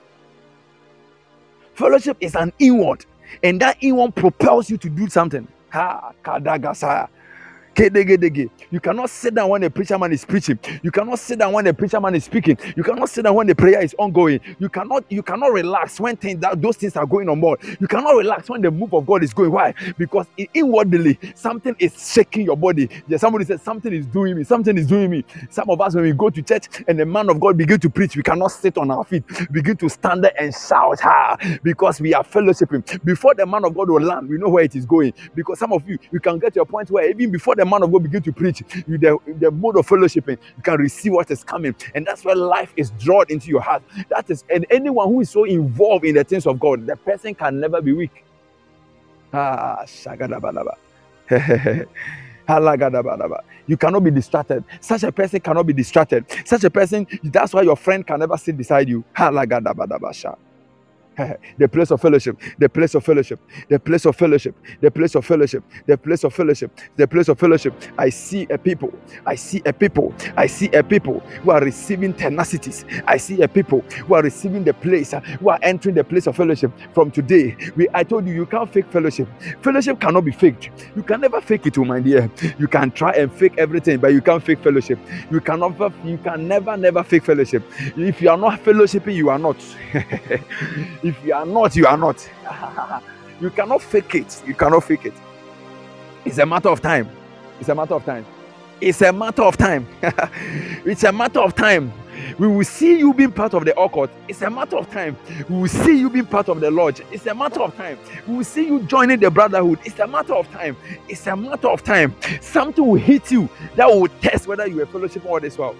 Fellowship 1.74 2.16
is 2.20 2.36
an 2.36 2.53
inward, 2.61 3.05
and 3.43 3.61
that 3.61 3.76
inward 3.80 4.14
propels 4.14 4.70
you 4.70 4.76
to 4.78 4.89
do 4.89 5.09
something. 5.09 5.49
Ha. 5.70 6.12
You 8.70 8.81
cannot 8.81 9.11
sit 9.11 9.35
down 9.35 9.51
when 9.51 9.62
the 9.62 9.70
preacher 9.70 9.99
man 9.99 10.12
is 10.12 10.24
preaching. 10.24 10.59
You 10.83 10.91
cannot 10.93 11.18
sit 11.20 11.39
down 11.41 11.53
when 11.55 11.64
the 11.66 11.74
preacher 11.74 12.01
man 12.01 12.14
is 12.16 12.24
speaking. 12.24 12.59
You 12.76 12.85
cannot 12.85 13.11
sit 13.11 13.22
down 13.24 13.37
when 13.37 13.47
the 13.49 13.55
prayer 13.57 13.83
is 13.83 13.95
ongoing. 13.99 14.41
You 14.61 14.68
cannot 14.70 15.05
you 15.11 15.22
cannot 15.22 15.53
relax 15.53 16.01
when 16.01 16.16
things 16.16 16.41
that 16.43 16.61
those 16.62 16.76
things 16.76 16.97
are 16.97 17.07
going 17.07 17.29
on 17.29 17.41
board. 17.41 17.61
You 17.81 17.89
cannot 17.89 18.12
relax 18.16 18.51
when 18.51 18.62
the 18.62 18.70
move 18.70 18.95
of 18.95 19.07
God 19.07 19.24
is 19.24 19.35
going. 19.35 19.53
Why? 19.53 19.74
Because 19.99 20.26
inwardly 20.55 21.18
something 21.37 21.76
is 21.81 22.12
shaking 22.14 22.47
your 22.47 22.57
body. 22.57 22.89
Yeah, 23.09 23.18
somebody 23.18 23.47
said 23.47 23.61
something 23.62 23.93
is 23.93 24.07
doing 24.07 24.37
me. 24.37 24.45
Something 24.45 24.79
is 24.79 24.87
doing 24.87 25.11
me. 25.11 25.24
Some 25.51 25.70
of 25.70 25.81
us 25.81 25.95
when 25.95 26.05
we 26.05 26.12
go 26.12 26.31
to 26.31 26.43
church 26.43 26.66
and 26.89 26.99
the 26.99 27.07
man 27.07 27.31
of 27.31 27.41
God 27.41 27.57
begin 27.59 27.81
to 27.81 27.91
preach, 27.91 28.16
we 28.16 28.22
cannot 28.24 28.49
sit 28.53 28.79
on 28.79 28.91
our 28.91 29.05
feet. 29.05 29.24
begin 29.53 29.76
to 29.79 29.89
stand 29.89 30.24
there 30.24 30.33
and 30.41 30.55
shout, 30.55 31.01
ha, 31.01 31.37
because 31.62 32.01
we 32.01 32.14
are 32.14 32.24
fellowshipping. 32.24 33.05
Before 33.05 33.35
the 33.35 33.47
man 33.47 33.64
of 33.64 33.74
God 33.74 33.91
will 33.91 34.01
land, 34.03 34.29
we 34.29 34.39
know 34.39 34.49
where 34.49 34.64
it 34.64 34.74
is 34.76 34.87
going. 34.87 35.12
Because 35.35 35.59
some 35.59 35.72
of 35.72 35.89
you, 35.89 35.99
you 36.12 36.20
can 36.20 36.39
get 36.39 36.55
to 36.55 36.62
a 36.62 36.66
point 36.66 36.91
where 36.91 37.09
even 37.11 37.31
before 37.31 37.57
the 37.57 37.64
man 37.68 37.84
of 37.84 37.92
God 37.92 38.04
begin 38.04 38.22
to 38.22 38.32
preach, 38.32 38.62
with 38.88 39.02
the, 39.02 39.18
the 39.40 39.50
mode 39.52 39.78
of 39.78 39.86
fellowshipping, 39.88 40.38
you 40.56 40.64
can 40.64 40.76
receive 40.80 41.12
what 41.12 41.30
is 41.30 41.44
coming. 41.44 41.74
And 41.94 42.06
that's 42.06 42.24
where 42.24 42.36
life 42.36 42.72
is 42.76 42.90
drawn 42.92 43.26
into 43.30 43.48
your 43.48 43.62
heart. 43.62 43.82
That 44.10 44.30
is, 44.30 44.44
and 44.52 44.66
anyone 44.70 45.08
who 45.08 45.22
is 45.22 45.30
so 45.30 45.44
involved 45.44 46.04
in 46.06 46.16
the 46.16 46.24
things 46.24 46.46
of 46.46 46.60
God, 46.60 46.86
the 46.86 46.96
person 46.96 47.34
can 47.34 47.60
never 47.60 47.82
be 47.82 47.92
weak. 47.92 48.24
Ah, 49.32 49.82
shagadabalaba. 49.86 50.76
You 53.66 53.76
cannot 53.76 54.04
be 54.04 54.10
distracted. 54.10 54.64
Such 54.80 55.04
a 55.04 55.12
person 55.12 55.40
cannot 55.40 55.66
be 55.66 55.74
distracted. 55.74 56.26
Such 56.46 56.64
a 56.64 56.70
person, 56.70 57.06
that's 57.24 57.54
why 57.54 57.62
your 57.62 57.76
friend 57.76 58.07
can 58.07 58.20
never 58.20 58.38
sit 58.38 58.57
beside 58.57 58.88
you 58.88 59.04
the 61.58 61.68
place 61.68 61.90
of 61.90 62.00
fellowship, 62.00 62.38
the 62.58 62.68
place 62.68 62.95
of 62.95 63.04
fellowship, 63.04 63.40
the 63.68 63.78
place 63.78 64.07
of 64.07 64.16
fellowship, 64.16 64.54
the 64.80 64.90
place 64.90 65.14
of 65.14 65.24
fellowship, 65.26 65.64
the 65.86 65.99
place 65.99 66.24
of 66.24 66.34
fellowship, 66.34 66.70
the 66.96 67.07
place 67.08 67.28
of 67.28 67.38
fellowship. 67.38 67.74
I 67.99 68.11
see 68.11 68.46
a 68.50 68.58
people, 68.58 68.92
I 69.26 69.34
see 69.34 69.62
a 69.66 69.72
people, 69.72 70.14
I 70.36 70.46
see 70.46 70.68
a 70.72 70.82
people 70.82 71.20
who 71.42 71.50
are 71.50 71.61
receiving 71.61 72.14
tenacities. 72.14 72.84
I 73.07 73.16
see 73.16 73.42
a 73.42 73.49
people 73.49 73.80
who 74.07 74.14
are 74.14 74.22
receiving 74.22 74.64
the 74.64 74.74
place, 74.74 75.14
uh, 75.14 75.20
who 75.20 75.50
are 75.50 75.58
entering 75.62 75.95
the 75.95 76.04
place 76.04 76.26
of 76.26 76.36
fellowship 76.36 76.72
from 76.95 77.11
today. 77.11 77.57
We, 77.76 77.88
I 77.95 78.04
told 78.04 78.26
you, 78.26 78.34
you 78.34 78.46
can't 78.46 78.72
fake 78.72 78.90
fellowship. 78.90 79.28
Fellowship 79.62 80.00
cannot 80.00 80.24
be 80.24 80.32
faked. 80.32 80.70
You 80.96 81.03
can 81.03 81.20
never 81.20 81.40
fake 81.40 81.66
it, 81.66 81.78
oh 81.78 81.84
my 81.84 82.00
dear. 82.00 82.30
You 82.58 82.68
can 82.68 82.90
try 82.90 83.12
and 83.12 83.32
fake 83.32 83.54
everything, 83.58 83.99
but 83.99 84.12
you 84.12 84.20
can't 84.20 84.42
fake 84.42 84.62
fellowship. 84.62 84.99
You 85.30 85.40
cannot, 85.40 85.78
you 86.04 86.18
can 86.18 86.49
never, 86.49 86.76
never 86.76 87.03
fake 87.03 87.24
fellowship. 87.24 87.62
If 87.96 88.20
you 88.22 88.30
are 88.30 88.36
not 88.36 88.61
fellowshipping, 88.61 89.14
you 89.14 89.30
are 89.30 89.38
not. 89.38 89.57
If 91.09 91.25
you 91.25 91.33
are 91.33 91.47
not, 91.47 91.75
you 91.75 91.87
are 91.87 91.97
not. 91.97 92.30
you 93.41 93.49
cannot 93.49 93.80
fake 93.80 94.14
it. 94.14 94.43
You 94.47 94.53
cannot 94.53 94.85
fake 94.85 95.07
it. 95.07 95.14
It's 96.26 96.37
a 96.37 96.45
matter 96.45 96.68
of 96.68 96.83
time. 96.83 97.09
It's 97.59 97.71
a 97.71 97.75
matter 97.75 97.95
of 97.95 98.05
time. 98.05 98.26
It's 98.79 99.01
a 99.01 99.11
matter 99.11 99.41
of 99.43 99.57
time. 99.57 99.89
it's 100.85 101.05
a 101.05 101.11
matter 101.11 101.41
of 101.41 101.55
time. 101.55 101.95
We 102.39 102.47
will 102.47 102.64
see 102.64 102.99
you 102.99 103.14
being 103.14 103.33
part 103.33 103.55
of 103.55 103.64
the 103.64 103.75
occult. 103.80 104.11
It's 104.29 104.43
a 104.43 104.51
matter 104.51 104.76
of 104.76 104.91
time. 104.91 105.17
We 105.49 105.61
will 105.61 105.68
see 105.68 105.99
you 105.99 106.11
being 106.11 106.26
part 106.26 106.51
of 106.51 106.61
the 106.61 106.71
lodge. 106.71 107.01
It's 107.11 107.25
a 107.25 107.35
matter 107.35 107.63
of 107.63 107.75
time. 107.75 107.99
We 108.26 108.37
will 108.37 108.45
see 108.45 108.67
you 108.67 108.83
joining 108.83 109.18
the 109.18 109.30
brotherhood. 109.30 109.79
It's 109.87 109.99
a 110.01 110.07
matter 110.07 110.35
of 110.35 110.51
time. 110.51 110.76
It's 111.09 111.26
a 111.26 111.35
matter 111.35 111.68
of 111.68 111.83
time. 111.83 112.14
Something 112.43 112.87
will 112.87 113.01
hit 113.01 113.33
you 113.33 113.49
that 113.76 113.87
will 113.87 114.09
test 114.21 114.47
whether 114.47 114.67
you 114.67 114.83
are 114.83 114.87
fellowship 114.87 115.25
or 115.25 115.41
this 115.41 115.57
world 115.57 115.79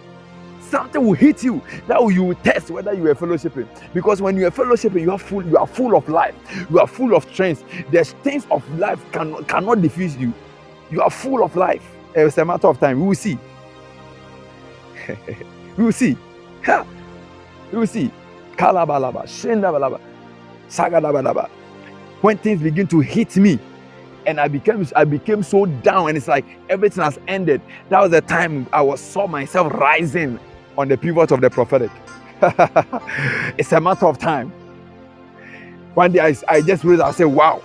something 0.69 1.05
will 1.05 1.15
hit 1.15 1.43
you 1.43 1.62
that 1.86 2.01
you 2.12 2.24
will 2.24 2.35
test 2.36 2.70
whether 2.70 2.93
you 2.93 3.07
are 3.11 3.15
fellowshipping. 3.15 3.69
Because 3.95 4.23
when 4.23 4.36
you 4.36 4.47
are 4.47 4.51
fellowshipping 4.51 5.03
you 5.03 5.12
are 5.12 5.19
full 5.19 5.45
you 5.47 5.57
are 5.57 5.66
full 5.66 5.97
of 5.97 6.09
life. 6.09 6.35
You 6.70 6.81
are 6.81 6.86
full 6.86 7.15
of 7.15 7.24
strength. 7.32 7.65
The 7.90 8.05
things 8.05 8.47
of 8.51 8.62
life 8.78 9.01
cannot 9.12 9.49
cannot 9.49 9.82
defeat 9.82 10.19
you. 10.19 10.32
You 10.90 11.03
are 11.03 11.11
full 11.11 11.43
of 11.43 11.57
life. 11.57 11.85
Eh, 12.15 12.24
it's 12.27 12.39
a 12.39 12.45
matter 12.45 12.69
of 12.69 12.81
time. 12.81 13.01
We 13.01 13.09
will 13.09 13.15
see. 13.15 13.39
We 15.77 15.85
will 15.85 15.93
see. 15.93 16.16
We 17.73 17.78
will 17.78 17.86
see. 17.86 18.11
Kalabalaba 18.57 19.23
shendabalaba 19.27 20.01
sagadabalaba 20.69 21.49
when 22.20 22.36
things 22.39 22.61
begin 22.61 22.86
to 22.89 23.01
hit 23.01 23.36
me 23.36 23.59
and 24.27 24.40
I 24.40 24.49
became 24.49 24.86
I 24.95 25.05
became 25.05 25.43
so 25.43 25.65
down, 25.66 26.09
and 26.09 26.16
it's 26.19 26.28
like 26.28 26.45
everything 26.69 27.03
has 27.03 27.19
ended. 27.28 27.62
That 27.89 28.01
was 28.01 28.11
the 28.11 28.20
time 28.20 28.66
I 28.73 28.82
was 28.82 29.01
saw 29.01 29.27
myself 29.27 29.73
rising 29.73 30.39
on 30.79 30.89
the 30.89 30.97
pivot 30.97 31.33
of 31.33 31.41
the 31.41 31.51
prophetic. 31.51 31.91
it's 33.59 33.73
a 33.73 33.81
matter 33.81 34.07
of 34.07 34.17
time. 34.17 34.53
One 35.95 36.13
day 36.13 36.21
I, 36.21 36.37
I 36.47 36.63
just 36.63 36.85
realized, 36.85 37.15
I 37.15 37.19
said, 37.19 37.25
wow, 37.27 37.63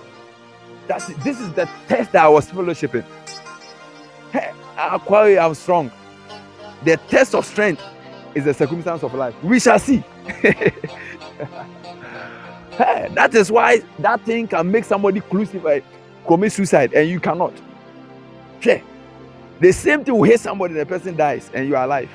that's 0.88 1.06
this 1.22 1.40
is 1.40 1.52
the 1.54 1.70
test 1.88 2.12
that 2.12 2.24
I 2.24 2.28
was 2.28 2.50
fellowshipping. 2.50 3.04
Hey, 4.32 4.52
I'm 4.76 5.54
strong. 5.54 5.92
The 6.84 6.96
test 7.08 7.36
of 7.36 7.46
strength 7.46 7.82
is 8.34 8.44
the 8.44 8.52
circumstance 8.52 9.04
of 9.04 9.14
life. 9.14 9.34
We 9.42 9.60
shall 9.60 9.78
see. 9.78 10.02
Hey, 12.76 13.08
that 13.14 13.32
is 13.36 13.52
why 13.52 13.82
that 14.00 14.20
thing 14.22 14.48
can 14.48 14.68
make 14.68 14.84
somebody 14.84 15.20
crucify, 15.20 15.78
commit 16.26 16.50
suicide, 16.52 16.92
and 16.92 17.08
you 17.08 17.20
cannot. 17.20 17.52
Yeah. 18.62 18.82
The 19.60 19.72
same 19.72 20.04
thing 20.04 20.14
will 20.16 20.24
hit 20.24 20.40
somebody, 20.40 20.74
the 20.74 20.84
person 20.84 21.14
dies, 21.16 21.50
and 21.54 21.68
you 21.68 21.76
are 21.76 21.84
alive. 21.84 22.10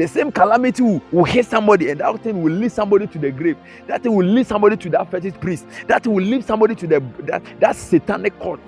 The 0.00 0.08
same 0.08 0.32
calamity 0.32 0.82
will, 0.82 1.02
will 1.12 1.24
hit 1.24 1.44
somebody, 1.44 1.90
and 1.90 2.00
that 2.00 2.22
thing 2.22 2.42
will 2.42 2.54
lead 2.54 2.72
somebody 2.72 3.06
to 3.06 3.18
the 3.18 3.30
grave. 3.30 3.58
That 3.86 4.02
thing 4.02 4.14
will 4.14 4.24
lead 4.24 4.46
somebody 4.46 4.78
to 4.78 4.88
that 4.88 5.10
fetish 5.10 5.34
priest. 5.34 5.66
That 5.88 6.06
will 6.06 6.24
lead 6.24 6.42
somebody 6.42 6.74
to 6.76 6.86
the 6.86 7.00
that, 7.24 7.42
that 7.60 7.76
satanic 7.76 8.38
court. 8.38 8.60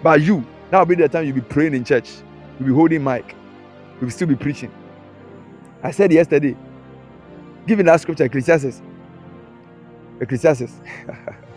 But 0.00 0.22
you, 0.22 0.46
that 0.70 0.78
will 0.78 0.86
be 0.86 0.94
the 0.94 1.08
time 1.08 1.24
you'll 1.24 1.34
be 1.34 1.40
praying 1.40 1.74
in 1.74 1.82
church. 1.84 2.08
You'll 2.60 2.68
be 2.68 2.72
holding 2.72 3.02
mic. 3.02 3.34
You'll 4.00 4.10
still 4.10 4.28
be 4.28 4.36
preaching. 4.36 4.70
I 5.82 5.90
said 5.90 6.12
yesterday, 6.12 6.56
giving 7.66 7.86
that 7.86 8.00
scripture, 8.00 8.26
Ecclesiastes. 8.26 8.80
Ecclesiastes. 10.20 10.72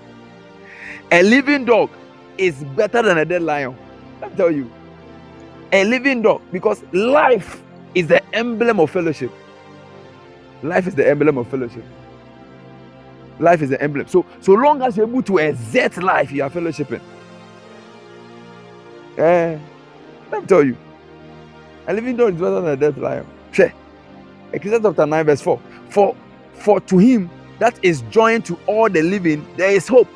a 1.12 1.22
living 1.22 1.66
dog 1.66 1.92
is 2.36 2.56
better 2.76 3.04
than 3.04 3.20
a 3.20 3.26
dead 3.26 3.44
lion. 3.44 3.78
Let 4.22 4.32
me 4.32 4.38
tell 4.38 4.50
you. 4.50 4.72
A 5.72 5.84
living 5.84 6.24
dog, 6.24 6.42
because 6.52 6.82
life 6.94 7.62
is 7.96 8.08
the 8.08 8.24
emblem 8.36 8.80
of 8.80 8.92
fellowship. 8.92 9.32
Life 10.64 10.88
is 10.88 10.96
the 10.96 11.08
emblem 11.08 11.38
of 11.38 11.48
fellowship. 11.50 11.84
Life 13.40 13.62
is 13.62 13.70
the 13.70 13.82
emblem. 13.82 14.08
So, 14.08 14.26
so 14.42 14.54
long 14.54 14.82
as 14.82 14.98
you're 14.98 15.08
able 15.08 15.24
to 15.24 15.38
exert 15.38 15.98
life, 15.98 16.32
you 16.32 16.44
are 16.44 16.50
fellowshipping. 16.50 17.02
Eh, 19.18 19.60
let 20.32 20.42
me 20.42 20.48
tell 20.48 20.64
you. 20.64 20.78
A 21.88 21.94
living 21.94 22.18
dog 22.18 22.34
is 22.34 22.40
better 22.40 22.62
than 22.62 22.72
a 22.72 22.76
dead 22.76 22.98
lion. 22.98 23.26
Share. 23.52 23.74
Ecclesiastes 24.54 24.86
chapter 24.86 25.06
9, 25.06 25.26
verse 25.26 25.42
4. 25.42 25.62
For 25.90 26.16
for 26.54 26.82
to 26.82 26.98
him 26.98 27.30
that 27.60 27.80
is 27.84 28.02
joined 28.04 28.46
to 28.46 28.60
all 28.68 28.90
the 28.90 29.02
living, 29.02 29.48
there 29.58 29.72
is 29.72 29.88
hope. 29.88 30.08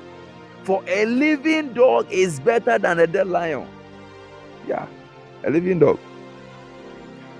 For 0.63 0.83
a 0.87 1.05
living 1.05 1.73
dog 1.73 2.07
is 2.11 2.39
better 2.39 2.77
than 2.77 2.99
a 2.99 3.07
dead 3.07 3.27
lion. 3.27 3.67
Yeah, 4.67 4.87
a 5.43 5.49
living 5.49 5.79
dog. 5.79 5.99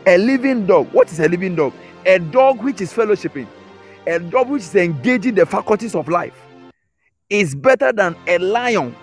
A 0.07 0.18
living 0.18 0.65
dog. 0.65 0.91
What 0.91 1.11
is 1.11 1.19
a 1.19 1.28
living 1.28 1.56
dog? 1.56 1.73
A 2.06 2.18
dog 2.18 2.64
which 2.64 2.82
is 2.82 2.91
fellowshipping, 2.91 3.48
a 4.07 4.19
dog 4.19 4.49
which 4.49 4.64
is 4.64 4.76
engaging 4.76 5.36
the 5.36 5.45
faculties 5.45 5.94
of 5.94 6.07
life, 6.07 6.34
is 7.30 7.53
better 7.53 7.91
than 7.91 8.15
a 8.28 8.40
lion. 8.40 8.95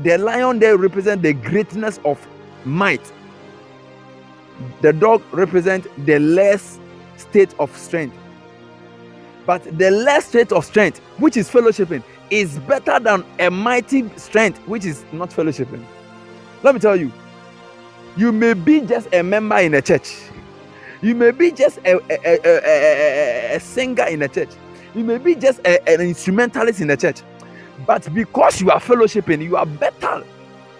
The 0.00 0.18
lion 0.18 0.58
there 0.58 0.76
represents 0.76 1.22
the 1.22 1.32
greatness 1.32 1.98
of 2.04 2.24
might. 2.64 3.12
The 4.82 4.92
dog 4.92 5.22
represents 5.32 5.88
the 6.04 6.18
less 6.18 6.78
state 7.16 7.54
of 7.58 7.74
strength. 7.76 8.16
But 9.46 9.64
the 9.78 9.90
less 9.90 10.26
state 10.26 10.52
of 10.52 10.64
strength, 10.66 10.98
which 11.18 11.38
is 11.38 11.48
fellowshipping, 11.48 12.02
is 12.28 12.58
better 12.60 13.00
than 13.00 13.24
a 13.38 13.50
mighty 13.50 14.08
strength, 14.16 14.58
which 14.68 14.84
is 14.84 15.04
not 15.12 15.30
fellowshipping. 15.30 15.84
Let 16.62 16.74
me 16.74 16.80
tell 16.80 16.94
you, 16.96 17.10
you 18.20 18.32
may 18.32 18.52
be 18.52 18.82
just 18.82 19.08
a 19.14 19.22
member 19.22 19.56
in 19.56 19.72
a 19.72 19.80
church. 19.80 20.14
You 21.00 21.14
may 21.14 21.30
be 21.30 21.50
just 21.52 21.78
a, 21.78 21.96
a, 22.10 22.38
a, 22.44 23.56
a 23.56 23.60
singer 23.60 24.04
in 24.04 24.20
a 24.20 24.28
church. 24.28 24.50
You 24.94 25.04
may 25.04 25.16
be 25.16 25.34
just 25.34 25.66
an 25.66 26.02
instrumentalist 26.02 26.82
in 26.82 26.90
a 26.90 26.98
church. 26.98 27.22
But 27.86 28.12
because 28.12 28.60
you 28.60 28.70
are 28.70 28.78
fellowshipping, 28.78 29.42
you 29.42 29.56
are 29.56 29.64
better 29.64 30.22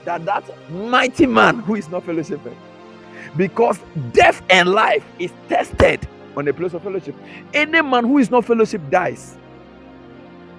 than 0.05 0.27
that 0.27 0.45
mighty 0.71 1.25
man 1.25 1.61
who 1.61 1.77
is 1.77 1.89
not 1.89 2.05
fellowshipping. 2.05 2.55
Because 3.39 3.79
death 4.13 4.43
and 4.51 4.69
life 4.69 5.07
is 5.19 5.33
tested 5.49 6.07
on 6.37 6.45
the 6.45 6.53
place 6.53 6.75
of 6.75 6.83
fellowship. 6.83 7.15
Any 7.55 7.81
man 7.81 8.05
who 8.05 8.19
is 8.19 8.31
not 8.31 8.45
fellowship 8.45 8.83
dies. 8.91 9.39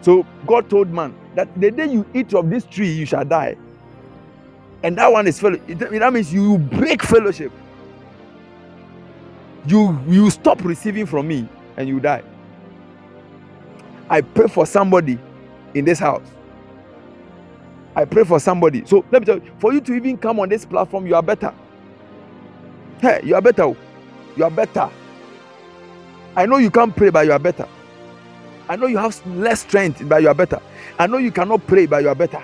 So 0.02 0.26
God 0.48 0.68
told 0.68 0.90
man 0.90 1.14
that 1.36 1.48
the 1.62 1.70
day 1.70 1.92
you 1.92 2.08
eat 2.16 2.34
of 2.34 2.50
this 2.50 2.66
tree, 2.66 2.92
you 2.92 3.06
shall 3.06 3.24
die 3.24 3.56
and 4.84 4.98
that 4.98 5.12
one 5.12 5.28
is 5.28 5.40
fellowship. 5.40 5.68
That 5.68 6.14
means 6.14 6.34
you 6.34 6.58
break 6.58 7.04
fellowship. 7.04 7.52
You 9.68 10.00
you 10.08 10.30
stop 10.30 10.64
receiving 10.64 11.06
from 11.06 11.28
me 11.28 11.48
and 11.78 11.88
you 11.88 12.00
die. 12.00 12.24
I 14.10 14.22
pray 14.22 14.48
for 14.48 14.66
somebody 14.66 15.20
in 15.74 15.86
this 15.86 16.00
house. 16.00 16.26
I 17.96 18.06
pray 18.06 18.24
for 18.24 18.40
somebody. 18.40 18.86
So 18.86 19.06
let 19.12 19.22
me 19.22 19.26
tell 19.26 19.38
you, 19.38 19.52
for 19.60 19.74
you 19.74 19.82
to 19.82 19.94
even 19.94 20.18
come 20.18 20.40
on 20.40 20.50
this 20.50 20.66
platform, 20.66 21.08
you 21.08 21.16
are 21.16 21.24
better. 21.24 21.54
Hey, 23.00 23.22
you 23.24 23.36
are 23.36 23.42
better. 23.42 23.76
You 24.38 24.44
are 24.46 24.52
better. 24.52 24.90
I 26.36 26.46
know 26.46 26.58
you 26.58 26.72
can't 26.72 26.96
pray, 26.96 27.10
but 27.10 27.26
you 27.26 27.34
are 27.34 27.40
better. 27.40 27.68
I 28.70 28.78
know 28.78 28.88
you 28.88 28.98
have 28.98 29.26
less 29.28 29.62
strength, 29.62 30.02
but 30.08 30.22
you 30.22 30.30
are 30.30 30.34
better. 30.34 30.62
I 30.98 31.08
know 31.08 31.18
you 31.18 31.32
cannot 31.32 31.66
pray, 31.68 31.86
but 31.86 32.04
you 32.04 32.10
are 32.10 32.16
better. 32.16 32.42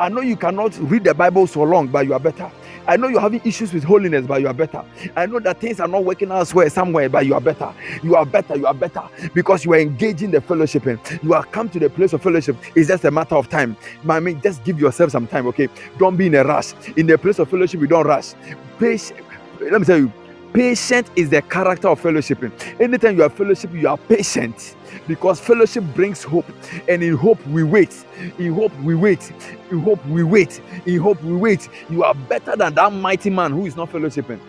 I 0.00 0.08
know 0.08 0.22
you 0.22 0.34
cannot 0.34 0.76
read 0.78 1.04
the 1.04 1.12
Bible 1.12 1.46
so 1.46 1.62
long, 1.62 1.88
but 1.88 2.06
you 2.06 2.14
are 2.14 2.18
better. 2.18 2.50
I 2.88 2.96
know 2.96 3.08
you're 3.08 3.20
having 3.20 3.42
issues 3.44 3.74
with 3.74 3.84
holiness, 3.84 4.26
but 4.26 4.40
you 4.40 4.48
are 4.48 4.54
better. 4.54 4.82
I 5.14 5.26
know 5.26 5.40
that 5.40 5.60
things 5.60 5.78
are 5.78 5.86
not 5.86 6.04
working 6.04 6.30
elsewhere, 6.30 6.70
somewhere, 6.70 7.10
but 7.10 7.26
you 7.26 7.34
are 7.34 7.40
better. 7.40 7.72
You 8.02 8.16
are 8.16 8.24
better. 8.24 8.56
You 8.56 8.66
are 8.66 8.72
better 8.72 9.02
because 9.34 9.66
you 9.66 9.74
are 9.74 9.78
engaging 9.78 10.30
the 10.30 10.40
fellowship. 10.40 10.86
You 11.22 11.34
are 11.34 11.44
come 11.44 11.68
to 11.68 11.78
the 11.78 11.90
place 11.90 12.14
of 12.14 12.22
fellowship. 12.22 12.56
It's 12.74 12.88
just 12.88 13.04
a 13.04 13.10
matter 13.10 13.34
of 13.34 13.50
time. 13.50 13.76
I 14.08 14.20
mean, 14.20 14.40
just 14.40 14.64
give 14.64 14.80
yourself 14.80 15.10
some 15.10 15.26
time, 15.26 15.46
okay? 15.48 15.68
Don't 15.98 16.16
be 16.16 16.28
in 16.28 16.34
a 16.34 16.44
rush. 16.44 16.72
In 16.96 17.06
the 17.06 17.18
place 17.18 17.38
of 17.38 17.50
fellowship, 17.50 17.80
we 17.80 17.86
don't 17.86 18.06
rush. 18.06 18.32
Patient. 18.78 19.20
Let 19.60 19.82
me 19.82 19.84
tell 19.84 19.98
you, 19.98 20.12
patient 20.52 21.10
is 21.16 21.30
the 21.30 21.42
character 21.42 21.88
of 21.88 22.00
fellowshipping. 22.00 22.80
Anytime 22.80 23.16
you 23.16 23.22
are 23.22 23.30
fellowship, 23.30 23.72
you 23.72 23.88
are 23.88 23.98
patient. 23.98 24.76
Because 25.06 25.40
fellowship 25.40 25.84
brings 25.94 26.22
hope. 26.22 26.46
And 26.88 27.02
in 27.02 27.16
hope 27.16 27.44
we 27.48 27.62
wait. 27.62 28.04
In 28.38 28.52
hope 28.54 28.74
we 28.80 28.94
wait. 28.94 29.32
In 29.70 29.80
hope 29.80 30.04
we 30.06 30.22
wait. 30.22 30.60
In 30.86 30.98
hope 31.00 31.22
we 31.22 31.34
wait. 31.36 31.68
You 31.88 32.04
are 32.04 32.14
better 32.14 32.56
than 32.56 32.74
that 32.74 32.92
mighty 32.92 33.30
man 33.30 33.52
who 33.52 33.66
is 33.66 33.76
not 33.76 33.90
fellowshipping. 33.90 34.40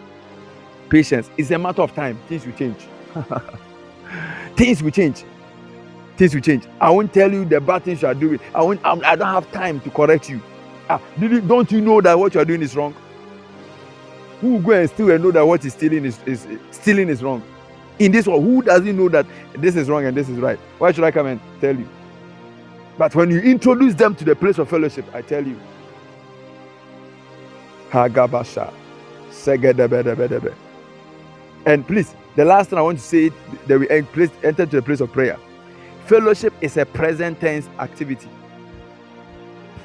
Patience 0.89 1.29
is 1.37 1.51
a 1.51 1.57
matter 1.57 1.81
of 1.81 1.93
time. 1.93 2.19
Things 2.27 2.45
will 2.45 2.53
change. 2.53 2.87
Things 4.55 4.83
will 4.83 4.91
change. 4.91 5.23
Things 6.17 6.33
will 6.33 6.41
change. 6.41 6.65
I 6.79 6.89
won't 6.89 7.13
tell 7.13 7.31
you 7.31 7.45
the 7.45 7.61
bad 7.61 7.83
things 7.83 8.01
you 8.01 8.07
are 8.07 8.13
doing. 8.13 8.39
I 8.53 8.61
won't 8.61 8.83
i 8.85 9.15
don't 9.15 9.27
have 9.27 9.51
time 9.51 9.79
to 9.81 9.89
correct 9.89 10.29
you. 10.29 10.41
Ah 10.89 11.01
don't 11.47 11.71
you 11.71 11.81
know 11.81 12.01
that 12.01 12.19
what 12.19 12.33
you 12.33 12.41
are 12.41 12.45
doing 12.45 12.61
is 12.61 12.75
wrong 12.75 12.93
who 14.41 14.59
go 14.59 14.71
and 14.71 14.89
steal 14.89 15.11
and 15.11 15.23
know 15.23 15.31
that 15.31 15.45
what 15.45 15.63
is 15.63 15.73
stealing 15.73 16.03
is, 16.05 16.19
is 16.25 16.45
stealing 16.71 17.07
is 17.09 17.23
wrong 17.23 17.43
in 18.01 18.11
this 18.11 18.25
world, 18.25 18.43
who 18.43 18.63
doesn't 18.63 18.97
know 18.97 19.09
that 19.09 19.27
this 19.53 19.75
is 19.75 19.87
wrong 19.87 20.05
and 20.05 20.17
this 20.17 20.27
is 20.27 20.39
right? 20.39 20.57
Why 20.79 20.91
should 20.91 21.03
I 21.03 21.11
come 21.11 21.27
and 21.27 21.39
tell 21.59 21.77
you? 21.77 21.87
But 22.97 23.13
when 23.13 23.29
you 23.29 23.39
introduce 23.39 23.93
them 23.93 24.15
to 24.15 24.25
the 24.25 24.35
place 24.35 24.57
of 24.57 24.69
fellowship, 24.69 25.05
I 25.13 25.21
tell 25.21 25.45
you. 25.45 25.59
Hagabasha. 27.91 28.73
And 31.65 31.87
please, 31.87 32.15
the 32.35 32.45
last 32.45 32.71
thing 32.71 32.79
I 32.79 32.81
want 32.81 32.97
to 32.97 33.03
say 33.03 33.29
that 33.67 33.79
we 33.79 33.87
enter 33.89 34.65
to 34.65 34.75
the 34.77 34.81
place 34.81 34.99
of 34.99 35.11
prayer. 35.11 35.37
Fellowship 36.05 36.53
is 36.61 36.77
a 36.77 36.85
present 36.85 37.39
tense 37.39 37.69
activity. 37.77 38.29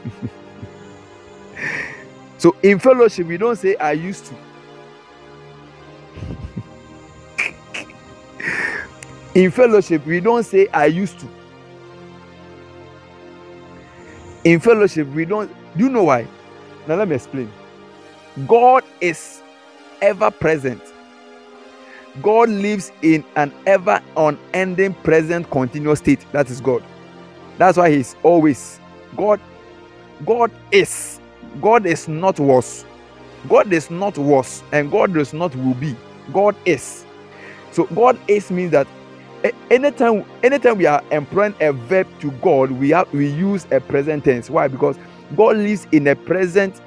so 2.38 2.56
in 2.62 2.78
fellowship, 2.78 3.26
we 3.26 3.36
don't 3.36 3.56
say 3.56 3.76
I 3.76 3.92
used 3.92 4.24
to. 4.26 4.45
In 9.34 9.50
fellowship, 9.50 10.06
we 10.06 10.20
don't 10.20 10.44
say 10.44 10.66
I 10.68 10.86
used 10.86 11.20
to. 11.20 11.28
In 14.44 14.60
fellowship, 14.60 15.08
we 15.08 15.24
don't. 15.24 15.50
Do 15.76 15.84
you 15.84 15.90
know 15.90 16.04
why? 16.04 16.26
Now, 16.86 16.96
let 16.96 17.08
me 17.08 17.16
explain. 17.16 17.50
God 18.46 18.84
is 19.00 19.42
ever 20.00 20.30
present. 20.30 20.82
God 22.22 22.48
lives 22.48 22.92
in 23.02 23.24
an 23.36 23.52
ever 23.66 24.00
unending 24.16 24.94
present 24.94 25.50
continuous 25.50 25.98
state. 25.98 26.24
That 26.32 26.48
is 26.48 26.60
God. 26.60 26.82
That's 27.58 27.76
why 27.76 27.90
He's 27.90 28.16
always 28.22 28.80
God. 29.16 29.40
God 30.24 30.50
is. 30.72 31.20
God 31.60 31.86
is 31.86 32.08
not 32.08 32.40
was. 32.40 32.86
God 33.48 33.72
is 33.72 33.90
not 33.90 34.16
was, 34.18 34.62
and 34.72 34.90
God 34.90 35.14
does 35.14 35.32
not 35.32 35.54
will 35.56 35.74
be. 35.74 35.94
God 36.32 36.56
is. 36.64 37.04
So 37.72 37.84
God 37.86 38.18
is 38.28 38.50
means 38.50 38.72
that 38.72 38.86
anytime 39.70 40.24
anytime 40.42 40.78
we 40.78 40.86
are 40.86 41.02
employing 41.10 41.54
a 41.60 41.72
verb 41.72 42.06
to 42.20 42.30
god 42.42 42.70
we 42.70 42.90
have 42.90 43.12
we 43.12 43.28
use 43.28 43.66
a 43.70 43.80
present 43.80 44.24
tense. 44.24 44.50
Why? 44.50 44.68
Because 44.68 44.96
god 45.36 45.56
lives 45.56 45.86
in 45.92 46.06
a 46.08 46.16
present 46.16 46.80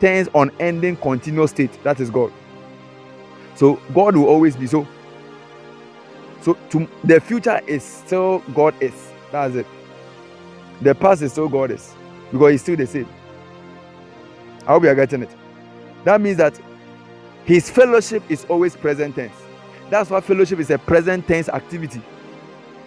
tense 0.00 0.28
unending 0.34 0.96
continuous 0.96 1.50
state. 1.50 1.82
That 1.82 2.00
is 2.00 2.10
god. 2.10 2.32
So 3.56 3.80
god 3.94 4.16
will 4.16 4.26
always 4.26 4.56
be. 4.56 4.66
So 4.66 4.86
so 6.42 6.54
to 6.70 6.88
the 7.04 7.20
future 7.20 7.60
is 7.66 7.82
still 7.82 8.40
god 8.54 8.74
is. 8.80 8.94
That's 9.32 9.54
it. 9.54 9.66
The 10.82 10.94
past 10.94 11.22
is 11.22 11.32
still 11.32 11.48
god 11.48 11.70
is. 11.70 11.94
Because 12.30 12.52
he's 12.52 12.62
still 12.62 12.76
the 12.76 12.86
same. 12.86 13.08
I 14.66 14.72
hope 14.72 14.82
you 14.82 14.88
are 14.88 14.94
getting 14.94 15.22
it. 15.22 15.30
That 16.04 16.20
means 16.20 16.36
that 16.38 16.58
his 17.44 17.70
fellowship 17.70 18.22
is 18.28 18.44
always 18.46 18.76
present 18.76 19.14
tense 19.14 19.44
that's 19.90 20.10
why 20.10 20.20
fellowship 20.20 20.58
is 20.58 20.70
a 20.70 20.78
present 20.78 21.26
tense 21.26 21.48
activity. 21.48 22.02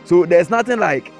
So 0.05 0.25
there's 0.25 0.49
nothing 0.49 0.79
like 0.79 1.11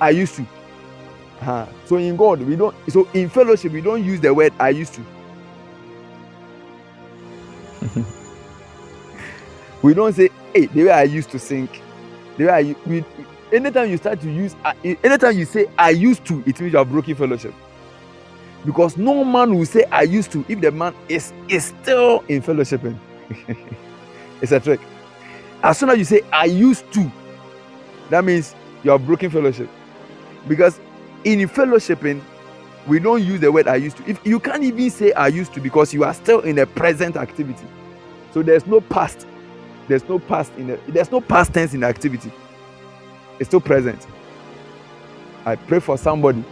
I 0.00 0.10
used 0.10 0.36
to. 0.36 0.42
Uh-huh. 0.42 1.66
So 1.84 1.96
in 1.96 2.16
God, 2.16 2.42
we 2.42 2.56
don't. 2.56 2.74
So 2.88 3.08
in 3.12 3.28
fellowship, 3.28 3.72
we 3.72 3.80
don't 3.80 4.04
use 4.04 4.20
the 4.20 4.32
word 4.32 4.52
I 4.58 4.70
used 4.70 4.94
to. 4.94 5.04
we 9.82 9.94
don't 9.94 10.12
say, 10.12 10.30
"Hey, 10.54 10.66
the 10.66 10.84
way 10.84 10.90
I 10.90 11.02
used 11.04 11.30
to 11.30 11.38
sing." 11.38 11.68
The 12.36 12.44
way 12.46 12.50
I 12.50 12.76
we, 12.86 13.04
anytime 13.52 13.90
you 13.90 13.96
start 13.96 14.20
to 14.20 14.30
use, 14.30 14.54
uh, 14.64 14.72
anytime 14.84 15.38
you 15.38 15.44
say 15.44 15.66
"I 15.78 15.90
used 15.90 16.24
to," 16.26 16.42
it 16.46 16.60
means 16.60 16.72
you 16.72 16.78
have 16.78 16.90
broken 16.90 17.14
fellowship. 17.14 17.54
Because 18.66 18.96
no 18.96 19.24
man 19.24 19.54
will 19.56 19.64
say 19.64 19.84
"I 19.84 20.02
used 20.02 20.32
to" 20.32 20.44
if 20.48 20.60
the 20.60 20.72
man 20.72 20.92
is 21.08 21.32
is 21.48 21.66
still 21.66 22.24
in 22.28 22.42
fellowshipping. 22.42 22.98
it's 24.42 24.50
a 24.52 24.58
trick. 24.58 24.80
As 25.62 25.78
soon 25.78 25.90
as 25.90 25.98
you 25.98 26.04
say 26.04 26.22
"I 26.32 26.46
used 26.46 26.92
to," 26.94 27.10
that 28.10 28.24
means 28.24 28.56
you 28.82 28.90
are 28.90 28.98
broken 28.98 29.30
fellowship. 29.30 29.70
Because 30.48 30.80
in 31.24 31.38
fellowshipping, 31.48 32.20
we 32.88 32.98
don't 32.98 33.22
use 33.22 33.40
the 33.40 33.50
word 33.50 33.68
I 33.68 33.76
used 33.76 33.98
to. 33.98 34.10
If 34.10 34.20
you 34.26 34.40
can't 34.40 34.64
even 34.64 34.90
say 34.90 35.12
I 35.12 35.28
used 35.28 35.54
to 35.54 35.60
because 35.60 35.94
you 35.94 36.02
are 36.02 36.14
still 36.14 36.40
in 36.40 36.58
a 36.58 36.66
present 36.66 37.16
activity. 37.16 37.66
So 38.32 38.42
there's 38.42 38.66
no 38.66 38.80
past. 38.80 39.26
There's 39.86 40.08
no 40.08 40.18
past 40.18 40.52
in 40.56 40.66
the 40.66 40.80
there's 40.88 41.12
no 41.12 41.20
past 41.20 41.54
tense 41.54 41.72
in 41.72 41.80
the 41.80 41.86
activity. 41.86 42.32
It's 43.38 43.48
still 43.48 43.60
present. 43.60 44.04
I 45.44 45.54
pray 45.54 45.78
for 45.78 45.96
somebody. 45.96 46.44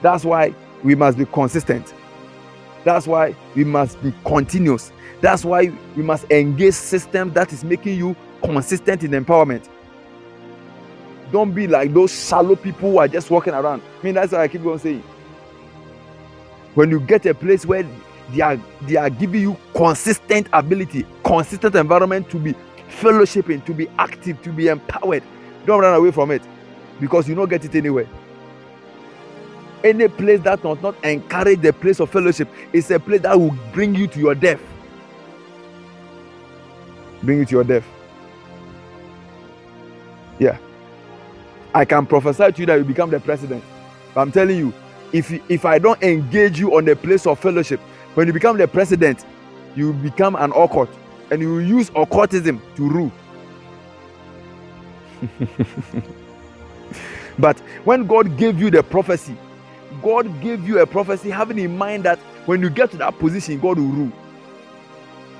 That's 0.00 0.24
why 0.24 0.54
we 0.84 0.94
must 0.94 1.18
be 1.18 1.26
consistent. 1.26 1.94
That's 2.84 3.06
why 3.06 3.34
we 3.54 3.64
must 3.64 4.00
be 4.02 4.12
continuous. 4.24 4.92
That's 5.20 5.44
why 5.44 5.72
we 5.96 6.02
must 6.02 6.30
engage 6.30 6.74
systems 6.74 7.34
that 7.34 7.52
is 7.52 7.64
making 7.64 7.98
you 7.98 8.16
consistent 8.42 9.02
in 9.02 9.10
empowerment. 9.10 9.68
Don't 11.32 11.52
be 11.52 11.66
like 11.66 11.92
those 11.92 12.12
shallow 12.12 12.56
people 12.56 12.92
who 12.92 12.98
are 12.98 13.08
just 13.08 13.30
walking 13.30 13.52
around. 13.52 13.82
I 14.00 14.04
mean, 14.04 14.14
that's 14.14 14.32
what 14.32 14.40
I 14.40 14.48
keep 14.48 14.64
on 14.64 14.78
saying. 14.78 15.02
When 16.74 16.90
you 16.90 17.00
get 17.00 17.26
a 17.26 17.34
place 17.34 17.66
where 17.66 17.84
they 18.32 18.40
are 18.42 18.58
they 18.82 18.96
are 18.96 19.10
giving 19.10 19.40
you 19.42 19.56
consistent 19.74 20.46
ability, 20.52 21.06
consistent 21.24 21.74
environment 21.74 22.30
to 22.30 22.38
be 22.38 22.54
fellowshipping, 22.88 23.64
to 23.66 23.74
be 23.74 23.88
active, 23.98 24.40
to 24.42 24.52
be 24.52 24.68
empowered, 24.68 25.22
don't 25.66 25.80
run 25.80 25.94
away 25.94 26.10
from 26.10 26.30
it 26.30 26.42
because 27.00 27.28
you 27.28 27.34
don't 27.34 27.48
get 27.48 27.64
it 27.64 27.74
anywhere. 27.74 28.06
Any 29.84 30.08
place 30.08 30.40
that 30.40 30.62
does 30.62 30.80
not 30.82 31.02
encourage 31.04 31.60
the 31.60 31.72
place 31.72 32.00
of 32.00 32.10
fellowship 32.10 32.48
is 32.72 32.90
a 32.90 32.98
place 32.98 33.20
that 33.22 33.38
will 33.38 33.56
bring 33.72 33.94
you 33.94 34.06
to 34.08 34.18
your 34.18 34.34
death. 34.34 34.60
Bring 37.22 37.38
you 37.38 37.44
to 37.44 37.52
your 37.52 37.64
death. 37.64 37.84
Yeah. 40.38 40.58
I 41.74 41.84
can 41.84 42.06
prophesy 42.06 42.50
to 42.52 42.60
you 42.60 42.66
that 42.66 42.76
you 42.76 42.84
become 42.84 43.10
the 43.10 43.20
president. 43.20 43.62
But 44.14 44.22
I'm 44.22 44.32
telling 44.32 44.56
you, 44.58 44.72
if 45.12 45.30
if 45.50 45.64
I 45.64 45.78
don't 45.78 46.02
engage 46.02 46.58
you 46.58 46.76
on 46.76 46.84
the 46.84 46.96
place 46.96 47.26
of 47.26 47.38
fellowship, 47.38 47.80
when 48.14 48.26
you 48.26 48.32
become 48.32 48.58
the 48.58 48.66
president, 48.66 49.24
you 49.76 49.92
become 49.92 50.34
an 50.36 50.52
occult 50.52 50.90
and 51.30 51.40
you 51.40 51.58
use 51.58 51.90
occultism 51.94 52.60
to 52.76 52.88
rule. 52.88 53.12
but 57.38 57.58
when 57.84 58.06
God 58.06 58.36
gave 58.36 58.60
you 58.60 58.70
the 58.70 58.82
prophecy, 58.82 59.36
God 60.02 60.40
gave 60.40 60.66
you 60.66 60.80
a 60.80 60.86
prophecy 60.86 61.30
having 61.30 61.58
in 61.58 61.76
mind 61.76 62.04
that 62.04 62.18
when 62.46 62.62
you 62.62 62.70
get 62.70 62.90
to 62.92 62.96
that 62.98 63.18
position, 63.18 63.60
God 63.60 63.78
will 63.78 63.86
rule. 63.86 64.12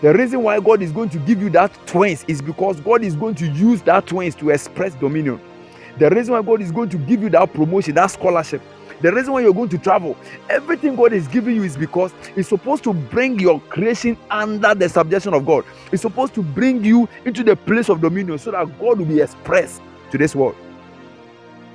The 0.01 0.12
reason 0.14 0.43
why 0.43 0.60
God 0.60 0.80
is 0.80 0.93
going 0.93 1.09
to 1.10 1.18
give 1.18 1.43
you 1.43 1.51
that 1.51 1.72
twins 1.86 2.24
is 2.28 2.40
because 2.40 2.80
God 2.80 3.02
is 3.02 3.16
going 3.16 3.35
to 3.36 3.47
use 3.48 3.82
that 3.82 4.06
twins 4.06 4.35
to 4.36 4.51
express 4.51 4.94
dominion. 4.94 5.40
The 5.98 6.09
reason 6.10 6.35
why 6.35 6.43
God 6.43 6.62
is 6.62 6.70
going 6.70 6.89
to 6.90 6.98
give 6.98 7.22
you 7.22 7.28
that 7.30 7.52
promotion, 7.52 7.94
that 7.97 8.06
scholarship, 8.06 8.62
the 9.01 9.12
reason 9.12 9.32
why 9.32 9.40
you're 9.40 9.55
going 9.55 9.68
to 9.70 9.78
travel, 9.78 10.16
everything 10.48 10.97
God 10.97 11.12
is 11.12 11.26
giving 11.28 11.56
you 11.56 11.64
is 11.64 11.76
because 11.76 12.12
it's 12.36 12.48
supposed 12.48 12.85
to 12.85 12.93
bring 12.93 13.39
your 13.39 13.60
creation 13.62 14.16
under 14.30 14.74
the 14.74 14.89
subjection 14.89 15.35
of 15.35 15.47
God. 15.47 15.64
It's 15.90 16.02
supposed 16.02 16.35
to 16.35 16.43
bring 16.43 16.85
you 16.85 17.09
into 17.24 17.43
the 17.43 17.56
place 17.56 17.89
of 17.89 18.01
dominion 18.01 18.39
so 18.39 18.52
that 18.52 18.66
God 18.78 18.98
will 18.98 19.06
be 19.06 19.20
expressed 19.20 19.82
to 20.10 20.18
this 20.18 20.35
world. 20.35 20.56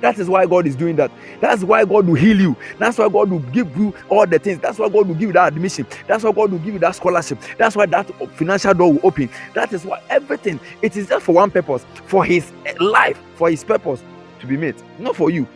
That 0.04 0.18
is 0.18 0.28
why 0.28 0.44
God 0.44 0.66
is 0.66 0.76
doing 0.76 0.96
that. 0.96 1.10
That's 1.40 1.64
why 1.64 1.82
God 1.86 2.06
will 2.06 2.14
heal 2.14 2.38
you. 2.38 2.54
That's 2.78 2.98
why 2.98 3.08
God 3.08 3.30
will 3.30 3.38
give 3.38 3.74
you 3.74 3.94
all 4.10 4.26
the 4.26 4.38
things. 4.38 4.58
That's 4.58 4.78
why 4.78 4.90
God 4.90 5.08
will 5.08 5.14
give 5.14 5.28
you 5.28 5.32
that 5.32 5.48
admission. 5.54 5.86
That's 6.06 6.22
why 6.24 6.30
God 6.30 6.52
will 6.52 6.58
give 6.58 6.74
you 6.74 6.78
that 6.80 6.94
scholarship. 6.94 7.38
That's 7.56 7.74
why 7.74 7.86
that 7.86 8.10
financial 8.36 8.74
door 8.74 8.92
will 8.92 9.00
open. 9.02 9.30
That 9.54 9.72
is 9.72 9.86
why 9.86 10.02
everything, 10.10 10.60
it 10.82 10.94
is 10.98 11.08
just 11.08 11.24
for 11.24 11.32
one 11.32 11.50
purpose, 11.50 11.86
for 12.04 12.22
his 12.22 12.52
life, 12.80 13.18
for 13.36 13.48
his 13.48 13.64
purpose 13.64 14.04
to 14.40 14.46
be 14.46 14.58
made, 14.58 14.74
not 14.98 15.16
for 15.16 15.30
you. 15.30 15.48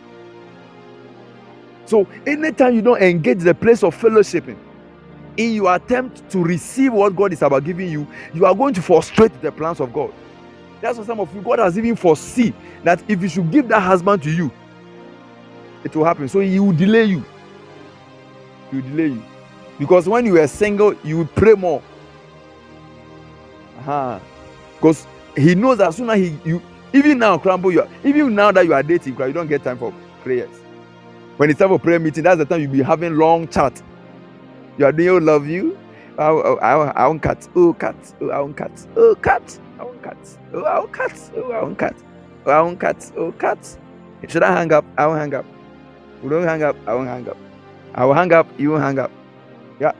So, 1.85 2.07
anytime 2.25 2.73
you 2.73 2.81
don't 2.81 3.03
engage 3.03 3.41
the 3.41 3.53
place 3.53 3.83
of 3.83 3.95
fellowshipping 3.95 4.57
in 5.37 5.53
your 5.53 5.75
attempt 5.75 6.27
to 6.31 6.43
receive 6.43 6.91
what 6.91 7.15
God 7.15 7.33
is 7.33 7.43
about 7.43 7.65
giving 7.65 7.87
you, 7.91 8.07
you 8.33 8.47
are 8.47 8.55
going 8.55 8.73
to 8.73 8.81
frustrate 8.81 9.43
the 9.43 9.51
plans 9.51 9.79
of 9.79 9.93
God. 9.93 10.11
That's 10.81 10.97
why 10.97 11.05
some 11.05 11.19
of 11.19 11.33
you, 11.35 11.41
God 11.41 11.59
has 11.59 11.77
even 11.77 11.95
foreseen 11.95 12.53
that 12.83 13.03
if 13.07 13.21
He 13.21 13.27
should 13.27 13.51
give 13.51 13.67
that 13.69 13.81
husband 13.81 14.23
to 14.23 14.31
you, 14.31 14.51
it 15.83 15.95
will 15.95 16.05
happen. 16.05 16.27
So 16.27 16.39
He 16.39 16.59
will 16.59 16.71
delay 16.71 17.05
you. 17.05 17.23
He 18.71 18.77
will 18.77 18.89
delay 18.89 19.07
you. 19.07 19.23
Because 19.77 20.07
when 20.07 20.25
you 20.25 20.39
are 20.39 20.47
single, 20.47 20.93
you 21.03 21.17
will 21.19 21.25
pray 21.27 21.53
more. 21.53 21.81
Uh-huh. 23.79 24.19
Because 24.75 25.07
He 25.35 25.55
knows 25.55 25.79
as 25.79 25.97
soon 25.97 26.09
as 26.09 26.17
He, 26.17 26.37
you, 26.43 26.61
even 26.93 27.19
now, 27.19 27.37
crumble, 27.37 27.71
you 27.71 27.81
are, 27.81 27.89
even 28.03 28.33
now 28.33 28.51
that 28.51 28.65
you 28.65 28.73
are 28.73 28.83
dating, 28.83 29.17
you 29.17 29.33
don't 29.33 29.47
get 29.47 29.63
time 29.63 29.77
for 29.77 29.93
prayers. 30.23 30.49
When 31.37 31.49
it's 31.49 31.59
time 31.59 31.69
for 31.69 31.79
prayer 31.79 31.99
meeting, 31.99 32.23
that's 32.23 32.37
the 32.37 32.45
time 32.45 32.61
you'll 32.61 32.71
be 32.71 32.81
having 32.81 33.15
long 33.15 33.47
chat. 33.47 33.81
You 34.77 34.85
are 34.85 34.91
doing, 34.91 35.09
oh, 35.09 35.17
love 35.17 35.47
you. 35.47 35.77
Oh, 36.17 36.41
oh, 36.41 36.57
I, 36.57 36.73
I 36.73 37.07
want 37.07 37.23
cat. 37.23 37.47
Oh, 37.55 37.73
cat. 37.73 37.95
Oh, 38.19 38.29
I 38.29 38.39
want 38.41 38.57
cat. 38.57 38.71
Oh, 38.97 39.15
cat. 39.15 39.59
I 40.09 40.15
want 40.15 40.21
cat. 40.21 40.39
Oh, 40.53 40.63
I 40.65 40.79
want 40.79 40.93
cat. 40.93 41.19
Oh, 41.35 41.51
I 41.51 41.61
want 41.61 41.79
cat. 41.79 41.95
Oh, 42.45 42.51
I 42.51 42.61
want 42.61 42.79
cat. 42.79 43.11
Oh, 43.17 43.31
cat. 43.31 43.77
Should 44.27 44.43
I 44.43 44.55
hang 44.55 44.73
up? 44.73 44.85
I 44.97 45.07
won't 45.07 45.19
hang 45.19 45.33
up. 45.33 45.45
We 46.21 46.29
don't 46.29 46.43
hang 46.43 46.63
up. 46.63 46.75
I 46.87 46.93
won't 46.93 47.07
hang 47.07 47.27
up. 47.27 47.37
I 47.95 48.05
will 48.05 48.13
hang 48.13 48.31
up. 48.33 48.47
You 48.59 48.71
won't 48.71 48.83
hang 48.83 48.99
up. 48.99 49.11
Yeah. 49.79 49.93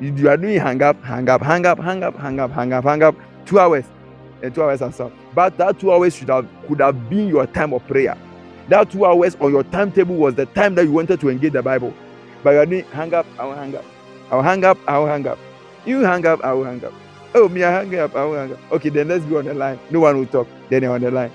You, 0.00 0.14
you 0.14 0.28
are 0.28 0.36
doing 0.36 0.58
hang 0.58 0.82
up, 0.82 1.02
hang 1.02 1.28
up, 1.28 1.42
hang 1.42 1.66
up, 1.66 1.78
hang 1.78 2.02
up, 2.02 2.16
hang 2.16 2.40
up, 2.40 2.50
hang 2.50 2.72
up, 2.72 2.84
hang 2.84 3.02
up. 3.02 3.14
Two 3.46 3.58
hours. 3.58 3.84
And 4.42 4.54
two 4.54 4.62
hours 4.62 4.82
and 4.82 4.94
so. 4.94 5.12
But 5.34 5.56
that 5.58 5.78
two 5.78 5.92
hours 5.92 6.14
should 6.14 6.28
have 6.28 6.46
could 6.68 6.80
have 6.80 7.08
been 7.08 7.28
your 7.28 7.46
time 7.46 7.72
of 7.72 7.86
prayer. 7.86 8.16
That 8.68 8.90
two 8.90 9.04
hours 9.04 9.36
on 9.36 9.52
your 9.52 9.62
timetable 9.64 10.16
was 10.16 10.34
the 10.34 10.46
time 10.46 10.74
that 10.76 10.84
you 10.84 10.92
wanted 10.92 11.20
to 11.20 11.28
engage 11.28 11.52
the 11.52 11.62
Bible. 11.62 11.94
But 12.42 12.50
you're 12.50 12.66
doing 12.66 12.84
hang 12.84 13.14
up, 13.14 13.26
I 13.38 13.44
will 13.44 13.54
hang 13.54 13.74
up. 13.74 13.84
I 14.30 14.36
will 14.36 14.42
hang 14.42 14.64
up, 14.64 14.78
I 14.86 14.98
will 14.98 15.06
hang 15.06 15.26
up. 15.26 15.38
You 15.86 16.00
hang 16.00 16.26
up, 16.26 16.44
I 16.44 16.52
will 16.52 16.64
hang 16.64 16.84
up. 16.84 16.92
Oh, 17.38 17.48
me, 17.48 17.64
I 17.64 17.72
hang 17.72 17.98
up, 17.98 18.14
I 18.16 18.26
hang 18.26 18.52
up. 18.52 18.72
Okay, 18.72 18.90
then 18.90 19.08
let's 19.08 19.24
go 19.24 19.38
on 19.38 19.46
the 19.46 19.54
line. 19.54 19.80
No 19.90 20.00
one 20.00 20.18
will 20.18 20.26
talk. 20.26 20.48
Then 20.70 20.84
you're 20.84 20.94
on 20.94 21.00
the 21.00 21.10
line. 21.10 21.32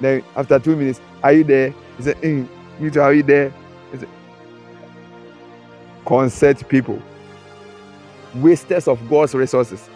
Then 0.00 0.24
after 0.34 0.58
two 0.58 0.76
minutes, 0.76 1.00
are 1.22 1.32
you 1.34 1.44
there? 1.44 1.74
He 1.98 2.04
said, 2.04 2.16
mm, 2.22 2.48
you 2.80 2.90
too, 2.90 3.02
are 3.02 3.12
you 3.14 3.22
there? 3.22 3.54
He 3.92 3.98
said, 3.98 4.08
concert 6.06 6.68
people, 6.68 7.02
wasters 8.34 8.88
of 8.88 9.08
God's 9.10 9.34
resources. 9.34 9.90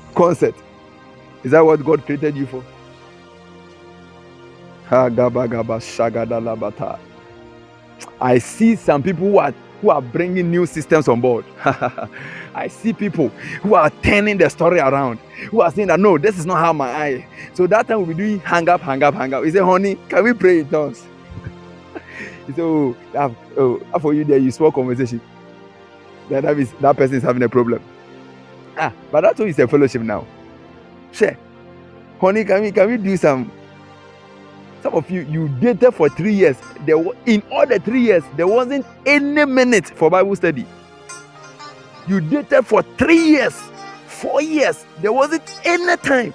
Concert. 0.14 0.54
Is 1.44 1.52
that 1.52 1.62
what 1.64 1.84
God 1.84 2.04
created 2.06 2.36
you 2.36 2.46
for? 2.46 2.64
I 8.20 8.38
see 8.38 8.76
some 8.76 9.02
people 9.02 9.28
who 9.28 9.38
are 9.38 9.54
who 9.80 9.90
are 9.90 10.02
bringing 10.02 10.50
new 10.50 10.66
systems 10.66 11.08
on 11.08 11.20
board. 11.20 11.44
I 12.54 12.68
see 12.68 12.92
people 12.92 13.28
who 13.62 13.74
are 13.74 13.90
turning 14.02 14.38
the 14.38 14.48
story 14.50 14.78
around, 14.78 15.18
who 15.50 15.60
are 15.60 15.70
saying 15.70 15.88
that 15.88 16.00
no, 16.00 16.18
this 16.18 16.38
is 16.38 16.46
not 16.46 16.58
how 16.58 16.72
my 16.72 16.90
eye. 16.90 17.26
So 17.54 17.66
that 17.66 17.88
time 17.88 17.98
we'll 17.98 18.06
be 18.06 18.14
doing 18.14 18.40
hang 18.40 18.68
up, 18.68 18.80
hang 18.80 19.02
up, 19.02 19.14
hang 19.14 19.32
up. 19.32 19.44
He 19.44 19.50
said, 19.50 19.62
honey, 19.62 19.96
can 20.08 20.24
we 20.24 20.32
pray 20.32 20.60
in 20.60 20.68
tongues? 20.68 21.04
he 22.46 22.52
said, 22.52 22.60
oh, 22.60 22.96
oh, 23.56 23.98
for 24.00 24.14
you 24.14 24.24
there, 24.24 24.38
you 24.38 24.50
small 24.50 24.72
conversation. 24.72 25.20
That, 26.28 26.42
that, 26.42 26.58
is, 26.58 26.72
that 26.72 26.96
person 26.96 27.16
is 27.16 27.22
having 27.22 27.42
a 27.42 27.48
problem. 27.48 27.82
Ah, 28.76 28.92
but 29.10 29.22
that's 29.22 29.38
why 29.38 29.46
it's 29.46 29.58
a 29.58 29.68
fellowship 29.68 30.02
now. 30.02 30.26
Share. 31.12 31.38
Honey, 32.20 32.44
can 32.44 32.62
we 32.62 32.72
can 32.72 32.88
we 32.88 32.96
do 32.96 33.16
some 33.16 33.50
some 34.82 34.94
of 34.94 35.08
you, 35.10 35.22
you 35.22 35.48
dated 35.48 35.94
for 35.94 36.08
three 36.08 36.34
years. 36.34 36.56
There, 36.84 36.96
in 37.26 37.42
all 37.52 37.66
the 37.66 37.78
three 37.78 38.00
years, 38.00 38.24
there 38.36 38.48
wasn't 38.48 38.84
any 39.06 39.44
minute 39.44 39.86
for 39.86 40.10
Bible 40.10 40.34
study. 40.34 40.66
You 42.08 42.20
dated 42.20 42.66
for 42.66 42.82
three 42.82 43.18
years, 43.30 43.54
four 44.06 44.42
years. 44.42 44.86
There 45.00 45.12
wasn't 45.12 45.44
any 45.64 45.96
time. 45.98 46.34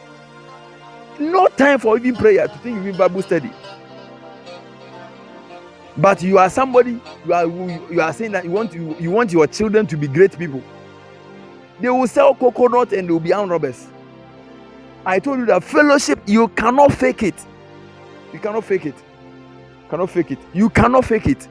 No 1.20 1.48
time 1.48 1.80
for 1.80 1.98
even 1.98 2.16
prayer 2.16 2.48
to 2.48 2.58
think 2.60 2.80
even 2.80 2.98
Bible 2.98 3.22
study. 3.24 3.52
But 5.98 6.24
you 6.24 6.38
are 6.40 6.50
somebody. 6.50 7.02
You 7.26 7.34
are 7.34 7.48
you 7.92 8.02
are 8.02 8.14
saying 8.14 8.34
that 8.34 8.46
you 8.46 8.52
want 8.52 8.74
you, 8.74 8.96
you 9.00 9.12
want 9.12 9.34
your 9.34 9.48
children 9.48 9.88
to 9.88 9.98
be 9.98 10.08
great 10.08 10.38
people. 10.38 10.64
They 11.82 11.90
will 11.90 12.08
sell 12.08 12.36
coconut 12.36 12.94
and 12.94 13.08
they 13.08 13.14
will 13.14 13.20
be 13.22 13.34
armed 13.34 13.52
robbers. 13.52 13.88
I 15.06 15.20
told 15.20 15.40
you 15.40 15.46
that 15.48 15.64
fellowship 15.64 16.20
you 16.28 16.50
cannot 16.50 16.94
fake 16.94 17.24
it 17.24 17.36
You 18.34 18.40
cannot 18.40 18.66
fake 18.66 18.86
it. 18.88 18.96
You 18.96 19.90
cannot 19.90 20.10
fake 20.12 20.32
it. 20.32 20.40
You 20.54 20.70
cannot 20.70 21.06
fake 21.06 21.28
it. 21.28 21.48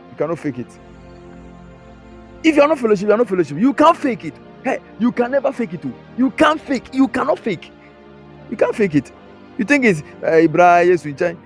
You 0.00 0.16
cannot 0.18 0.38
fake 0.38 0.58
it. 0.60 0.80
If 2.42 2.56
you 2.56 2.62
are 2.62 2.68
not 2.68 2.78
fellowship, 2.78 3.06
you 3.06 3.14
are 3.14 3.18
not 3.18 3.28
fellowship. 3.28 3.58
You 3.58 3.74
can't 3.74 3.96
fake 3.96 4.24
it. 4.24 4.34
Hey, 4.64 4.80
you 4.98 5.12
can 5.12 5.30
never 5.30 5.52
fake 5.52 5.74
it 5.74 5.82
too. 5.82 5.94
You 6.16 6.30
can't 6.32 6.60
fake. 6.60 6.94
You 6.94 7.08
cannot 7.08 7.38
fake. 7.38 7.70
You 8.50 8.56
can't 8.56 8.74
fake 8.74 8.94
it. 8.94 9.12
You 9.58 9.64
think 9.64 9.84
it's 9.84 10.02
hey, 10.20 10.46
bra, 10.46 10.78
yes, 10.78 11.04
we 11.04 11.12
change. 11.12 11.38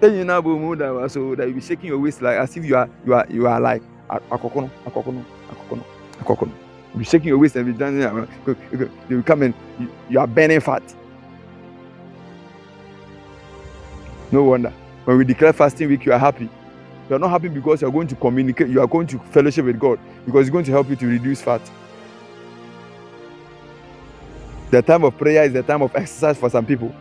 Then 0.00 0.16
you 0.16 0.24
know, 0.24 1.08
so 1.08 1.34
that 1.36 1.46
you 1.46 1.54
be 1.54 1.60
shaking 1.60 1.86
your 1.86 1.98
waist 1.98 2.22
like 2.22 2.36
as 2.36 2.56
if 2.56 2.64
you 2.64 2.74
are 2.74 2.88
you 3.06 3.14
are 3.14 3.26
you 3.30 3.46
are 3.46 3.60
like 3.60 3.82
akokono, 4.10 4.68
akokono, 4.84 5.24
akokono, 5.48 5.84
akokono. 6.20 6.52
You 6.96 7.04
shaking 7.04 7.28
your 7.28 7.38
waist 7.38 7.54
and 7.56 7.66
be 7.66 7.72
dancing. 7.72 8.28
You 9.08 9.16
will 9.16 9.22
come 9.22 9.42
and 9.42 9.54
you, 9.78 9.88
you 10.10 10.18
are 10.18 10.26
burning 10.26 10.58
fat. 10.60 10.82
No 14.32 14.42
wonder 14.42 14.72
when 15.04 15.18
we 15.18 15.24
declare 15.24 15.52
fasting 15.52 15.88
week, 15.88 16.04
you 16.04 16.12
are 16.12 16.18
happy. 16.18 16.48
You 17.08 17.16
are 17.16 17.18
not 17.18 17.30
happy 17.30 17.48
because 17.48 17.82
you 17.82 17.88
are 17.88 17.90
going 17.90 18.08
to 18.08 18.14
communicate. 18.14 18.68
You 18.68 18.80
are 18.80 18.86
going 18.86 19.06
to 19.08 19.18
fellowship 19.18 19.64
with 19.64 19.78
God 19.78 19.98
because 20.24 20.42
it's 20.42 20.52
going 20.52 20.64
to 20.64 20.70
help 20.70 20.88
you 20.88 20.96
to 20.96 21.06
reduce 21.06 21.42
fat. 21.42 21.60
The 24.70 24.80
time 24.80 25.04
of 25.04 25.18
prayer 25.18 25.44
is 25.44 25.52
the 25.52 25.62
time 25.62 25.82
of 25.82 25.94
exercise 25.94 26.38
for 26.38 26.48
some 26.48 26.64
people. 26.64 26.94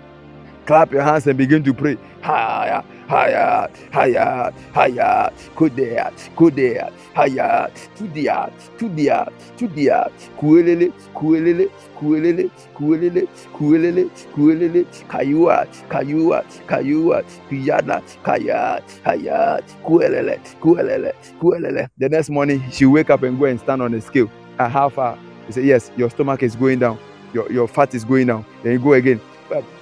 Clap 0.65 0.91
your 0.91 1.01
hands 1.01 1.27
and 1.27 1.37
begin 1.37 1.63
to 1.63 1.73
pray. 1.73 1.97
Higher, 2.21 2.83
higher, 3.07 3.69
higher, 3.91 4.53
higher. 4.73 5.31
Good 5.55 5.75
there, 6.55 6.91
higher. 7.15 7.71
To 7.95 8.07
the 8.07 8.29
to 8.77 8.89
to 9.57 9.67
the 9.67 9.91
art. 9.91 10.13
Kuelele, 10.37 10.93
kuelele, 11.15 11.69
kuelele, 11.97 12.49
kuelele, 12.75 13.27
kuelele, 13.53 14.09
kuelele. 14.33 14.85
Kayuat, 15.07 15.89
kayuat, 15.89 16.67
kayuat. 16.67 17.25
Kuyana, 17.49 18.01
kayat, 18.23 18.83
hayat. 19.03 19.63
Kuelele, 19.83 20.39
kuelele, 20.61 21.13
kuelele. 21.41 21.89
The 21.97 22.09
next 22.09 22.29
morning, 22.29 22.63
she 22.71 22.85
wake 22.85 23.09
up 23.09 23.23
and 23.23 23.39
go 23.39 23.45
and 23.45 23.59
stand 23.59 23.81
on 23.81 23.91
the 23.91 24.01
scale. 24.01 24.31
At 24.59 24.71
how 24.71 24.89
far? 24.89 25.17
He 25.47 25.53
said, 25.53 25.65
Yes, 25.65 25.91
your 25.97 26.09
stomach 26.09 26.43
is 26.43 26.55
going 26.55 26.79
down 26.79 26.99
your, 27.33 27.51
your 27.51 27.67
fat 27.67 27.93
is 27.95 28.03
going 28.03 28.27
down. 28.27 28.45
Then 28.63 28.73
you 28.73 28.79
go 28.79 28.93
again. 28.93 29.21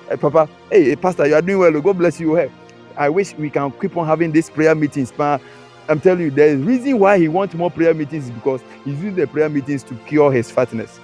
Hey, 0.10 0.18
Papa, 0.18 0.50
hey, 0.72 0.96
Pastor, 0.96 1.28
you 1.28 1.36
are 1.36 1.42
doing 1.44 1.60
well. 1.60 1.82
God 1.82 2.00
bless 2.00 2.20
you. 2.20 2.34
Hey, 2.36 2.52
I 2.98 3.10
wish 3.10 3.36
we 3.36 3.52
can 3.52 3.72
keep 3.74 3.96
on 3.96 4.08
having 4.08 4.32
these 4.32 4.50
prayer 4.50 4.74
meetings. 4.74 5.14
I'm 5.20 6.00
telling 6.02 6.22
you, 6.22 6.32
the 6.32 6.58
reason 6.58 6.98
why 6.98 7.20
he 7.20 7.28
wants 7.28 7.54
more 7.54 7.70
prayer 7.70 7.94
meetings 7.94 8.26
is 8.26 8.32
because 8.32 8.62
he's 8.86 8.96
using 8.96 9.16
the 9.16 9.28
prayer 9.28 9.50
meetings 9.50 9.84
to 9.84 9.96
cure 10.08 10.32
his 10.32 10.50
fatness. 10.50 11.00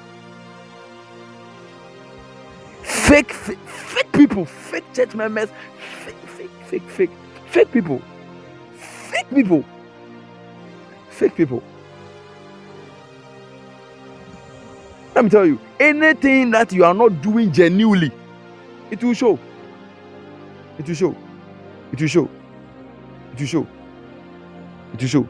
Fake, 2.82 3.32
fake, 3.32 3.60
fake 3.68 4.11
people, 4.11 4.45
fake 4.45 4.86
church 4.95 5.14
members, 5.14 5.49
fake, 6.03 6.15
fake, 6.26 6.52
fake, 6.65 6.90
fake, 6.90 7.11
fake 7.48 7.72
people, 7.72 8.02
fake 8.76 9.30
people, 9.30 9.64
fake 11.10 11.36
people. 11.36 11.61
Let 15.15 15.26
me 15.26 15.30
tell 15.30 15.45
you, 15.45 15.60
anything 15.80 16.52
that 16.52 16.73
you 16.73 16.86
are 16.86 16.94
not 16.95 17.22
doing 17.22 17.52
genuinely, 17.52 18.11
it 18.91 19.03
will 19.03 19.14
show. 19.14 19.40
It 20.78 20.88
will 20.88 20.95
show. 20.95 21.16
It 21.91 21.99
will 22.02 22.07
show. 22.07 22.30
It 23.34 23.40
will 23.40 23.48
show. 23.48 23.68
It 24.94 25.02
will 25.02 25.07
show. 25.07 25.30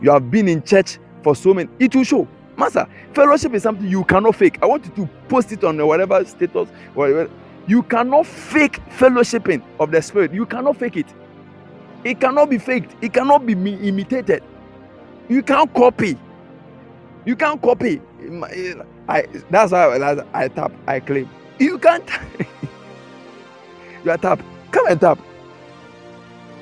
You 0.00 0.10
have 0.10 0.30
been 0.30 0.48
in 0.48 0.62
church 0.62 0.98
for 1.22 1.34
so 1.34 1.54
many. 1.54 1.68
It 1.78 1.94
will 1.94 2.04
show. 2.04 2.28
Master, 2.56 2.88
fellowship 3.12 3.54
is 3.54 3.62
something 3.62 3.86
you 3.86 4.04
cannot 4.04 4.34
fake. 4.34 4.58
I 4.62 4.66
want 4.66 4.84
you 4.84 4.92
to 4.96 5.06
post 5.28 5.52
it 5.52 5.62
on 5.64 5.84
whatever 5.86 6.24
status, 6.24 6.68
whatever. 6.94 7.30
You 7.68 7.82
cannot 7.82 8.26
fake 8.26 8.80
fellowshipping 8.88 9.62
of 9.78 9.90
the 9.90 10.02
spirit. 10.02 10.32
You 10.32 10.46
cannot 10.46 10.76
fake 10.76 10.96
it. 10.96 11.06
It 12.04 12.20
cannot 12.20 12.50
be 12.50 12.58
faked. 12.58 12.96
It 13.02 13.12
cannot 13.12 13.44
be 13.46 13.52
imitated. 13.52 14.42
You 15.28 15.42
can't 15.42 15.72
copy. 15.74 16.16
You 17.24 17.36
can't 17.36 17.60
copy. 17.60 18.00
I 19.08 19.26
that's 19.50 19.72
why 19.72 19.96
I, 19.98 20.44
I 20.44 20.48
tap, 20.48 20.72
I 20.86 21.00
claim. 21.00 21.28
You 21.58 21.78
can't. 21.78 22.08
you 24.04 24.10
are 24.10 24.16
tap. 24.18 24.40
Come 24.70 24.86
and 24.88 25.00
tap. 25.00 25.18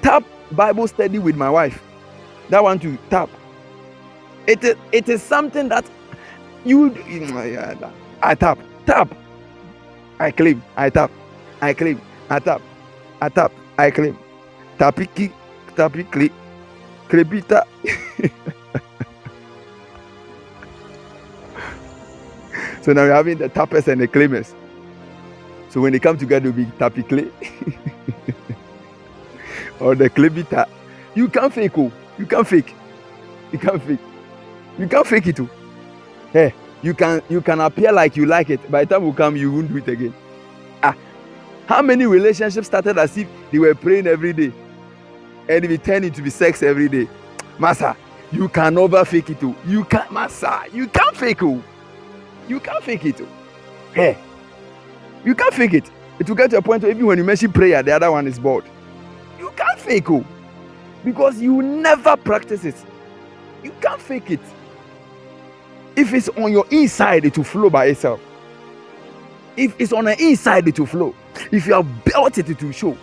Tap 0.03 0.25
Bible 0.53 0.89
study 0.89 1.19
with 1.19 1.37
my 1.37 1.51
wife. 1.51 1.83
That 2.51 2.63
one 2.63 2.79
to 2.81 2.97
tap. 3.11 3.29
It 4.47 4.63
is 4.63 4.77
it 4.93 5.09
is 5.09 5.23
something 5.23 5.69
that 5.69 5.85
you 6.65 6.91
do. 6.91 7.95
I 8.23 8.35
tap. 8.35 8.59
Tap. 8.87 9.15
I 10.19 10.31
claim. 10.31 10.63
I 10.77 10.91
tap. 10.91 11.11
I 11.61 11.75
claim. 11.75 12.01
I 12.31 12.39
tap. 12.39 12.63
I 13.21 13.29
tap. 13.29 13.53
I 13.77 13.91
claim. 13.91 14.19
Tapiki. 14.79 15.33
Tapiki. 15.75 16.33
Krepita. 17.09 17.65
So 22.87 22.93
now 22.93 23.03
we're 23.03 23.15
having 23.15 23.39
the 23.39 23.49
tappers 23.49 23.89
and 23.89 24.01
the 24.01 24.07
claimers. 24.07 24.55
So 25.69 25.81
when 25.81 25.93
they 25.93 25.99
come 25.99 26.17
together, 26.17 26.53
be 26.53 26.65
tappy 26.79 27.03
clay 27.03 27.31
or 29.81 29.95
the 29.95 30.09
claybita. 30.09 30.69
You 31.15 31.29
can't 31.29 31.53
fake, 31.53 31.77
oh, 31.79 31.93
you 32.19 32.27
can't 32.27 32.47
fake. 32.47 32.75
You 33.53 33.59
can't 33.59 33.83
fake. 33.83 34.01
You 34.79 34.89
can't 34.89 35.07
fake 35.07 35.27
it. 35.29 35.41
Oh. 35.41 35.49
Hey, 36.33 36.55
you 36.83 36.95
can 36.95 37.23
you 37.29 37.41
can 37.41 37.61
appear 37.61 37.93
like 37.93 38.17
you 38.17 38.27
like 38.27 38.51
it. 38.51 38.71
By 38.71 38.85
the 38.85 38.95
time 38.95 39.07
we 39.07 39.13
come, 39.13 39.37
you 39.37 39.53
won't 39.53 39.69
do 39.69 39.79
it 39.79 39.89
again. 39.89 40.15
Ah, 40.83 40.95
how 41.67 41.83
many 41.83 42.07
relationships 42.07 42.67
started 42.67 42.99
as 42.99 43.17
if 43.17 43.29
they 43.51 43.59
were 43.59 43.75
praying 43.75 44.07
every 44.07 44.33
day, 44.33 44.53
and 45.49 45.65
it 45.65 45.85
turned 45.85 46.05
into 46.05 46.23
be 46.23 46.31
sex 46.31 46.63
every 46.63 46.89
day? 46.89 47.09
Massa, 47.59 47.97
you 48.31 48.49
can 48.49 48.75
never 48.75 49.05
fake 49.05 49.31
it. 49.31 49.39
Oh. 49.43 49.57
You 49.67 49.85
can't, 49.85 50.13
Massa, 50.13 50.65
you 50.73 50.87
can't 50.89 51.17
fake. 51.17 51.43
Oh. 51.43 51.63
You 52.49 52.61
can't 52.61 52.85
fake 52.85 53.07
it. 53.07 53.21
Oh. 53.21 53.29
Hey, 53.95 54.19
you 55.27 55.35
can't 55.35 55.53
fake 55.53 55.75
it. 55.75 55.91
It 56.21 56.29
will 56.29 56.37
get 56.37 56.51
to 56.51 56.59
a 56.59 56.63
point 56.63 56.83
where 56.85 56.93
even 56.93 57.05
when 57.05 57.19
you 57.19 57.25
mention 57.25 57.53
prayer, 57.53 57.83
the 57.83 57.93
other 57.93 58.11
one 58.11 58.27
is 58.29 58.39
bored. 58.39 58.65
You 59.39 59.51
can't 59.57 59.79
fake 59.79 60.05
it 60.05 60.11
oh. 60.11 60.25
because 61.05 61.41
you 61.41 61.61
never 61.63 62.17
practice 62.17 62.65
it. 62.65 62.77
You 63.63 63.73
can't 63.81 64.01
fake 64.01 64.31
it. 64.31 64.41
If 65.97 66.15
it's 66.15 66.29
on 66.31 66.53
your 66.53 66.65
inside, 66.71 67.25
it 67.25 67.37
will 67.37 67.45
flow 67.45 67.69
by 67.69 67.87
itself. 67.87 68.21
If 69.57 69.75
it's 69.81 69.93
on 69.93 70.05
the 70.05 70.17
inside, 70.23 70.69
it 70.69 70.79
will 70.79 70.87
flow. 70.87 71.15
If 71.51 71.67
you 71.67 71.75
have 71.75 72.05
built 72.05 72.39
it, 72.39 72.49
it 72.49 72.63
will 72.63 72.73
show. 72.73 72.97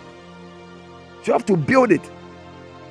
you 1.24 1.32
have 1.32 1.44
to 1.46 1.56
build 1.56 1.92
it. 1.92 2.02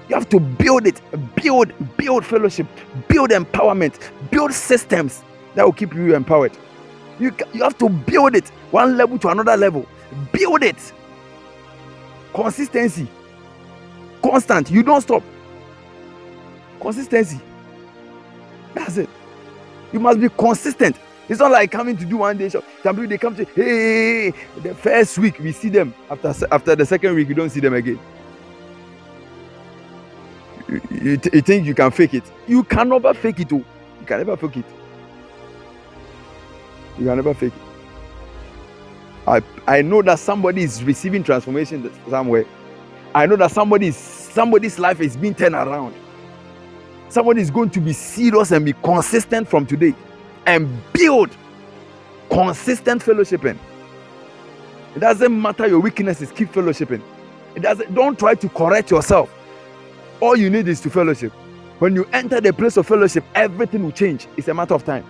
You 0.09 0.15
have 0.15 0.29
to 0.29 0.39
build 0.39 0.85
it. 0.85 1.01
Build, 1.35 1.71
build 1.97 2.23
fellowship, 2.23 2.67
build 3.07 3.31
empowerment, 3.31 3.95
build 4.29 4.53
systems 4.53 5.23
that 5.55 5.65
will 5.65 5.73
keep 5.73 5.95
you 5.95 6.15
empowered. 6.15 6.51
You, 7.19 7.35
you 7.53 7.63
have 7.63 7.77
to 7.79 7.89
build 7.89 8.35
it 8.35 8.51
one 8.73 8.97
level 8.97 9.19
to 9.19 9.29
another 9.29 9.55
level. 9.55 9.85
Build 10.31 10.63
it. 10.63 10.93
Consistency. 12.33 13.07
Constant. 14.23 14.71
You 14.71 14.81
don't 14.81 15.01
stop. 15.01 15.23
Consistency. 16.81 17.39
That's 18.73 18.97
it. 18.97 19.09
You 19.91 19.99
must 19.99 20.19
be 20.19 20.27
consistent. 20.27 20.97
It's 21.29 21.39
not 21.39 21.51
like 21.51 21.71
coming 21.71 21.95
to 21.97 22.05
do 22.05 22.17
one 22.17 22.37
day 22.37 22.49
show. 22.49 22.63
Some 22.81 22.95
people 22.95 23.09
they 23.09 23.17
come 23.19 23.35
to 23.35 23.45
hey, 23.45 24.31
the 24.61 24.73
first 24.73 25.19
week 25.19 25.37
we 25.39 25.51
see 25.51 25.69
them. 25.69 25.93
After 26.09 26.33
after 26.51 26.75
the 26.75 26.85
second 26.85 27.13
week, 27.15 27.29
you 27.29 27.35
don't 27.35 27.51
see 27.51 27.59
them 27.59 27.75
again. 27.75 27.99
You, 30.67 30.81
you, 30.89 31.19
you 31.31 31.41
think 31.41 31.67
you 31.67 31.75
can 31.75 31.91
fake 31.91 32.15
it? 32.15 32.23
You 32.47 32.63
can 32.63 32.89
never 32.89 33.13
fake 33.13 33.39
it. 33.39 33.53
Oh. 33.53 33.63
You 33.99 34.05
can 34.07 34.17
never 34.17 34.35
fake 34.35 34.57
it. 34.57 34.65
You 36.97 37.05
can 37.05 37.15
never 37.15 37.33
fake 37.35 37.53
it. 37.53 37.72
I, 39.27 39.41
I 39.67 39.81
know 39.81 40.01
that 40.01 40.19
somebody 40.19 40.63
is 40.63 40.83
receiving 40.83 41.23
transformation 41.23 41.89
somewhere. 42.09 42.45
I 43.15 43.25
know 43.25 43.35
that 43.37 43.51
somebody's 43.51 43.95
somebody's 43.95 44.79
life 44.79 44.99
is 44.99 45.15
being 45.15 45.35
turned 45.35 45.55
around. 45.55 45.93
Somebody 47.09 47.41
is 47.41 47.51
going 47.51 47.69
to 47.71 47.79
be 47.79 47.93
serious 47.93 48.51
and 48.51 48.65
be 48.65 48.73
consistent 48.73 49.47
from 49.47 49.65
today 49.65 49.93
and 50.45 50.67
build 50.91 51.29
consistent 52.29 53.03
fellowshipping. 53.03 53.57
It 54.95 54.99
doesn't 54.99 55.41
matter 55.41 55.67
your 55.67 55.79
weaknesses, 55.79 56.31
keep 56.31 56.51
fellowshipping. 56.51 57.01
It 57.55 57.61
doesn't 57.61 57.93
don't 57.93 58.17
try 58.17 58.35
to 58.35 58.49
correct 58.49 58.91
yourself. 58.91 59.31
All 60.19 60.35
you 60.35 60.49
need 60.49 60.67
is 60.67 60.81
to 60.81 60.89
fellowship. 60.89 61.31
When 61.79 61.95
you 61.95 62.05
enter 62.13 62.41
the 62.41 62.51
place 62.51 62.77
of 62.77 62.87
fellowship, 62.87 63.23
everything 63.35 63.83
will 63.83 63.91
change. 63.91 64.27
It's 64.37 64.47
a 64.47 64.53
matter 64.53 64.73
of 64.73 64.83
time 64.83 65.05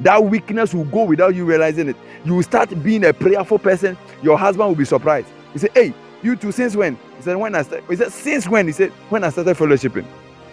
that 0.00 0.22
weakness 0.24 0.74
will 0.74 0.84
go 0.84 1.04
without 1.04 1.34
you 1.34 1.44
realizing 1.44 1.88
it. 1.88 1.96
You 2.24 2.34
will 2.36 2.42
start 2.42 2.70
being 2.82 3.04
a 3.04 3.12
prayerful 3.12 3.58
person. 3.58 3.96
Your 4.22 4.38
husband 4.38 4.68
will 4.68 4.76
be 4.76 4.84
surprised. 4.84 5.28
He 5.52 5.58
said, 5.58 5.70
Hey, 5.74 5.94
you 6.22 6.36
too, 6.36 6.52
since 6.52 6.76
when? 6.76 6.96
He 7.16 7.22
said, 7.22 7.36
When 7.36 7.54
I 7.54 7.62
started. 7.62 7.88
He 7.88 7.96
said, 7.96 8.12
Since 8.12 8.48
when? 8.48 8.66
He 8.66 8.72
said, 8.72 8.90
When 9.10 9.24
I 9.24 9.30
started 9.30 9.56
fellowshipping. 9.56 10.06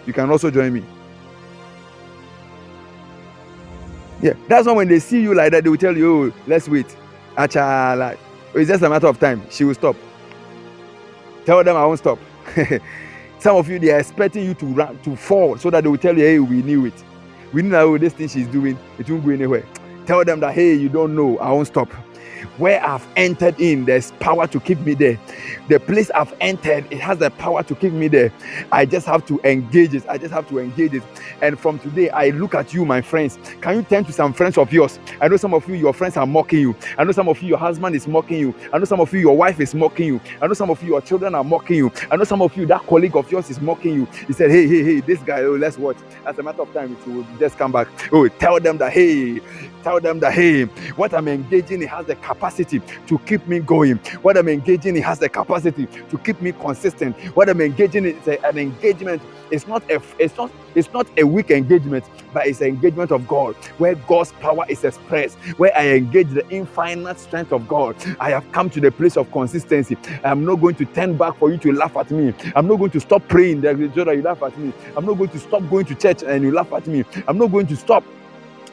You 0.06 0.12
can 0.12 0.30
also 0.30 0.50
join 0.50 0.72
me. 0.72 0.84
Yeah, 4.22 4.34
that's 4.48 4.66
why 4.66 4.72
when 4.72 4.88
they 4.88 4.98
see 4.98 5.22
you 5.22 5.34
like 5.34 5.52
that, 5.52 5.64
they 5.64 5.70
will 5.70 5.76
tell 5.78 5.96
you, 5.96 6.32
Oh, 6.32 6.42
let's 6.46 6.68
wait. 6.68 6.86
Acha, 7.36 8.18
It's 8.54 8.68
just 8.68 8.82
a 8.82 8.88
matter 8.90 9.06
of 9.08 9.18
time. 9.18 9.42
She 9.50 9.64
will 9.64 9.74
stop. 9.74 9.96
Tell 11.46 11.64
them 11.64 11.76
I 11.76 11.84
won't 11.86 11.98
stop. 11.98 12.18
Some 13.38 13.56
of 13.56 13.68
you 13.68 13.78
they 13.78 13.90
are 13.90 13.98
expecting 14.00 14.44
you 14.44 14.54
to 14.54 14.66
run 14.66 14.98
to 15.02 15.16
fall 15.16 15.56
so 15.56 15.70
that 15.70 15.82
they 15.84 15.90
will 15.90 15.98
tell 15.98 16.16
you, 16.16 16.24
hey, 16.24 16.38
we 16.38 16.62
knew 16.62 16.86
it. 16.86 17.04
We 17.52 17.62
oh, 17.74 17.98
this 17.98 18.12
thing 18.12 18.28
she's 18.28 18.46
doing, 18.46 18.78
it 18.98 19.08
won't 19.08 19.24
go 19.24 19.30
anywhere. 19.30 19.64
Tell 20.06 20.24
them 20.24 20.40
that 20.40 20.54
hey, 20.54 20.74
you 20.74 20.88
don't 20.88 21.14
know, 21.14 21.38
I 21.38 21.50
won't 21.52 21.66
stop 21.66 21.90
where 22.58 22.84
I've 22.84 23.06
entered 23.16 23.60
in, 23.60 23.84
there's 23.84 24.12
power 24.12 24.46
to 24.46 24.60
keep 24.60 24.78
me 24.80 24.94
there. 24.94 25.18
The 25.68 25.80
place 25.80 26.10
I've 26.10 26.34
entered, 26.40 26.86
it 26.90 27.00
has 27.00 27.18
the 27.18 27.30
power 27.30 27.62
to 27.62 27.74
keep 27.74 27.92
me 27.92 28.08
there. 28.08 28.32
I 28.72 28.86
just 28.86 29.06
have 29.06 29.26
to 29.26 29.40
engage 29.44 29.94
it. 29.94 30.08
I 30.08 30.18
just 30.18 30.32
have 30.32 30.48
to 30.48 30.58
engage 30.58 30.94
it. 30.94 31.02
And 31.42 31.58
from 31.58 31.78
today, 31.78 32.10
I 32.10 32.30
look 32.30 32.54
at 32.54 32.74
you, 32.74 32.84
my 32.84 33.00
friends. 33.00 33.38
Can 33.60 33.76
you 33.76 33.82
turn 33.82 34.04
to 34.04 34.12
some 34.12 34.32
friends 34.32 34.58
of 34.58 34.72
yours? 34.72 34.98
I 35.20 35.28
know 35.28 35.36
some 35.36 35.54
of 35.54 35.68
you, 35.68 35.74
your 35.74 35.92
friends 35.92 36.16
are 36.16 36.26
mocking 36.26 36.60
you. 36.60 36.76
I 36.98 37.04
know 37.04 37.12
some 37.12 37.28
of 37.28 37.40
you, 37.42 37.48
your 37.48 37.58
husband 37.58 37.94
is 37.94 38.06
mocking 38.06 38.38
you. 38.38 38.54
I 38.72 38.78
know 38.78 38.84
some 38.84 39.00
of 39.00 39.12
you, 39.12 39.20
your 39.20 39.36
wife 39.36 39.60
is 39.60 39.74
mocking 39.74 40.06
you. 40.06 40.20
I 40.40 40.46
know 40.46 40.54
some 40.54 40.70
of 40.70 40.82
you, 40.82 40.90
your 40.90 41.00
children 41.00 41.34
are 41.34 41.44
mocking 41.44 41.76
you. 41.76 41.92
I 42.10 42.16
know 42.16 42.24
some 42.24 42.42
of 42.42 42.56
you, 42.56 42.66
that 42.66 42.82
colleague 42.86 43.16
of 43.16 43.30
yours 43.30 43.50
is 43.50 43.60
mocking 43.60 43.94
you. 43.94 44.04
He 44.26 44.32
said, 44.32 44.50
Hey, 44.50 44.66
hey, 44.66 44.82
hey, 44.82 45.00
this 45.00 45.20
guy, 45.20 45.42
oh, 45.42 45.56
let's 45.56 45.78
watch. 45.78 45.96
As 46.26 46.38
a 46.38 46.42
matter 46.42 46.62
of 46.62 46.72
time, 46.72 46.96
it 46.96 47.06
will 47.06 47.26
just 47.38 47.56
come 47.58 47.72
back. 47.72 47.88
Oh, 48.12 48.28
tell 48.28 48.60
them 48.60 48.78
that, 48.78 48.92
hey, 48.92 49.40
tell 49.82 50.00
them 50.00 50.20
that, 50.20 50.32
hey, 50.32 50.64
what 50.96 51.14
I'm 51.14 51.28
engaging, 51.28 51.82
it 51.82 51.88
has 51.88 52.06
the 52.06 52.16
capacity 52.16 52.80
to 53.06 53.18
keep 53.20 53.46
me 53.46 53.60
going. 53.60 53.96
What 54.22 54.36
I'm 54.36 54.48
engaging 54.48 54.96
in 54.96 55.02
has 55.02 55.18
the 55.18 55.28
capacity 55.28 55.86
to 55.86 56.18
keep 56.18 56.40
me 56.40 56.52
consistent. 56.52 57.16
What 57.36 57.48
I'm 57.48 57.60
engaging 57.60 58.04
in 58.06 58.16
is 58.16 58.28
an 58.28 58.58
engagement. 58.58 59.22
It's 59.50 59.66
not 59.66 59.82
a 59.90 60.00
it's 60.18 60.36
not 60.36 60.50
it's 60.76 60.92
not 60.92 61.06
a 61.18 61.24
weak 61.24 61.50
engagement, 61.50 62.04
but 62.32 62.46
it's 62.46 62.60
an 62.60 62.68
engagement 62.68 63.10
of 63.10 63.26
God, 63.26 63.56
where 63.78 63.96
God's 63.96 64.32
power 64.32 64.64
is 64.68 64.84
expressed, 64.84 65.36
where 65.56 65.76
I 65.76 65.88
engage 65.88 66.28
the 66.30 66.48
infinite 66.50 67.18
strength 67.18 67.52
of 67.52 67.66
God. 67.66 67.96
I 68.20 68.30
have 68.30 68.50
come 68.52 68.70
to 68.70 68.80
the 68.80 68.92
place 68.92 69.16
of 69.16 69.30
consistency. 69.32 69.96
I'm 70.22 70.44
not 70.44 70.56
going 70.60 70.76
to 70.76 70.84
turn 70.84 71.16
back 71.16 71.36
for 71.38 71.50
you 71.50 71.58
to 71.58 71.72
laugh 71.72 71.96
at 71.96 72.10
me. 72.12 72.32
I'm 72.54 72.68
not 72.68 72.76
going 72.78 72.92
to 72.92 73.00
stop 73.00 73.26
praying 73.28 73.62
that 73.62 73.76
you 73.78 74.22
laugh 74.22 74.42
at 74.42 74.56
me. 74.56 74.72
I'm 74.96 75.04
not 75.04 75.18
going 75.18 75.30
to 75.30 75.38
stop 75.38 75.68
going 75.68 75.86
to 75.86 75.94
church 75.96 76.22
and 76.22 76.44
you 76.44 76.52
laugh 76.52 76.72
at 76.72 76.86
me. 76.86 77.04
I'm 77.26 77.38
not 77.38 77.50
going 77.50 77.66
to 77.66 77.76
stop 77.76 78.04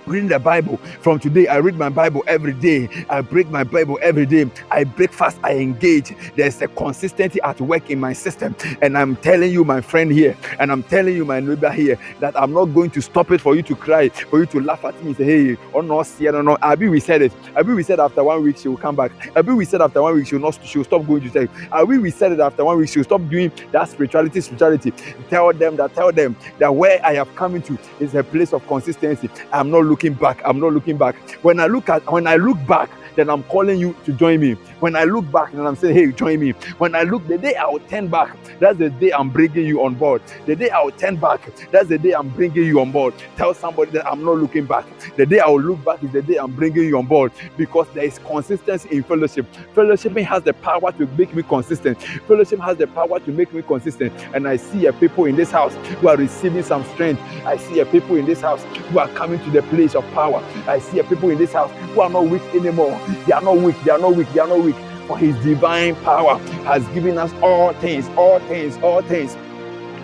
reading 0.07 0.29
the 0.29 0.39
Bible. 0.39 0.77
From 1.01 1.19
today, 1.19 1.47
I 1.47 1.57
read 1.57 1.75
my 1.75 1.89
Bible 1.89 2.23
every 2.27 2.53
day. 2.53 2.89
I 3.09 3.21
break 3.21 3.49
my 3.49 3.63
Bible 3.63 3.99
every 4.01 4.25
day. 4.25 4.49
I 4.71 4.85
break 4.85 5.11
fast. 5.11 5.38
I 5.43 5.55
engage. 5.55 6.15
There's 6.35 6.61
a 6.61 6.67
consistency 6.67 7.39
at 7.41 7.59
work 7.61 7.89
in 7.89 7.99
my 7.99 8.13
system. 8.13 8.55
And 8.81 8.97
I'm 8.97 9.15
telling 9.17 9.51
you, 9.51 9.63
my 9.63 9.81
friend 9.81 10.11
here, 10.11 10.38
and 10.59 10.71
I'm 10.71 10.84
telling 10.84 11.15
you, 11.15 11.25
my 11.25 11.39
neighbor 11.39 11.69
here, 11.71 11.99
that 12.19 12.39
I'm 12.39 12.53
not 12.53 12.65
going 12.65 12.89
to 12.91 13.01
stop 13.01 13.31
it 13.31 13.41
for 13.41 13.55
you 13.55 13.63
to 13.63 13.75
cry, 13.75 14.09
for 14.09 14.39
you 14.39 14.45
to 14.47 14.61
laugh 14.61 14.85
at 14.85 15.01
me. 15.03 15.13
Say, 15.13 15.23
hey, 15.23 15.57
oh 15.73 15.81
no, 15.81 16.01
see, 16.03 16.25
no, 16.25 16.41
no. 16.41 16.57
Abi, 16.61 16.88
we 16.88 16.99
said 16.99 17.21
it. 17.21 17.34
Abi, 17.55 17.73
we 17.73 17.84
said 17.84 17.99
after 17.99 18.23
one 18.23 18.41
week 18.43 18.57
she 18.57 18.67
will 18.67 18.77
come 18.77 18.95
back. 18.95 19.11
Abi, 19.35 19.51
we 19.51 19.65
said 19.65 19.81
after 19.81 20.01
one 20.01 20.15
week 20.15 20.27
she 20.27 20.35
will 20.35 20.41
not. 20.41 20.57
She 20.63 20.77
will 20.77 20.85
stop 20.85 21.05
going 21.05 21.21
to 21.23 21.29
church. 21.29 21.49
Abi, 21.71 21.97
we 21.97 22.11
said 22.11 22.31
it 22.31 22.39
after 22.39 22.63
one 22.63 22.77
week 22.77 22.89
she 22.89 22.99
will 22.99 23.03
stop 23.03 23.21
doing 23.29 23.51
that 23.71 23.89
spirituality. 23.89 24.41
Spirituality. 24.41 24.91
Tell 25.29 25.51
them 25.53 25.75
that. 25.75 25.93
Tell 25.93 26.11
them 26.11 26.35
that 26.59 26.73
where 26.73 27.03
I 27.05 27.15
have 27.15 27.34
come 27.35 27.55
into 27.55 27.77
is 27.99 28.15
a 28.15 28.23
place 28.23 28.53
of 28.53 28.65
consistency. 28.67 29.29
I'm 29.51 29.69
not 29.71 29.84
looking 29.85 29.97
looking 29.98 30.14
back. 30.14 30.41
I'm 30.45 30.60
not 30.60 30.74
looking 30.74 30.95
back. 30.95 31.15
When 31.41 31.60
I 31.60 31.65
look 31.65 31.90
at 31.90 32.06
when 32.11 32.28
I 32.28 32.36
look 32.36 32.60
back, 32.68 32.90
then 33.18 33.30
I'm 33.30 33.44
calling 33.44 33.80
you 33.80 33.95
to 34.06 34.14
join 34.14 34.39
me. 34.39 34.53
When 34.80 34.95
I 34.95 35.03
look 35.03 35.30
back 35.31 35.52
and 35.53 35.68
I'm 35.68 35.76
saying, 35.76 35.95
hey, 35.95 36.11
join 36.11 36.39
me. 36.39 36.52
When 36.77 36.95
I 36.95 37.02
look, 37.02 37.27
the 37.27 37.38
day 37.38 37.56
I 37.56 37.65
will 37.65 37.80
turn 37.80 38.07
back, 38.07 38.38
that's 38.60 38.77
the 38.77 38.89
day 38.89 39.11
I'm 39.11 39.30
bringing 39.30 39.65
you 39.65 39.84
on 39.84 39.95
board. 39.95 40.22
The 40.45 40.56
day 40.56 40.69
I 40.69 40.81
will 40.81 40.91
turn 40.91 41.18
back, 41.18 41.41
that's 41.72 41.89
the 41.89 41.98
day 41.98 42.14
I'm 42.14 42.30
bringing 42.30 42.64
you 42.64 42.80
on 42.80 42.91
board. 42.91 43.15
Tell 43.35 43.53
somebody 43.53 43.91
that 43.91 44.07
I'm 44.07 44.23
not 44.23 44.38
looking 44.38 44.65
back. 44.65 44.85
The 45.18 45.26
day 45.26 45.39
I 45.39 45.48
will 45.48 45.61
look 45.61 45.84
back 45.84 46.03
is 46.03 46.11
the 46.11 46.22
day 46.22 46.38
I'm 46.38 46.56
bringing 46.56 46.84
you 46.84 46.98
on 46.98 47.07
board 47.07 47.31
because 47.57 47.88
there 47.94 48.06
is 48.06 48.19
consistency 48.19 48.89
in 48.91 49.03
fellowship. 49.03 49.45
Fellowshipping 49.76 50.26
has 50.26 50.44
the 50.44 50.53
power 50.53 50.91
to 50.91 51.07
make 51.18 51.34
me 51.34 51.41
consistent. 51.41 52.02
Fellowship 52.27 52.60
has 52.60 52.77
the 52.77 52.88
power 52.88 53.19
to 53.19 53.31
make 53.31 53.52
me 53.53 53.64
consistent. 53.64 54.14
And 54.35 54.48
I 54.48 54.57
see 54.57 54.85
a 54.85 54.94
people 54.94 55.26
in 55.26 55.35
this 55.35 55.49
house 55.49 55.73
who 55.99 56.07
are 56.07 56.18
receiving 56.18 56.64
some 56.64 56.85
strength. 56.94 57.22
I 57.45 57.57
see 57.57 57.80
a 57.80 57.85
people 57.85 58.15
in 58.15 58.26
this 58.26 58.41
house 58.41 58.64
who 58.64 58.99
are 58.99 59.07
coming 59.10 59.39
to 59.39 59.49
the 59.49 59.64
place 59.64 59.95
of 59.95 60.06
power. 60.14 60.44
I 60.68 60.80
see 60.80 60.99
a 60.99 61.03
people 61.03 61.30
in 61.30 61.38
this 61.39 61.53
house 61.53 61.72
who 61.94 62.02
are 62.02 62.10
not 62.10 62.26
weak 62.26 62.44
anymore. 62.53 62.99
They 63.25 63.34
are 63.34 63.41
not 63.41 63.57
weak. 63.57 63.75
They 63.84 63.91
are 63.91 63.99
not 63.99 64.15
weak. 64.15 64.31
They 64.34 64.39
are 64.41 64.47
not 64.47 64.59
weak. 64.63 64.75
For 65.07 65.17
his 65.17 65.35
divine 65.43 65.95
power 65.97 66.38
has 66.65 66.88
given 66.89 67.17
us 67.17 67.34
all 67.41 67.73
things, 67.75 68.09
all 68.17 68.39
things, 68.41 68.77
all 68.79 69.01
things 69.01 69.38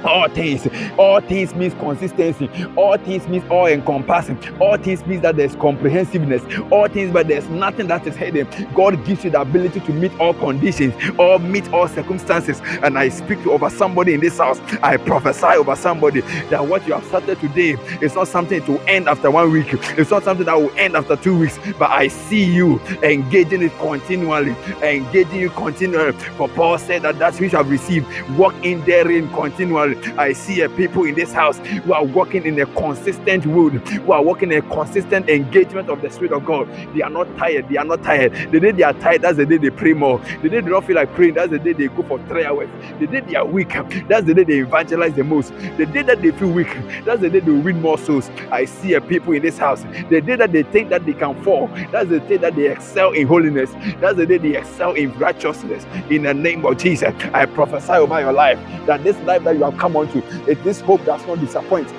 all 0.03 0.27
things 0.29 0.67
all 0.97 1.21
things 1.21 1.53
means 1.55 1.73
consistency. 1.75 2.49
All 2.75 2.97
things 2.97 3.27
means 3.27 3.43
all 3.49 3.67
encompassing. 3.67 4.37
All 4.59 4.77
things 4.77 5.05
means 5.05 5.21
that 5.23 5.35
there's 5.35 5.55
comprehensiveness. 5.55 6.43
All 6.71 6.87
things 6.87 7.11
but 7.11 7.27
there's 7.27 7.47
nothing 7.49 7.87
that 7.87 8.05
is 8.07 8.15
hidden. 8.15 8.47
God 8.73 9.03
gives 9.05 9.23
you 9.23 9.31
the 9.31 9.41
ability 9.41 9.79
to 9.81 9.93
meet 9.93 10.13
all 10.19 10.33
conditions 10.33 10.93
or 11.17 11.39
meet 11.39 11.71
all 11.73 11.87
circumstances. 11.87 12.61
And 12.83 12.97
i 12.97 13.09
speak 13.09 13.41
to 13.43 13.51
over 13.51 13.69
somebody 13.69 14.13
in 14.13 14.19
this 14.19 14.37
house. 14.37 14.59
I 14.81 14.97
prophesy 14.97 15.45
over 15.45 15.75
somebody 15.75 16.21
that 16.49 16.65
what 16.67 16.85
you 16.87 16.93
have 16.93 17.05
started 17.05 17.39
today 17.39 17.75
is 18.01 18.15
not 18.15 18.27
something 18.27 18.63
to 18.65 18.79
end 18.81 19.07
after 19.07 19.31
one 19.31 19.51
week. 19.51 19.67
It's 19.97 20.11
not 20.11 20.23
something 20.23 20.45
that 20.45 20.55
will 20.55 20.71
end 20.77 20.95
after 20.95 21.15
two 21.15 21.37
weeks. 21.37 21.59
But 21.77 21.91
i 21.91 22.07
see 22.07 22.43
you 22.43 22.79
engaging 23.01 23.61
it 23.61 23.71
continually 23.79 24.55
engaging 24.81 25.39
you 25.39 25.49
continually. 25.51 26.11
For 26.37 26.47
paul 26.49 26.77
said 26.77 27.03
that 27.03 27.19
that 27.19 27.39
which 27.39 27.53
i've 27.53 27.69
received 27.69 28.07
walk 28.37 28.53
in 28.63 28.83
therein 28.85 29.29
continually 29.29 29.92
I 30.17 30.33
see 30.33 30.61
a 30.61 30.69
people 30.69 31.03
in 31.05 31.15
this 31.15 31.31
house 31.31 31.57
who 31.59 31.93
are 31.93 32.03
walking 32.03 32.45
in 32.45 32.59
a 32.59 32.65
consistent 32.65 33.45
wood, 33.45 33.73
who 33.87 34.11
are 34.11 34.23
walking 34.23 34.51
in 34.51 34.59
a 34.59 34.69
consistent 34.69 35.29
engagement 35.29 35.89
of 35.89 36.01
the 36.01 36.09
Spirit 36.09 36.33
of 36.33 36.45
God. 36.45 36.67
They 36.95 37.01
are 37.01 37.09
not 37.09 37.27
tired. 37.37 37.69
They 37.69 37.77
are 37.77 37.85
not 37.85 38.03
tired. 38.03 38.33
The 38.51 38.59
day 38.59 38.71
they 38.71 38.83
are 38.83 38.93
tired, 38.93 39.21
that's 39.23 39.37
the 39.37 39.45
day 39.45 39.57
they 39.57 39.69
pray 39.69 39.93
more. 39.93 40.19
The 40.41 40.49
day 40.49 40.61
they 40.61 40.69
don't 40.69 40.85
feel 40.85 40.95
like 40.95 41.13
praying, 41.13 41.35
that's 41.35 41.51
the 41.51 41.59
day 41.59 41.73
they 41.73 41.87
go 41.87 42.03
for 42.03 42.19
three 42.27 42.45
hours. 42.45 42.69
The 42.99 43.07
day 43.07 43.21
they 43.21 43.35
are 43.35 43.45
weak, 43.45 43.73
that's 44.07 44.25
the 44.25 44.33
day 44.33 44.43
they 44.43 44.59
evangelize 44.59 45.13
the 45.13 45.23
most. 45.23 45.53
The 45.77 45.85
day 45.85 46.01
that 46.03 46.21
they 46.21 46.31
feel 46.31 46.51
weak, 46.51 46.69
that's 47.05 47.21
the 47.21 47.29
day 47.29 47.39
they 47.39 47.51
win 47.51 47.81
more 47.81 47.97
souls. 47.97 48.29
I 48.51 48.65
see 48.65 48.93
a 48.93 49.01
people 49.01 49.33
in 49.33 49.41
this 49.41 49.57
house. 49.57 49.83
The 50.09 50.21
day 50.21 50.35
that 50.35 50.51
they 50.51 50.63
think 50.63 50.89
that 50.89 51.05
they 51.05 51.13
can 51.13 51.41
fall, 51.43 51.67
that's 51.91 52.09
the 52.09 52.19
day 52.19 52.37
that 52.37 52.55
they 52.55 52.69
excel 52.71 53.11
in 53.11 53.27
holiness. 53.27 53.71
That's 53.99 54.17
the 54.17 54.25
day 54.25 54.37
they 54.37 54.57
excel 54.57 54.93
in 54.93 55.17
righteousness. 55.17 55.85
In 56.09 56.23
the 56.23 56.33
name 56.33 56.65
of 56.65 56.77
Jesus, 56.77 57.13
I 57.33 57.45
prophesy 57.45 57.93
over 57.93 58.19
your 58.19 58.33
life 58.33 58.59
that 58.85 59.03
this 59.03 59.17
life 59.21 59.43
that 59.43 59.55
you 59.57 59.63
have 59.63 59.77
come 59.83 59.97
onto. 59.97 60.19
It, 60.49 60.63
this 60.63 60.79
hope 60.79 61.03
does 61.03 61.27
not 61.27 61.41
disappoint. 61.41 61.89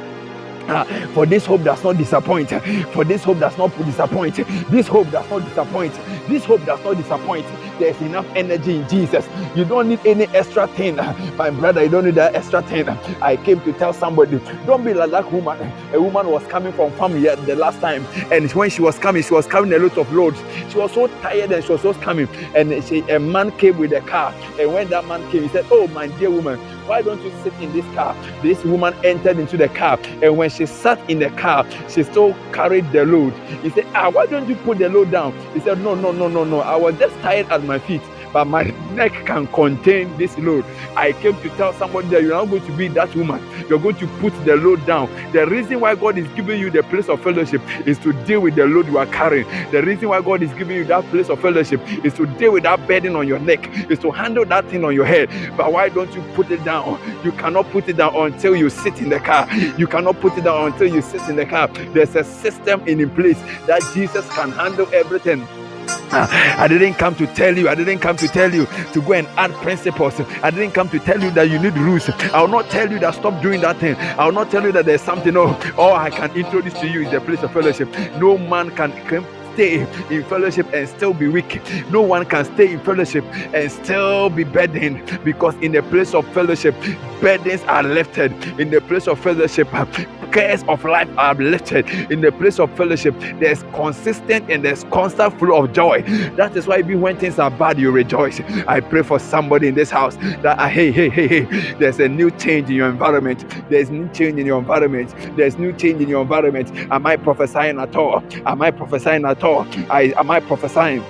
Uh, 0.68 0.84
for 1.08 1.26
this 1.26 1.44
hope 1.44 1.62
does 1.62 1.84
not 1.84 1.98
disappoint. 1.98 2.48
For 2.94 3.04
this 3.04 3.22
hope 3.22 3.38
does 3.38 3.58
not 3.58 3.76
disappoint. 3.76 4.36
This 4.70 4.86
hope 4.86 5.10
does 5.10 5.28
not 5.28 5.44
disappoint. 5.46 5.92
This 6.26 6.44
hope 6.46 6.64
does 6.64 6.82
not 6.82 6.96
disappoint. 6.96 7.46
There's 7.78 8.00
enough 8.00 8.26
energy 8.34 8.76
in 8.76 8.88
Jesus. 8.88 9.28
You 9.54 9.66
don't 9.66 9.90
need 9.90 10.00
any 10.06 10.24
extra 10.28 10.66
thing. 10.68 10.96
My 11.36 11.50
brother, 11.50 11.82
you 11.82 11.90
don't 11.90 12.06
need 12.06 12.14
that 12.14 12.34
extra 12.34 12.62
thing. 12.62 12.88
I 13.20 13.36
came 13.36 13.60
to 13.60 13.72
tell 13.74 13.92
somebody, 13.92 14.38
don't 14.64 14.82
be 14.82 14.94
like 14.94 15.10
that 15.10 15.30
woman. 15.30 15.60
A 15.92 16.00
woman 16.00 16.28
was 16.28 16.46
coming 16.46 16.72
from 16.72 16.90
family 16.92 17.28
the 17.44 17.56
last 17.56 17.80
time, 17.80 18.06
and 18.32 18.50
when 18.52 18.70
she 18.70 18.80
was 18.80 18.98
coming, 18.98 19.22
she 19.22 19.34
was 19.34 19.46
carrying 19.46 19.74
a 19.74 19.78
lot 19.78 19.98
of 19.98 20.10
loads. 20.12 20.40
She 20.70 20.78
was 20.78 20.92
so 20.92 21.08
tired 21.20 21.52
and 21.52 21.62
she 21.62 21.72
was 21.72 21.82
just 21.82 22.00
coming. 22.00 22.28
And 22.54 22.82
she, 22.84 23.00
a 23.10 23.20
man 23.20 23.50
came 23.58 23.76
with 23.76 23.92
a 23.92 24.00
car. 24.00 24.32
And 24.58 24.72
when 24.72 24.88
that 24.88 25.06
man 25.06 25.30
came, 25.30 25.42
he 25.42 25.48
said, 25.50 25.66
Oh, 25.70 25.88
my 25.88 26.06
dear 26.06 26.30
woman, 26.30 26.58
why 26.86 27.02
don't 27.02 27.22
you 27.22 27.32
sit 27.42 27.52
in 27.54 27.72
this 27.72 27.84
car? 27.94 28.14
This 28.42 28.62
woman 28.64 28.94
entered 29.04 29.38
into 29.38 29.56
the 29.56 29.68
car, 29.68 29.98
and 30.22 30.36
when 30.36 30.50
she 30.50 30.66
sat 30.66 30.98
in 31.10 31.18
the 31.18 31.30
car, 31.30 31.66
she 31.88 32.02
still 32.02 32.34
carried 32.52 32.90
the 32.92 33.04
load. 33.04 33.32
He 33.62 33.70
said, 33.70 33.86
Ah, 33.94 34.10
why 34.10 34.26
don't 34.26 34.48
you 34.48 34.56
put 34.56 34.78
the 34.78 34.88
load 34.88 35.10
down? 35.10 35.32
He 35.54 35.60
said, 35.60 35.80
No, 35.80 35.94
no, 35.94 36.12
no, 36.12 36.28
no, 36.28 36.44
no. 36.44 36.60
I 36.60 36.76
was 36.76 36.98
just 36.98 37.14
tired 37.20 37.48
at 37.50 37.64
my 37.64 37.78
feet 37.78 38.02
but 38.34 38.46
my 38.46 38.64
neck 38.94 39.12
can 39.26 39.46
contain 39.46 40.14
this 40.18 40.36
load. 40.38 40.64
I 40.96 41.12
came 41.12 41.40
to 41.40 41.48
tell 41.50 41.72
somebody 41.74 42.08
that 42.08 42.22
you're 42.22 42.32
not 42.32 42.50
going 42.50 42.66
to 42.66 42.72
be 42.76 42.88
that 42.88 43.14
woman. 43.14 43.40
You're 43.68 43.78
going 43.78 43.94
to 43.96 44.08
put 44.18 44.32
the 44.44 44.56
load 44.56 44.84
down. 44.86 45.08
The 45.32 45.46
reason 45.46 45.78
why 45.78 45.94
God 45.94 46.18
is 46.18 46.26
giving 46.34 46.60
you 46.60 46.68
the 46.68 46.82
place 46.82 47.08
of 47.08 47.22
fellowship 47.22 47.62
is 47.86 47.96
to 48.00 48.12
deal 48.24 48.40
with 48.40 48.56
the 48.56 48.66
load 48.66 48.88
you 48.88 48.98
are 48.98 49.06
carrying. 49.06 49.46
The 49.70 49.82
reason 49.82 50.08
why 50.08 50.20
God 50.20 50.42
is 50.42 50.52
giving 50.54 50.76
you 50.76 50.84
that 50.86 51.04
place 51.10 51.28
of 51.28 51.40
fellowship 51.40 51.80
is 52.04 52.12
to 52.14 52.26
deal 52.26 52.52
with 52.52 52.64
that 52.64 52.86
burden 52.88 53.14
on 53.14 53.28
your 53.28 53.38
neck, 53.38 53.70
is 53.88 54.00
to 54.00 54.10
handle 54.10 54.44
that 54.46 54.68
thing 54.68 54.84
on 54.84 54.94
your 54.94 55.06
head. 55.06 55.30
But 55.56 55.72
why 55.72 55.88
don't 55.88 56.12
you 56.12 56.22
put 56.34 56.50
it 56.50 56.64
down? 56.64 56.98
You 57.24 57.30
cannot 57.32 57.70
put 57.70 57.88
it 57.88 57.96
down 57.98 58.16
until 58.16 58.56
you 58.56 58.68
sit 58.68 58.98
in 59.00 59.10
the 59.10 59.20
car. 59.20 59.48
You 59.78 59.86
cannot 59.86 60.20
put 60.20 60.36
it 60.36 60.42
down 60.42 60.72
until 60.72 60.92
you 60.92 61.02
sit 61.02 61.22
in 61.28 61.36
the 61.36 61.46
car. 61.46 61.68
There's 61.68 62.16
a 62.16 62.24
system 62.24 62.86
in 62.88 63.08
place 63.10 63.40
that 63.68 63.80
Jesus 63.94 64.28
can 64.34 64.50
handle 64.50 64.88
everything. 64.92 65.46
I 66.16 66.68
didn't 66.68 66.94
come 66.94 67.14
to 67.16 67.26
tell 67.26 67.56
you, 67.56 67.68
I 67.68 67.74
didn't 67.74 67.98
come 67.98 68.16
to 68.18 68.28
tell 68.28 68.52
you 68.54 68.66
to 68.92 69.02
go 69.02 69.14
and 69.14 69.26
add 69.36 69.50
principles. 69.62 70.20
I 70.42 70.50
didn't 70.50 70.72
come 70.72 70.88
to 70.90 70.98
tell 70.98 71.20
you 71.20 71.30
that 71.32 71.50
you 71.50 71.58
need 71.58 71.76
rules. 71.76 72.08
I 72.08 72.40
will 72.40 72.48
not 72.48 72.70
tell 72.70 72.90
you 72.90 72.98
that 73.00 73.14
stop 73.14 73.42
doing 73.42 73.60
that 73.62 73.78
thing. 73.78 73.96
I 73.96 74.24
will 74.24 74.32
not 74.32 74.50
tell 74.50 74.62
you 74.62 74.72
that 74.72 74.86
there's 74.86 75.00
something, 75.00 75.36
oh, 75.36 75.58
all 75.76 75.94
I 75.94 76.10
can 76.10 76.30
introduce 76.36 76.74
to 76.74 76.86
you 76.86 77.02
is 77.02 77.10
the 77.10 77.20
place 77.20 77.42
of 77.42 77.52
fellowship. 77.52 77.88
No 78.18 78.38
man 78.38 78.70
can 78.76 78.92
stay 79.54 79.86
in 80.10 80.24
fellowship 80.24 80.66
and 80.72 80.88
still 80.88 81.14
be 81.14 81.28
weak. 81.28 81.60
No 81.90 82.02
one 82.02 82.26
can 82.26 82.44
stay 82.44 82.72
in 82.72 82.80
fellowship 82.80 83.24
and 83.54 83.70
still 83.70 84.28
be 84.30 84.44
burdened 84.44 85.20
because 85.24 85.54
in 85.56 85.72
the 85.72 85.82
place 85.82 86.14
of 86.14 86.26
fellowship, 86.32 86.74
burdens 87.20 87.62
are 87.62 87.82
lifted. 87.82 88.32
In 88.60 88.70
the 88.70 88.80
place 88.80 89.08
of 89.08 89.18
fellowship, 89.20 89.68
cares 90.34 90.64
of 90.64 90.84
life 90.84 91.08
are 91.16 91.34
lifted 91.36 91.88
in 92.10 92.20
the 92.20 92.32
place 92.32 92.58
of 92.58 92.70
fellowship. 92.76 93.14
There's 93.38 93.62
consistent 93.72 94.50
and 94.50 94.64
there's 94.64 94.82
constant 94.84 95.38
flow 95.38 95.64
of 95.64 95.72
joy. 95.72 96.02
That 96.36 96.56
is 96.56 96.66
why 96.66 96.80
even 96.80 97.00
when 97.00 97.16
things 97.16 97.38
are 97.38 97.52
bad, 97.52 97.78
you 97.78 97.92
rejoice. 97.92 98.40
I 98.66 98.80
pray 98.80 99.02
for 99.02 99.20
somebody 99.20 99.68
in 99.68 99.76
this 99.76 99.90
house 99.90 100.16
that 100.42 100.58
uh, 100.58 100.68
hey, 100.68 100.90
hey, 100.90 101.08
hey, 101.08 101.28
hey, 101.28 101.74
there's 101.74 102.00
a 102.00 102.08
new 102.08 102.32
change 102.32 102.68
in 102.68 102.74
your 102.74 102.90
environment. 102.90 103.44
There's 103.70 103.90
new 103.90 104.08
change 104.08 104.40
in 104.40 104.46
your 104.46 104.58
environment. 104.58 105.14
There's 105.36 105.56
new 105.56 105.72
change 105.72 106.02
in 106.02 106.08
your 106.08 106.22
environment. 106.22 106.70
Am 106.90 107.06
I 107.06 107.16
prophesying 107.16 107.78
at 107.78 107.94
all? 107.94 108.24
Am 108.44 108.60
I 108.60 108.72
prophesying 108.72 109.24
at 109.24 109.44
all? 109.44 109.66
I 109.88 110.12
am 110.16 110.30
I 110.30 110.40
prophesying? 110.40 111.04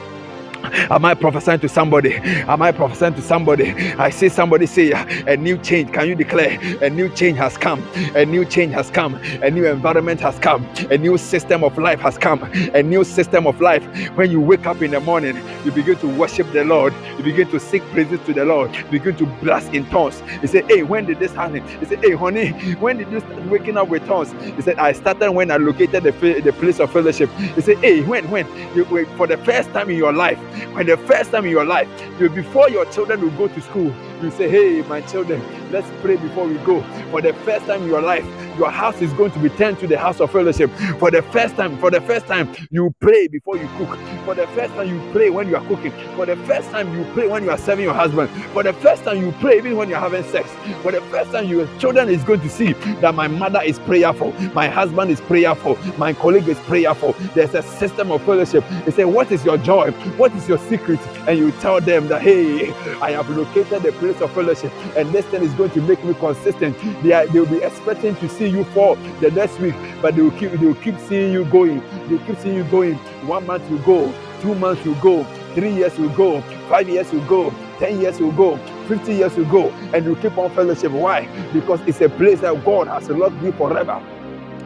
Am 0.91 1.05
I 1.05 1.15
prophesying 1.15 1.61
to 1.61 1.69
somebody? 1.69 2.17
Am 2.17 2.63
I 2.63 2.73
prophesying 2.73 3.15
to 3.15 3.23
somebody? 3.23 3.71
I 3.99 4.11
see 4.11 4.29
somebody 4.29 4.67
say 4.67 4.93
a 5.27 5.37
new 5.37 5.59
change. 5.59 5.93
Can 5.93 6.09
you 6.09 6.15
declare 6.15 6.59
a 6.83 6.91
new 6.91 7.09
change 7.11 7.39
has 7.39 7.57
come? 7.57 7.83
A 8.15 8.25
new 8.25 8.45
change 8.45 8.75
has 8.75 8.91
come. 8.91 9.15
A 9.43 9.51
new 9.51 9.67
environment 9.67 10.21
has 10.21 10.39
come. 10.39 10.67
A 10.91 10.99
new 10.99 11.19
system 11.19 11.65
of 11.65 11.79
life 11.79 12.01
has 12.01 12.19
come. 12.19 12.43
A 12.75 12.83
new 12.83 13.05
system 13.05 13.47
of 13.47 13.61
life. 13.61 13.85
When 14.17 14.31
you 14.31 14.41
wake 14.41 14.67
up 14.67 14.83
in 14.83 14.93
the 14.93 15.01
morning, 15.01 15.37
you 15.65 15.73
begin 15.73 15.97
to 15.99 16.09
worship 16.09 16.51
the 16.53 16.65
Lord. 16.65 16.95
You 17.19 17.25
begin 17.25 17.51
to 17.51 17.61
sing 17.61 17.83
praises 17.93 18.21
to 18.27 18.35
the 18.35 18.45
Lord. 18.45 18.75
You 18.75 18.85
begin 18.85 19.17
to 19.17 19.27
blast 19.43 19.73
in 19.75 19.87
tongues. 19.87 20.23
You 20.43 20.49
say, 20.49 20.63
Hey, 20.63 20.83
when 20.83 21.07
did 21.07 21.19
this 21.19 21.33
happen? 21.33 21.67
He 21.81 21.87
said, 21.87 22.01
Hey, 22.05 22.13
honey, 22.13 22.51
when 22.75 22.99
did 22.99 23.11
you 23.11 23.21
start 23.21 23.45
waking 23.47 23.77
up 23.77 23.89
with 23.89 24.07
tongues? 24.07 24.33
He 24.57 24.63
said, 24.63 24.79
I 24.79 24.93
started 24.93 25.33
when 25.33 25.51
I 25.51 25.57
located 25.57 26.03
the, 26.05 26.13
the 26.45 26.53
place 26.53 26.81
of 26.81 26.93
fellowship. 26.93 27.31
He 27.31 27.61
said, 27.61 27.79
Hey, 27.79 28.03
when, 28.03 28.31
when? 28.31 28.47
You, 28.75 28.85
for 29.17 29.27
the 29.27 29.39
first 29.39 29.71
time 29.71 29.91
in 29.91 29.97
your 29.97 30.13
life, 30.13 30.39
when 30.73 30.87
the 30.87 30.97
first 30.97 31.31
time 31.31 31.45
in 31.45 31.51
your 31.51 31.65
life, 31.65 31.89
before 32.19 32.69
your 32.71 32.85
children 32.87 33.21
will 33.21 33.37
go 33.37 33.49
to 33.49 33.61
school, 33.61 33.93
you 34.23 34.31
say, 34.31 34.49
Hey, 34.49 34.83
my 34.89 35.01
children, 35.03 35.43
let's 35.73 35.89
pray 36.03 36.17
before 36.17 36.47
we 36.47 36.57
go. 36.59 36.83
For 37.11 37.21
the 37.23 37.33
first 37.45 37.67
time 37.67 37.83
in 37.83 37.89
your 37.89 38.03
life, 38.03 38.25
your 38.59 38.71
house 38.71 39.01
is 39.03 39.13
going 39.15 39.33
to 39.33 39.39
be 39.39 39.51
turned 39.51 39.79
to 39.81 39.87
the 39.87 39.99
house 39.99 40.21
of 40.21 40.31
fellowship. 40.33 40.71
For 40.99 41.11
the 41.11 41.23
first 41.23 41.57
time, 41.57 41.79
for 41.79 41.91
the 41.91 42.01
first 42.03 42.27
time, 42.27 42.55
you 42.71 42.95
pray 43.01 43.29
before 43.29 43.57
you 43.57 43.69
cook. 43.77 43.99
For 44.25 44.35
the 44.35 44.47
first 44.49 44.75
time, 44.75 44.89
you 44.89 45.13
pray 45.13 45.31
when 45.31 45.49
you 45.49 45.57
are 45.57 45.67
cooking. 45.67 45.93
For 46.17 46.27
the 46.27 46.37
first 46.39 46.71
time, 46.71 46.95
you 46.97 47.05
pray 47.13 47.29
when 47.29 47.45
you 47.45 47.51
are 47.51 47.59
serving 47.59 47.85
your 47.85 47.95
husband. 47.95 48.31
For 48.53 48.63
the 48.63 48.73
first 48.75 49.05
time, 49.05 49.19
you 49.23 49.33
pray 49.41 49.59
even 49.59 49.77
when 49.77 49.89
you're 49.89 49.99
having 50.01 50.25
sex. 50.25 50.51
For 50.83 50.93
the 50.93 51.01
first 51.03 51.33
time, 51.33 51.47
your 51.47 51.67
children 51.79 52.09
is 52.09 52.23
going 52.25 52.41
to 52.41 52.49
see 52.51 52.73
that 53.03 53.15
my 53.15 53.29
mother 53.29 53.61
is 53.63 53.79
prayerful, 53.81 54.33
my 54.55 54.69
husband 54.69 55.11
is 55.11 55.21
prayerful, 55.21 55.79
my 55.99 56.13
colleague 56.13 56.49
is 56.49 56.59
prayerful. 56.61 57.15
There's 57.35 57.55
a 57.55 57.63
system 57.63 58.11
of 58.11 58.23
fellowship. 58.25 58.65
They 58.85 58.93
say, 58.93 59.05
What 59.05 59.31
is 59.33 59.45
your 59.45 59.59
joy? 59.59 59.91
What 60.17 60.33
is 60.35 60.49
your 60.49 60.59
secret? 60.59 61.01
And 61.29 61.39
you 61.39 61.53
tell 61.53 61.81
them 61.81 62.09
that, 62.09 62.23
Hey, 62.23 62.73
I 63.01 63.13
have 63.13 63.29
located 63.31 63.83
the 63.83 63.93
of 64.21 64.33
fellowship, 64.33 64.73
and 64.97 65.11
this 65.13 65.25
thing 65.27 65.43
is 65.43 65.53
going 65.55 65.71
to 65.71 65.81
make 65.83 66.03
me 66.05 66.15
consistent. 66.15 66.77
They, 67.03 67.13
are, 67.13 67.27
they 67.27 67.41
will 67.41 67.47
be 67.47 67.63
expecting 67.63 68.17
to 68.17 68.29
see 68.29 68.49
you 68.49 68.65
fall 68.67 68.97
the 69.21 69.31
next 69.31 69.59
week, 69.61 69.75
but 70.03 70.17
they 70.17 70.23
will 70.23 70.31
keep 70.33 70.53
they 70.53 70.67
will 70.67 70.75
keep 70.77 70.99
seeing 71.01 71.33
you 71.33 71.45
going. 71.47 71.81
They 72.09 72.19
keep 72.27 72.39
seeing 72.39 72.57
you 72.57 72.65
going. 72.65 72.95
One 73.27 73.47
month 73.47 73.71
you 73.71 73.79
go, 73.81 74.13
two 74.41 74.55
months 74.55 74.85
you 74.85 74.95
go, 74.97 75.25
three 75.55 75.73
years 75.73 75.99
you 75.99 76.09
go, 76.11 76.41
five 76.69 76.89
years 76.89 77.13
you 77.13 77.21
go, 77.27 77.51
ten 77.79 78.01
years 78.01 78.21
you 78.21 78.33
go, 78.33 78.57
50 78.89 79.15
years 79.15 79.37
you 79.37 79.45
go, 79.47 79.71
and 79.95 80.05
you 80.05 80.17
keep 80.17 80.37
on 80.37 80.51
fellowship. 80.55 80.93
Why? 80.93 81.27
Because 81.53 81.81
it's 81.87 82.01
a 82.01 82.09
place 82.09 82.41
that 82.41 82.65
God 82.65 82.89
has 82.89 83.09
loved 83.09 83.43
you 83.43 83.53
forever. 83.53 84.03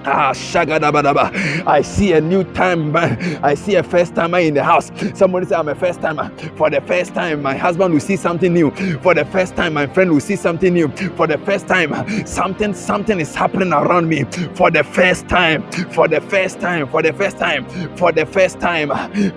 Ah. 0.05 0.33
I 1.67 1.83
see 1.83 2.13
a 2.13 2.21
new 2.21 2.45
time. 2.55 2.95
I 2.97 3.55
see 3.55 3.75
a 3.77 3.83
first 3.83 4.15
timer 4.15 4.39
in 4.39 4.55
the 4.55 4.63
house. 4.65 4.91
Somebody 5.15 5.47
say, 5.47 5.57
I'm 5.57 5.69
a 5.69 5.75
first 5.75 6.01
timer. 6.01 6.31
For 6.57 6.71
the 6.71 6.81
first 6.83 7.15
time, 7.15 7.43
my 7.43 7.57
husband 7.57 7.93
will 7.93 8.01
see 8.01 8.17
something 8.17 8.53
new. 8.53 8.71
For 9.03 9.15
the 9.15 9.25
first 9.27 9.57
time, 9.57 9.75
my 9.75 9.87
friend 9.87 10.11
will 10.11 10.21
see 10.21 10.37
something 10.37 10.73
new. 10.73 10.89
For 11.17 11.27
the 11.27 11.39
first 11.39 11.67
time, 11.69 12.27
something, 12.27 12.75
something 12.75 13.21
is 13.21 13.35
happening 13.35 13.73
around 13.73 14.09
me. 14.09 14.25
For 14.55 14.71
the 14.71 14.85
first 14.85 15.29
time, 15.29 15.71
for 15.93 16.09
the 16.09 16.21
first 16.21 16.61
time, 16.61 16.89
for 16.89 17.03
the 17.03 17.13
first 17.13 17.39
time, 17.39 17.67
for 17.97 18.13
the 18.13 18.27
first 18.27 18.61
time, 18.61 18.91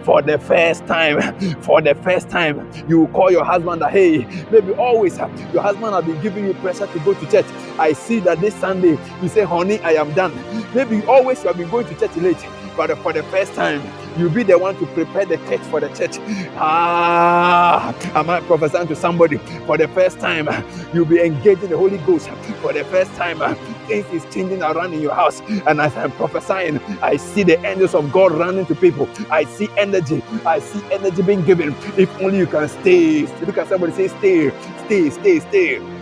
for 0.04 0.22
the 0.22 0.38
first 0.40 0.86
time, 0.86 1.40
for 1.62 1.82
the 1.82 1.96
first 1.96 2.30
time, 2.30 2.72
you 2.88 3.08
call 3.08 3.32
your 3.32 3.44
husband 3.46 3.82
that 3.82 3.92
hey, 3.92 4.26
maybe 4.52 4.74
always 4.74 5.18
your 5.18 5.62
husband 5.62 5.94
has 5.94 6.06
been 6.06 6.22
giving 6.22 6.46
you 6.46 6.54
pressure 6.56 6.88
to 6.88 7.00
go 7.00 7.14
to 7.14 7.26
church. 7.32 7.46
I 7.80 7.94
see 7.94 8.20
that 8.20 8.40
this 8.40 8.56
Sunday 8.56 8.98
you 9.22 9.30
say, 9.30 9.44
honey, 9.44 9.80
I 9.80 9.92
am 9.94 10.14
done. 10.14 10.32
Maybe 10.76 11.06
always 11.06 11.41
you 11.44 11.48
have 11.49 11.57
been 11.57 11.69
going 11.69 11.88
to 11.88 11.95
church 11.95 12.15
late, 12.18 12.45
but 12.78 12.98
for 12.99 13.14
the 13.14 13.23
first 13.23 13.53
time, 13.53 13.82
you'll 14.18 14.32
be 14.32 14.44
the 14.44 14.57
one 14.57 14.78
to 14.80 14.86
prepare 14.88 15.26
the 15.26 15.38
church 15.38 15.61
for 15.61 15.80
the 15.80 15.90
church. 15.90 16.18
Ah, 16.57 17.94
am 18.15 18.30
I 18.30 18.41
prophesying 18.41 18.88
to 18.90 18.95
somebody? 18.95 19.38
For 19.68 19.78
the 19.78 19.88
first 19.90 20.19
time, 20.19 20.49
you'll 20.94 21.06
be 21.06 21.19
engaging 21.22 21.69
the 21.69 21.78
Holy 21.78 21.98
Ghost. 21.99 22.30
For 22.61 22.73
the 22.73 22.84
first 22.86 23.14
time, 23.15 23.40
things 23.88 24.06
is 24.14 24.26
changing 24.34 24.61
around 24.64 24.94
in 24.94 25.02
your 25.02 25.15
house. 25.15 25.41
And 25.68 25.82
as 25.82 25.95
I'm 25.98 26.11
prophesying, 26.11 26.80
I 27.02 27.18
see 27.18 27.44
the 27.44 27.64
angels 27.65 27.95
of 27.95 28.11
God 28.11 28.32
running 28.34 28.65
to 28.68 28.76
people. 28.76 29.10
I 29.30 29.45
see 29.45 29.69
energy. 29.78 30.23
I 30.45 30.60
see 30.60 30.82
energy 30.91 31.22
being 31.23 31.44
given. 31.45 31.76
If 31.98 32.10
only 32.22 32.40
you 32.40 32.48
can 32.48 32.68
stay. 32.69 33.26
Look 33.45 33.57
at 33.57 33.69
somebody 33.69 33.94
say, 33.94 34.07
stay, 34.10 34.52
stay, 34.86 35.10
stay, 35.10 35.40
stay. 35.40 36.01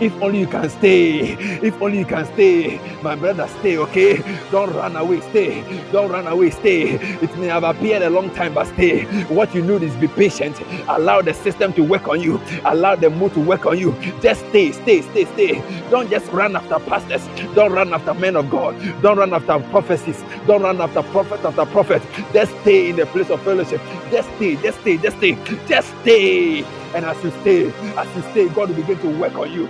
If 0.00 0.20
only 0.22 0.40
you 0.40 0.46
can 0.46 0.68
stay. 0.70 1.32
If 1.62 1.80
only 1.82 1.98
you 2.00 2.04
can 2.06 2.26
stay. 2.34 2.80
My 3.02 3.16
brother, 3.16 3.48
stay, 3.60 3.78
okay? 3.78 4.18
Don't 4.50 4.72
run 4.74 4.96
away, 4.96 5.20
stay. 5.22 5.62
Don't 5.92 6.10
run 6.10 6.26
away, 6.26 6.50
stay. 6.50 6.94
It 7.22 7.36
may 7.38 7.48
have 7.48 7.64
appeared 7.64 8.02
a 8.02 8.10
long 8.10 8.30
time, 8.34 8.54
but 8.54 8.66
stay. 8.68 9.04
What 9.26 9.54
you 9.54 9.62
need 9.62 9.82
is 9.82 9.94
be 9.96 10.08
patient. 10.08 10.60
Allow 10.88 11.22
the 11.22 11.34
system 11.34 11.72
to 11.74 11.82
work 11.82 12.08
on 12.08 12.20
you. 12.20 12.40
Allow 12.64 12.96
the 12.96 13.10
mood 13.10 13.34
to 13.34 13.40
work 13.40 13.66
on 13.66 13.78
you. 13.78 13.92
Just 14.22 14.40
stay, 14.50 14.72
stay, 14.72 15.02
stay, 15.02 15.24
stay. 15.26 15.54
Don't 15.90 16.10
just 16.10 16.30
run 16.32 16.56
after 16.56 16.78
pastors. 16.80 17.26
Don't 17.54 17.72
run 17.72 17.92
after 17.94 18.14
men 18.14 18.36
of 18.36 18.50
God. 18.50 18.76
Don't 19.02 19.18
run 19.18 19.32
after 19.34 19.58
prophecies. 19.70 20.22
Don't 20.46 20.62
run 20.62 20.80
after 20.80 21.02
prophet 21.04 21.44
after 21.44 21.66
prophet. 21.66 22.02
Just 22.32 22.52
stay 22.62 22.90
in 22.90 22.96
the 22.96 23.06
place 23.06 23.30
of 23.30 23.42
fellowship. 23.42 23.80
Just 24.10 24.28
stay, 24.36 24.56
just 24.56 24.80
stay, 24.80 24.96
just 24.98 25.16
stay. 25.18 25.38
Just 25.68 25.88
stay. 26.02 26.64
And 26.94 27.04
as 27.04 27.22
you 27.22 27.30
stay, 27.42 27.66
as 27.96 28.16
you 28.16 28.22
stay, 28.30 28.48
God 28.48 28.70
will 28.70 28.76
begin 28.76 28.98
to 29.00 29.18
work 29.18 29.34
on 29.34 29.52
you. 29.52 29.68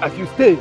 As 0.00 0.16
you 0.18 0.26
stay, 0.34 0.58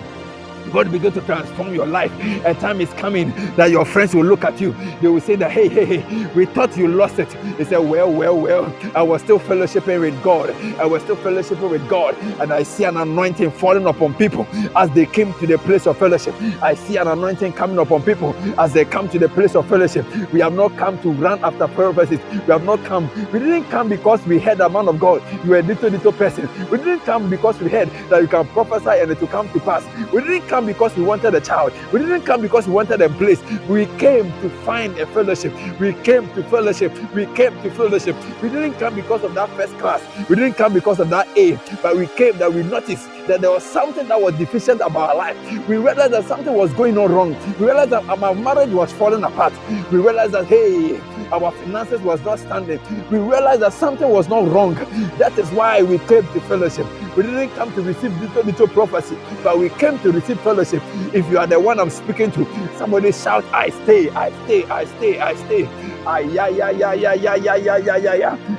God 0.72 0.92
begin 0.92 1.12
to 1.14 1.22
transform 1.22 1.74
your 1.74 1.86
life. 1.88 2.12
A 2.46 2.54
time 2.54 2.82
is 2.82 2.90
coming 2.94 3.32
that 3.56 3.72
your 3.72 3.86
friends 3.86 4.14
will 4.16 4.26
look 4.26 4.44
at 4.44 4.60
you. 4.62 4.74
They 5.02 5.08
will 5.08 5.22
say 5.22 5.36
that, 5.38 5.52
hey, 5.52 5.68
hey, 5.70 5.86
hey, 6.00 6.26
we 6.36 6.46
thought 6.46 6.78
you 6.78 6.88
lost 6.88 7.20
it. 7.20 7.30
They 7.58 7.66
say, 7.66 7.78
well, 7.78 8.12
well, 8.12 8.38
well, 8.38 8.74
I 8.96 9.02
was 9.04 9.22
still 9.22 9.40
fellowshipping 9.40 10.00
with 10.02 10.22
God. 10.24 10.52
I 10.80 10.86
was 10.86 11.04
still 11.04 11.18
fellowshipping 11.18 11.70
with 11.70 11.88
God. 11.90 12.16
And 12.40 12.54
I 12.54 12.64
see 12.64 12.84
an 12.86 12.98
anointing 12.98 13.52
falling 13.52 13.86
upon 13.88 14.14
people 14.16 14.48
as 14.76 14.90
they 14.92 15.06
came 15.06 15.34
to 15.36 15.48
the 15.48 15.58
place 15.60 15.88
of 15.88 15.98
fellowship. 15.98 16.36
I 16.62 16.76
see 16.76 16.98
an 16.98 17.08
anointing 17.08 17.54
coming 17.54 17.78
upon 17.80 18.04
people 18.04 18.36
as 18.60 18.74
they 18.74 18.86
come 18.86 19.10
to 19.10 19.20
the 19.20 19.30
place 19.30 19.56
of 19.56 19.68
fellowship. 19.68 20.06
We 20.32 20.42
have 20.42 20.54
not 20.54 20.78
come 20.78 21.02
to 21.02 21.12
run 21.12 21.44
after 21.44 21.68
prophecies. 21.68 22.20
We 22.32 22.52
have 22.54 22.64
not 22.66 22.84
come. 22.86 23.10
We 23.32 23.40
didn't 23.40 23.66
come 23.70 23.90
because 23.90 24.26
we 24.26 24.40
heard 24.40 24.60
the 24.60 24.70
man 24.70 24.88
of 24.88 25.00
God. 25.00 25.22
You 25.44 25.52
were 25.52 25.60
a 25.60 25.64
little, 25.64 25.90
little 25.90 26.12
person. 26.14 26.50
We 26.70 26.78
didn't 26.78 27.02
come 27.02 27.30
because 27.30 27.60
we 27.60 27.70
heard 27.70 27.90
that 28.10 28.22
you 28.22 28.28
can 28.28 28.48
prophesy 28.48 29.00
and 29.02 29.12
it 29.12 29.20
will 29.22 29.28
come 29.28 29.50
to 29.52 29.60
pass. 29.60 29.84
We 30.14 30.22
didn't 30.22 30.48
come 30.52 30.66
because 30.66 30.94
we 30.98 31.04
wanted 31.04 31.34
a 31.34 31.40
child. 31.40 31.72
We 31.94 32.00
didn't 32.00 32.24
come 32.24 32.42
because 32.42 32.68
we 32.68 32.74
wanted 32.74 33.02
a 33.02 33.08
place. 33.08 33.42
We 33.70 33.86
came 33.98 34.26
to 34.42 34.50
find 34.66 35.00
a 35.00 35.08
fellowship. 35.08 35.54
We 35.80 35.94
came 36.04 36.28
to 36.34 36.44
fellowship. 36.44 36.92
We 37.14 37.26
came 37.28 37.54
to 37.64 37.72
fellowship. 37.72 38.18
We 38.42 38.50
didn't 38.50 38.74
come 38.74 38.94
because 38.94 39.24
of 39.24 39.34
that 39.36 39.50
first 39.52 39.78
class. 39.80 40.02
We 40.28 40.36
didn't 40.36 40.56
come 40.56 40.74
because 40.74 41.00
of 41.00 41.10
that 41.12 41.30
A, 41.38 41.58
but 41.82 41.96
we 41.96 42.06
came 42.06 42.38
that 42.40 42.54
we 42.54 42.64
noticed 42.64 43.08
that 43.28 43.42
there 43.42 43.52
was 43.52 43.64
something 43.64 44.08
that 44.08 44.22
was 44.22 44.36
deficient 44.38 44.82
about 44.82 45.12
our 45.12 45.16
life. 45.16 45.68
We 45.68 45.78
realized 45.78 46.14
that 46.14 46.26
something 46.26 46.54
was 46.54 46.74
going 46.74 46.98
on 46.98 47.12
wrong. 47.12 47.36
We 47.60 47.66
realized 47.68 47.92
that 47.92 48.08
our 48.10 48.36
marriage 48.36 48.72
was 48.72 48.92
falling 48.94 49.24
apart. 49.24 49.54
We 49.92 50.00
realized 50.00 50.34
that, 50.34 50.46
hey, 50.48 51.00
our 51.32 51.52
finances 51.52 52.02
was 52.02 52.22
not 52.22 52.40
standing. 52.40 52.80
We 53.10 53.20
realized 53.20 53.62
that 53.62 53.74
something 53.74 54.10
was 54.10 54.28
not 54.28 54.48
wrong. 54.52 54.76
That 55.18 55.38
is 55.38 55.50
why 55.52 55.82
we 55.84 56.00
came 56.00 56.24
to 56.34 56.42
fellowship. 56.42 56.88
We 57.16 57.24
didn't 57.24 57.50
come 57.52 57.74
to 57.74 57.82
receive 57.82 58.16
little, 58.22 58.44
little 58.44 58.68
prophecy, 58.68 59.18
but 59.44 59.60
we 59.60 59.70
came 59.70 60.00
to 60.00 60.12
receive 60.12 60.40
fellowship. 60.42 60.82
If 61.14 61.30
you 61.30 61.38
are 61.40 61.48
the 61.48 61.60
one 61.60 61.80
I'm 61.80 61.90
speaking 61.90 62.32
to, 62.32 62.46
somebody 62.78 63.12
shout, 63.12 63.46
I 63.54 63.70
stay, 63.70 64.10
I 64.12 64.32
stay, 64.46 64.64
I 64.66 64.86
stay, 64.86 65.20
I 65.20 65.36
stay. 65.36 65.91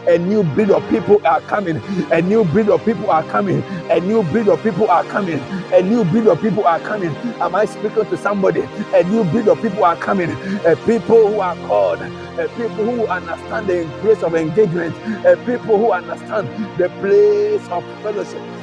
A 0.08 0.18
new 0.18 0.44
breed 0.44 0.70
of 0.70 0.88
people 0.88 1.20
are 1.26 1.40
coming. 1.42 1.80
A 2.12 2.22
new 2.22 2.44
breed 2.44 2.68
of 2.68 2.84
people 2.84 3.10
are 3.10 3.24
coming. 3.24 3.62
A 3.90 4.00
new 4.00 4.22
breed 4.22 4.48
of 4.48 4.62
people 4.62 4.88
are 4.88 5.04
coming. 5.04 5.40
A 5.72 5.82
new 5.82 6.04
breed 6.04 6.26
of 6.28 6.40
people 6.40 6.64
are 6.64 6.80
coming. 6.80 7.10
Am 7.40 7.54
I 7.54 7.64
speaking 7.64 8.06
to 8.06 8.16
somebody? 8.16 8.62
A 8.94 9.02
new 9.04 9.24
breed 9.24 9.48
of 9.48 9.60
people 9.60 9.84
are 9.84 9.96
coming. 9.96 10.30
A 10.64 10.76
people 10.86 11.28
who 11.28 11.40
are 11.40 11.56
called. 11.66 12.00
A 12.00 12.48
people 12.56 12.84
who 12.84 13.06
understand 13.06 13.66
the 13.66 13.88
place 14.00 14.22
of 14.22 14.34
engagement. 14.34 14.94
A 15.26 15.36
people 15.44 15.78
who 15.78 15.92
understand 15.92 16.48
the 16.78 16.88
place 17.00 17.66
of 17.68 17.84
fellowship 18.02 18.61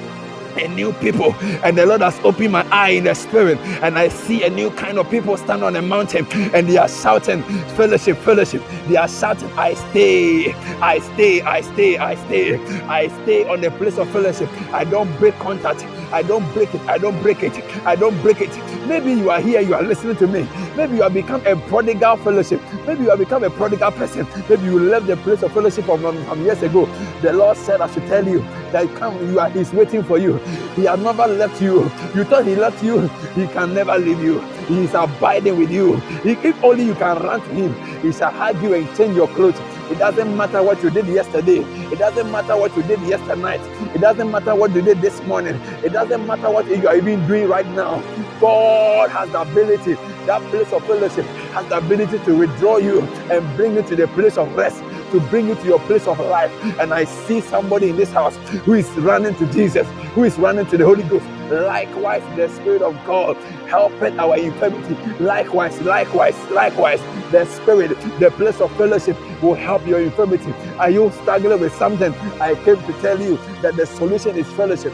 a 0.58 0.68
new 0.68 0.94
people. 0.94 1.34
And 1.64 1.78
the 1.78 1.86
Lord 1.86 2.02
has 2.02 2.20
opened 2.24 2.54
my 2.54 2.66
eye 2.72 2.90
in 2.92 3.06
the 3.06 3.14
spirit, 3.16 3.58
and 3.84 3.98
I 4.00 4.10
see 4.10 4.44
a 4.44 4.50
new 4.50 4.72
kind 4.72 4.98
of 5.00 5.10
people 5.10 5.38
stand 5.38 5.64
on 5.64 5.76
a 5.76 5.82
mountain 5.82 6.28
and 6.54 6.68
they 6.68 6.78
are 6.78 6.90
shouting, 6.90 7.44
Fellowship, 7.76 8.18
fellowship. 8.20 8.64
They 8.88 8.98
are 8.98 9.08
shouting, 9.08 9.52
I 9.54 9.74
stay, 9.76 10.54
I 10.82 11.00
stay, 11.00 11.42
I 11.42 11.62
stay, 11.62 11.98
I 11.98 12.16
stay, 12.16 12.58
I 12.86 13.08
stay 13.24 13.48
on 13.50 13.62
the 13.62 13.72
place 13.72 13.98
of 13.98 14.10
fellowship. 14.12 14.50
I 14.74 14.84
don't 14.84 15.12
break 15.20 15.36
contact. 15.40 15.86
I 16.12 16.24
don't 16.24 16.52
break 16.54 16.74
it. 16.74 16.82
I 16.82 16.98
don't 16.98 17.22
break 17.22 17.44
it. 17.44 17.54
I 17.86 17.96
don't 17.96 18.20
break 18.22 18.42
it. 18.42 18.50
Maybe 18.88 19.14
you 19.14 19.30
are 19.30 19.40
here, 19.40 19.62
you 19.62 19.76
are 19.76 19.84
listening 19.84 20.16
to 20.18 20.28
me. 20.28 20.48
Maybe 20.76 20.96
you 20.96 21.04
have 21.04 21.14
become 21.14 21.46
a 21.46 21.56
prodigal 21.56 22.18
fellowship. 22.18 22.62
Maybe 22.88 23.04
you 23.04 23.10
have 23.10 23.20
become 23.20 23.44
a 23.44 23.50
prodigal 23.50 23.92
person. 23.92 24.28
Maybe 24.50 24.64
you 24.64 24.80
left 24.80 25.08
the 25.08 25.18
place 25.18 25.44
of 25.44 25.54
fellowship 25.54 25.86
from, 25.86 26.02
from 26.02 26.44
years 26.44 26.64
ago. 26.64 26.86
The 27.22 27.34
Lord 27.34 27.58
said, 27.58 27.82
I 27.82 27.92
should 27.94 28.08
tell 28.08 28.28
you 28.28 28.40
that 28.72 28.94
come, 28.96 29.16
you 29.30 29.40
are 29.40 29.50
He's 29.50 29.72
waiting 29.74 30.04
for 30.04 30.18
you. 30.18 30.38
He 30.76 30.86
has 30.86 31.00
never 31.00 31.28
left 31.28 31.62
you. 31.62 31.84
You 32.16 32.24
thought 32.24 32.46
He 32.46 32.56
left 32.56 32.84
you, 32.84 33.08
He 33.36 33.48
can 33.48 33.74
never 33.74 33.98
leave 33.98 34.22
you. 34.24 34.40
He 34.68 34.86
is 34.86 34.94
abiding 34.94 35.58
with 35.58 35.72
you. 35.72 36.02
If 36.24 36.64
only 36.64 36.86
you 36.86 36.96
can 36.96 37.18
run 37.22 37.42
to 37.42 37.50
Him, 37.50 38.02
He 38.02 38.12
shall 38.12 38.32
hug 38.32 38.62
you 38.64 38.74
and 38.74 38.88
change 38.96 39.16
your 39.16 39.28
clothes. 39.30 39.60
It 39.92 40.00
doesn't 40.00 40.36
matter 40.38 40.64
what 40.64 40.84
you 40.84 40.90
did 40.90 41.08
yesterday. 41.08 41.60
It 41.92 42.00
doesn't 42.00 42.32
matter 42.32 42.58
what 42.58 42.76
you 42.78 42.84
did 42.84 43.02
yesterday 43.02 43.42
night. 43.42 43.62
It 43.96 44.02
doesn't 44.02 44.32
matter 44.32 44.56
what 44.56 44.72
you 44.76 44.82
did 44.82 45.02
this 45.02 45.22
morning. 45.24 45.56
It 45.84 45.94
doesn't 45.94 46.26
matter 46.28 46.50
what 46.52 46.68
you 46.68 46.88
are 46.88 46.96
even 46.96 47.26
doing 47.28 47.48
right 47.48 47.68
now. 47.68 48.02
God 48.40 49.10
has 49.12 49.32
the 49.32 49.42
ability, 49.42 49.94
that 50.26 50.42
place 50.52 50.72
of 50.74 50.86
fellowship 50.86 51.26
has 51.54 51.68
the 51.68 51.78
ability 51.78 52.20
to 52.26 52.38
withdraw 52.38 52.78
you 52.78 53.02
and 53.32 53.58
bring 53.58 53.76
you 53.76 53.84
to 53.84 53.96
the 53.96 54.08
place 54.10 54.38
of 54.38 54.54
rest 54.56 54.84
to 55.12 55.20
bring 55.22 55.48
you 55.48 55.56
to 55.56 55.66
your 55.66 55.80
place 55.80 56.08
of 56.08 56.20
life. 56.20 56.52
And 56.80 56.94
I 56.94 57.06
see 57.06 57.42
somebody 57.42 57.90
in 57.90 57.96
this 57.98 58.12
house 58.12 58.36
who 58.66 58.74
is 58.74 58.90
running 58.92 59.36
to 59.36 59.46
Jesus, 59.52 59.88
who 60.14 60.24
is 60.24 60.38
running 60.38 60.66
to 60.68 60.78
the 60.78 60.86
Holy 60.86 61.04
Ghost. 61.04 61.26
Likewise, 61.52 62.24
the 62.36 62.48
Spirit 62.50 62.82
of 62.82 62.94
God 63.06 63.36
helping 63.68 64.20
our 64.20 64.38
infirmity. 64.38 64.96
Likewise, 65.24 65.82
likewise, 65.82 66.38
likewise, 66.52 67.02
the 67.32 67.46
Spirit, 67.46 67.90
the 68.20 68.32
place 68.32 68.62
of 68.62 68.72
fellowship 68.78 69.18
will 69.42 69.56
help 69.56 69.86
your 69.88 70.00
infirmity. 70.02 70.52
Are 70.78 70.90
you 70.90 71.12
struggling 71.22 71.60
with 71.60 71.74
something? 71.76 72.14
I 72.42 72.56
came 72.64 72.78
to 72.78 72.94
tell 73.02 73.20
you 73.20 73.38
that 73.62 73.76
the 73.76 73.86
solution 73.86 74.38
is 74.38 74.48
fellowship. 74.54 74.94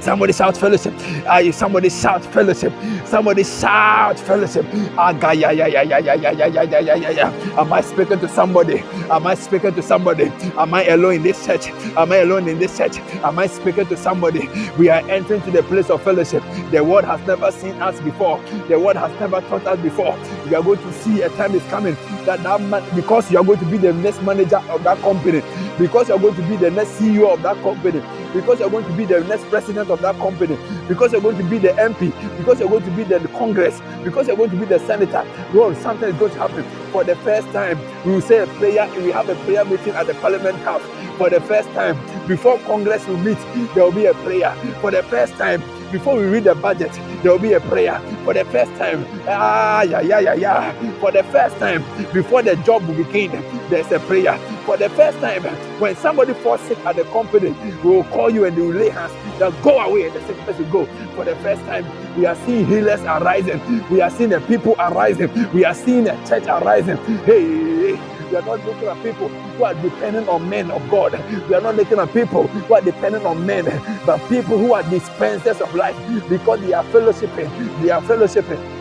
Somebody 0.00 0.32
shout 0.32 0.56
fellowship. 0.56 0.94
Uh, 1.26 1.52
somebody 1.52 1.90
shout 1.90 2.24
fellowship. 2.24 2.72
Somebody 3.04 3.44
shout 3.44 4.18
fellowship. 4.18 4.64
Uh, 4.96 5.14
yeah, 5.34 5.50
yeah, 5.50 5.66
yeah, 5.66 5.82
yeah, 5.82 5.98
yeah, 5.98 6.14
yeah, 6.14 6.32
yeah, 6.32 6.46
yeah, 6.46 6.78
yeah, 6.80 6.94
yeah, 6.94 7.10
yeah. 7.10 7.60
Am 7.60 7.70
I 7.72 7.82
speaking 7.82 8.18
to 8.20 8.28
somebody? 8.28 8.78
Am 9.10 9.26
I 9.26 9.34
speaking 9.34 9.74
to 9.74 9.82
somebody? 9.82 10.24
Am 10.56 10.72
I 10.72 10.86
alone 10.86 11.16
in 11.16 11.22
this 11.22 11.44
church? 11.44 11.68
Am 11.98 12.10
I 12.12 12.16
alone 12.16 12.48
in 12.48 12.58
this 12.58 12.78
church? 12.78 12.96
Am 13.22 13.38
I 13.38 13.46
speaking 13.46 13.86
to 13.88 13.96
somebody? 13.96 14.48
We 14.78 14.88
are 14.88 15.00
entering 15.10 15.42
to 15.42 15.50
the 15.50 15.62
place 15.64 15.90
of 15.90 16.02
fellowship. 16.02 16.42
The 16.70 16.82
world 16.82 17.04
has 17.04 17.20
never 17.26 17.52
seen 17.52 17.74
us 17.82 18.00
before. 18.00 18.42
The 18.68 18.78
world 18.80 18.96
has 18.96 19.12
never 19.20 19.42
taught 19.42 19.66
us 19.66 19.78
before. 19.80 20.16
We 20.48 20.54
are 20.54 20.62
going 20.62 20.78
to 20.78 20.92
see 20.94 21.20
a 21.22 21.28
time 21.30 21.54
is 21.54 21.62
coming 21.64 21.96
that 22.30 22.44
that 22.44 22.60
man, 22.60 22.94
because 22.94 23.28
you 23.32 23.38
are 23.38 23.44
going 23.44 23.58
to 23.58 23.64
be 23.64 23.76
the 23.76 23.92
next 23.92 24.22
manager 24.22 24.58
of 24.68 24.84
that 24.84 24.98
company, 24.98 25.42
because 25.78 26.08
you 26.08 26.14
are 26.14 26.18
going 26.18 26.34
to 26.36 26.42
be 26.42 26.56
the 26.56 26.70
next 26.70 26.90
CEO 26.90 27.32
of 27.32 27.42
that 27.42 27.60
company, 27.60 28.00
because 28.32 28.60
you're 28.60 28.70
going 28.70 28.84
to 28.84 28.92
be 28.92 29.04
the 29.04 29.20
next 29.24 29.44
president 29.46 29.90
of 29.90 30.00
that 30.00 30.16
company, 30.16 30.56
because 30.86 31.10
you're 31.10 31.20
going 31.20 31.36
to 31.36 31.42
be 31.42 31.58
the 31.58 31.70
MP, 31.70 32.12
because 32.38 32.60
you're 32.60 32.68
going 32.68 32.84
to 32.84 32.90
be 32.92 33.02
the 33.02 33.18
Congress, 33.36 33.82
because 34.04 34.28
you're 34.28 34.36
going 34.36 34.50
to 34.50 34.56
be 34.56 34.64
the 34.64 34.78
senator. 34.80 35.26
Lord, 35.52 35.76
something 35.78 36.08
is 36.08 36.14
going 36.16 36.32
to 36.32 36.38
happen. 36.38 36.62
For 36.92 37.02
the 37.02 37.16
first 37.16 37.48
time, 37.48 37.80
we 38.04 38.12
will 38.12 38.20
say 38.20 38.38
a 38.38 38.46
prayer, 38.46 38.88
we 38.98 39.10
have 39.10 39.28
a 39.28 39.34
prayer 39.44 39.64
meeting 39.64 39.94
at 39.94 40.06
the 40.06 40.14
Parliament 40.14 40.58
House. 40.58 40.82
For 41.18 41.30
the 41.30 41.40
first 41.40 41.68
time, 41.70 41.98
before 42.28 42.58
Congress 42.60 43.06
will 43.08 43.18
meet, 43.18 43.38
there 43.74 43.84
will 43.84 43.92
be 43.92 44.06
a 44.06 44.14
prayer. 44.14 44.54
For 44.80 44.92
the 44.92 45.02
first 45.02 45.34
time, 45.34 45.62
before 45.90 46.16
we 46.16 46.24
read 46.24 46.44
the 46.44 46.54
budget, 46.54 46.92
there 47.22 47.32
will 47.32 47.38
be 47.38 47.52
a 47.52 47.60
prayer. 47.60 48.00
For 48.24 48.34
the 48.34 48.44
first 48.46 48.72
time, 48.76 49.04
ah, 49.28 49.82
yeah, 49.82 50.00
yeah, 50.00 50.20
yeah, 50.20 50.34
yeah. 50.34 51.00
For 51.00 51.10
the 51.10 51.22
first 51.24 51.56
time, 51.58 51.84
before 52.12 52.42
the 52.42 52.56
job 52.56 52.86
will 52.86 52.94
begin, 52.94 53.30
there's 53.68 53.90
a 53.92 53.98
prayer. 54.00 54.38
For 54.64 54.76
the 54.76 54.88
first 54.90 55.18
time, 55.18 55.42
when 55.80 55.96
somebody 55.96 56.34
falls 56.34 56.60
sick 56.62 56.78
at 56.86 56.96
the 56.96 57.04
company, 57.04 57.50
we 57.82 57.90
will 57.90 58.04
call 58.04 58.30
you 58.30 58.44
and 58.44 58.56
they 58.56 58.62
will 58.62 58.74
lay 58.74 58.90
hands. 58.90 59.12
They'll 59.38 59.52
go 59.62 59.80
away 59.80 60.06
and 60.06 60.14
the 60.14 60.26
sick 60.26 60.36
person 60.38 60.70
go. 60.70 60.86
For 61.16 61.24
the 61.24 61.36
first 61.36 61.62
time, 61.62 61.86
we 62.16 62.26
are 62.26 62.36
seeing 62.46 62.66
healers 62.66 63.00
arising. 63.00 63.60
We 63.90 64.00
are 64.00 64.10
seeing 64.10 64.30
the 64.30 64.40
people 64.42 64.74
arising. 64.78 65.30
We 65.52 65.64
are 65.64 65.74
seeing 65.74 66.04
the 66.04 66.12
church 66.28 66.46
arising. 66.46 66.96
Hey, 67.24 67.96
we 68.30 68.36
are 68.36 68.42
not 68.42 68.64
looking 68.64 68.88
at 68.88 69.02
people 69.02 69.28
who 69.28 69.64
are 69.64 69.74
dependent 69.74 70.28
on 70.28 70.48
men 70.48 70.70
of 70.70 70.88
God. 70.90 71.12
We 71.48 71.54
are 71.54 71.60
not 71.60 71.76
looking 71.76 71.98
at 71.98 72.12
people 72.12 72.46
who 72.46 72.74
are 72.74 72.80
dependent 72.80 73.24
on 73.26 73.44
men, 73.46 73.64
but 74.06 74.18
people 74.28 74.58
who 74.58 74.72
are 74.74 74.82
dispensers 74.84 75.60
of 75.60 75.74
life 75.74 75.96
because 76.28 76.60
they 76.60 76.72
are 76.72 76.84
fellowshipping. 76.84 77.82
They 77.82 77.90
are 77.90 78.02
fellowshipping 78.02 78.76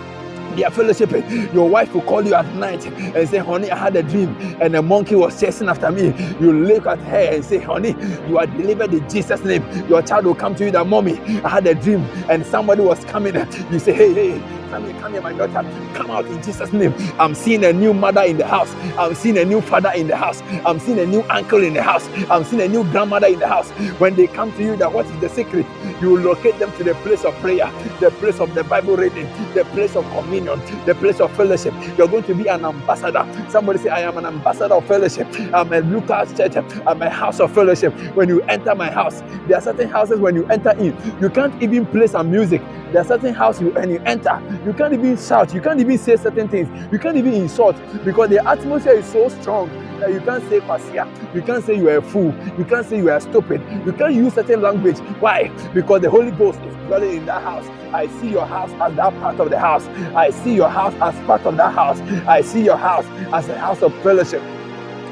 they 0.55 0.63
are 0.65 0.71
fellowshipping. 0.71 1.53
Your 1.53 1.69
wife 1.69 1.93
will 1.93 2.01
call 2.01 2.25
you 2.25 2.33
at 2.33 2.45
night 2.55 2.85
and 2.85 3.29
say, 3.29 3.37
Honey, 3.37 3.71
I 3.71 3.77
had 3.77 3.95
a 3.95 4.03
dream 4.03 4.35
and 4.61 4.75
a 4.75 4.81
monkey 4.81 5.15
was 5.15 5.39
chasing 5.39 5.69
after 5.69 5.91
me. 5.91 6.07
You 6.41 6.51
look 6.53 6.87
at 6.87 6.99
her 6.99 7.35
and 7.35 7.45
say, 7.45 7.59
Honey, 7.59 7.95
you 8.27 8.37
are 8.37 8.47
delivered 8.47 8.93
in 8.93 9.07
Jesus' 9.09 9.43
name. 9.43 9.63
Your 9.87 10.01
child 10.01 10.25
will 10.25 10.35
come 10.35 10.55
to 10.55 10.65
you 10.65 10.71
that 10.71 10.87
mommy, 10.87 11.19
I 11.43 11.49
had 11.49 11.67
a 11.67 11.75
dream 11.75 12.01
and 12.29 12.45
somebody 12.45 12.81
was 12.81 13.03
coming. 13.05 13.35
You 13.71 13.79
say, 13.79 13.93
Hey, 13.93 14.13
hey, 14.13 14.58
Come 14.69 14.85
here, 14.85 14.99
come 15.01 15.13
here, 15.13 15.21
my 15.21 15.33
daughter. 15.33 15.63
Come 15.95 16.11
out 16.11 16.25
in 16.27 16.41
Jesus' 16.43 16.73
name. 16.73 16.93
I'm 17.19 17.35
seeing 17.35 17.63
a 17.65 17.73
new 17.73 17.93
mother 17.93 18.21
in 18.23 18.37
the 18.37 18.47
house. 18.47 18.73
I'm 18.97 19.15
seeing 19.15 19.37
a 19.37 19.45
new 19.45 19.61
father 19.61 19.91
in 19.95 20.07
the 20.07 20.15
house. 20.17 20.41
I'm 20.65 20.79
seeing 20.79 20.99
a 20.99 21.05
new 21.05 21.23
uncle 21.29 21.63
in 21.63 21.73
the 21.73 21.83
house. 21.83 22.07
I'm 22.29 22.43
seeing 22.43 22.61
a 22.61 22.67
new 22.67 22.83
grandmother 22.91 23.27
in 23.27 23.39
the 23.39 23.47
house. 23.47 23.69
When 23.99 24.15
they 24.15 24.27
come 24.27 24.51
to 24.53 24.63
you, 24.63 24.75
that 24.77 24.93
what 24.93 25.07
is 25.07 25.19
the 25.21 25.29
secret? 25.29 25.65
You 26.01 26.19
locate 26.19 26.59
them 26.59 26.71
to 26.77 26.83
the 26.83 26.95
place 26.95 27.25
of 27.25 27.35
prayer, 27.35 27.71
the 27.99 28.11
place 28.11 28.39
of 28.39 28.53
the 28.55 28.63
Bible 28.63 28.97
reading, 28.97 29.27
the 29.55 29.65
place 29.73 29.95
of 29.95 30.05
communion, 30.11 30.61
the 30.85 30.95
place 30.95 31.19
of 31.19 31.35
fellowship. 31.35 31.73
You're 31.97 32.07
going 32.07 32.23
to 32.25 32.35
be 32.35 32.47
an 32.47 32.65
ambassador. 32.65 33.25
Somebody 33.49 33.79
say, 33.79 33.89
I 33.89 34.01
am 34.01 34.17
an 34.17 34.25
ambassador 34.25 34.75
of 34.75 34.85
fellowship. 34.87 35.27
I'm 35.53 35.73
a 35.73 35.79
Lucas 35.81 36.35
church. 36.37 36.55
I'm 36.87 37.01
a 37.01 37.09
house 37.09 37.39
of 37.39 37.53
fellowship. 37.53 37.93
When 38.15 38.29
you 38.29 38.41
enter 38.43 38.75
my 38.75 38.91
house, 38.91 39.21
there 39.47 39.57
are 39.57 39.61
certain 39.61 39.89
houses 39.89 40.19
when 40.19 40.35
you 40.35 40.45
enter 40.47 40.71
in, 40.71 40.95
you 41.21 41.29
can't 41.29 41.61
even 41.61 41.85
play 41.85 42.07
some 42.07 42.31
music. 42.31 42.61
There 42.91 43.01
are 43.01 43.05
certain 43.05 43.33
houses 43.33 43.73
when 43.73 43.89
you 43.89 43.99
enter, 44.05 44.41
you 44.65 44.73
can't 44.73 44.93
even 44.93 45.17
shout. 45.17 45.53
You 45.53 45.61
can't 45.61 45.79
even 45.79 45.97
say 45.97 46.15
certain 46.17 46.47
things. 46.49 46.67
You 46.91 46.99
can't 46.99 47.17
even 47.17 47.33
insult 47.33 47.77
because 48.03 48.29
the 48.29 48.45
atmosphere 48.47 48.93
is 48.93 49.05
so 49.05 49.29
strong 49.29 49.69
that 49.99 50.11
you 50.11 50.19
can't 50.21 50.47
say 50.49 50.59
kwasia. 50.59 51.07
You 51.33 51.41
can't 51.41 51.63
say 51.63 51.77
you 51.77 51.89
are 51.89 51.97
a 51.97 52.01
fool. 52.01 52.33
You 52.57 52.65
can't 52.65 52.85
say 52.85 52.97
you 52.97 53.09
are 53.09 53.19
stupid. 53.19 53.61
You 53.85 53.93
can't 53.93 54.13
use 54.13 54.33
certain 54.33 54.61
language. 54.61 54.97
Why? 55.19 55.49
Because 55.73 56.01
the 56.01 56.09
Holy 56.09 56.31
Ghost 56.31 56.59
is 56.61 56.75
dwelling 56.87 57.17
in 57.17 57.25
that 57.25 57.41
house. 57.41 57.67
I 57.93 58.07
see 58.19 58.29
your 58.29 58.45
house 58.45 58.71
as 58.71 58.95
that 58.95 59.13
part 59.19 59.39
of 59.39 59.49
the 59.49 59.59
house. 59.59 59.87
I 60.15 60.29
see 60.29 60.55
your 60.55 60.69
house 60.69 60.93
as 60.95 61.15
part 61.25 61.41
of 61.41 61.57
that 61.57 61.73
house. 61.73 61.99
I 62.27 62.41
see 62.41 62.63
your 62.63 62.77
house 62.77 63.05
as 63.33 63.47
a 63.49 63.57
house 63.57 63.81
of 63.81 63.93
fellowship. 64.03 64.41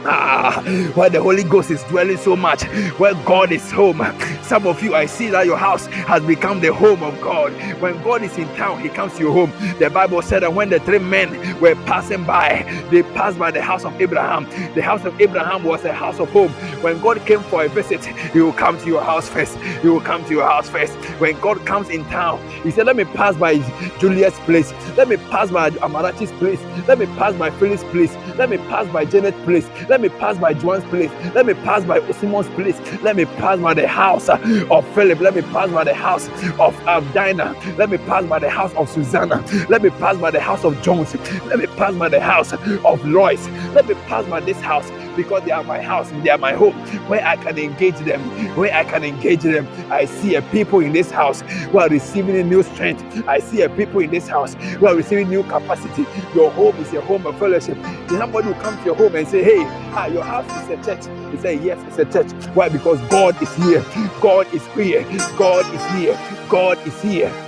Ah, 0.06 0.62
where 0.96 1.10
the 1.10 1.22
Holy 1.22 1.44
Ghost 1.44 1.72
is 1.72 1.84
dwelling 1.86 2.18
so 2.18 2.36
much, 2.36 2.64
where 3.00 3.14
God 3.26 3.52
is 3.52 3.72
home. 3.72 4.02
Some 4.44 4.68
of 4.68 4.82
you, 4.84 4.96
I 4.96 5.06
see 5.06 5.30
that 5.30 5.46
your 5.46 5.58
house 5.58 5.86
has 5.88 6.24
become 6.24 6.62
the 6.62 6.74
home 6.74 7.04
of 7.04 7.20
God. 7.22 7.54
When 7.82 8.02
God 8.04 8.24
is 8.24 8.38
in 8.38 8.48
town, 8.56 8.82
He 8.82 8.90
comes 8.90 9.14
to 9.16 9.20
your 9.20 9.34
home. 9.34 9.52
The 9.80 9.90
Bible 9.90 10.22
said 10.22 10.44
that 10.44 10.54
when 10.54 10.70
the 10.70 10.80
three 10.82 11.00
men 11.00 11.60
were 11.60 11.76
passing 11.86 12.24
by, 12.26 12.64
they 12.92 13.04
passed 13.04 13.40
by 13.40 13.52
the 13.52 13.62
house 13.62 13.86
of 13.86 14.00
Abraham. 14.02 14.46
The 14.76 14.82
house 14.82 15.06
of 15.06 15.20
Abraham 15.22 15.64
was 15.64 15.86
a 15.86 15.94
house 15.94 16.20
of 16.20 16.30
home. 16.32 16.52
When 16.82 17.00
God 17.02 17.26
came 17.26 17.42
for 17.42 17.64
a 17.66 17.70
visit, 17.70 18.06
He 18.06 18.42
will 18.42 18.54
come 18.54 18.80
to 18.80 18.88
your 18.88 19.02
house 19.04 19.30
first. 19.30 19.58
He 19.82 19.90
will 19.90 20.02
come 20.02 20.24
to 20.26 20.32
your 20.34 20.48
house 20.48 20.70
first. 20.70 20.94
When 21.20 21.40
God 21.40 21.66
comes 21.66 21.90
in 21.90 22.04
town, 22.06 22.42
He 22.64 22.72
said, 22.72 22.86
Let 22.86 22.96
me 22.96 23.06
pass 23.06 23.36
by 23.36 23.58
Juliet's 24.00 24.40
place. 24.42 24.74
Let 24.98 25.10
me 25.10 25.18
pass 25.18 25.52
by 25.52 25.72
Amarachi's 25.72 26.32
place. 26.34 26.60
Let 26.88 27.00
me 27.00 27.06
pass 27.18 27.34
by 27.36 27.52
Phyllis' 27.52 27.84
place. 27.86 28.16
Let 28.38 28.50
me 28.50 28.58
pass 28.58 28.88
by 28.92 29.06
Janet's 29.06 29.40
place. 29.44 29.68
Let 29.90 29.97
me 30.02 30.10
pass 30.10 30.38
by 30.38 30.54
Joan's 30.54 30.84
place. 30.86 31.12
Let 31.34 31.46
me 31.46 31.54
pass 31.54 31.84
by 31.84 32.00
Simon's 32.12 32.48
place. 32.50 32.80
Let 33.02 33.16
me 33.16 33.26
pass 33.26 33.60
by 33.60 33.74
the 33.74 33.88
house 33.88 34.30
of 34.30 34.88
Philip. 34.94 35.20
Let 35.20 35.36
me 35.36 35.42
pass 35.42 35.70
by 35.72 35.84
the 35.84 35.94
house 35.94 36.28
of 36.60 36.88
um, 36.88 37.12
Dinah. 37.14 37.56
Let 37.78 37.90
me 37.90 37.98
pass 37.98 38.26
by 38.26 38.40
the 38.40 38.50
house 38.50 38.74
of 38.74 38.90
Susanna. 38.90 39.44
Let 39.70 39.82
me 39.82 39.90
pass 39.90 40.18
by 40.18 40.32
the 40.32 40.40
house 40.40 40.64
of 40.64 40.82
Jones. 40.82 41.16
Let 41.46 41.60
me 41.60 41.68
pass 41.68 41.96
by 41.96 42.10
the 42.10 42.20
house 42.20 42.54
of 42.54 43.06
Lois. 43.06 43.48
Let 43.74 43.88
me 43.88 43.96
pass 44.08 44.26
by 44.26 44.40
this 44.42 44.60
house 44.62 44.90
because 45.18 45.44
they 45.46 45.52
are 45.52 45.64
my 45.64 45.82
house, 45.82 46.12
they 46.24 46.30
are 46.30 46.40
my 46.40 46.54
home, 46.54 46.74
where 47.10 47.26
I 47.26 47.38
can 47.38 47.58
engage 47.60 47.98
them, 48.00 48.22
where 48.58 48.74
I 48.74 48.86
can 48.86 49.04
engage 49.04 49.42
them. 49.42 49.68
I 49.92 50.06
see 50.06 50.36
a 50.36 50.44
people 50.44 50.80
in 50.82 50.94
this 50.94 51.12
house 51.12 51.42
who 51.42 51.80
are 51.80 51.90
receiving 51.90 52.38
a 52.38 52.44
new 52.44 52.64
strength. 52.64 53.04
I 53.28 53.40
see 53.40 53.64
a 53.64 53.70
people 53.70 54.02
in 54.02 54.12
this 54.12 54.30
house 54.30 54.56
who 54.56 54.88
are 54.88 54.96
receiving 54.96 55.30
new 55.30 55.44
capacity. 55.44 56.06
Your 56.36 56.52
home 56.52 56.78
is 56.78 56.94
a 56.94 57.02
home 57.02 57.28
of 57.28 57.38
fellowship. 57.40 57.78
Somebody 58.10 58.50
will 58.50 58.56
come 58.56 58.78
to 58.80 58.86
your 58.86 58.96
home 58.96 59.16
and 59.16 59.28
say, 59.28 59.44
Hey, 59.44 59.64
ah, 59.94 60.08
your 60.08 60.24
house 60.24 60.50
is 60.64 60.80
a 60.80 60.84
church. 60.86 61.06
He 61.32 61.38
say, 61.40 61.56
Yes, 61.56 61.80
it's 61.88 62.00
a 62.00 62.06
church. 62.06 62.32
Why? 62.56 62.70
Because 62.70 63.02
God 63.10 63.42
is 63.42 63.54
here. 63.58 63.84
God 64.22 64.48
is 64.54 64.66
here. 64.68 65.04
God 65.38 65.66
is 65.76 65.86
here. 65.98 66.48
God 66.50 66.78
is 66.88 67.02
here. 67.02 67.47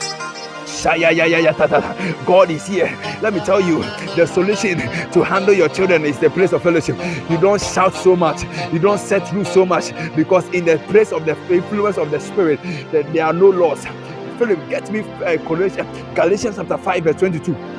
God 2.25 2.49
is 2.49 2.65
here. 2.67 2.87
Let 3.21 3.33
me 3.33 3.39
tell 3.41 3.59
you, 3.61 3.81
the 4.15 4.25
solution 4.25 4.77
to 5.11 5.23
handle 5.23 5.53
your 5.53 5.69
children 5.69 6.05
is 6.05 6.19
the 6.19 6.29
place 6.29 6.53
of 6.53 6.63
fellowship. 6.63 6.97
You 7.29 7.37
don't 7.37 7.61
shout 7.61 7.93
so 7.93 8.15
much, 8.15 8.43
you 8.71 8.79
don't 8.79 8.99
set 8.99 9.31
rules 9.33 9.51
so 9.51 9.65
much, 9.65 9.91
because 10.15 10.47
in 10.49 10.65
the 10.65 10.77
place 10.87 11.11
of 11.11 11.25
the 11.25 11.35
influence 11.53 11.97
of 11.97 12.11
the 12.11 12.19
Spirit, 12.19 12.59
there 12.91 13.25
are 13.25 13.33
no 13.33 13.49
laws. 13.49 13.85
Philip, 14.37 14.69
get 14.69 14.89
me 14.89 15.01
uh, 15.01 15.35
Galatians 16.15 16.55
chapter 16.55 16.77
5, 16.77 17.03
verse 17.03 17.15
22. 17.17 17.78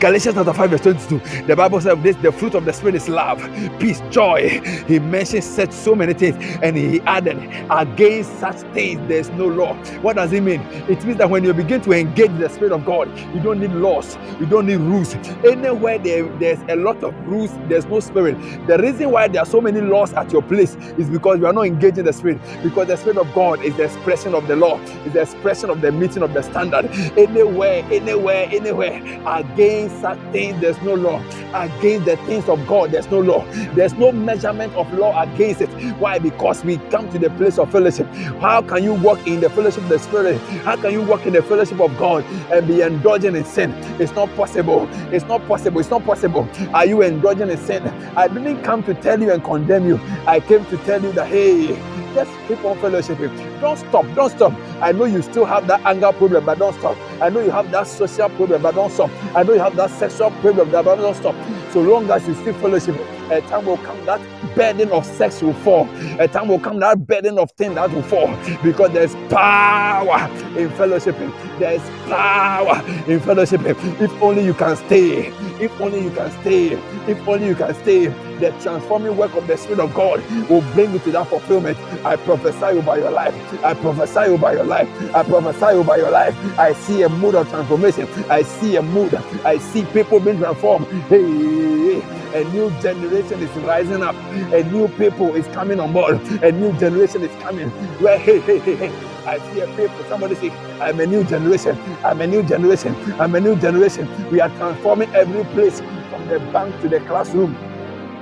Galatians 0.00 0.34
chapter 0.36 0.52
5, 0.54 0.70
verse 0.70 0.80
22. 0.82 1.46
The 1.46 1.56
Bible 1.56 1.80
says 1.80 1.98
this 2.02 2.16
the 2.16 2.32
fruit 2.32 2.54
of 2.54 2.64
the 2.64 2.72
spirit 2.72 2.96
is 2.96 3.08
love, 3.08 3.38
peace, 3.78 4.00
joy. 4.10 4.60
He 4.86 4.98
mentioned 4.98 5.44
such 5.44 5.72
so 5.72 5.94
many 5.94 6.14
things, 6.14 6.36
and 6.62 6.76
he 6.76 7.00
added, 7.02 7.38
Against 7.70 8.38
such 8.40 8.56
things 8.74 9.00
there's 9.08 9.30
no 9.30 9.46
law. 9.46 9.74
What 10.02 10.16
does 10.16 10.32
it 10.32 10.42
mean? 10.42 10.60
It 10.88 11.04
means 11.04 11.18
that 11.18 11.30
when 11.30 11.44
you 11.44 11.52
begin 11.54 11.80
to 11.82 11.92
engage 11.92 12.30
the 12.38 12.48
spirit 12.48 12.72
of 12.72 12.84
God, 12.84 13.08
you 13.34 13.40
don't 13.40 13.60
need 13.60 13.72
laws, 13.72 14.16
you 14.40 14.46
don't 14.46 14.66
need 14.66 14.76
rules. 14.76 15.14
Anywhere 15.44 15.98
there, 15.98 16.24
there's 16.38 16.60
a 16.68 16.76
lot 16.76 17.02
of 17.02 17.14
rules, 17.26 17.50
there's 17.68 17.86
no 17.86 18.00
spirit. 18.00 18.36
The 18.66 18.78
reason 18.78 19.10
why 19.10 19.28
there 19.28 19.42
are 19.42 19.46
so 19.46 19.60
many 19.60 19.80
laws 19.80 20.12
at 20.14 20.32
your 20.32 20.42
place 20.42 20.74
is 20.98 21.08
because 21.10 21.38
you 21.38 21.46
are 21.46 21.52
not 21.52 21.66
engaging 21.66 22.04
the 22.04 22.12
spirit, 22.12 22.38
because 22.62 22.88
the 22.88 22.96
spirit 22.96 23.18
of 23.18 23.32
God 23.34 23.62
is 23.64 23.76
the 23.76 23.84
expression 23.84 24.34
of 24.34 24.46
the 24.48 24.56
law, 24.56 24.78
is 24.80 25.12
the 25.12 25.22
expression 25.22 25.70
of 25.70 25.80
the 25.80 25.92
meeting 25.92 26.22
of 26.22 26.32
the 26.34 26.42
standard. 26.42 26.86
Anywhere, 27.18 27.84
anywhere, 27.90 28.48
anywhere, 28.50 28.96
against 29.26 29.71
such 30.00 30.18
things, 30.32 30.60
there's 30.60 30.80
no 30.82 30.94
law. 30.94 31.22
Against 31.54 32.06
the 32.06 32.16
things 32.26 32.48
of 32.48 32.66
God, 32.66 32.90
there's 32.92 33.10
no 33.10 33.20
law. 33.20 33.44
There's 33.74 33.94
no 33.94 34.12
measurement 34.12 34.74
of 34.74 34.92
law 34.94 35.20
against 35.22 35.60
it. 35.60 35.68
Why? 35.98 36.18
Because 36.18 36.64
we 36.64 36.78
come 36.90 37.10
to 37.10 37.18
the 37.18 37.30
place 37.30 37.58
of 37.58 37.70
fellowship. 37.72 38.06
How 38.40 38.62
can 38.62 38.82
you 38.84 38.94
walk 38.94 39.26
in 39.26 39.40
the 39.40 39.50
fellowship 39.50 39.82
of 39.84 39.88
the 39.88 39.98
Spirit? 39.98 40.38
How 40.64 40.76
can 40.76 40.92
you 40.92 41.02
walk 41.02 41.26
in 41.26 41.32
the 41.32 41.42
fellowship 41.42 41.80
of 41.80 41.96
God 41.98 42.24
and 42.52 42.66
be 42.66 42.82
indulging 42.82 43.36
in 43.36 43.44
sin? 43.44 43.72
It's 44.00 44.12
not 44.12 44.28
possible. 44.36 44.88
It's 45.12 45.24
not 45.26 45.46
possible. 45.46 45.80
It's 45.80 45.90
not 45.90 46.04
possible. 46.04 46.48
Are 46.74 46.86
you 46.86 47.02
indulging 47.02 47.50
in 47.50 47.58
sin? 47.58 47.86
I 48.16 48.28
didn't 48.28 48.62
come 48.62 48.82
to 48.84 48.94
tell 48.94 49.20
you 49.20 49.32
and 49.32 49.42
condemn 49.44 49.86
you. 49.86 49.98
I 50.26 50.40
came 50.40 50.64
to 50.66 50.76
tell 50.78 51.02
you 51.02 51.12
that, 51.12 51.28
hey, 51.28 51.74
just 52.14 52.30
keep 52.48 52.64
on 52.64 52.78
fellowshipping. 52.78 53.60
Don't 53.60 53.76
stop. 53.78 54.06
Don't 54.14 54.30
stop. 54.30 54.52
I 54.80 54.92
know 54.92 55.04
you 55.04 55.22
still 55.22 55.44
have 55.44 55.66
that 55.68 55.80
anger 55.84 56.12
problem, 56.12 56.44
but 56.44 56.58
don't 56.58 56.74
stop. 56.78 56.96
I 57.20 57.28
know 57.28 57.40
you 57.40 57.50
have 57.50 57.70
that 57.70 57.86
social 57.86 58.28
problem, 58.30 58.62
but 58.62 58.74
don't 58.74 58.90
stop. 58.90 59.10
I 59.34 59.42
know 59.42 59.52
you 59.54 59.60
have 59.60 59.76
that 59.76 59.90
sexual 59.90 60.30
problem, 60.42 60.70
but 60.70 60.82
don't 60.82 61.14
stop. 61.14 61.34
So 61.72 61.80
long 61.80 62.10
as 62.10 62.26
you 62.26 62.34
still 62.34 62.54
fellowship, 62.54 62.96
a 63.32 63.40
time 63.42 63.66
will 63.66 63.78
come 63.78 64.04
that 64.06 64.20
burden 64.54 64.90
of 64.92 65.04
sex 65.06 65.42
will 65.42 65.54
fall. 65.54 65.88
A 66.20 66.28
time 66.28 66.48
will 66.48 66.60
come 66.60 66.78
that 66.80 67.06
burden 67.06 67.38
of 67.38 67.50
thing 67.52 67.74
that 67.74 67.90
will 67.90 68.02
fall 68.02 68.28
because 68.62 68.92
there's 68.92 69.14
power 69.30 70.28
in 70.58 70.68
fellowshipping. 70.70 71.32
There's 71.58 71.82
power 72.08 72.76
in 73.08 73.20
fellowshipping. 73.20 74.00
If 74.00 74.12
only 74.22 74.44
you 74.44 74.54
can 74.54 74.76
stay. 74.76 75.28
If 75.60 75.80
only 75.80 76.02
you 76.04 76.10
can 76.10 76.30
stay. 76.42 76.72
If 77.10 77.26
only 77.28 77.48
you 77.48 77.54
can 77.54 77.74
stay. 77.74 78.06
The 78.40 78.50
transforming 78.60 79.16
work 79.16 79.34
of 79.36 79.46
the 79.46 79.56
Spirit 79.56 79.80
of 79.80 79.94
God 79.94 80.20
will 80.48 80.62
bring 80.72 80.92
you 80.92 80.98
to 81.00 81.12
that 81.12 81.28
fulfillment. 81.28 81.78
I 82.04 82.16
prophesy 82.16 82.64
over 82.64 82.98
your 82.98 83.10
life. 83.10 83.34
I 83.64 83.74
prophesy 83.74 84.18
over 84.18 84.52
your 84.52 84.64
life. 84.64 84.88
I 85.14 85.22
prophesy 85.22 85.64
over 85.66 85.96
your 85.96 86.10
life. 86.10 86.34
I 86.58 86.72
see 86.74 87.02
a 87.02 87.08
mood 87.08 87.34
of 87.36 87.48
transformation. 87.48 88.08
I 88.30 88.42
see 88.42 88.76
a 88.76 88.82
mood. 88.82 89.14
I 89.44 89.58
see 89.58 89.84
people 89.86 90.20
being 90.20 90.38
transformed. 90.38 90.86
Hey, 91.08 92.02
a 92.34 92.44
new 92.52 92.70
generation 92.80 93.40
is 93.40 93.50
rising 93.64 94.02
up. 94.02 94.14
A 94.52 94.62
new 94.64 94.88
people 94.88 95.34
is 95.34 95.46
coming 95.48 95.80
on 95.80 95.92
board. 95.92 96.20
A 96.42 96.52
new 96.52 96.72
generation 96.78 97.22
is 97.22 97.42
coming. 97.42 97.70
Where 98.00 98.18
hey, 98.18 98.40
hey, 98.40 98.58
hey, 98.58 98.76
hey. 98.76 98.92
I 99.26 99.38
see 99.52 99.60
a 99.60 99.66
people. 99.68 100.04
Somebody 100.08 100.34
say, 100.36 100.50
I'm 100.80 101.00
a 101.00 101.06
new 101.06 101.24
generation. 101.24 101.78
I'm 102.04 102.20
a 102.20 102.26
new 102.26 102.42
generation. 102.42 102.94
I'm 103.20 103.34
a 103.34 103.40
new 103.40 103.56
generation. 103.56 104.08
We 104.30 104.40
are 104.40 104.50
transforming 104.50 105.14
every 105.14 105.44
place 105.54 105.80
from 106.10 106.26
the 106.28 106.40
bank 106.52 106.80
to 106.82 106.88
the 106.88 107.00
classroom. 107.00 107.56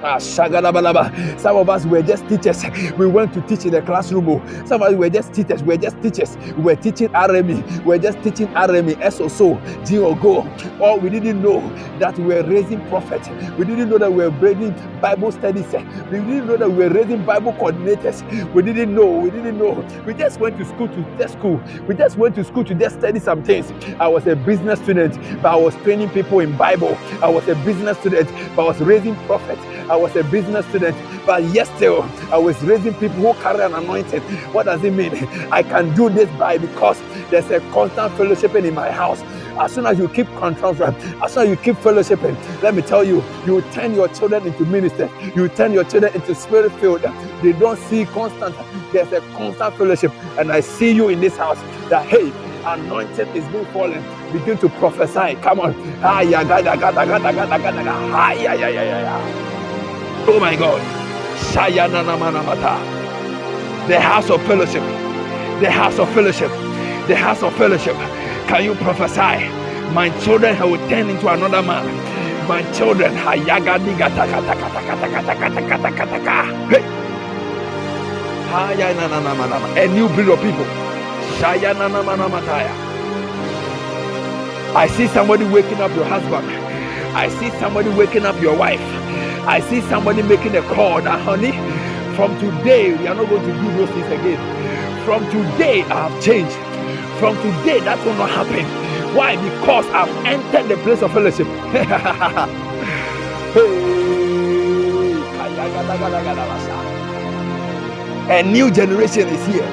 Ah, 0.02 0.16
Some 0.18 1.56
of 1.56 1.68
us 1.68 1.84
were 1.84 2.00
just 2.02 2.26
teachers. 2.26 2.64
We 2.96 3.06
went 3.06 3.34
to 3.34 3.42
teach 3.42 3.66
in 3.66 3.72
the 3.72 3.82
classroom. 3.82 4.28
Oh. 4.30 4.40
Some 4.64 4.82
of 4.82 4.92
us 4.92 4.94
were 4.96 5.10
just 5.10 5.34
teachers. 5.34 5.62
We 5.62 5.76
were 5.76 5.82
just 5.82 6.00
teachers. 6.00 6.38
We 6.56 6.62
were 6.62 6.76
teaching 6.76 7.08
RME. 7.10 7.78
We 7.80 7.84
were 7.84 7.98
just 7.98 8.22
teaching 8.22 8.46
RME, 8.48 8.94
SOSO, 9.02 9.60
GOGO. 9.84 10.02
Or 10.06 10.16
Go. 10.16 10.84
Or 10.84 10.98
we 10.98 11.10
didn't 11.10 11.42
know 11.42 11.60
that 11.98 12.16
we 12.18 12.24
were 12.34 12.42
raising 12.44 12.80
prophets. 12.88 13.28
We 13.58 13.66
didn't 13.66 13.90
know 13.90 13.98
that 13.98 14.10
we 14.10 14.24
were 14.24 14.30
raising 14.30 14.72
Bible 15.02 15.32
studies. 15.32 15.66
We 16.10 16.18
didn't 16.20 16.46
know 16.46 16.56
that 16.56 16.70
we 16.70 16.84
were 16.84 16.90
raising 16.90 17.24
Bible 17.26 17.52
coordinators. 17.54 18.22
We 18.54 18.62
didn't 18.62 18.94
know. 18.94 19.06
We 19.06 19.30
didn't 19.30 19.58
know. 19.58 19.86
We 20.06 20.14
just 20.14 20.40
went 20.40 20.56
to 20.58 20.64
school 20.64 20.88
to 20.88 21.02
test 21.18 21.34
school. 21.34 21.60
We 21.86 21.94
just 21.94 22.16
went 22.16 22.34
to 22.36 22.44
school 22.44 22.64
to 22.64 22.74
just 22.74 22.96
study 23.00 23.18
some 23.20 23.42
things. 23.42 23.70
I 24.00 24.08
was 24.08 24.26
a 24.26 24.34
business 24.36 24.80
student, 24.80 25.14
but 25.42 25.52
I 25.52 25.56
was 25.56 25.74
training 25.76 26.08
people 26.10 26.40
in 26.40 26.56
Bible. 26.56 26.96
I 27.22 27.28
was 27.28 27.46
a 27.48 27.54
business 27.56 27.98
student, 27.98 28.28
but 28.56 28.64
I 28.64 28.68
was 28.68 28.80
raising 28.80 29.14
prophets. 29.26 29.60
I 29.90 29.96
was 29.96 30.16
a 30.16 30.24
business 30.24 30.66
student, 30.68 30.96
but 31.26 31.42
still 31.66 32.02
I 32.32 32.38
was 32.38 32.62
raising 32.62 32.94
people 32.94 33.16
who 33.18 33.34
carry 33.42 33.62
an 33.64 33.74
anointing. 33.74 34.22
What 34.54 34.64
does 34.66 34.84
it 34.84 34.92
mean? 34.92 35.12
I 35.52 35.62
can 35.64 35.94
do 35.96 36.08
this 36.10 36.30
by 36.38 36.58
because 36.58 37.00
there's 37.30 37.50
a 37.50 37.60
constant 37.72 38.14
fellowshipping 38.14 38.64
in 38.66 38.74
my 38.74 38.90
house. 38.90 39.22
As 39.58 39.72
soon 39.74 39.86
as 39.86 39.98
you 39.98 40.08
keep 40.08 40.28
contrast, 40.36 40.80
as 40.80 41.34
soon 41.34 41.44
as 41.44 41.50
you 41.50 41.56
keep 41.56 41.76
fellowshipping, 41.76 42.62
let 42.62 42.74
me 42.74 42.82
tell 42.82 43.04
you, 43.04 43.22
you 43.46 43.62
turn 43.72 43.94
your 43.94 44.08
children 44.08 44.46
into 44.46 44.64
ministers. 44.64 45.10
You 45.36 45.48
turn 45.48 45.72
your 45.72 45.84
children 45.84 46.14
into 46.14 46.34
spirit 46.36 46.72
filled. 46.80 47.02
They 47.42 47.52
don't 47.52 47.78
see 47.78 48.06
constant. 48.06 48.56
There's 48.92 49.12
a 49.12 49.20
constant 49.36 49.76
fellowship, 49.76 50.12
and 50.38 50.52
I 50.52 50.60
see 50.60 50.92
you 50.92 51.08
in 51.10 51.20
this 51.20 51.36
house. 51.36 51.60
That 51.90 52.06
hey, 52.06 52.32
anointed 52.64 53.28
is 53.36 53.46
being 53.48 53.66
fallen. 53.66 54.04
Begin 54.32 54.58
to 54.58 54.68
prophesy. 54.70 55.36
Come 55.42 55.60
on. 55.60 55.74
Oh 60.28 60.38
my 60.40 60.56
God. 60.56 60.80
The 63.88 64.00
house 64.00 64.30
of 64.30 64.42
fellowship. 64.46 64.82
The 65.60 65.70
house 65.70 65.98
of 65.98 66.08
fellowship. 66.14 66.50
The 67.08 67.16
house 67.16 67.42
of 67.42 67.54
fellowship. 67.56 67.96
Can 68.48 68.64
you 68.64 68.74
prophesy? 68.76 69.48
My 69.94 70.10
children 70.22 70.58
will 70.60 70.78
turn 70.88 71.10
into 71.10 71.28
another 71.28 71.62
man. 71.62 71.86
My 72.48 72.62
children. 72.72 73.14
Hey. 76.70 76.84
A 79.76 79.88
new 79.88 80.08
breed 80.08 80.28
of 80.28 80.40
people. 80.40 80.66
I 84.76 84.86
see 84.96 85.08
somebody 85.08 85.44
waking 85.46 85.80
up 85.80 85.94
your 85.96 86.04
husband. 86.04 86.46
I 87.16 87.28
see 87.28 87.50
somebody 87.58 87.88
waking 87.90 88.26
up 88.26 88.40
your 88.40 88.56
wife. 88.56 88.80
I 89.50 89.58
see 89.58 89.80
somebody 89.90 90.22
making 90.22 90.54
a 90.54 90.62
call 90.62 91.02
that, 91.02 91.20
honey, 91.22 91.50
from 92.14 92.38
today, 92.38 92.96
we 92.96 93.08
are 93.08 93.16
not 93.16 93.28
going 93.28 93.42
to 93.42 93.52
do 93.52 93.76
those 93.78 93.90
things 93.90 94.06
again. 94.06 94.38
From 95.04 95.24
today, 95.24 95.82
I 95.90 96.08
have 96.08 96.22
changed. 96.22 96.54
From 97.18 97.34
today, 97.38 97.80
that 97.80 97.98
will 98.06 98.14
not 98.14 98.30
happen. 98.30 98.64
Why? 99.12 99.34
Because 99.34 99.86
I've 99.86 100.08
entered 100.24 100.68
the 100.68 100.76
place 100.84 101.02
of 101.02 101.12
fellowship. 101.12 101.48
A 108.30 108.44
new 108.44 108.70
generation 108.70 109.26
is 109.26 109.44
here. 109.48 109.64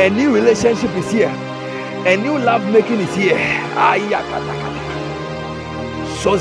A 0.00 0.08
new 0.08 0.34
relationship 0.34 0.90
is 0.96 1.12
here. 1.12 1.28
A 1.28 2.16
new 2.16 2.38
love 2.38 2.64
making 2.72 3.00
is 3.00 3.14
here. 3.14 3.36
So 6.22 6.38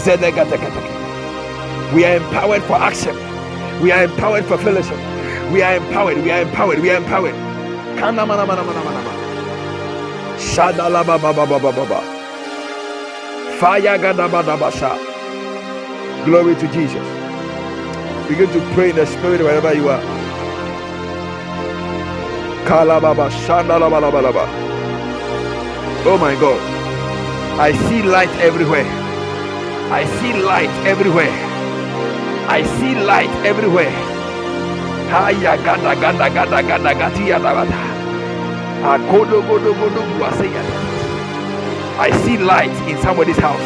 we 1.93 2.03
are 2.05 2.17
empowered 2.17 2.63
for 2.63 2.73
action. 2.75 3.15
We 3.81 3.91
are 3.91 4.03
empowered 4.03 4.45
for 4.45 4.57
fellowship. 4.57 4.97
We 5.51 5.61
are 5.61 5.75
empowered. 5.77 6.17
We 6.23 6.31
are 6.31 6.41
empowered. 6.41 6.79
We 6.79 6.89
are 6.91 6.97
empowered. 6.97 7.35
Shadala 10.37 11.05
Fire 13.59 13.97
gadabadabasha. 13.97 14.97
Glory 16.25 16.55
to 16.55 16.67
Jesus. 16.73 17.07
Begin 18.27 18.49
to 18.51 18.73
pray 18.73 18.89
in 18.89 18.97
the 18.97 19.05
spirit 19.05 19.41
wherever 19.41 19.73
you 19.73 19.87
are. 19.89 20.01
Kalababa 22.65 23.29
Shandalabalaba. 23.29 24.45
Oh 26.05 26.17
my 26.19 26.35
God. 26.35 26.59
I 27.59 27.71
see 27.87 28.03
light 28.03 28.29
everywhere. 28.41 28.85
I 29.89 30.05
see 30.19 30.33
light 30.43 30.69
everywhere. 30.85 31.46
I 32.49 32.63
see 32.79 32.95
light 32.95 33.29
everywhere. 33.45 33.91
I 41.99 42.11
see 42.23 42.37
light 42.37 42.69
in 42.89 43.01
somebody's 43.01 43.37
house. 43.37 43.59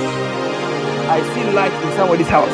I 1.07 1.21
see 1.35 1.43
light 1.51 1.71
in 1.85 1.91
somebody's 1.95 2.27
house. 2.27 2.49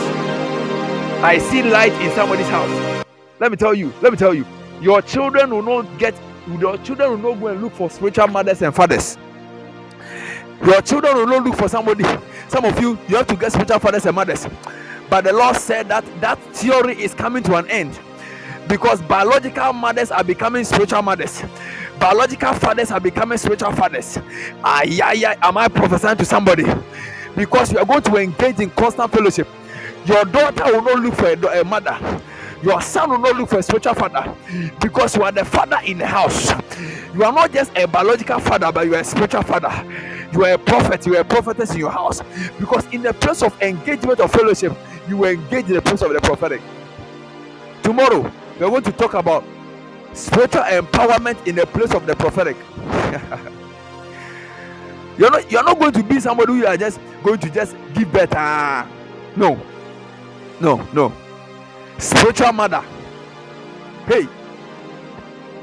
I 1.23 1.37
see 1.37 1.63
light 1.63 1.93
in 2.01 2.11
somebody's 2.13 2.49
house. 2.49 3.05
Let 3.39 3.51
me 3.51 3.55
tell 3.57 3.73
you. 3.73 3.93
Let 4.01 4.11
me 4.11 4.17
tell 4.17 4.33
you. 4.33 4.45
Your 4.81 5.01
children 5.01 5.49
will 5.51 5.61
not 5.63 5.97
get. 5.97 6.13
Your 6.59 6.77
children 6.79 7.09
will 7.11 7.31
not 7.31 7.39
go 7.39 7.47
and 7.47 7.61
look 7.61 7.71
for 7.71 7.89
spiritual 7.89 8.27
mothers 8.27 8.61
and 8.61 8.75
fathers. 8.75 9.17
Your 10.65 10.81
children 10.81 11.15
will 11.15 11.27
not 11.27 11.45
look 11.45 11.55
for 11.55 11.69
somebody. 11.69 12.03
Some 12.49 12.65
of 12.65 12.77
you, 12.81 12.97
you 13.07 13.15
have 13.15 13.27
to 13.27 13.35
get 13.37 13.53
spiritual 13.53 13.79
fathers 13.79 14.05
and 14.05 14.15
mothers. 14.15 14.45
But 15.09 15.23
the 15.25 15.33
Lord 15.33 15.55
said 15.55 15.87
that 15.89 16.05
that 16.21 16.39
theory 16.55 17.01
is 17.01 17.13
coming 17.13 17.43
to 17.43 17.55
an 17.55 17.69
end 17.69 17.99
because 18.67 19.01
biological 19.01 19.73
mothers 19.73 20.11
are 20.11 20.23
becoming 20.23 20.63
spiritual 20.65 21.01
mothers. 21.01 21.43
Biological 21.99 22.53
fathers 22.53 22.91
are 22.91 22.99
becoming 22.99 23.37
spiritual 23.37 23.71
fathers. 23.71 24.19
Ah, 24.63 24.83
yeah, 24.83 25.13
yeah. 25.13 25.35
Am 25.41 25.57
I 25.57 25.67
prophesying 25.67 26.17
to 26.17 26.25
somebody? 26.25 26.65
because 27.37 27.71
you 27.71 27.77
are 27.77 27.85
going 27.85 28.01
to 28.01 28.15
engage 28.17 28.59
in 28.59 28.69
constant 28.71 29.11
fellowship. 29.11 29.47
Your 30.05 30.25
daughter 30.25 30.63
will 30.65 30.81
not 30.81 30.99
look 30.99 31.13
for 31.13 31.27
a, 31.27 31.61
a 31.61 31.63
mother. 31.63 31.97
Your 32.63 32.81
son 32.81 33.09
will 33.11 33.19
not 33.19 33.35
look 33.35 33.49
for 33.49 33.59
a 33.59 33.63
spiritual 33.63 33.93
father 33.93 34.35
because 34.81 35.15
you 35.15 35.23
are 35.23 35.31
the 35.31 35.45
father 35.45 35.77
in 35.85 35.99
the 35.99 36.07
house. 36.07 36.51
You 37.13 37.23
are 37.23 37.31
not 37.31 37.51
just 37.51 37.71
a 37.77 37.87
biological 37.87 38.39
father, 38.39 38.71
but 38.71 38.85
you 38.87 38.95
are 38.95 39.01
a 39.01 39.03
spiritual 39.03 39.43
father. 39.43 39.71
You 40.33 40.43
are 40.45 40.53
a 40.53 40.57
prophet, 40.57 41.05
you 41.05 41.15
are 41.15 41.21
a 41.21 41.25
prophetess 41.25 41.71
in 41.73 41.79
your 41.79 41.91
house 41.91 42.21
because 42.59 42.85
in 42.87 43.03
the 43.03 43.13
place 43.13 43.43
of 43.43 43.59
engagement 43.61 44.19
of 44.19 44.31
fellowship, 44.31 44.73
you 45.07 45.17
will 45.17 45.29
engage 45.29 45.65
in 45.65 45.73
the 45.73 45.81
place 45.81 46.01
of 46.01 46.11
the 46.11 46.19
prophetic. 46.19 46.61
Tomorrow, 47.83 48.31
we 48.59 48.65
are 48.65 48.69
going 48.69 48.83
to 48.83 48.91
talk 48.91 49.13
about 49.13 49.43
spiritual 50.13 50.63
empowerment 50.63 51.45
in 51.47 51.55
the 51.55 51.65
place 51.67 51.93
of 51.93 52.07
the 52.07 52.15
prophetic. 52.15 52.57
you're 55.17 55.31
not 55.31 55.51
you're 55.51 55.63
not 55.63 55.77
going 55.79 55.91
to 55.91 56.03
be 56.03 56.19
somebody 56.19 56.53
who 56.53 56.59
you 56.59 56.67
are 56.67 56.77
just 56.77 56.99
going 57.23 57.39
to 57.39 57.49
just 57.51 57.75
give 57.93 58.11
better. 58.11 58.35
Ah, 58.37 58.89
no, 59.35 59.59
no, 60.59 60.77
no. 60.91 61.13
Spiritual 61.97 62.53
mother. 62.53 62.83
Hey, 64.05 64.27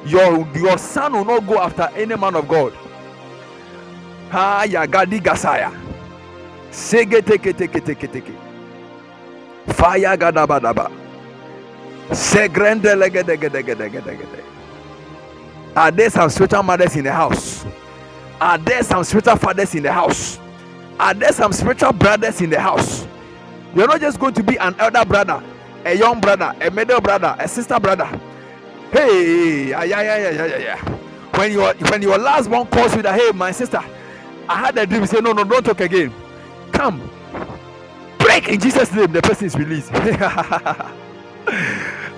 your 0.05 0.47
your 0.55 0.78
son 0.78 1.12
will 1.12 1.24
not 1.24 1.47
go 1.47 1.59
after 1.61 1.89
any 1.94 2.16
man 2.16 2.35
of 2.35 2.48
God. 2.48 2.73
Ha 4.31 4.65
ya 4.69 4.86
gadi 4.86 5.20
gasaya. 5.20 5.73
Sege 6.70 7.23
teke 7.23 7.52
teke 7.52 7.81
teke 7.81 8.09
teke. 8.09 8.35
Fire 9.73 10.16
gadabadaba. 10.16 10.90
Segrende 12.11 12.94
legedegedegedegede. 12.94 14.43
Are 15.77 15.90
there 15.90 16.11
some 16.11 16.28
spiritual 16.31 16.62
mothers 16.62 16.94
in 16.97 17.05
the 17.05 17.12
house? 17.12 17.65
Are 18.40 18.59
there 18.59 18.82
some 18.82 19.05
spiritual 19.05 19.36
fathers 19.36 19.74
in 19.74 19.82
the 19.82 19.93
house? 19.93 20.39
Are 21.01 21.15
there 21.15 21.32
some 21.32 21.52
spiritual 21.52 21.93
brothers 21.93 22.40
in 22.40 22.51
the 22.51 22.61
house? 22.61 23.06
You're 23.74 23.89
not 23.89 24.01
just 24.01 24.20
going 24.20 24.35
to 24.35 24.43
be 24.43 24.56
an 24.59 24.77
elder 24.78 25.05
brother, 25.05 25.43
a 25.85 25.94
young 25.94 26.20
brother, 26.20 26.55
a 26.61 26.70
middle 26.70 27.01
brother, 27.01 27.36
a 27.39 27.48
sister 27.48 27.78
brother. 27.78 28.06
Hey, 28.93 29.69
yeah, 29.69 29.85
yeah, 29.85 30.02
yeah, 30.02 30.31
yeah, 30.31 30.56
yeah. 30.59 30.81
When 31.36 31.52
your 31.52 31.74
when 31.74 32.02
your 32.02 32.19
last 32.19 32.48
one 32.48 32.66
calls 32.66 32.94
you 32.94 33.02
that, 33.02 33.19
hey, 33.20 33.32
my 33.32 33.51
sister, 33.51 33.81
I 34.48 34.56
had 34.56 34.78
a 34.78 34.86
dream. 34.86 35.06
Say, 35.06 35.20
no, 35.20 35.32
no, 35.32 35.44
don't 35.44 35.65
talk 35.65 35.81
again. 35.81 36.12
Come, 36.73 37.11
break 38.19 38.48
in 38.48 38.61
Jesus' 38.61 38.93
name. 38.93 39.12
The 39.12 39.23
person 39.23 39.47
is 39.47 39.56
released. 39.56 39.90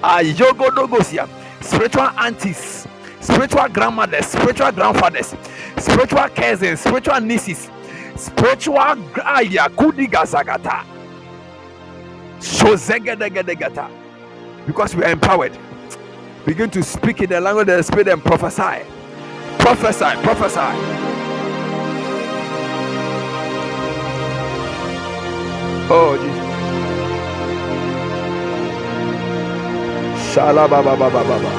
Ah, 0.03 0.21
yogo 0.21 0.71
dogosia, 0.71 1.29
spiritual 1.63 2.09
aunties, 2.19 2.87
spiritual 3.21 3.69
grandmothers, 3.69 4.27
spiritual 4.27 4.71
grandfathers, 4.71 5.35
spiritual 5.79 6.29
cousins, 6.29 6.81
spiritual 6.81 7.21
nieces, 7.21 7.71
spiritual 8.15 8.79
aya 8.79 9.69
kudiga 9.71 10.25
zagata. 10.25 10.85
Shozegedegedegata. 12.41 13.91
Because 14.67 14.95
we 14.97 15.05
are 15.05 15.11
empowered. 15.11 15.57
Begin 16.45 16.71
to 16.71 16.83
speak 16.83 17.21
in 17.23 17.31
the 17.31 17.41
language 17.41 17.69
of 17.69 17.77
the 17.77 17.83
spirit 17.83 18.09
and 18.09 18.23
prophesy. 18.23 18.85
Prophesy, 19.59 20.17
prophesy. 20.23 21.07
Oh 25.89 26.17
Jesus. 26.21 26.47
Shalabababababa. 30.35 31.51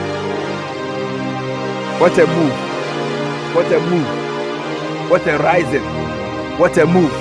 What 1.99 2.17
a 2.19 2.27
move. 2.27 2.53
What 3.55 3.71
a 3.71 3.79
move. 3.79 5.09
What 5.09 5.27
a 5.27 5.37
rising. 5.39 5.83
What 6.59 6.77
a 6.77 6.85
move. 6.85 7.11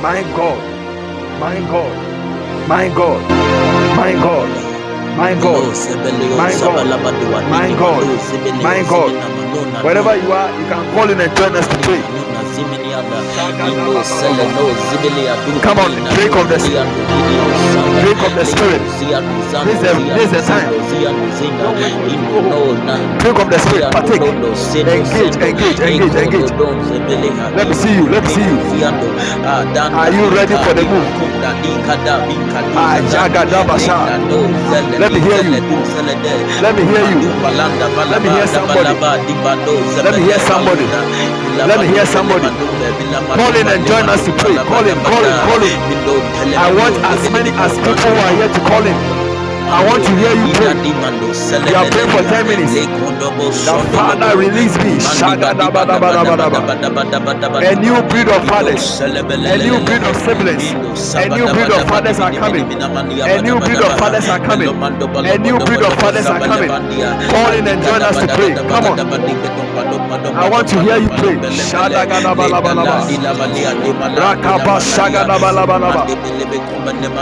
My 0.00 0.22
God. 0.36 1.40
My 1.40 1.58
God. 1.68 2.19
My 2.70 2.88
God. 2.94 3.22
My 3.96 4.12
God. 4.12 4.50
My 5.18 5.34
God. 5.34 5.74
My 6.38 6.52
God. 6.54 6.86
My 7.50 7.68
God. 7.74 8.62
My 8.62 8.82
God. 8.88 9.39
Wherever 9.82 10.14
you 10.16 10.30
are, 10.32 10.48
you 10.60 10.66
can 10.70 10.82
call 10.94 11.10
in 11.10 11.20
and 11.20 11.32
join 11.36 11.56
us 11.56 11.66
to 11.66 11.76
pray. 11.82 12.00
Come 15.62 15.78
on, 15.78 15.90
drink 16.14 16.36
of 16.36 16.48
the 16.48 16.58
spirit. 16.58 16.86
Drink 18.00 18.20
of 18.22 18.34
the 18.34 18.44
spirit. 18.44 18.80
This 19.66 19.74
is 19.74 19.82
the, 19.82 19.92
this 20.14 20.24
is 20.24 20.32
the 20.32 20.42
time. 20.46 20.70
Drink 23.18 23.38
of 23.38 23.50
the 23.50 23.58
spirit. 23.58 23.90
Partake. 23.92 24.22
Engage, 24.22 25.36
engage, 25.36 25.80
engage, 25.80 26.14
engage. 26.14 26.50
Let 27.56 27.66
me 27.68 27.74
see 27.74 27.94
you. 27.94 28.08
Let 28.08 28.22
me 28.22 28.28
see 28.28 28.44
you. 28.44 28.56
Are 30.00 30.10
you 30.12 30.24
ready 30.30 30.54
for 30.64 30.74
the 30.74 30.82
move? 30.84 31.08
Let 35.00 35.12
me 35.12 35.20
hear 35.20 35.42
you. 35.42 35.52
Let 36.62 36.74
me 36.76 36.82
hear 36.82 37.04
you. 37.10 37.18
Let 38.10 38.22
me 38.22 38.28
hear 38.30 38.46
somebody. 38.46 38.94
Let 39.44 40.14
me 40.16 40.22
hear 40.24 40.38
somebody. 40.40 40.84
Let 41.56 41.80
me 41.80 41.86
hear 41.88 42.06
somebody. 42.06 42.48
Call 43.36 43.56
in 43.56 43.66
and 43.68 43.86
join 43.86 44.08
us 44.08 44.24
to 44.26 44.32
pray. 44.36 44.56
Call 44.56 44.84
in, 44.86 44.96
call 45.00 45.24
in, 45.24 45.34
call 45.48 45.62
in. 45.64 46.54
I 46.56 46.68
want 46.76 46.96
as 47.04 47.30
many 47.30 47.50
as 47.50 47.72
people 47.78 47.94
who 47.94 48.20
are 48.20 48.34
here 48.36 48.48
to 48.52 48.60
call 48.68 48.84
in. 48.86 49.19
I 49.70 49.86
want 49.86 50.02
to 50.04 50.12
hear 50.18 50.34
you 50.34 50.50
pray. 50.58 50.74
You 51.70 51.76
are 51.78 51.86
praying 51.90 52.10
for 52.10 52.22
10 52.26 52.46
minutes. 52.46 52.74
The 52.74 53.76
Father 53.94 54.36
release 54.36 54.74
me. 54.82 54.98
A 57.62 57.74
new 57.78 57.96
breed 58.10 58.28
of 58.28 58.42
fathers. 58.48 59.00
A 59.00 59.56
new 59.62 59.78
breed 59.86 60.02
of 60.02 60.16
siblings. 60.26 60.64
A 61.14 61.28
new 61.28 61.46
breed 61.54 61.70
of 61.70 61.86
fathers 61.88 62.18
are 62.18 62.32
coming. 62.32 62.66
A 62.66 63.42
new 63.42 63.60
breed 63.60 63.78
of 63.78 63.98
fathers 63.98 64.28
are 64.28 64.40
coming. 64.40 64.68
A 64.68 65.38
new 65.38 65.58
breed 65.58 65.82
of 65.82 65.94
fathers 66.00 66.26
are 66.26 66.40
coming. 66.40 66.68
Call 67.30 67.52
in 67.54 67.68
and 67.68 67.82
join 67.82 68.02
us 68.02 68.16
to 68.18 68.26
pray. 68.34 68.54
Come 68.54 68.84
on. 68.90 68.98
I 70.34 70.48
want 70.50 70.68
to 70.68 70.80
hear 70.82 70.98
you 70.98 71.08
pray. 71.08 71.36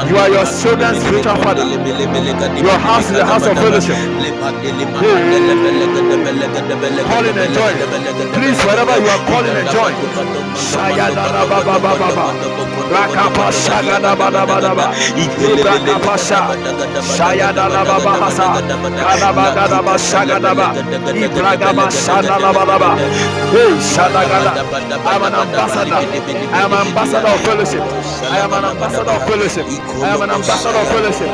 You 0.08 0.16
are 0.16 0.28
your 0.30 0.46
children's 0.46 0.98
spiritual 1.04 1.36
father. 1.42 1.64
Your 2.38 2.78
house 2.78 3.10
is 3.10 3.18
a 3.18 3.26
house 3.26 3.46
of 3.46 3.56
fellowship. 3.58 3.96
Calling 7.10 7.38
and 7.38 7.52
join. 7.54 7.74
Please, 8.32 8.58
wherever 8.64 8.96
you 9.02 9.10
are 9.10 9.24
calling 9.26 9.56
and 9.58 9.68
join. 9.74 9.94
Shayadana 10.54 11.42
baba 11.50 11.78
baba 11.82 11.98
baba. 11.98 12.34
Rakapa 12.88 13.50
shagada 13.52 14.14
bada 14.16 14.46
bada 14.46 14.70
bada. 14.78 14.94
Rakapa 15.66 16.14
sha. 16.16 16.40
Shayadana 17.02 17.82
baba 17.84 18.12
hasa. 18.22 18.46
Kadaba 19.02 19.46
gadaba 19.56 19.94
shagada 19.98 20.52
ba. 20.54 20.68
Ibragaba 21.12 21.86
shadana 21.90 22.50
bada 22.54 22.76
ba. 22.78 22.90
Hey, 23.50 23.72
shadagada. 23.92 24.52
I'm 25.04 25.22
an 25.22 25.34
ambassador. 25.34 26.00
I 26.54 26.62
am 26.62 26.72
an 26.72 26.86
ambassador 26.86 27.28
of 27.28 27.40
fellowship. 27.40 27.82
I 28.30 28.38
am 28.38 28.52
an 28.52 28.64
ambassador 28.64 29.10
of 29.10 29.22
fellowship. 29.26 29.66
I 29.66 30.14
am 30.14 30.22
an 30.22 30.30
ambassador 30.30 30.78
of 30.78 30.88
fellowship. 30.88 31.30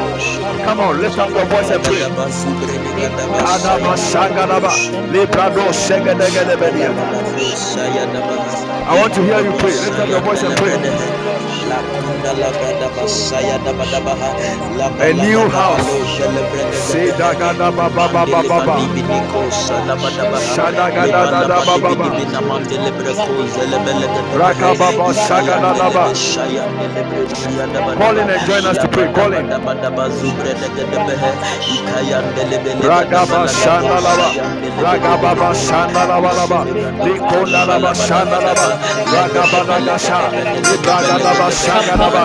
Come 0.64 0.80
on, 0.80 0.93
lift 1.00 1.18
up 1.18 1.30
your 1.30 1.46
voice 1.46 1.70
and 1.70 1.82
pray. 1.84 2.02
I 8.86 9.00
want 9.00 9.14
to 9.14 9.22
hear 9.22 9.40
you 9.40 9.52
pray. 9.58 9.72
Lift 9.72 9.98
up 9.98 10.08
your 10.08 10.20
voice 10.20 10.42
and 10.42 10.56
pray. 10.56 11.33
A 15.00 15.12
new 15.12 15.48
house. 15.48 15.86
Sedagada 16.88 17.70
baba 17.76 18.08
baba 18.08 18.42
baba. 18.48 18.76
Shadagada 20.54 21.22
dada 21.30 21.58
baba 21.66 21.94
baba. 21.94 22.08
Raka 24.38 24.70
baba 24.78 25.06
shagada 25.14 25.72
baba. 25.78 26.04
Call 27.98 28.18
in 28.18 28.30
and 28.30 28.46
join 28.46 28.64
us 28.66 28.78
to 28.78 28.88
pray. 28.88 29.12
Call 29.12 29.32
in. 29.34 29.46
Raka 32.80 33.26
baba 33.26 33.48
shanda 33.48 33.98
lava. 34.06 34.28
Raka 34.82 35.12
baba 35.22 35.48
shanda 35.54 36.02
lava 36.08 36.32
lava. 36.38 36.60
Likonda 37.04 37.66
lava 37.66 37.92
shanda 37.94 38.38
lava. 38.46 38.68
Raka 39.14 39.42
baba 39.52 39.98
shanda. 39.98 40.40
Raka 40.86 41.18
baba 41.24 41.48
shagadaba, 41.64 42.22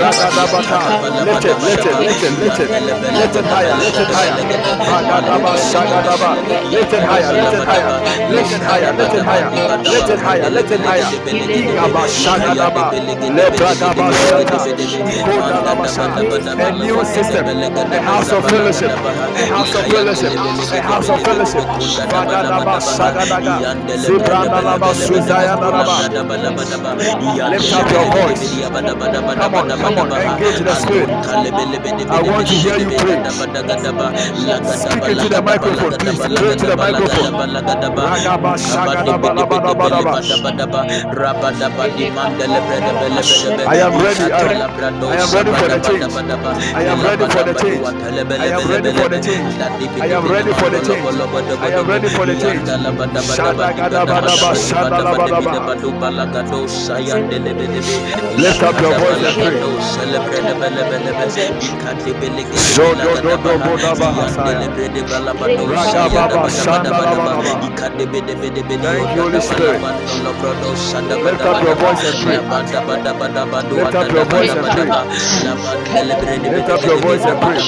ragadabata. 0.00 0.80
Lift 1.24 1.44
it, 1.44 1.56
lift 1.66 1.86
it, 1.86 1.94
lift 2.00 2.22
it, 2.22 2.32
lift 2.42 2.60
it, 2.60 2.68
lift 3.18 3.36
it 3.36 3.44
higher, 3.52 3.74
lift 3.82 3.98
it 4.02 4.10
higher. 4.16 4.36
Ragadaba, 4.90 5.52
shagadaba. 5.70 6.30
Lift 6.72 6.92
it 6.92 7.04
higher, 7.04 7.32
lift 7.32 7.54
it 7.54 7.64
higher, 7.68 7.90
lift 8.30 8.52
it 8.52 8.62
higher, 8.62 8.92
lift 8.92 9.14
it 9.14 9.24
higher, 9.24 9.50
lift 9.82 10.10
it 10.10 10.20
higher, 10.20 10.50
lift 10.50 10.70
it 10.72 10.80
higher. 10.80 11.10
Igaba, 11.58 12.02
shagadaba, 12.08 12.84
ikodalaba, 13.52 14.06
shata. 15.94 16.62
A 16.62 16.64
new 16.82 16.98
system, 17.04 17.46
a 17.46 17.48
house 18.02 18.32
of 18.32 18.44
fellowship, 18.48 18.90
a 18.90 18.92
house 19.54 19.74
of 19.74 19.84
fellowship, 19.86 20.32
a 20.32 20.34
house 20.82 21.08
of 21.08 21.20
fellowship. 21.22 21.64
Ragadaba, 22.12 22.80
shagadaga, 22.80 23.56
zibrandalaba, 24.04 24.94
suzayadalaba. 24.94 25.96
Lift 27.50 27.72
up 27.72 27.90
your 27.90 28.04
voice. 28.12 28.44
Come 28.72 29.54
on, 29.54 29.68
come 29.68 29.98
on, 29.98 30.08
engage 30.12 30.58
the. 30.64 30.72
I 32.08 32.22
want 32.22 32.48
to 32.48 32.54
hear 32.54 32.78
you 32.78 32.88
pray. 32.96 33.20
Speak 34.64 35.04
into 35.12 35.28
the 35.28 35.42
microphone, 35.44 35.92
the 36.64 36.76
microphone. 36.76 37.34
I 43.68 43.76
am 43.76 43.92
ready. 44.00 44.32
I, 44.32 44.40
am 45.20 45.28
ready 45.34 45.52
for 45.52 45.68
the 45.68 45.78
change. 45.84 46.02
I 46.74 46.84
am 46.88 47.02
ready 47.02 47.26
for 47.28 47.44
the 47.44 47.52
change. 47.60 47.84
I 48.32 48.48
am 48.48 48.66
ready 48.66 48.92
for 48.92 49.08
the 49.10 49.20
change. 49.20 49.52
I 50.00 50.08
am 50.08 50.26
ready 50.26 50.52
for 50.54 50.70
the 50.70 50.80
change. 50.80 51.04
I 51.60 51.68
am 51.68 51.86
ready 51.86 52.08
for 52.08 52.24
the 52.26 52.34
change. 52.40 52.62
Lift 58.52 58.64
up 58.64 58.80
your 58.82 58.94
voice 58.98 59.22
and 59.24 59.36
pray. 59.42 59.60
Shodododobodaba 62.56 64.08
hasaya. 64.18 64.68
Ragababa, 65.72 66.50
shandalabadaba. 66.50 67.54
Thank 68.92 69.16
you, 69.16 69.22
Holy 69.22 69.40
Spirit. 69.40 69.82
Lift 71.24 71.42
up 71.46 71.62
your 71.64 71.76
voice 71.76 72.04
and 72.04 72.18
pray. 72.22 72.40
Lift 73.76 73.94
up 73.94 74.12
your 74.12 74.26
voice 74.26 74.54
and 74.54 74.68
pray. 74.72 74.90
Lift 76.50 76.70
up 76.70 76.84
your 76.86 76.98
voice 76.98 77.24
and 77.26 77.40
pray. 77.40 77.60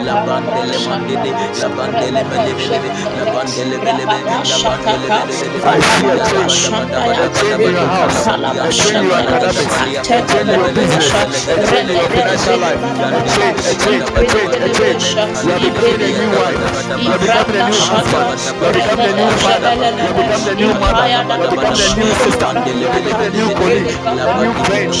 Sayadalababa. 0.00 0.40
I 5.62 5.80
see 5.80 6.08
a 6.08 6.16
change. 6.24 6.56
A 6.70 7.28
change 7.36 7.60
in 7.60 7.72
your 7.72 7.86
house. 7.86 8.26
A 8.26 8.68
change 8.72 8.96
in 8.96 9.04
your 9.04 9.16
academics. 9.20 9.76
A 9.76 10.00
change 10.02 10.32
in 10.32 10.46
your 10.48 10.72
business. 10.72 11.08
A 11.12 11.56
change 11.68 11.90
in 11.90 11.96
your 11.96 12.08
financial 12.08 12.58
life. 12.58 12.80
A 12.80 13.22
change, 13.28 13.60
a 13.60 13.74
change, 13.76 14.08
a 14.10 14.24
change, 14.24 14.54
a 14.56 14.68
change. 14.72 15.04
You 15.44 15.52
are 15.52 15.60
becoming 15.60 16.00
a 16.00 16.10
new 16.16 16.30
wife. 16.32 16.60
You 16.96 17.12
are 17.12 17.20
becoming 17.20 17.56
a 17.56 17.64
new 17.68 17.80
husband. 17.80 18.26
You 18.40 18.64
are 18.64 18.72
becoming 18.72 19.04
a 19.04 19.20
new 19.20 19.30
father. 19.36 19.72
You 19.76 20.08
are 20.08 20.16
becoming 20.16 20.48
a 20.48 20.54
new 20.56 20.72
mother. 20.80 21.06
You 21.08 21.20
are 21.20 21.50
becoming 21.50 21.84
a 21.84 21.92
new 22.00 22.12
sister. 22.24 22.50
You 22.56 22.88
are 22.88 22.96
becoming 22.96 23.20
a 23.20 23.30
new 23.36 23.48
colleague. 23.52 23.92
A 24.00 24.32
new 24.40 24.52
friend. 24.64 24.92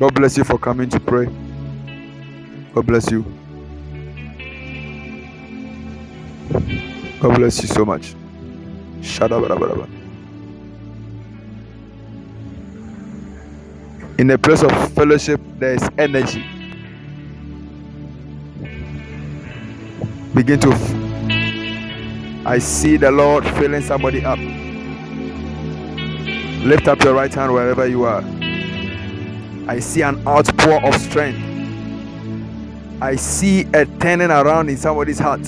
God 0.00 0.14
bless 0.14 0.36
you 0.38 0.44
for 0.44 0.58
coming 0.58 0.90
to 0.90 1.00
pray. 1.00 1.28
God 2.74 2.86
bless 2.86 3.10
you. 3.10 3.24
God 7.20 7.34
bless 7.36 7.62
you 7.62 7.68
so 7.68 7.84
much. 7.84 8.14
In 14.18 14.30
a 14.30 14.38
place 14.38 14.62
of 14.62 14.72
fellowship, 14.94 15.40
there 15.58 15.74
is 15.74 15.88
energy. 15.98 16.44
Begin 20.34 20.60
to. 20.60 21.05
I 22.46 22.58
see 22.58 22.96
the 22.96 23.10
Lord 23.10 23.44
filling 23.44 23.82
somebody 23.82 24.24
up. 24.24 24.38
Lift 26.64 26.86
up 26.86 27.02
your 27.02 27.12
right 27.12 27.34
hand 27.34 27.52
wherever 27.52 27.88
you 27.88 28.04
are. 28.04 28.22
I 29.66 29.80
see 29.80 30.02
an 30.02 30.24
outpour 30.28 30.80
of 30.86 30.94
strength. 30.94 31.40
I 33.02 33.16
see 33.16 33.62
a 33.74 33.84
turning 33.84 34.30
around 34.30 34.68
in 34.68 34.76
somebody's 34.76 35.18
heart 35.18 35.40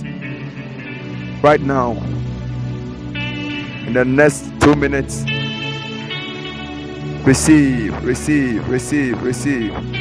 right 1.40 1.60
now. 1.60 1.92
In 3.86 3.92
the 3.92 4.04
next 4.04 4.50
two 4.60 4.74
minutes, 4.74 5.22
receive, 7.24 8.02
receive, 8.02 8.68
receive, 8.68 9.22
receive. 9.22 9.97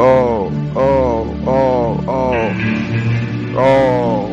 Oh, 0.00 0.52
oh, 0.76 1.24
oh, 1.46 2.04
oh, 2.08 2.54
oh, 3.58 4.28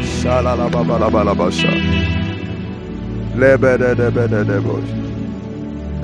shala 0.00 0.56
la 0.56 0.68
baba 0.68 0.98
la 0.98 1.10
baba 1.10 1.24
la 1.24 1.34
basha, 1.34 1.70
lebe 3.36 3.76
de 3.78 3.94
de 3.96 4.10
de 4.44 4.60
bosh, 4.60 4.90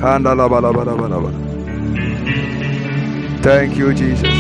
kanda 0.01 0.35
la 0.35 0.49
baba 0.49 0.73
la 0.73 0.83
baba 0.85 1.09
la 1.09 1.21
baba. 1.21 1.57
Thank 3.43 3.77
you, 3.77 3.95
Jesus. 3.95 4.37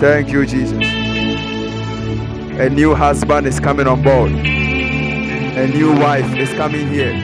Thank 0.00 0.30
you, 0.32 0.46
Jesus. 0.46 1.07
A 2.58 2.68
new 2.68 2.92
husband 2.92 3.46
is 3.46 3.60
coming 3.60 3.86
on 3.86 4.02
board. 4.02 4.32
A 4.32 5.68
new 5.68 5.92
wife 5.92 6.36
is 6.36 6.52
coming 6.54 6.88
here. 6.88 7.14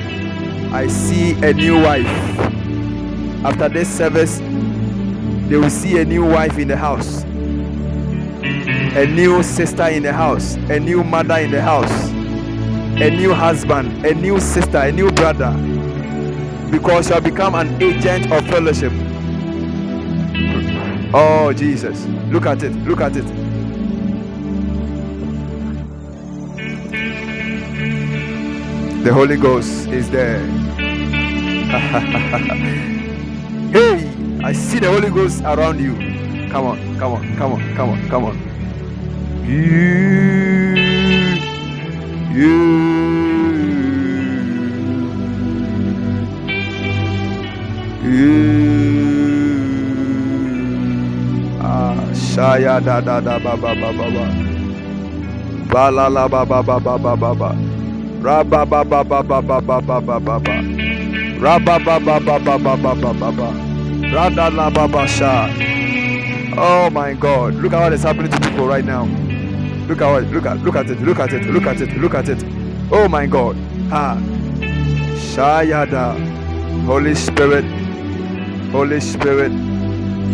I 0.73 0.87
see 0.87 1.33
a 1.45 1.53
new 1.53 1.83
wife. 1.83 2.07
After 3.45 3.69
this 3.69 3.89
service, 3.89 4.39
they 4.39 5.57
will 5.57 5.71
see 5.71 5.99
a 5.99 6.05
new 6.05 6.25
wife 6.25 6.57
in 6.57 6.69
the 6.69 6.77
house, 6.77 7.25
a 8.95 9.07
new 9.07 9.43
sister 9.43 9.89
in 9.89 10.05
the 10.05 10.13
house, 10.13 10.55
a 10.71 10.79
new 10.79 11.03
mother 11.03 11.39
in 11.39 11.51
the 11.51 11.61
house, 11.61 12.11
a 13.01 13.11
new 13.11 13.35
husband, 13.35 14.07
a 14.07 14.15
new 14.15 14.39
sister, 14.39 14.79
a 14.79 14.93
new 14.93 15.11
brother. 15.11 15.51
Because 16.71 17.09
you 17.09 17.15
have 17.15 17.25
become 17.25 17.57
an 17.57 17.83
agent 17.83 18.31
of 18.31 18.47
fellowship. 18.47 18.93
Oh, 21.13 21.53
Jesus. 21.53 22.07
Look 22.31 22.47
at 22.47 22.63
it. 22.63 22.73
Look 22.87 23.01
at 23.01 23.17
it. 23.17 23.44
The 29.05 29.13
Holy 29.13 29.37
Ghost 29.37 29.89
is 29.89 30.09
there. 30.09 30.41
hey, 33.71 34.09
I 34.43 34.53
see 34.55 34.79
the 34.79 34.89
Holy 34.89 35.11
Ghost 35.11 35.43
around 35.45 35.79
you. 35.79 35.93
Come 36.51 36.65
on, 36.65 36.99
come 36.99 37.13
on, 37.13 37.37
come 37.37 37.53
on, 37.53 37.75
come 37.77 37.91
on, 37.91 38.09
come 38.09 38.25
on. 38.25 38.39
You, 39.45 40.73
you, 42.33 42.57
you. 48.09 48.39
Ah, 51.61 52.01
shaya 52.17 52.81
da 52.83 53.01
da 53.03 53.21
da 53.21 53.39
ba 53.39 53.55
ba 53.55 53.75
ba 53.77 53.93
ba 53.93 54.07
ba. 54.11 54.27
Bala 55.69 56.09
la 56.09 56.27
ba 56.27 56.47
ba 56.47 56.63
ba 56.63 56.81
ba 56.81 56.97
ba 56.99 57.17
ba 57.17 57.35
ba. 57.35 57.84
Rabba 58.25 58.65
ba 58.65 58.81
ba 58.83 59.05
ba 59.05 59.23
ba 59.23 59.43
ba 59.43 59.61
ba 59.61 59.81
ba 59.85 60.01
ba 60.01 60.19
ba 60.19 60.41
ba. 60.41 60.57
Rabba 61.45 61.77
ba 61.77 62.01
ba 62.01 62.17
ba 62.19 62.39
ba 62.41 62.57
ba 62.57 62.75
ba 62.75 62.95
ba 62.97 63.13
ba 63.13 63.31
ba. 63.37 63.49
Rada 64.15 64.49
la 64.49 64.71
ba 64.71 64.89
ba 64.89 65.07
sha. 65.07 65.53
Oh 66.57 66.89
my 66.89 67.13
God! 67.13 67.53
Look 67.61 67.75
at 67.75 67.81
what 67.81 67.93
is 67.93 68.03
happening 68.03 68.31
to 68.33 68.41
people 68.41 68.67
right 68.67 68.85
now. 68.85 69.05
Look 69.89 70.01
at 70.01 70.09
what. 70.09 70.25
Look 70.33 70.47
at. 70.47 70.57
Look 70.65 70.75
at 70.75 70.89
it. 70.89 71.01
Look 71.03 71.19
at 71.21 71.35
it. 71.35 71.45
Look 71.53 71.67
at 71.67 71.83
it. 71.83 71.97
Look 71.99 72.15
at 72.15 72.29
it. 72.31 72.43
Oh 72.91 73.09
my 73.09 73.27
God! 73.27 73.57
Ha. 73.91 74.17
Shayada. 75.21 76.17
Holy 76.87 77.15
Spirit. 77.15 77.67
Holy 78.73 79.01
Spirit. 79.01 79.53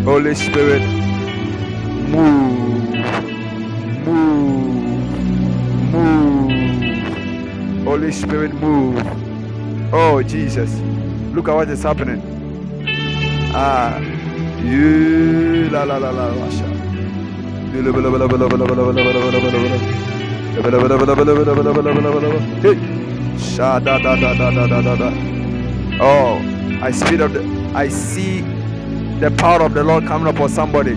Holy 0.05 0.35
Spirit. 0.37 0.83
Move. 2.07 2.70
Holy 7.91 8.13
Spirit, 8.13 8.55
move. 8.55 9.03
Oh, 9.93 10.23
Jesus. 10.23 10.71
Look 11.35 11.49
at 11.49 11.55
what 11.57 11.69
is 11.71 11.83
happening. 11.83 12.23
Ah. 13.53 13.99
You. 14.63 15.69
La 15.73 15.83
la 15.83 15.97
la 15.97 16.11
la. 16.11 16.31
Hey. 22.63 22.79
Oh, 26.01 26.39
I 26.81 26.93
speed 26.93 27.21
up 27.21 27.33
the, 27.33 27.43
I 27.75 27.89
see 27.89 28.43
the 29.19 29.35
power 29.37 29.63
of 29.63 29.75
the 29.75 29.83
Lord 29.83 30.07
coming 30.07 30.33
upon 30.33 30.49
somebody. 30.49 30.95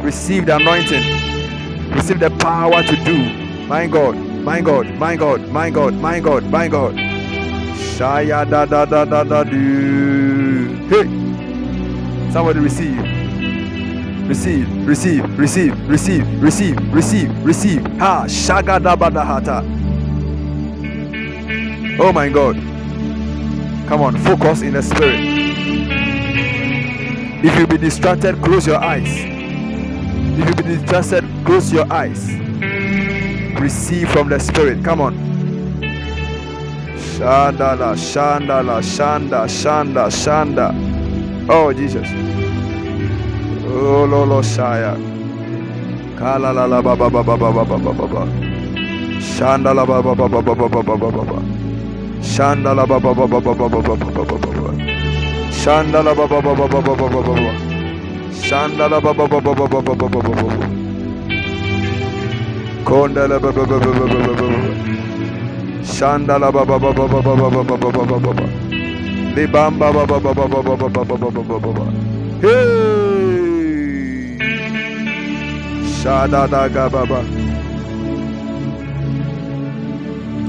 Receive 0.00 0.46
the 0.46 0.54
anointing. 0.54 1.90
Receive 1.90 2.20
the 2.20 2.30
power 2.38 2.84
to 2.84 2.96
do. 3.04 3.66
My 3.66 3.88
God 3.88 4.27
my 4.44 4.60
God, 4.60 4.94
my 4.94 5.16
God, 5.16 5.48
my 5.48 5.70
God, 5.70 5.94
my 5.94 6.20
God, 6.20 6.44
my 6.50 6.68
God. 6.68 6.94
Shaya 6.94 8.48
da 8.48 8.64
da 8.64 8.84
da 8.84 9.04
da 9.04 9.24
da 9.24 9.44
do. 9.44 10.66
Hey. 10.88 11.04
Somebody 12.32 12.60
receive. 12.60 12.98
Receive, 14.28 14.86
receive, 14.86 15.38
receive, 15.38 15.88
receive, 15.88 16.42
receive, 16.42 16.94
receive, 16.94 17.44
receive. 17.44 17.86
Ha, 17.98 18.24
shaga 18.26 18.82
da 18.82 18.94
ba 18.94 19.10
da 19.10 19.24
hata. 19.24 19.64
Oh 22.00 22.12
my 22.12 22.28
God. 22.28 22.56
Come 23.88 24.02
on, 24.02 24.16
focus 24.18 24.62
in 24.62 24.74
the 24.74 24.82
spirit. 24.82 25.20
If 27.42 27.58
you 27.58 27.66
be 27.66 27.78
distracted, 27.78 28.42
close 28.42 28.66
your 28.66 28.76
eyes. 28.76 29.08
If 29.08 30.48
you 30.48 30.54
be 30.54 30.76
distracted, 30.76 31.24
close 31.46 31.72
your 31.72 31.90
eyes. 31.92 32.47
Receive 33.60 34.08
from 34.10 34.28
the 34.28 34.38
spirit. 34.38 34.84
Come 34.84 35.00
on. 35.00 35.14
Shandala, 36.96 37.96
shandala, 37.96 38.80
shanda, 38.80 39.48
shanda, 39.48 40.06
shanda. 40.08 41.48
Oh, 41.50 41.72
Jesus. 41.72 42.06
Oh, 43.66 44.04
Lolo 44.04 44.40
Shaya. 44.42 44.94
Kala 46.16 46.52
la 46.52 46.66
la 46.66 46.80
ba 46.80 46.96
ba 46.96 47.10
ba 47.10 47.22
ba 47.22 47.36
ba 47.36 47.52
ba 47.52 47.64
ba 47.64 47.78
ba 47.78 47.92
ba 47.92 48.06
ba. 48.06 48.22
Shanda 49.20 49.74
la 49.74 49.84
ba 49.84 50.02
ba 50.02 50.14
ba 50.14 50.28
ba 50.28 50.40
ba 50.42 50.54
ba 50.54 50.68
ba 50.68 50.82
ba 50.82 50.96
ba 50.96 51.10
ba 51.10 51.24
ba. 51.24 51.42
Shanda 52.22 52.74
la 52.74 52.84
ba 52.86 53.00
ba 53.00 53.14
ba 53.14 53.26
ba 53.26 53.40
ba 53.40 53.54
ba 53.54 53.68
ba 53.68 53.80
ba 53.80 53.96
ba 53.96 54.24
ba 54.24 54.38
ba 54.38 54.52
ba. 54.54 54.72
Shanda 55.50 56.02
la 56.04 56.14
ba 56.14 56.26
ba 56.26 56.40
ba 56.40 56.54
ba 56.54 56.66
ba 56.68 56.80
ba 56.80 56.94
ba 56.94 57.08
ba 57.08 57.20
ba 57.22 57.34
ba. 57.34 57.52
Shanda 58.32 58.88
la 58.88 59.00
ba 59.00 59.12
ba 59.12 59.26
ba 59.26 59.40
ba 59.40 59.54
ba 59.54 59.66
ba 59.66 59.82
ba 59.82 59.94
ba 59.94 60.08
ba 60.08 60.20
ba 60.20 60.32
ba. 60.32 60.77
Konda 62.88 63.28
la. 63.28 63.36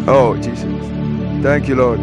Oh 0.08 0.38
Jesus. 0.38 0.64
Thank 1.44 1.68
you, 1.68 1.76
Lord. 1.76 2.00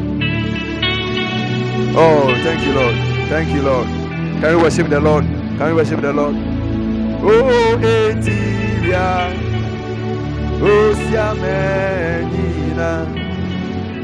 Oh, 1.98 2.28
thank 2.44 2.62
you, 2.66 2.72
Lord. 2.74 2.94
Thank 3.30 3.54
you, 3.54 3.62
Lord. 3.62 3.86
Can 4.40 4.56
we 4.56 4.62
worship 4.62 4.88
the 4.90 5.00
Lord? 5.00 5.24
Can 5.24 5.68
we 5.68 5.72
worship 5.72 6.02
the 6.02 6.12
Lord? 6.12 6.36
Oh, 7.22 7.78
Etiria. 7.80 9.45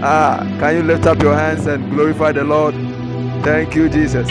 Ah, 0.05 0.45
can 0.59 0.77
you 0.77 0.83
lift 0.83 1.07
up 1.07 1.23
your 1.23 1.35
hands 1.35 1.67
and 1.67 1.91
glorify 1.93 2.33
the 2.33 2.45
Lord? 2.45 2.75
Thank 3.45 3.75
you, 3.75 3.89
Jesus. 3.89 4.29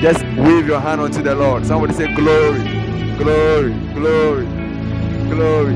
Just 0.00 0.22
wave 0.38 0.66
your 0.66 0.80
hand 0.80 1.00
unto 1.00 1.22
the 1.22 1.34
Lord. 1.34 1.66
Somebody 1.66 1.94
say, 1.94 2.14
Glory, 2.14 2.60
glory, 3.18 3.72
glory, 3.94 4.46
glory. 5.30 5.74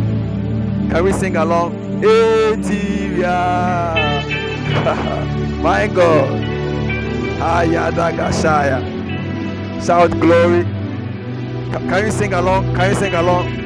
Can 0.91 1.05
we 1.05 1.13
sing 1.13 1.37
along? 1.37 2.01
My 5.63 5.87
God. 5.89 6.63
Shout 9.85 10.11
glory. 10.21 10.65
Can 11.73 12.05
you 12.07 12.11
sing 12.13 12.33
along? 12.35 12.75
Can 12.75 12.91
you 12.91 12.97
sing 12.97 13.15
along? 13.15 13.62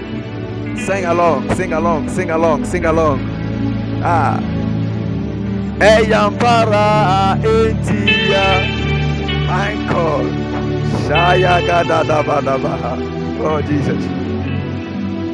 Sing 0.84 1.04
along, 1.04 1.54
sing 1.54 1.72
along, 1.72 2.08
sing 2.08 2.30
along, 2.30 2.64
sing 2.64 2.84
along. 2.84 3.20
Ah. 4.04 4.38
Eyampara 5.80 7.36
etia. 7.42 8.46
My 9.48 9.74
God. 9.88 10.26
Shaya 11.06 11.60
gadadabadabaha. 11.66 12.94
Oh 13.40 13.60
Jesus. 13.62 14.04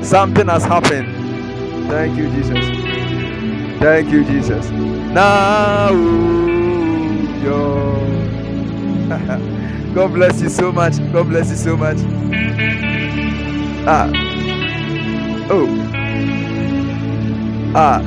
Something 0.08 0.48
has 0.48 0.64
happened. 0.64 1.08
Thank 1.88 2.16
you, 2.16 2.30
Jesus. 2.30 2.64
Thank 3.78 4.10
you, 4.10 4.24
Jesus. 4.24 4.70
Now 4.70 5.90
yo. 7.42 7.98
God 9.94 10.14
bless 10.14 10.40
you 10.40 10.48
so 10.48 10.72
much. 10.72 10.96
God 11.12 11.28
bless 11.28 11.50
you 11.50 11.56
so 11.56 11.76
much. 11.76 11.98
Ah. 13.86 14.21
Oh. 15.50 15.68
Ah. 17.74 18.00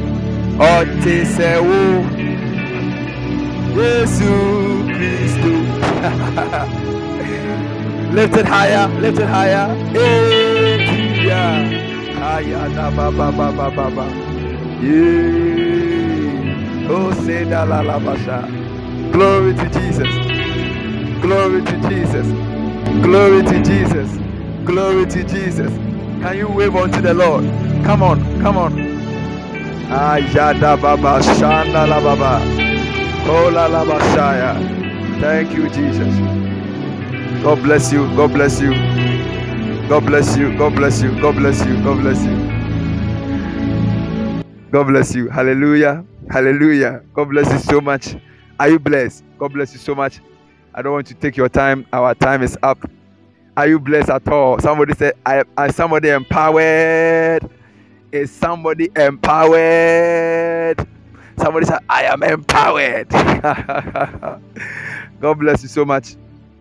Ọtí 0.60 1.26
sẹ́wó. 1.36 1.80
Jésù 3.76 4.32
Kristo. 4.95 5.49
lift 8.16 8.36
it 8.38 8.45
higher, 8.45 8.88
lift 9.02 9.20
it 9.20 9.28
higher. 9.28 9.68
Aya 12.36 12.70
da 12.76 12.90
ba 12.91 13.12
ba 13.12 13.32
ba 13.32 13.52
ba 13.52 13.70
ba 13.70 13.90
ba. 13.95 14.06
Yeah. 14.82 16.90
Oh, 16.90 17.12
say 17.26 17.44
da 17.45 17.64
la 17.64 17.82
la 17.82 17.99
ba. 17.99 18.16
Glory 19.12 19.53
to 19.56 19.70
Jesus. 19.70 20.10
Glory 21.22 21.62
to 21.64 21.78
Jesus. 21.90 22.28
Glory 23.03 23.44
to 23.44 23.64
Jesus. 23.64 24.10
Glory 24.66 25.06
to 25.06 25.24
Jesus. 25.24 25.72
Can 26.26 26.38
you 26.38 26.49
wave 26.49 26.76
unto 26.76 27.02
the 27.02 27.14
Lord? 27.14 27.43
Come 27.85 28.02
on, 28.02 28.41
come 28.41 28.57
on. 28.57 28.73
Ayada 29.91 30.76
baba 30.81 31.22
shanda 31.22 31.88
la 31.88 32.02
baba. 32.02 32.41
Oh 33.30 33.49
la 33.53 33.68
bashaya. 33.85 34.56
Thank 35.22 35.53
you, 35.53 35.69
Jesus. 35.69 36.18
God 37.43 37.61
bless 37.61 37.93
you. 37.93 38.07
God 38.15 38.34
bless 38.34 38.60
you. 38.60 38.73
God 39.88 40.03
bless 40.07 40.35
you. 40.35 40.57
God 40.57 40.76
bless 40.76 40.99
you. 41.03 41.11
God 41.22 41.35
bless 41.35 41.64
you. 41.64 41.84
God 41.84 41.99
bless 41.99 42.26
you. 42.26 42.35
God 44.72 44.88
bless 44.88 45.14
you. 45.14 45.30
Hallelujah. 45.30 46.03
Hallelujah. 46.31 47.03
God 47.14 47.30
bless 47.30 47.53
you 47.53 47.60
so 47.60 47.80
much. 47.80 48.15
Are 48.60 48.69
you 48.69 48.80
blessed? 48.80 49.23
God 49.38 49.53
bless 49.53 49.73
you 49.73 49.80
so 49.80 49.93
much. 49.93 50.22
I 50.73 50.81
don't 50.81 50.93
want 50.93 51.06
to 51.06 51.14
take 51.14 51.38
your 51.38 51.49
time. 51.49 51.85
Our 51.93 52.15
time 52.15 52.41
is 52.41 52.57
up. 52.64 52.80
Are 53.57 53.68
you 53.68 53.80
blessed 53.80 54.10
at 54.10 54.27
all? 54.27 54.60
Somebody 54.60 54.94
said, 54.95 55.14
I 55.26 55.44
am 55.57 55.72
somebody 55.72 56.10
empowered. 56.10 57.49
Is 58.11 58.30
somebody 58.30 58.90
empowered? 58.95 60.86
Somebody 61.38 61.65
said, 61.65 61.80
I 61.90 62.03
am 62.03 62.22
empowered. 62.23 63.07
God 65.22 65.40
bless 65.40 65.64
you 65.64 65.69
so 65.69 65.86
much 65.86 66.18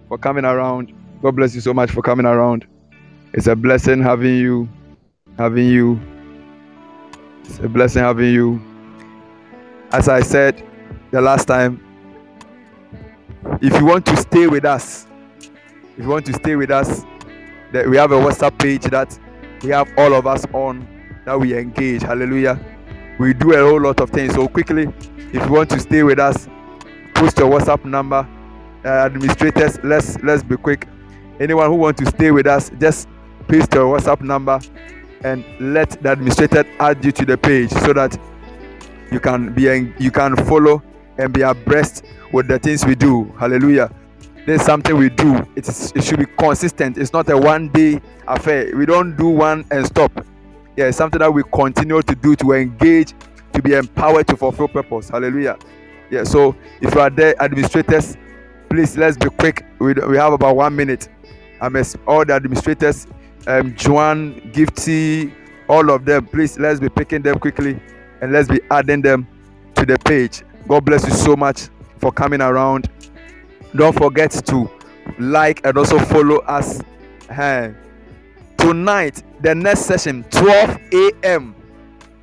for 0.08 0.18
coming 0.18 0.44
around. 0.44 0.92
God 1.20 1.34
bless 1.34 1.54
you 1.56 1.60
so 1.60 1.74
much 1.74 1.90
for 1.90 2.00
coming 2.00 2.26
around. 2.26 2.64
It's 3.32 3.48
a 3.48 3.56
blessing 3.56 4.00
having 4.00 4.36
you, 4.36 4.68
having 5.36 5.66
you. 5.66 5.98
It's 7.44 7.58
a 7.58 7.68
blessing 7.68 8.02
having 8.02 8.32
you. 8.32 8.62
As 9.90 10.08
I 10.08 10.20
said 10.20 10.62
the 11.10 11.20
last 11.20 11.46
time, 11.46 11.80
if 13.60 13.72
you 13.80 13.84
want 13.84 14.06
to 14.06 14.16
stay 14.16 14.46
with 14.46 14.64
us, 14.64 15.08
if 15.96 16.04
you 16.04 16.08
want 16.08 16.26
to 16.26 16.32
stay 16.32 16.56
with 16.56 16.70
us, 16.70 17.04
that 17.72 17.88
we 17.88 17.96
have 17.96 18.12
a 18.12 18.16
WhatsApp 18.16 18.58
page 18.58 18.82
that 18.84 19.18
we 19.62 19.70
have 19.70 19.88
all 19.96 20.14
of 20.14 20.26
us 20.26 20.44
on. 20.52 20.86
that 21.24 21.38
we 21.40 21.56
engage. 21.56 22.02
Hallelujah. 22.02 22.60
We 23.18 23.32
do 23.32 23.52
a 23.52 23.58
whole 23.58 23.80
lot 23.80 24.00
of 24.00 24.10
things. 24.10 24.34
So 24.34 24.46
quickly, 24.48 24.88
if 25.32 25.44
you 25.46 25.52
want 25.52 25.70
to 25.70 25.80
stay 25.80 26.02
with 26.02 26.18
us, 26.18 26.48
post 27.14 27.38
your 27.38 27.50
WhatsApp 27.50 27.84
number. 27.84 28.28
Uh, 28.84 28.88
administrators, 28.88 29.78
let's 29.82 30.18
let's 30.22 30.42
be 30.42 30.56
quick. 30.56 30.86
Anyone 31.40 31.66
who 31.68 31.76
want 31.76 31.96
to 31.98 32.06
stay 32.06 32.30
with 32.30 32.46
us, 32.46 32.70
just 32.78 33.08
paste 33.48 33.72
your 33.72 33.96
WhatsApp 33.98 34.20
number 34.20 34.60
and 35.24 35.44
let 35.58 35.90
the 36.02 36.12
administrator 36.12 36.64
add 36.78 37.02
you 37.02 37.10
to 37.12 37.24
the 37.24 37.38
page 37.38 37.70
so 37.70 37.94
that 37.94 38.18
you 39.10 39.20
can 39.20 39.54
be 39.54 39.62
you 39.98 40.10
can 40.10 40.36
follow 40.44 40.82
and 41.16 41.32
be 41.32 41.40
abreast 41.40 42.04
with 42.32 42.48
the 42.48 42.58
things 42.58 42.84
we 42.84 42.94
do. 42.94 43.24
Hallelujah. 43.38 43.90
This 44.46 44.60
is 44.60 44.66
something 44.66 44.96
we 44.98 45.08
do. 45.08 45.36
It, 45.56 45.66
is, 45.66 45.90
it 45.96 46.04
should 46.04 46.18
be 46.18 46.26
consistent. 46.26 46.98
It's 46.98 47.14
not 47.14 47.30
a 47.30 47.38
one 47.38 47.68
day 47.70 48.00
affair. 48.28 48.76
We 48.76 48.84
don't 48.84 49.16
do 49.16 49.28
one 49.28 49.64
and 49.70 49.86
stop. 49.86 50.12
Yeah, 50.76 50.86
it's 50.86 50.98
something 50.98 51.18
that 51.20 51.32
we 51.32 51.42
continue 51.44 52.02
to 52.02 52.14
do 52.14 52.36
to 52.36 52.52
engage, 52.52 53.14
to 53.54 53.62
be 53.62 53.72
empowered 53.72 54.26
to 54.28 54.36
fulfill 54.36 54.68
purpose. 54.68 55.08
Hallelujah. 55.08 55.56
Yeah, 56.10 56.24
so 56.24 56.54
if 56.82 56.94
you 56.94 57.00
are 57.00 57.08
there, 57.08 57.40
administrators, 57.42 58.18
please 58.68 58.98
let's 58.98 59.16
be 59.16 59.30
quick. 59.30 59.64
We, 59.78 59.94
we 59.94 60.18
have 60.18 60.34
about 60.34 60.56
one 60.56 60.76
minute. 60.76 61.08
I'm 61.62 61.74
all 62.06 62.26
the 62.26 62.34
administrators, 62.34 63.06
um, 63.46 63.74
Joan, 63.76 64.52
Gifty, 64.52 65.32
all 65.68 65.90
of 65.90 66.04
them. 66.04 66.26
Please 66.26 66.58
let's 66.58 66.80
be 66.80 66.90
picking 66.90 67.22
them 67.22 67.38
quickly 67.38 67.80
and 68.20 68.30
let's 68.32 68.48
be 68.48 68.60
adding 68.70 69.00
them 69.00 69.26
to 69.76 69.86
the 69.86 69.98
page. 70.00 70.42
God 70.68 70.84
bless 70.84 71.04
you 71.06 71.14
so 71.14 71.34
much 71.34 71.68
for 71.96 72.12
coming 72.12 72.42
around. 72.42 72.90
Don't 73.76 73.96
forget 73.96 74.30
to 74.46 74.70
like 75.18 75.64
and 75.66 75.76
also 75.76 75.98
follow 75.98 76.38
us. 76.38 76.80
Uh, 77.28 77.70
tonight, 78.58 79.22
the 79.40 79.54
next 79.54 79.80
session, 79.80 80.24
12 80.30 80.78
a.m. 80.92 81.54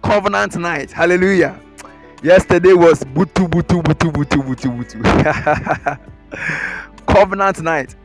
Covenant 0.03 0.55
night. 0.57 0.91
Hallelujah. 0.91 1.59
Yesterday 2.23 2.73
was 2.73 3.03
butu 3.03 3.47
butu 3.49 3.81
butu 3.83 4.11
butu 4.11 4.43
butu 4.43 4.69
butu. 4.71 5.97
covenant 7.07 7.61
night. 7.61 7.95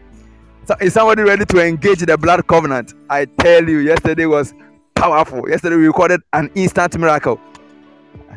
So 0.64 0.74
is 0.80 0.94
somebody 0.94 1.22
ready 1.22 1.44
to 1.44 1.64
engage 1.64 2.00
the 2.00 2.16
blood 2.18 2.46
covenant? 2.46 2.94
I 3.08 3.26
tell 3.26 3.68
you, 3.68 3.78
yesterday 3.78 4.26
was 4.26 4.52
powerful. 4.94 5.48
Yesterday 5.48 5.76
we 5.76 5.86
recorded 5.86 6.20
an 6.32 6.50
instant 6.54 6.98
miracle. 6.98 7.40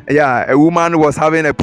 Yeah, 0.08 0.50
a 0.50 0.56
woman 0.56 0.98
was 0.98 1.16
having 1.16 1.46
a 1.46 1.54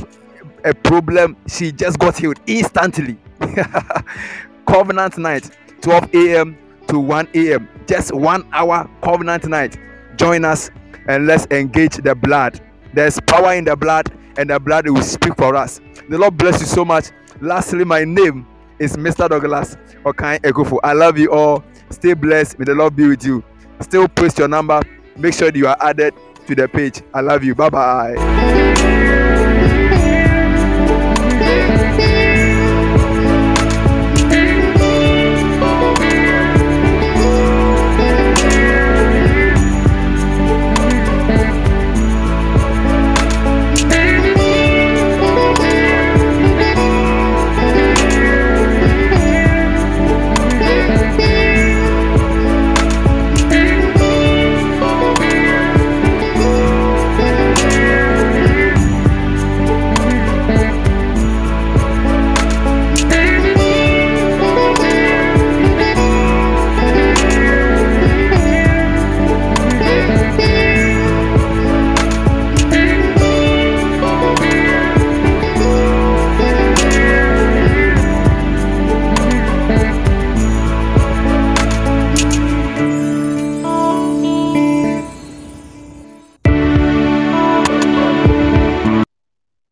a 0.65 0.73
problem. 0.73 1.37
She 1.47 1.71
just 1.71 1.99
got 1.99 2.17
healed 2.17 2.39
instantly. 2.47 3.17
covenant 4.67 5.17
night, 5.17 5.49
12 5.81 6.15
a.m. 6.15 6.57
to 6.87 6.99
1 6.99 7.29
a.m. 7.35 7.69
Just 7.87 8.13
one 8.13 8.47
hour 8.51 8.89
covenant 9.03 9.45
night. 9.47 9.77
Join 10.17 10.45
us 10.45 10.69
and 11.07 11.27
let's 11.27 11.45
engage 11.51 11.97
the 11.97 12.15
blood. 12.15 12.59
There's 12.93 13.19
power 13.21 13.53
in 13.53 13.65
the 13.65 13.75
blood, 13.75 14.11
and 14.37 14.49
the 14.49 14.59
blood 14.59 14.87
will 14.89 15.01
speak 15.01 15.35
for 15.35 15.55
us. 15.55 15.79
The 16.09 16.17
Lord 16.17 16.37
bless 16.37 16.59
you 16.59 16.65
so 16.67 16.85
much. 16.85 17.11
Lastly, 17.41 17.83
my 17.83 18.03
name 18.03 18.47
is 18.79 18.95
Mr. 18.95 19.29
Douglas 19.29 19.75
Okai 20.03 20.39
Ekofo. 20.41 20.79
I 20.83 20.93
love 20.93 21.17
you 21.17 21.31
all. 21.31 21.63
Stay 21.89 22.13
blessed. 22.13 22.59
May 22.59 22.65
the 22.65 22.75
Lord 22.75 22.95
be 22.95 23.07
with 23.07 23.23
you. 23.25 23.43
Still 23.81 24.07
post 24.07 24.37
your 24.39 24.47
number. 24.47 24.81
Make 25.15 25.33
sure 25.33 25.51
you 25.53 25.67
are 25.67 25.77
added 25.81 26.13
to 26.47 26.55
the 26.55 26.67
page. 26.67 27.01
I 27.13 27.21
love 27.21 27.43
you. 27.43 27.55
Bye 27.55 27.69
bye. 27.69 29.43